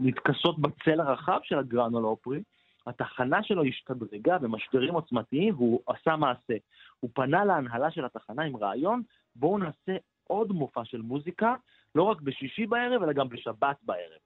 להתכסות 0.04 0.60
בצל 0.60 1.00
הרחב 1.00 1.40
של 1.44 1.60
הגרנול 1.60 2.06
אופרי, 2.06 2.42
התחנה 2.88 3.44
שלו 3.44 3.64
השתדרגה 3.64 4.38
במשברים 4.38 4.94
עוצמתיים 4.94 5.56
והוא 5.56 5.82
עשה 5.88 6.16
מעשה. 6.16 6.54
הוא 7.00 7.10
פנה 7.14 7.46
להנהלה 7.46 7.92
של 7.92 8.06
התחנה 8.06 8.44
עם 8.44 8.56
רעיון, 8.56 9.02
בואו 9.36 9.58
נעשה 9.58 9.98
עוד 10.28 10.52
מופע 10.52 10.86
של 10.86 11.02
מוזיקה, 11.02 11.56
לא 11.96 12.04
רק 12.04 12.22
בשישי 12.22 12.66
בערב, 12.66 13.04
אלא 13.04 13.14
גם 13.14 13.30
בשבת 13.30 13.78
בערב. 13.84 14.20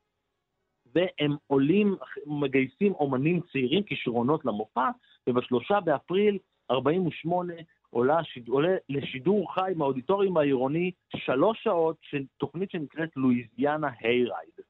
והם 0.96 1.36
עולים, 1.48 1.96
מגייסים 2.26 2.94
אומנים 2.94 3.42
צעירים, 3.52 3.84
כישרונות 3.84 4.46
למופע, 4.46 4.90
ובשלושה 5.28 5.80
באפריל 5.80 6.38
48 6.72 7.54
עולה, 7.90 8.24
שיד, 8.24 8.48
עולה 8.48 8.76
לשידור 8.90 9.54
חי 9.54 9.72
מהאודיטוריום 9.76 10.38
העירוני 10.38 10.92
שלוש 11.16 11.64
שעות 11.64 11.98
של 12.02 12.24
תוכנית 12.38 12.72
שנקראת 12.72 13.10
Louisiana 13.16 13.90
Hayride. 14.00 14.69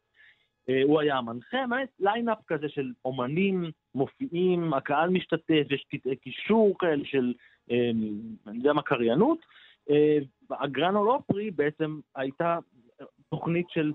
אה, 0.70 0.82
הוא 0.84 1.00
היה 1.00 1.18
המנחה, 1.18 1.58
באמת 1.70 1.90
line-up 2.00 2.38
כזה 2.48 2.70
של 2.70 2.92
אומנים 3.06 3.72
מופיעים, 3.96 4.74
הקהל 4.74 5.10
משתתף, 5.10 5.66
יש 5.70 5.86
קטעי 5.92 6.16
קישור 6.16 6.76
כאלה 6.80 7.06
של, 7.06 7.34
אה, 7.72 7.90
אני 8.48 8.58
יודע 8.58 8.74
מה, 8.74 8.82
קריינות. 8.82 9.40
אה, 9.90 10.18
ה 10.52 10.58
Grand 10.58 10.90
Ole 10.90 11.10
Opry 11.10 11.52
בעצם 11.52 12.00
הייתה 12.16 12.60
תוכנית 13.30 13.70
של 13.70 13.92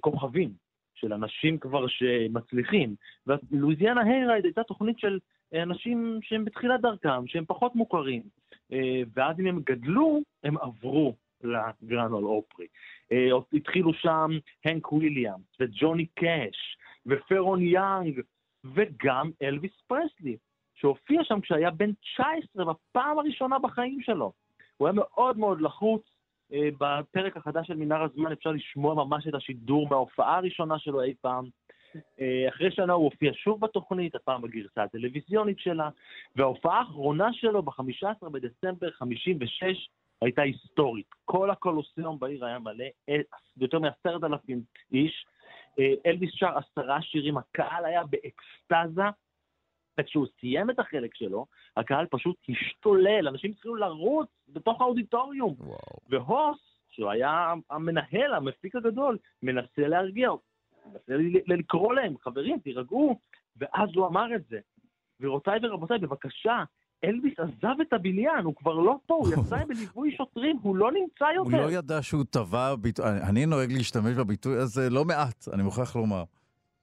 כוכבים, 0.00 0.50
של 0.94 1.12
אנשים 1.12 1.58
כבר 1.58 1.86
שמצליחים. 1.86 2.94
ו 3.26 3.34
Louisiana 3.34 4.02
Hayride 4.02 4.44
הייתה 4.44 4.62
תוכנית 4.62 4.98
של 4.98 5.18
אנשים 5.54 6.18
שהם 6.22 6.44
בתחילת 6.44 6.80
דרכם, 6.80 7.26
שהם 7.26 7.44
פחות 7.46 7.74
מוכרים. 7.74 8.22
ואז 9.14 9.40
אם 9.40 9.46
הם 9.46 9.60
גדלו, 9.64 10.20
הם 10.44 10.58
עברו 10.58 11.14
ל 11.42 11.51
Grand 11.51 11.97
Ole 11.97 12.24
Opry. 12.24 12.66
אה, 13.12 13.28
התחילו 13.52 13.92
שם 13.92 14.30
הנק 14.64 14.92
וויליאמס 14.92 15.60
וג'וני 15.60 16.06
קאש 16.06 16.78
ופרון 17.06 17.62
יאנג 17.62 18.20
וגם 18.64 19.30
אלוויס 19.42 19.80
פרסלי, 19.86 20.36
שהופיע 20.74 21.24
שם 21.24 21.40
כשהיה 21.40 21.70
בן 21.70 21.92
19 21.92 22.64
בפעם 22.64 23.18
הראשונה 23.18 23.58
בחיים 23.58 24.00
שלו. 24.02 24.32
הוא 24.76 24.88
היה 24.88 24.92
מאוד 24.92 25.38
מאוד 25.38 25.60
לחוץ. 25.60 26.02
אה, 26.52 26.68
בפרק 26.80 27.36
החדש 27.36 27.66
של 27.66 27.76
מנהרת 27.76 28.02
הזמן 28.02 28.32
אפשר 28.32 28.50
לשמוע 28.50 28.94
ממש 28.94 29.26
את 29.26 29.34
השידור 29.34 29.88
מההופעה 29.88 30.36
הראשונה 30.36 30.78
שלו 30.78 31.02
אי 31.02 31.14
פעם. 31.20 31.44
אה, 32.20 32.48
אחרי 32.48 32.70
שנה 32.70 32.92
הוא 32.92 33.04
הופיע 33.04 33.32
שוב 33.34 33.60
בתוכנית, 33.60 34.14
הפעם 34.14 34.42
בגרסה 34.42 34.82
הטלוויזיונית 34.82 35.58
שלה, 35.58 35.88
וההופעה 36.36 36.78
האחרונה 36.78 37.32
שלו 37.32 37.62
ב-15 37.62 38.28
בדצמבר 38.28 38.90
56' 38.90 39.90
הייתה 40.22 40.42
היסטורית. 40.42 41.06
כל 41.24 41.50
הקולוסיאום 41.50 42.18
בעיר 42.18 42.44
היה 42.44 42.58
מלא, 42.58 42.84
אה, 43.08 43.20
יותר 43.56 43.78
מעשרת 43.78 44.24
אלפים 44.24 44.62
איש. 44.92 45.26
אה, 45.78 45.94
אלביס 46.06 46.30
שר 46.34 46.58
עשרה 46.58 47.02
שירים, 47.02 47.38
הקהל 47.38 47.84
היה 47.84 48.02
באקסטזה, 48.04 49.02
וכשהוא 50.00 50.26
סיים 50.40 50.70
את 50.70 50.78
החלק 50.78 51.14
שלו, 51.14 51.46
הקהל 51.76 52.06
פשוט 52.10 52.36
השתולל, 52.48 53.28
אנשים 53.28 53.50
התחילו 53.50 53.76
לרוץ 53.76 54.28
בתוך 54.48 54.80
האודיטוריום. 54.80 55.54
וואו. 55.58 55.78
והוס, 56.08 56.58
שהוא 56.90 57.10
היה 57.10 57.54
המנהל, 57.70 58.34
המפיק 58.34 58.76
הגדול, 58.76 59.18
מנסה 59.42 59.88
להרגיע, 59.88 60.30
מנסה 60.86 61.12
לקרוא 61.46 61.94
להם, 61.94 62.18
חברים, 62.18 62.58
תירגעו, 62.58 63.18
ואז 63.56 63.88
הוא 63.94 64.06
אמר 64.06 64.34
את 64.34 64.44
זה. 64.44 64.60
גבירותיי 65.20 65.58
ורבותיי, 65.62 65.98
בבקשה, 65.98 66.64
אלביס 67.04 67.34
עזב 67.38 67.80
את 67.80 67.92
הבניין, 67.92 68.44
הוא 68.44 68.54
כבר 68.54 68.74
לא 68.74 68.98
פה, 69.06 69.14
הוא 69.14 69.28
יצא 69.32 69.64
בליווי 69.64 70.16
שוטרים, 70.16 70.58
הוא 70.62 70.76
לא 70.76 70.92
נמצא 70.92 71.24
יותר. 71.34 71.62
הוא 71.62 71.70
לא 71.70 71.72
ידע 71.72 72.02
שהוא 72.02 72.24
טבע 72.30 72.74
ביטוי, 72.74 73.04
אני 73.28 73.46
נוהג 73.46 73.72
להשתמש 73.72 74.16
בביטוי 74.16 74.56
הזה 74.56 74.90
לא 74.90 75.04
מעט, 75.04 75.48
אני 75.52 75.62
מוכרח 75.62 75.96
לומר. 75.96 76.24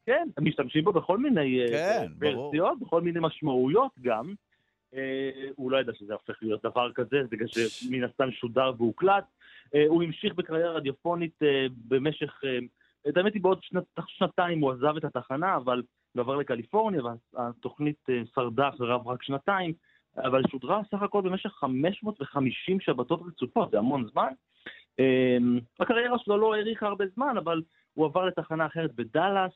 כן, 0.05 0.27
הם 0.37 0.45
משתמשים 0.45 0.83
בו 0.83 0.93
בכל 0.93 1.17
מיני 1.17 1.61
אה, 1.61 1.67
כן, 1.67 2.11
ורסיות, 2.19 2.79
בכל 2.79 3.01
מיני 3.01 3.19
משמעויות 3.21 3.91
גם. 4.01 4.33
אה, 4.95 5.29
הוא 5.55 5.71
לא 5.71 5.77
ידע 5.77 5.93
שזה 5.93 6.13
הופך 6.13 6.35
להיות 6.41 6.63
דבר 6.63 6.91
כזה, 6.91 7.17
בגלל 7.29 7.47
שמן 7.47 8.03
הסתם 8.03 8.31
שודר 8.31 8.71
והוקלט. 8.77 9.23
אה, 9.75 9.85
הוא 9.87 10.03
המשיך 10.03 10.33
בקריירה 10.33 10.71
רדיופונית 10.71 11.39
במשך 11.87 12.41
את 13.09 13.17
האמת 13.17 13.33
היא 13.33 13.41
בעוד 13.41 13.59
שנת, 13.61 13.83
שנתיים 14.07 14.59
הוא 14.59 14.71
עזב 14.71 14.97
את 14.97 15.05
התחנה, 15.05 15.55
אבל 15.55 15.81
הוא 16.13 16.21
עבר 16.21 16.35
לקליפורניה, 16.35 17.01
והתוכנית 17.33 18.05
שרדה 18.35 18.69
אחריו 18.69 19.01
רק 19.05 19.23
שנתיים, 19.23 19.73
אבל 20.17 20.41
שודרה 20.51 20.81
סך 20.91 21.01
הכל 21.01 21.21
במשך 21.21 21.49
550 21.49 22.79
שבתות 22.79 23.21
רצופות, 23.27 23.71
זה 23.71 23.77
המון 23.77 24.07
זמן. 24.11 24.31
הקריירה 25.79 26.19
שלו 26.19 26.37
לא 26.37 26.55
האריכה 26.55 26.87
הרבה 26.87 27.05
זמן, 27.15 27.37
אבל 27.37 27.61
הוא 27.93 28.05
עבר 28.05 28.25
לתחנה 28.25 28.65
אחרת 28.65 28.95
בדאלאס, 28.95 29.51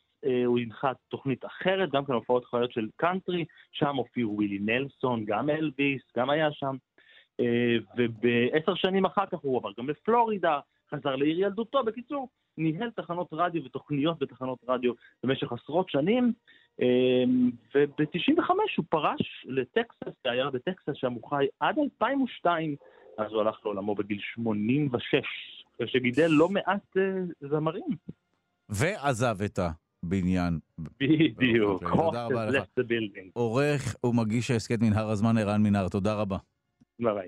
הוא 0.46 0.60
הנחה 0.60 0.92
תוכנית 1.08 1.46
אחרת, 1.46 1.92
גם 1.92 2.06
כן 2.06 2.14
הופעות 2.14 2.46
חיות 2.46 2.72
של 2.72 2.88
קאנטרי, 2.96 3.46
שם 3.72 3.96
הופיעו 3.96 4.36
ווילי 4.36 4.60
נלסון, 4.60 5.26
גם 5.26 5.50
אלביס, 5.50 6.02
גם 6.18 6.30
היה 6.30 6.52
שם. 6.52 6.76
ובעשר 7.98 8.76
שנים 8.76 9.06
אחר 9.06 9.26
כך 9.26 9.40
הוא 9.42 9.58
עבר 9.58 9.70
גם 9.78 9.90
לפלורידה, 9.90 10.60
חזר 10.92 11.16
לעיר 11.16 11.40
ילדותו. 11.40 11.84
בקיצור, 11.84 12.30
ניהל 12.58 12.90
תחנות 12.92 13.28
רדיו 13.32 13.64
ותוכניות 13.66 14.20
בתחנות 14.20 14.60
רדיו 14.68 14.94
במשך 15.24 15.52
עשרות 15.52 15.90
שנים, 15.90 16.34
וב-95 17.76 18.50
הוא 18.78 18.86
פרש 18.90 19.46
לטקסס, 19.46 20.14
בעיירה 20.24 20.52
בטקסס, 20.52 20.94
שם 20.94 21.14
הוא 21.14 21.30
חי 21.30 21.46
עד 21.60 21.76
2002, 21.80 22.76
אז 23.18 23.32
הוא 23.32 23.42
הלך 23.42 23.56
לעולמו 23.66 23.96
בגיל 23.96 24.20
86, 24.22 25.16
ושגידל 25.80 26.28
לא 26.30 26.50
מעט 26.50 26.98
uh, 26.98 27.48
זמרים. 27.50 27.90
ועזב 28.70 29.38
את 29.46 29.60
הבניין. 30.04 30.60
בדיוק. 30.78 31.84
אוקיי, 31.84 32.06
תודה 32.06 32.26
רבה 32.26 32.46
לך. 32.46 32.64
עורך 33.34 33.96
ומגיש 34.04 34.52
ההסכת 34.52 34.82
מנהר 34.82 35.10
הזמן, 35.10 35.38
ערן 35.38 35.64
מנהר, 35.64 35.88
תודה 35.88 36.14
רבה. 36.14 36.38
ביי. 37.00 37.28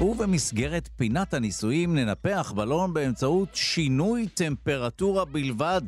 ובמסגרת 0.00 0.88
פינת 0.96 1.34
הניסויים 1.34 1.94
ננפח 1.94 2.52
בלון 2.52 2.94
באמצעות 2.94 3.48
שינוי 3.54 4.28
טמפרטורה 4.28 5.24
בלבד. 5.24 5.80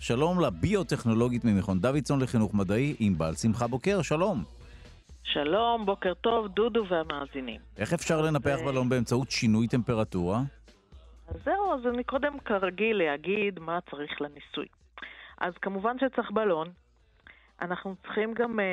שלום 0.00 0.40
לביוטכנולוגית 0.40 1.44
ממכון 1.44 1.78
דוידסון 1.80 2.20
לחינוך 2.20 2.54
מדעי, 2.54 2.94
ענבל 2.98 3.34
שמחה 3.34 3.66
בוקר, 3.66 4.02
שלום. 4.02 4.44
שלום, 5.22 5.86
בוקר 5.86 6.14
טוב, 6.14 6.48
דודו 6.48 6.84
והמאזינים. 6.88 7.60
איך 7.78 7.92
אפשר 7.92 8.22
לנפח 8.22 8.58
בלון 8.66 8.88
באמצעות 8.88 9.30
שינוי 9.30 9.68
טמפרטורה? 9.68 10.40
אז 11.28 11.36
זהו, 11.44 11.74
אז 11.74 11.94
אני 11.94 12.04
קודם 12.04 12.38
כרגיל 12.38 12.96
להגיד 12.96 13.58
מה 13.58 13.78
צריך 13.90 14.20
לניסוי. 14.20 14.66
אז 15.38 15.52
כמובן 15.62 15.96
שצריך 15.98 16.30
בלון. 16.30 16.68
אנחנו 17.60 17.94
צריכים 18.02 18.34
גם 18.34 18.60
אה, 18.60 18.64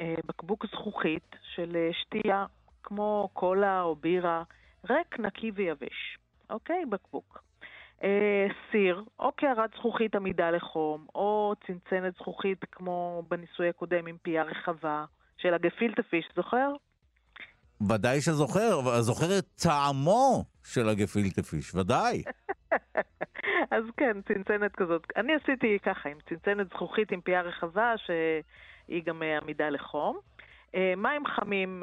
אה, 0.00 0.14
בקבוק 0.26 0.66
זכוכית 0.66 1.36
של 1.54 1.76
אה, 1.76 1.90
שתייה 1.92 2.46
כמו 2.88 3.28
קולה 3.32 3.82
או 3.82 3.96
בירה, 3.96 4.42
ריק, 4.90 5.18
נקי 5.18 5.50
ויבש. 5.54 6.18
אוקיי? 6.50 6.84
בקבוק. 6.86 7.42
אה, 8.02 8.46
סיר, 8.70 9.04
או 9.18 9.32
קערת 9.32 9.70
זכוכית 9.74 10.14
עמידה 10.14 10.50
לחום, 10.50 11.06
או 11.14 11.54
צנצנת 11.66 12.14
זכוכית 12.14 12.64
כמו 12.72 13.22
בניסוי 13.28 13.68
הקודם 13.68 14.06
עם 14.06 14.16
פייה 14.22 14.42
רחבה, 14.42 15.04
של 15.36 15.54
הגפילטה 15.54 16.02
פיש, 16.02 16.28
זוכר? 16.36 16.72
ודאי 17.88 18.20
שזוכר, 18.20 19.00
זוכר 19.00 19.38
את 19.38 19.46
טעמו 19.62 20.44
של 20.64 20.88
הגפילטה 20.88 21.42
פיש, 21.42 21.74
ודאי. 21.74 22.22
אז 23.76 23.84
כן, 23.96 24.16
צנצנת 24.28 24.76
כזאת. 24.76 25.06
אני 25.16 25.32
עשיתי 25.34 25.78
ככה, 25.82 26.08
עם 26.08 26.18
צנצנת 26.28 26.66
זכוכית 26.70 27.12
עם 27.12 27.20
פייה 27.20 27.42
רחבה, 27.42 27.94
שהיא 28.06 29.02
גם 29.04 29.22
אה, 29.22 29.38
עמידה 29.38 29.70
לחום. 29.70 30.18
אה, 30.74 30.94
מים 30.96 31.26
חמים 31.26 31.82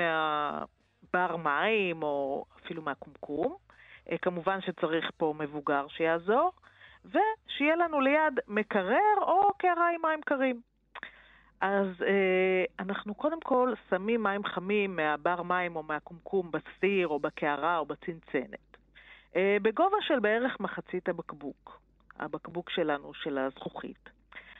מה... 1.15 1.27
בר 1.27 1.35
מים, 1.35 2.03
או 2.03 2.45
אפילו 2.59 2.81
מהקומקום. 2.81 3.55
אה, 4.11 4.17
כמובן 4.17 4.61
שצריך 4.61 5.11
פה 5.17 5.33
מבוגר 5.37 5.87
שיעזור, 5.87 6.51
ושיהיה 7.05 7.75
לנו 7.75 8.01
ליד 8.01 8.39
מקרר 8.47 9.17
או 9.21 9.53
קערה 9.57 9.89
עם 9.95 10.01
מים 10.01 10.21
קרים. 10.21 10.61
אז 11.61 11.87
אה, 12.01 12.65
אנחנו 12.79 13.15
קודם 13.15 13.39
כל 13.39 13.73
שמים 13.89 14.23
מים 14.23 14.43
חמים 14.43 14.95
מהבר 14.95 15.43
מים 15.43 15.75
או 15.75 15.83
מהקומקום 15.83 16.51
בסיר 16.51 17.07
או 17.07 17.19
בקערה 17.19 17.77
או 17.77 17.85
בצנצנת. 17.85 18.77
אה, 19.35 19.57
בגובה 19.61 19.97
של 20.01 20.19
בערך 20.19 20.59
מחצית 20.59 21.09
הבקבוק, 21.09 21.79
הבקבוק 22.19 22.69
שלנו, 22.69 23.13
של 23.13 23.37
הזכוכית. 23.37 24.09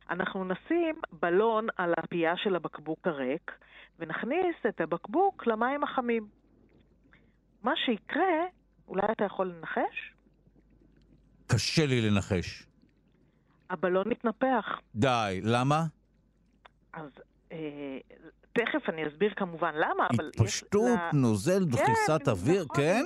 אנחנו 0.10 0.46
נשים 0.46 0.96
בלון 1.12 1.68
על 1.78 1.94
הפייה 1.98 2.38
של 2.38 2.56
הבקבוק 2.56 3.08
הריק 3.08 3.52
ונכניס 4.00 4.56
את 4.68 4.82
הבקבוק 4.82 5.48
למים 5.48 5.84
החמים. 5.84 6.45
מה 7.66 7.72
שיקרה, 7.86 8.46
אולי 8.88 9.02
אתה 9.12 9.24
יכול 9.24 9.48
לנחש? 9.58 10.14
קשה 11.48 11.86
לי 11.86 12.02
לנחש. 12.02 12.68
הבלון 13.70 14.10
מתנפח. 14.10 14.66
די, 14.96 15.40
למה? 15.44 15.84
אז 16.94 17.10
אה, 17.52 17.98
תכף 18.54 18.90
אני 18.90 19.08
אסביר 19.08 19.34
כמובן 19.36 19.76
למה, 19.76 20.08
אבל... 20.16 20.28
התפשטות, 20.28 21.00
לה... 21.00 21.10
נוזל, 21.14 21.66
דחיסת 21.66 22.22
כן, 22.26 22.32
אוויר, 22.32 22.64
נכון. 22.64 22.76
כן? 22.76 23.04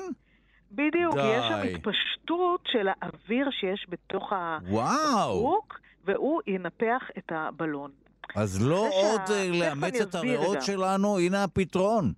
בדיוק, 0.72 1.16
די. 1.16 1.22
יש 1.22 1.46
שם 1.50 1.76
התפשטות 1.76 2.62
של 2.68 2.88
האוויר 2.88 3.50
שיש 3.52 3.86
בתוך 3.90 4.34
הבקבוק, 4.36 5.80
והוא 6.06 6.42
ינפח 6.48 7.04
את 7.18 7.32
הבלון. 7.32 7.92
אז 8.36 8.68
לא 8.68 8.88
עוד 8.92 9.22
שה... 9.28 9.34
אה, 9.34 9.52
לאמץ 9.60 10.02
את 10.02 10.16
הריאות. 10.16 10.62
שלנו, 10.62 11.20
הנה 11.20 11.44
הפתרון. 11.44 12.14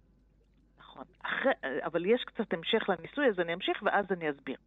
אחרי, 1.24 1.52
אבל 1.84 2.06
יש 2.06 2.24
קצת 2.24 2.54
המשך 2.54 2.90
לניסוי, 2.90 3.28
אז 3.28 3.40
אני 3.40 3.54
אמשיך 3.54 3.84
ואז 3.84 4.06
אני 4.12 4.30
אסביר. 4.30 4.58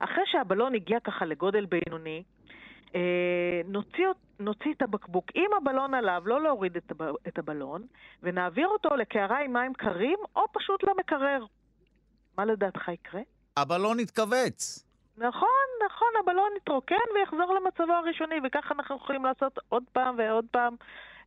אחרי 0.00 0.24
שהבלון 0.26 0.74
הגיע 0.74 1.00
ככה 1.00 1.24
לגודל 1.24 1.66
בינוני, 1.66 2.22
אה, 2.94 3.60
נוציא, 3.64 4.06
נוציא 4.40 4.72
את 4.72 4.82
הבקבוק 4.82 5.24
עם 5.34 5.50
הבלון 5.56 5.94
עליו, 5.94 6.22
לא 6.24 6.42
להוריד 6.42 6.76
את, 6.76 6.90
הב, 6.90 7.02
את 7.28 7.38
הבלון, 7.38 7.82
ונעביר 8.22 8.68
אותו 8.68 8.96
לקערה 8.96 9.40
עם 9.40 9.52
מים 9.52 9.74
קרים, 9.74 10.18
או 10.36 10.42
פשוט 10.52 10.84
למקרר. 10.84 11.44
מה 12.38 12.44
לדעתך 12.44 12.88
יקרה? 12.88 13.20
הבלון 13.56 14.00
יתכווץ. 14.00 14.86
נכון, 15.16 15.48
נכון, 15.86 16.08
הבלון 16.20 16.50
יתרוקן 16.56 16.94
ויחזור 17.14 17.54
למצבו 17.54 17.92
הראשוני, 17.92 18.36
וככה 18.44 18.74
אנחנו 18.74 18.96
יכולים 18.96 19.24
לעשות 19.24 19.58
עוד 19.68 19.82
פעם 19.92 20.14
ועוד 20.18 20.44
פעם 20.50 20.76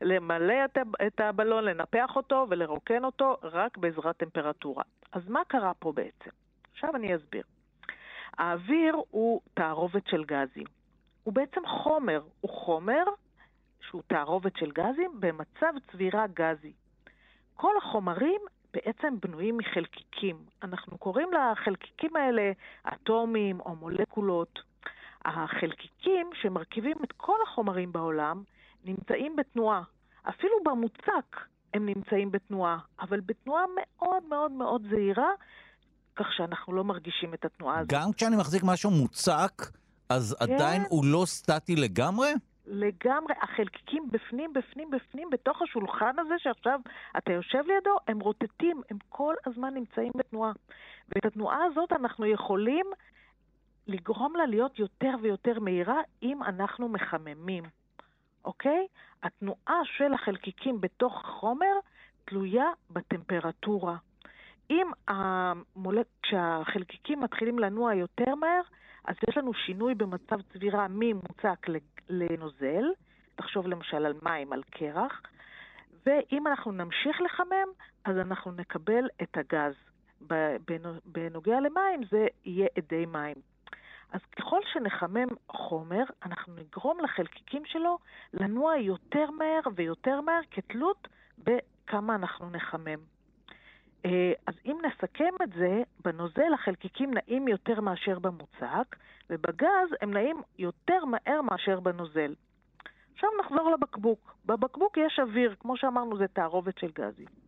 למלא 0.04 0.66
את 1.08 1.20
הבלון, 1.20 1.64
לנפח 1.64 2.16
אותו 2.16 2.48
ולרוקן 2.50 3.06
אותו 3.06 3.38
רק 3.44 3.78
בעזרת 3.78 4.18
טמפרטורה. 4.18 4.84
אז 5.12 5.30
מה 5.30 5.42
קרה 5.48 5.74
פה 5.74 5.92
בעצם? 5.92 6.30
עכשיו 6.72 6.96
אני 6.96 7.16
אסביר. 7.16 7.44
האוויר 8.38 8.96
הוא 9.10 9.42
תערובת 9.54 10.08
של 10.08 10.24
גזים. 10.24 10.66
הוא 11.24 11.34
בעצם 11.34 11.62
חומר, 11.68 12.22
הוא 12.42 12.52
חומר 12.52 13.04
שהוא 13.82 14.02
תערובת 14.08 14.56
של 14.58 14.72
גזים 14.72 15.12
במצב 15.20 15.74
צבירה 15.92 16.28
גזי. 16.28 16.74
כל 17.56 17.74
החומרים 17.78 18.42
בעצם 18.74 19.20
בנויים 19.20 19.58
מחלקיקים. 19.58 20.38
אנחנו 20.64 20.98
קוראים 20.98 21.30
לחלקיקים 21.34 22.16
האלה 22.16 22.52
אטומים 22.94 23.60
או 23.60 23.76
מולקולות. 23.76 24.60
החלקיקים 25.26 26.30
שמרכיבים 26.42 26.98
את 27.04 27.12
כל 27.12 27.38
החומרים 27.44 27.92
בעולם 27.92 28.44
נמצאים 28.86 29.36
בתנועה. 29.36 29.84
אפילו 30.30 30.54
במוצק 30.66 31.38
הם 31.74 31.86
נמצאים 31.86 32.32
בתנועה, 32.32 32.78
אבל 33.02 33.20
בתנועה 33.20 33.64
מאוד 33.76 34.24
מאוד 34.30 34.52
מאוד 34.52 34.82
זהירה, 34.90 35.32
כך 36.16 36.26
שאנחנו 36.38 36.74
לא 36.74 36.84
מרגישים 36.84 37.34
את 37.34 37.46
התנועה 37.46 37.80
הזאת. 37.80 37.92
גם 37.92 38.14
כשאני 38.14 38.36
מחזיק 38.36 38.64
משהו 38.66 38.92
מוצק, 38.92 39.62
אז 40.10 40.36
כן. 40.40 40.54
עדיין 40.54 40.82
הוא 40.90 41.06
לא 41.06 41.24
סטטי 41.26 41.76
לגמרי? 41.76 42.34
לגמרי. 42.66 43.34
החלקיקים 43.42 44.10
בפנים, 44.12 44.54
בפנים, 44.54 44.92
בפנים, 44.92 45.30
בתוך 45.32 45.62
השולחן 45.62 46.20
הזה 46.20 46.34
שעכשיו 46.38 46.80
אתה 47.18 47.32
יושב 47.34 47.62
לידו, 47.68 47.96
הם 48.08 48.20
רוטטים, 48.20 48.82
הם 48.92 48.98
כל 49.10 49.34
הזמן 49.46 49.74
נמצאים 49.74 50.12
בתנועה. 50.16 50.52
ואת 51.10 51.26
התנועה 51.26 51.64
הזאת 51.72 51.92
אנחנו 51.92 52.26
יכולים 52.26 52.86
לגרום 53.88 54.36
לה 54.36 54.46
להיות 54.46 54.80
יותר 54.80 55.12
ויותר 55.22 55.60
מהירה 55.60 56.02
אם 56.24 56.44
אנחנו 56.44 56.90
מחממים. 56.90 57.64
אוקיי? 58.46 58.88
התנועה 59.24 59.82
של 59.86 60.14
החלקיקים 60.14 60.82
בתוך 60.82 61.22
החומר 61.26 61.74
תלויה 62.26 62.66
בטמפרטורה. 62.90 63.98
אם 64.70 64.88
המולק... 65.08 66.08
כשהחלקיקים 66.24 67.22
מתחילים 67.22 67.60
לנוע 67.60 67.94
יותר 67.94 68.36
מהר, 68.36 68.62
אז 69.06 69.16
יש 69.30 69.38
לנו 69.38 69.54
שינוי 69.54 69.96
במצב 69.96 70.42
צבירה 70.54 70.88
ממוצק 70.90 71.68
לנוזל, 72.10 72.86
תחשוב 73.36 73.68
למשל 73.68 74.06
על 74.06 74.14
מים, 74.24 74.54
על 74.54 74.64
קרח, 74.70 75.22
ואם 76.06 76.48
אנחנו 76.48 76.72
נמשיך 76.72 77.22
לחמם, 77.22 77.68
אז 78.06 78.18
אנחנו 78.18 78.52
נקבל 78.52 79.08
את 79.22 79.38
הגז. 79.38 79.74
בנוגע 81.06 81.60
למים 81.60 82.04
זה 82.12 82.28
יהיה 82.46 82.68
אדי 82.80 83.06
מים. 83.06 83.36
אז 84.14 84.22
ככל 84.26 84.60
שנחמם 84.74 85.28
חומר, 85.50 86.04
אנחנו 86.26 86.54
נגרום 86.56 87.00
לחלקיקים 87.00 87.66
שלו 87.66 87.98
לנוע 88.34 88.78
יותר 88.78 89.32
מהר 89.32 89.62
ויותר 89.76 90.22
מהר 90.22 90.42
כתלות 90.52 91.08
בכמה 91.38 92.16
אנחנו 92.16 92.50
נחמם. 92.50 93.00
אה, 94.06 94.34
אז 94.48 94.54
אם 94.66 94.78
נסכם 94.86 95.34
את 95.44 95.54
זה, 95.54 95.82
בנוזל 96.06 96.54
החלקיקים 96.54 97.14
נעים 97.14 97.48
יותר 97.48 97.82
מאשר 97.82 98.20
במוצק, 98.20 98.96
ובגז 99.30 99.90
הם 100.02 100.14
נעים 100.14 100.42
יותר 100.60 101.06
מהר 101.06 101.42
מאשר 101.42 101.80
בנוזל. 101.80 102.36
עכשיו 103.14 103.30
נחזור 103.40 103.72
לבקבוק. 103.72 104.36
בבקבוק 104.46 104.98
יש 104.98 105.20
אוויר, 105.20 105.56
כמו 105.60 105.78
שאמרנו, 105.78 106.18
זה 106.18 106.28
תערובת 106.28 106.78
של 106.78 106.92
גזים. 106.96 107.43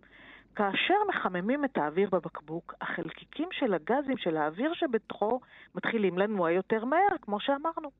כאשר 0.56 0.94
מחממים 1.10 1.65
את 1.65 1.77
האוויר 1.77 2.10
בבקבוק, 2.11 2.73
החלקיקים 2.82 3.49
של 3.52 3.73
הגזים 3.73 4.18
של 4.18 4.38
האוויר 4.38 4.73
שבתוכו 4.73 5.40
מתחילים 5.76 6.18
לנוע 6.18 6.52
יותר 6.52 6.86
מהר, 6.86 7.18
כמו 7.22 7.40
שאמרנו. 7.40 7.91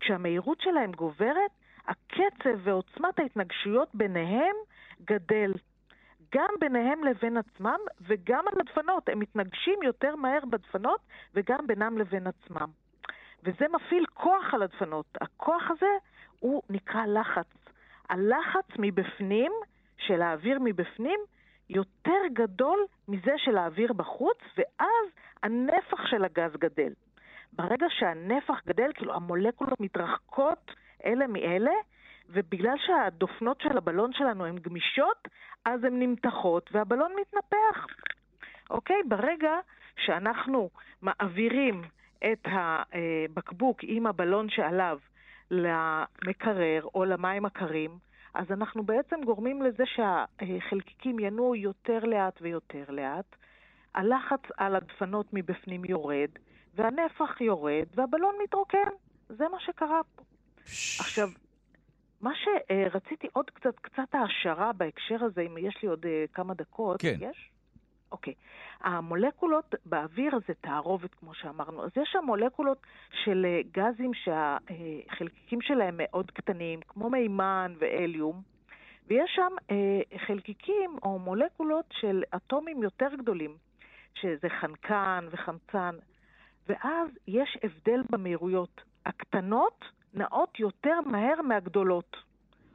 כשהמהירות 0.00 0.60
שלהם 0.60 0.92
גוברת, 0.92 1.50
הקצב 1.86 2.58
ועוצמת 2.62 3.18
ההתנגשויות 3.18 3.88
ביניהם 3.94 4.56
גדל. 5.04 5.52
גם 6.34 6.50
ביניהם 6.60 7.04
לבין 7.04 7.36
עצמם 7.36 7.78
וגם 8.00 8.44
על 8.48 8.54
הדפנות. 8.60 9.08
הם 9.08 9.18
מתנגשים 9.18 9.82
יותר 9.82 10.16
מהר 10.16 10.40
בדפנות 10.50 11.00
וגם 11.34 11.66
בינם 11.66 11.98
לבין 11.98 12.26
עצמם. 12.26 12.70
וזה 13.42 13.66
מפעיל 13.72 14.06
כוח 14.14 14.54
על 14.54 14.62
הדפנות. 14.62 15.06
הכוח 15.20 15.70
הזה 15.70 15.90
הוא 16.40 16.62
נקרא 16.70 17.06
לחץ. 17.06 17.46
הלחץ 18.08 18.66
מבפנים, 18.78 19.52
של 19.98 20.22
האוויר 20.22 20.58
מבפנים, 20.60 21.20
יותר 21.70 22.20
גדול 22.32 22.78
מזה 23.08 23.32
של 23.36 23.56
האוויר 23.56 23.92
בחוץ, 23.92 24.38
ואז 24.56 25.06
הנפח 25.42 26.06
של 26.06 26.24
הגז 26.24 26.56
גדל. 26.56 26.92
ברגע 27.52 27.86
שהנפח 27.90 28.60
גדל, 28.66 28.90
כאילו 28.94 29.14
המולקולות 29.14 29.80
מתרחקות 29.80 30.70
אלה 31.04 31.26
מאלה, 31.26 31.74
ובגלל 32.28 32.76
שהדופנות 32.86 33.60
של 33.60 33.76
הבלון 33.76 34.12
שלנו 34.12 34.46
הן 34.46 34.58
גמישות, 34.58 35.28
אז 35.64 35.84
הן 35.84 35.98
נמתחות 35.98 36.70
והבלון 36.72 37.12
מתנפח. 37.20 37.86
אוקיי? 38.70 38.96
ברגע 39.08 39.52
שאנחנו 39.96 40.70
מעבירים 41.02 41.82
את 42.32 42.46
הבקבוק 42.46 43.78
עם 43.82 44.06
הבלון 44.06 44.50
שעליו 44.50 44.98
למקרר 45.50 46.84
או 46.94 47.04
למים 47.04 47.44
הקרים, 47.44 47.90
אז 48.36 48.52
אנחנו 48.52 48.82
בעצם 48.82 49.16
גורמים 49.24 49.62
לזה 49.62 49.84
שהחלקיקים 49.86 51.18
ינועו 51.18 51.54
יותר 51.56 51.98
לאט 51.98 52.38
ויותר 52.42 52.84
לאט, 52.88 53.36
הלחץ 53.94 54.40
על 54.56 54.76
הדפנות 54.76 55.26
מבפנים 55.32 55.84
יורד, 55.84 56.28
והנפח 56.74 57.40
יורד, 57.40 57.86
והבלון 57.94 58.34
מתרוקן. 58.44 58.88
זה 59.28 59.44
מה 59.48 59.60
שקרה 59.60 60.00
פה. 60.16 60.22
עכשיו, 61.00 61.28
מה 62.20 62.30
שרציתי 62.34 63.26
עוד 63.32 63.50
קצת, 63.50 63.78
קצת 63.78 64.08
העשרה 64.12 64.72
בהקשר 64.72 65.24
הזה, 65.24 65.40
אם 65.40 65.58
יש 65.58 65.78
לי 65.82 65.88
עוד 65.88 66.04
uh, 66.04 66.34
כמה 66.34 66.54
דקות, 66.54 67.02
כן. 67.02 67.16
יש? 67.20 67.50
אוקיי. 68.16 68.34
המולקולות 68.80 69.74
באוויר 69.86 70.38
זה 70.48 70.54
תערובת, 70.60 71.14
כמו 71.14 71.34
שאמרנו. 71.34 71.84
אז 71.84 71.90
יש 71.96 72.08
שם 72.12 72.24
מולקולות 72.24 72.78
של 73.24 73.46
אה, 73.46 73.60
גזים 73.72 74.10
שהחלקיקים 74.14 75.60
שלהם 75.60 75.94
מאוד 75.98 76.30
קטנים, 76.30 76.80
כמו 76.88 77.10
מימן 77.10 77.74
ואליום, 77.78 78.42
ויש 79.08 79.30
שם 79.34 79.52
אה, 79.70 80.18
חלקיקים 80.26 80.90
או 81.02 81.18
מולקולות 81.18 81.84
של 81.92 82.22
אטומים 82.36 82.82
יותר 82.82 83.08
גדולים, 83.18 83.56
שזה 84.14 84.48
חנקן 84.60 85.26
וחמצן, 85.30 85.96
ואז 86.68 87.08
יש 87.28 87.58
הבדל 87.62 88.02
במהירויות. 88.10 88.80
הקטנות 89.06 89.84
נעות 90.14 90.60
יותר 90.60 91.00
מהר 91.06 91.42
מהגדולות, 91.42 92.16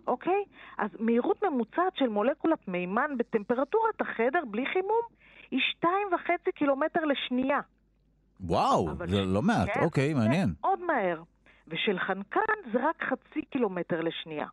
אוקיי? 0.07 0.43
אז 0.77 0.89
מהירות 0.99 1.43
ממוצעת 1.43 1.95
של 1.95 2.07
מולקולת 2.07 2.67
מימן 2.67 3.17
בטמפרטורת 3.17 4.01
החדר 4.01 4.43
בלי 4.45 4.65
חימום 4.65 5.20
היא 5.51 5.59
שתיים 5.69 6.07
וחצי 6.13 6.51
קילומטר 6.51 6.99
לשנייה. 7.05 7.59
וואו, 8.39 8.95
זה 8.95 9.07
ש... 9.07 9.11
לא 9.11 9.41
מעט, 9.41 9.69
כן, 9.73 9.83
אוקיי, 9.83 10.13
מעניין. 10.13 10.53
עוד 10.61 10.79
מהר. 10.79 11.21
ושל 11.67 11.99
חנקן 11.99 12.71
זה 12.73 12.79
רק 12.89 13.03
חצי 13.03 13.41
קילומטר 13.49 14.01
לשנייה, 14.01 14.47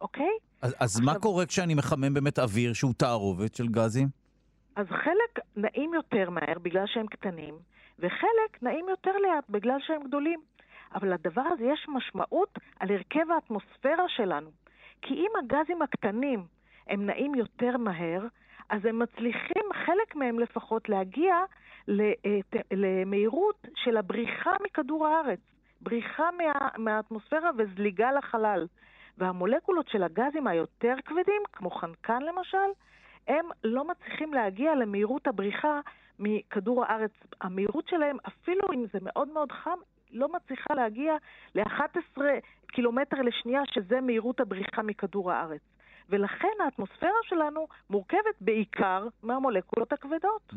אוקיי? 0.00 0.32
אז, 0.62 0.76
אז 0.80 0.96
עכשיו... 0.96 1.14
מה 1.14 1.20
קורה 1.20 1.46
כשאני 1.46 1.74
מחמם 1.74 2.14
באמת 2.14 2.38
אוויר 2.38 2.72
שהוא 2.72 2.94
תערובת 2.94 3.54
של 3.54 3.68
גזים? 3.68 4.08
אז 4.76 4.86
חלק 4.88 5.44
נעים 5.56 5.94
יותר 5.94 6.30
מהר 6.30 6.58
בגלל 6.62 6.84
שהם 6.86 7.06
קטנים, 7.06 7.54
וחלק 7.98 8.62
נעים 8.62 8.88
יותר 8.88 9.10
לאט 9.10 9.44
בגלל 9.48 9.76
שהם 9.86 10.02
גדולים. 10.08 10.40
אבל 10.94 11.12
לדבר 11.12 11.42
הזה 11.52 11.64
יש 11.64 11.86
משמעות 11.88 12.58
על 12.80 12.88
הרכב 12.90 13.30
האטמוספירה 13.34 14.04
שלנו. 14.08 14.50
כי 15.02 15.14
אם 15.14 15.30
הגזים 15.38 15.82
הקטנים 15.82 16.44
הם 16.86 17.06
נעים 17.06 17.34
יותר 17.34 17.76
מהר, 17.76 18.20
אז 18.68 18.84
הם 18.84 18.98
מצליחים, 18.98 19.62
חלק 19.86 20.16
מהם 20.16 20.38
לפחות, 20.38 20.88
להגיע 20.88 21.34
למהירות 22.72 23.66
של 23.74 23.96
הבריחה 23.96 24.52
מכדור 24.64 25.06
הארץ. 25.06 25.40
בריחה 25.80 26.30
מה, 26.30 26.68
מהאטמוספירה 26.78 27.50
וזליגה 27.58 28.12
לחלל. 28.12 28.66
והמולקולות 29.18 29.88
של 29.88 30.02
הגזים 30.02 30.46
היותר 30.46 30.94
כבדים, 31.04 31.42
כמו 31.52 31.70
חנקן 31.70 32.22
למשל, 32.22 32.68
הם 33.28 33.46
לא 33.64 33.84
מצליחים 33.84 34.34
להגיע 34.34 34.74
למהירות 34.74 35.26
הבריחה 35.26 35.80
מכדור 36.18 36.84
הארץ. 36.84 37.10
המהירות 37.40 37.88
שלהם, 37.88 38.16
אפילו 38.28 38.68
אם 38.74 38.84
זה 38.92 38.98
מאוד 39.02 39.28
מאוד 39.28 39.52
חם, 39.52 39.78
לא 40.12 40.28
מצליחה 40.32 40.74
להגיע 40.74 41.16
ל-11 41.54 42.20
קילומטר 42.66 43.22
לשנייה, 43.22 43.62
שזה 43.66 44.00
מהירות 44.00 44.40
הבריחה 44.40 44.82
מכדור 44.82 45.32
הארץ. 45.32 45.73
ולכן 46.10 46.48
האטמוספירה 46.64 47.12
שלנו 47.28 47.66
מורכבת 47.90 48.36
בעיקר 48.40 49.06
מהמולקולות 49.22 49.92
הכבדות. 49.92 50.52
Mm, 50.52 50.56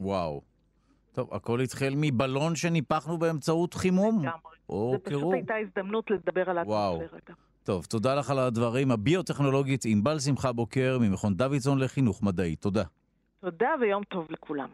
וואו. 0.00 0.40
טוב, 1.12 1.34
הכל 1.34 1.60
התחיל 1.60 1.94
מבלון 1.96 2.56
שניפחנו 2.56 3.18
באמצעות 3.18 3.74
חימום. 3.74 4.18
לגמרי. 4.18 4.92
זה 4.92 4.98
פשוט. 4.98 5.34
הייתה 5.34 5.54
הזדמנות 5.56 6.10
לדבר 6.10 6.50
על 6.50 6.58
האטמוספירה. 6.58 7.36
טוב, 7.64 7.84
תודה 7.84 8.14
לך 8.14 8.30
על 8.30 8.38
הדברים. 8.38 8.90
הביוטכנולוגית 8.90 9.82
ענבל 9.86 10.18
שמחה 10.18 10.52
בוקר 10.52 10.98
ממכון 11.00 11.34
דוידסון 11.34 11.78
לחינוך 11.78 12.22
מדעי. 12.22 12.56
תודה. 12.56 12.82
תודה 13.40 13.68
ויום 13.80 14.04
טוב 14.04 14.26
לכולם. 14.30 14.68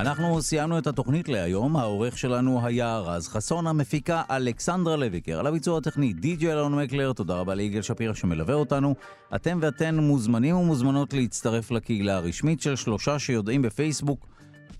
אנחנו 0.00 0.42
סיימנו 0.42 0.78
את 0.78 0.86
התוכנית 0.86 1.28
להיום, 1.28 1.76
העורך 1.76 2.18
שלנו 2.18 2.66
היה 2.66 2.98
רז 2.98 3.28
חסון, 3.28 3.66
המפיקה 3.66 4.22
אלכסנדרה 4.30 4.96
לויקר, 4.96 5.38
על 5.38 5.46
הביצוע 5.46 5.78
הטכני 5.78 6.12
די.ג'י 6.12 6.52
אלון 6.52 6.74
מקלר, 6.74 7.12
תודה 7.12 7.34
רבה 7.34 7.54
ליגאל 7.54 7.82
שפירא 7.82 8.14
שמלווה 8.14 8.54
אותנו. 8.54 8.94
אתם 9.34 9.58
ואתן 9.62 9.96
מוזמנים 9.96 10.56
ומוזמנות 10.56 11.12
להצטרף 11.12 11.70
לקהילה 11.70 12.16
הרשמית 12.16 12.60
של 12.60 12.76
שלושה 12.76 13.18
שיודעים 13.18 13.62
בפייסבוק, 13.62 14.26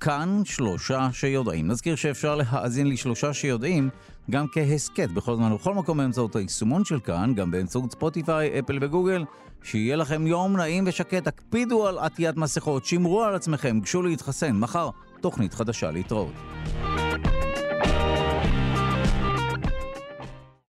כאן 0.01 0.43
שלושה 0.45 1.09
שיודעים. 1.13 1.69
נזכיר 1.69 1.97
שאפשר 1.97 2.35
להאזין 2.35 2.87
לשלושה 2.87 3.35
שיודעים 3.35 3.91
גם 4.31 4.47
כהסכת 4.53 5.11
בכל 5.11 5.37
זמן 5.37 5.53
ובכל 5.53 5.75
מקום 5.75 5.99
באמצעות 5.99 6.37
היישומון 6.37 6.85
של 6.85 7.01
כאן, 7.01 7.35
גם 7.35 7.51
באמצעות 7.51 7.93
ספוטיפיי, 7.93 8.59
אפל 8.59 8.79
וגוגל. 8.81 9.25
שיהיה 9.63 9.97
לכם 9.97 10.27
יום 10.27 10.57
נעים 10.57 10.85
ושקט, 10.87 11.27
הקפידו 11.27 11.87
על 11.87 11.99
עטיית 11.99 12.37
מסכות, 12.37 12.85
שמרו 12.85 13.23
על 13.23 13.35
עצמכם, 13.35 13.81
גשו 13.81 14.03
להתחסן. 14.03 14.57
מחר 14.57 14.91
תוכנית 15.21 15.55
חדשה 15.55 15.91
להתראות. 15.91 16.33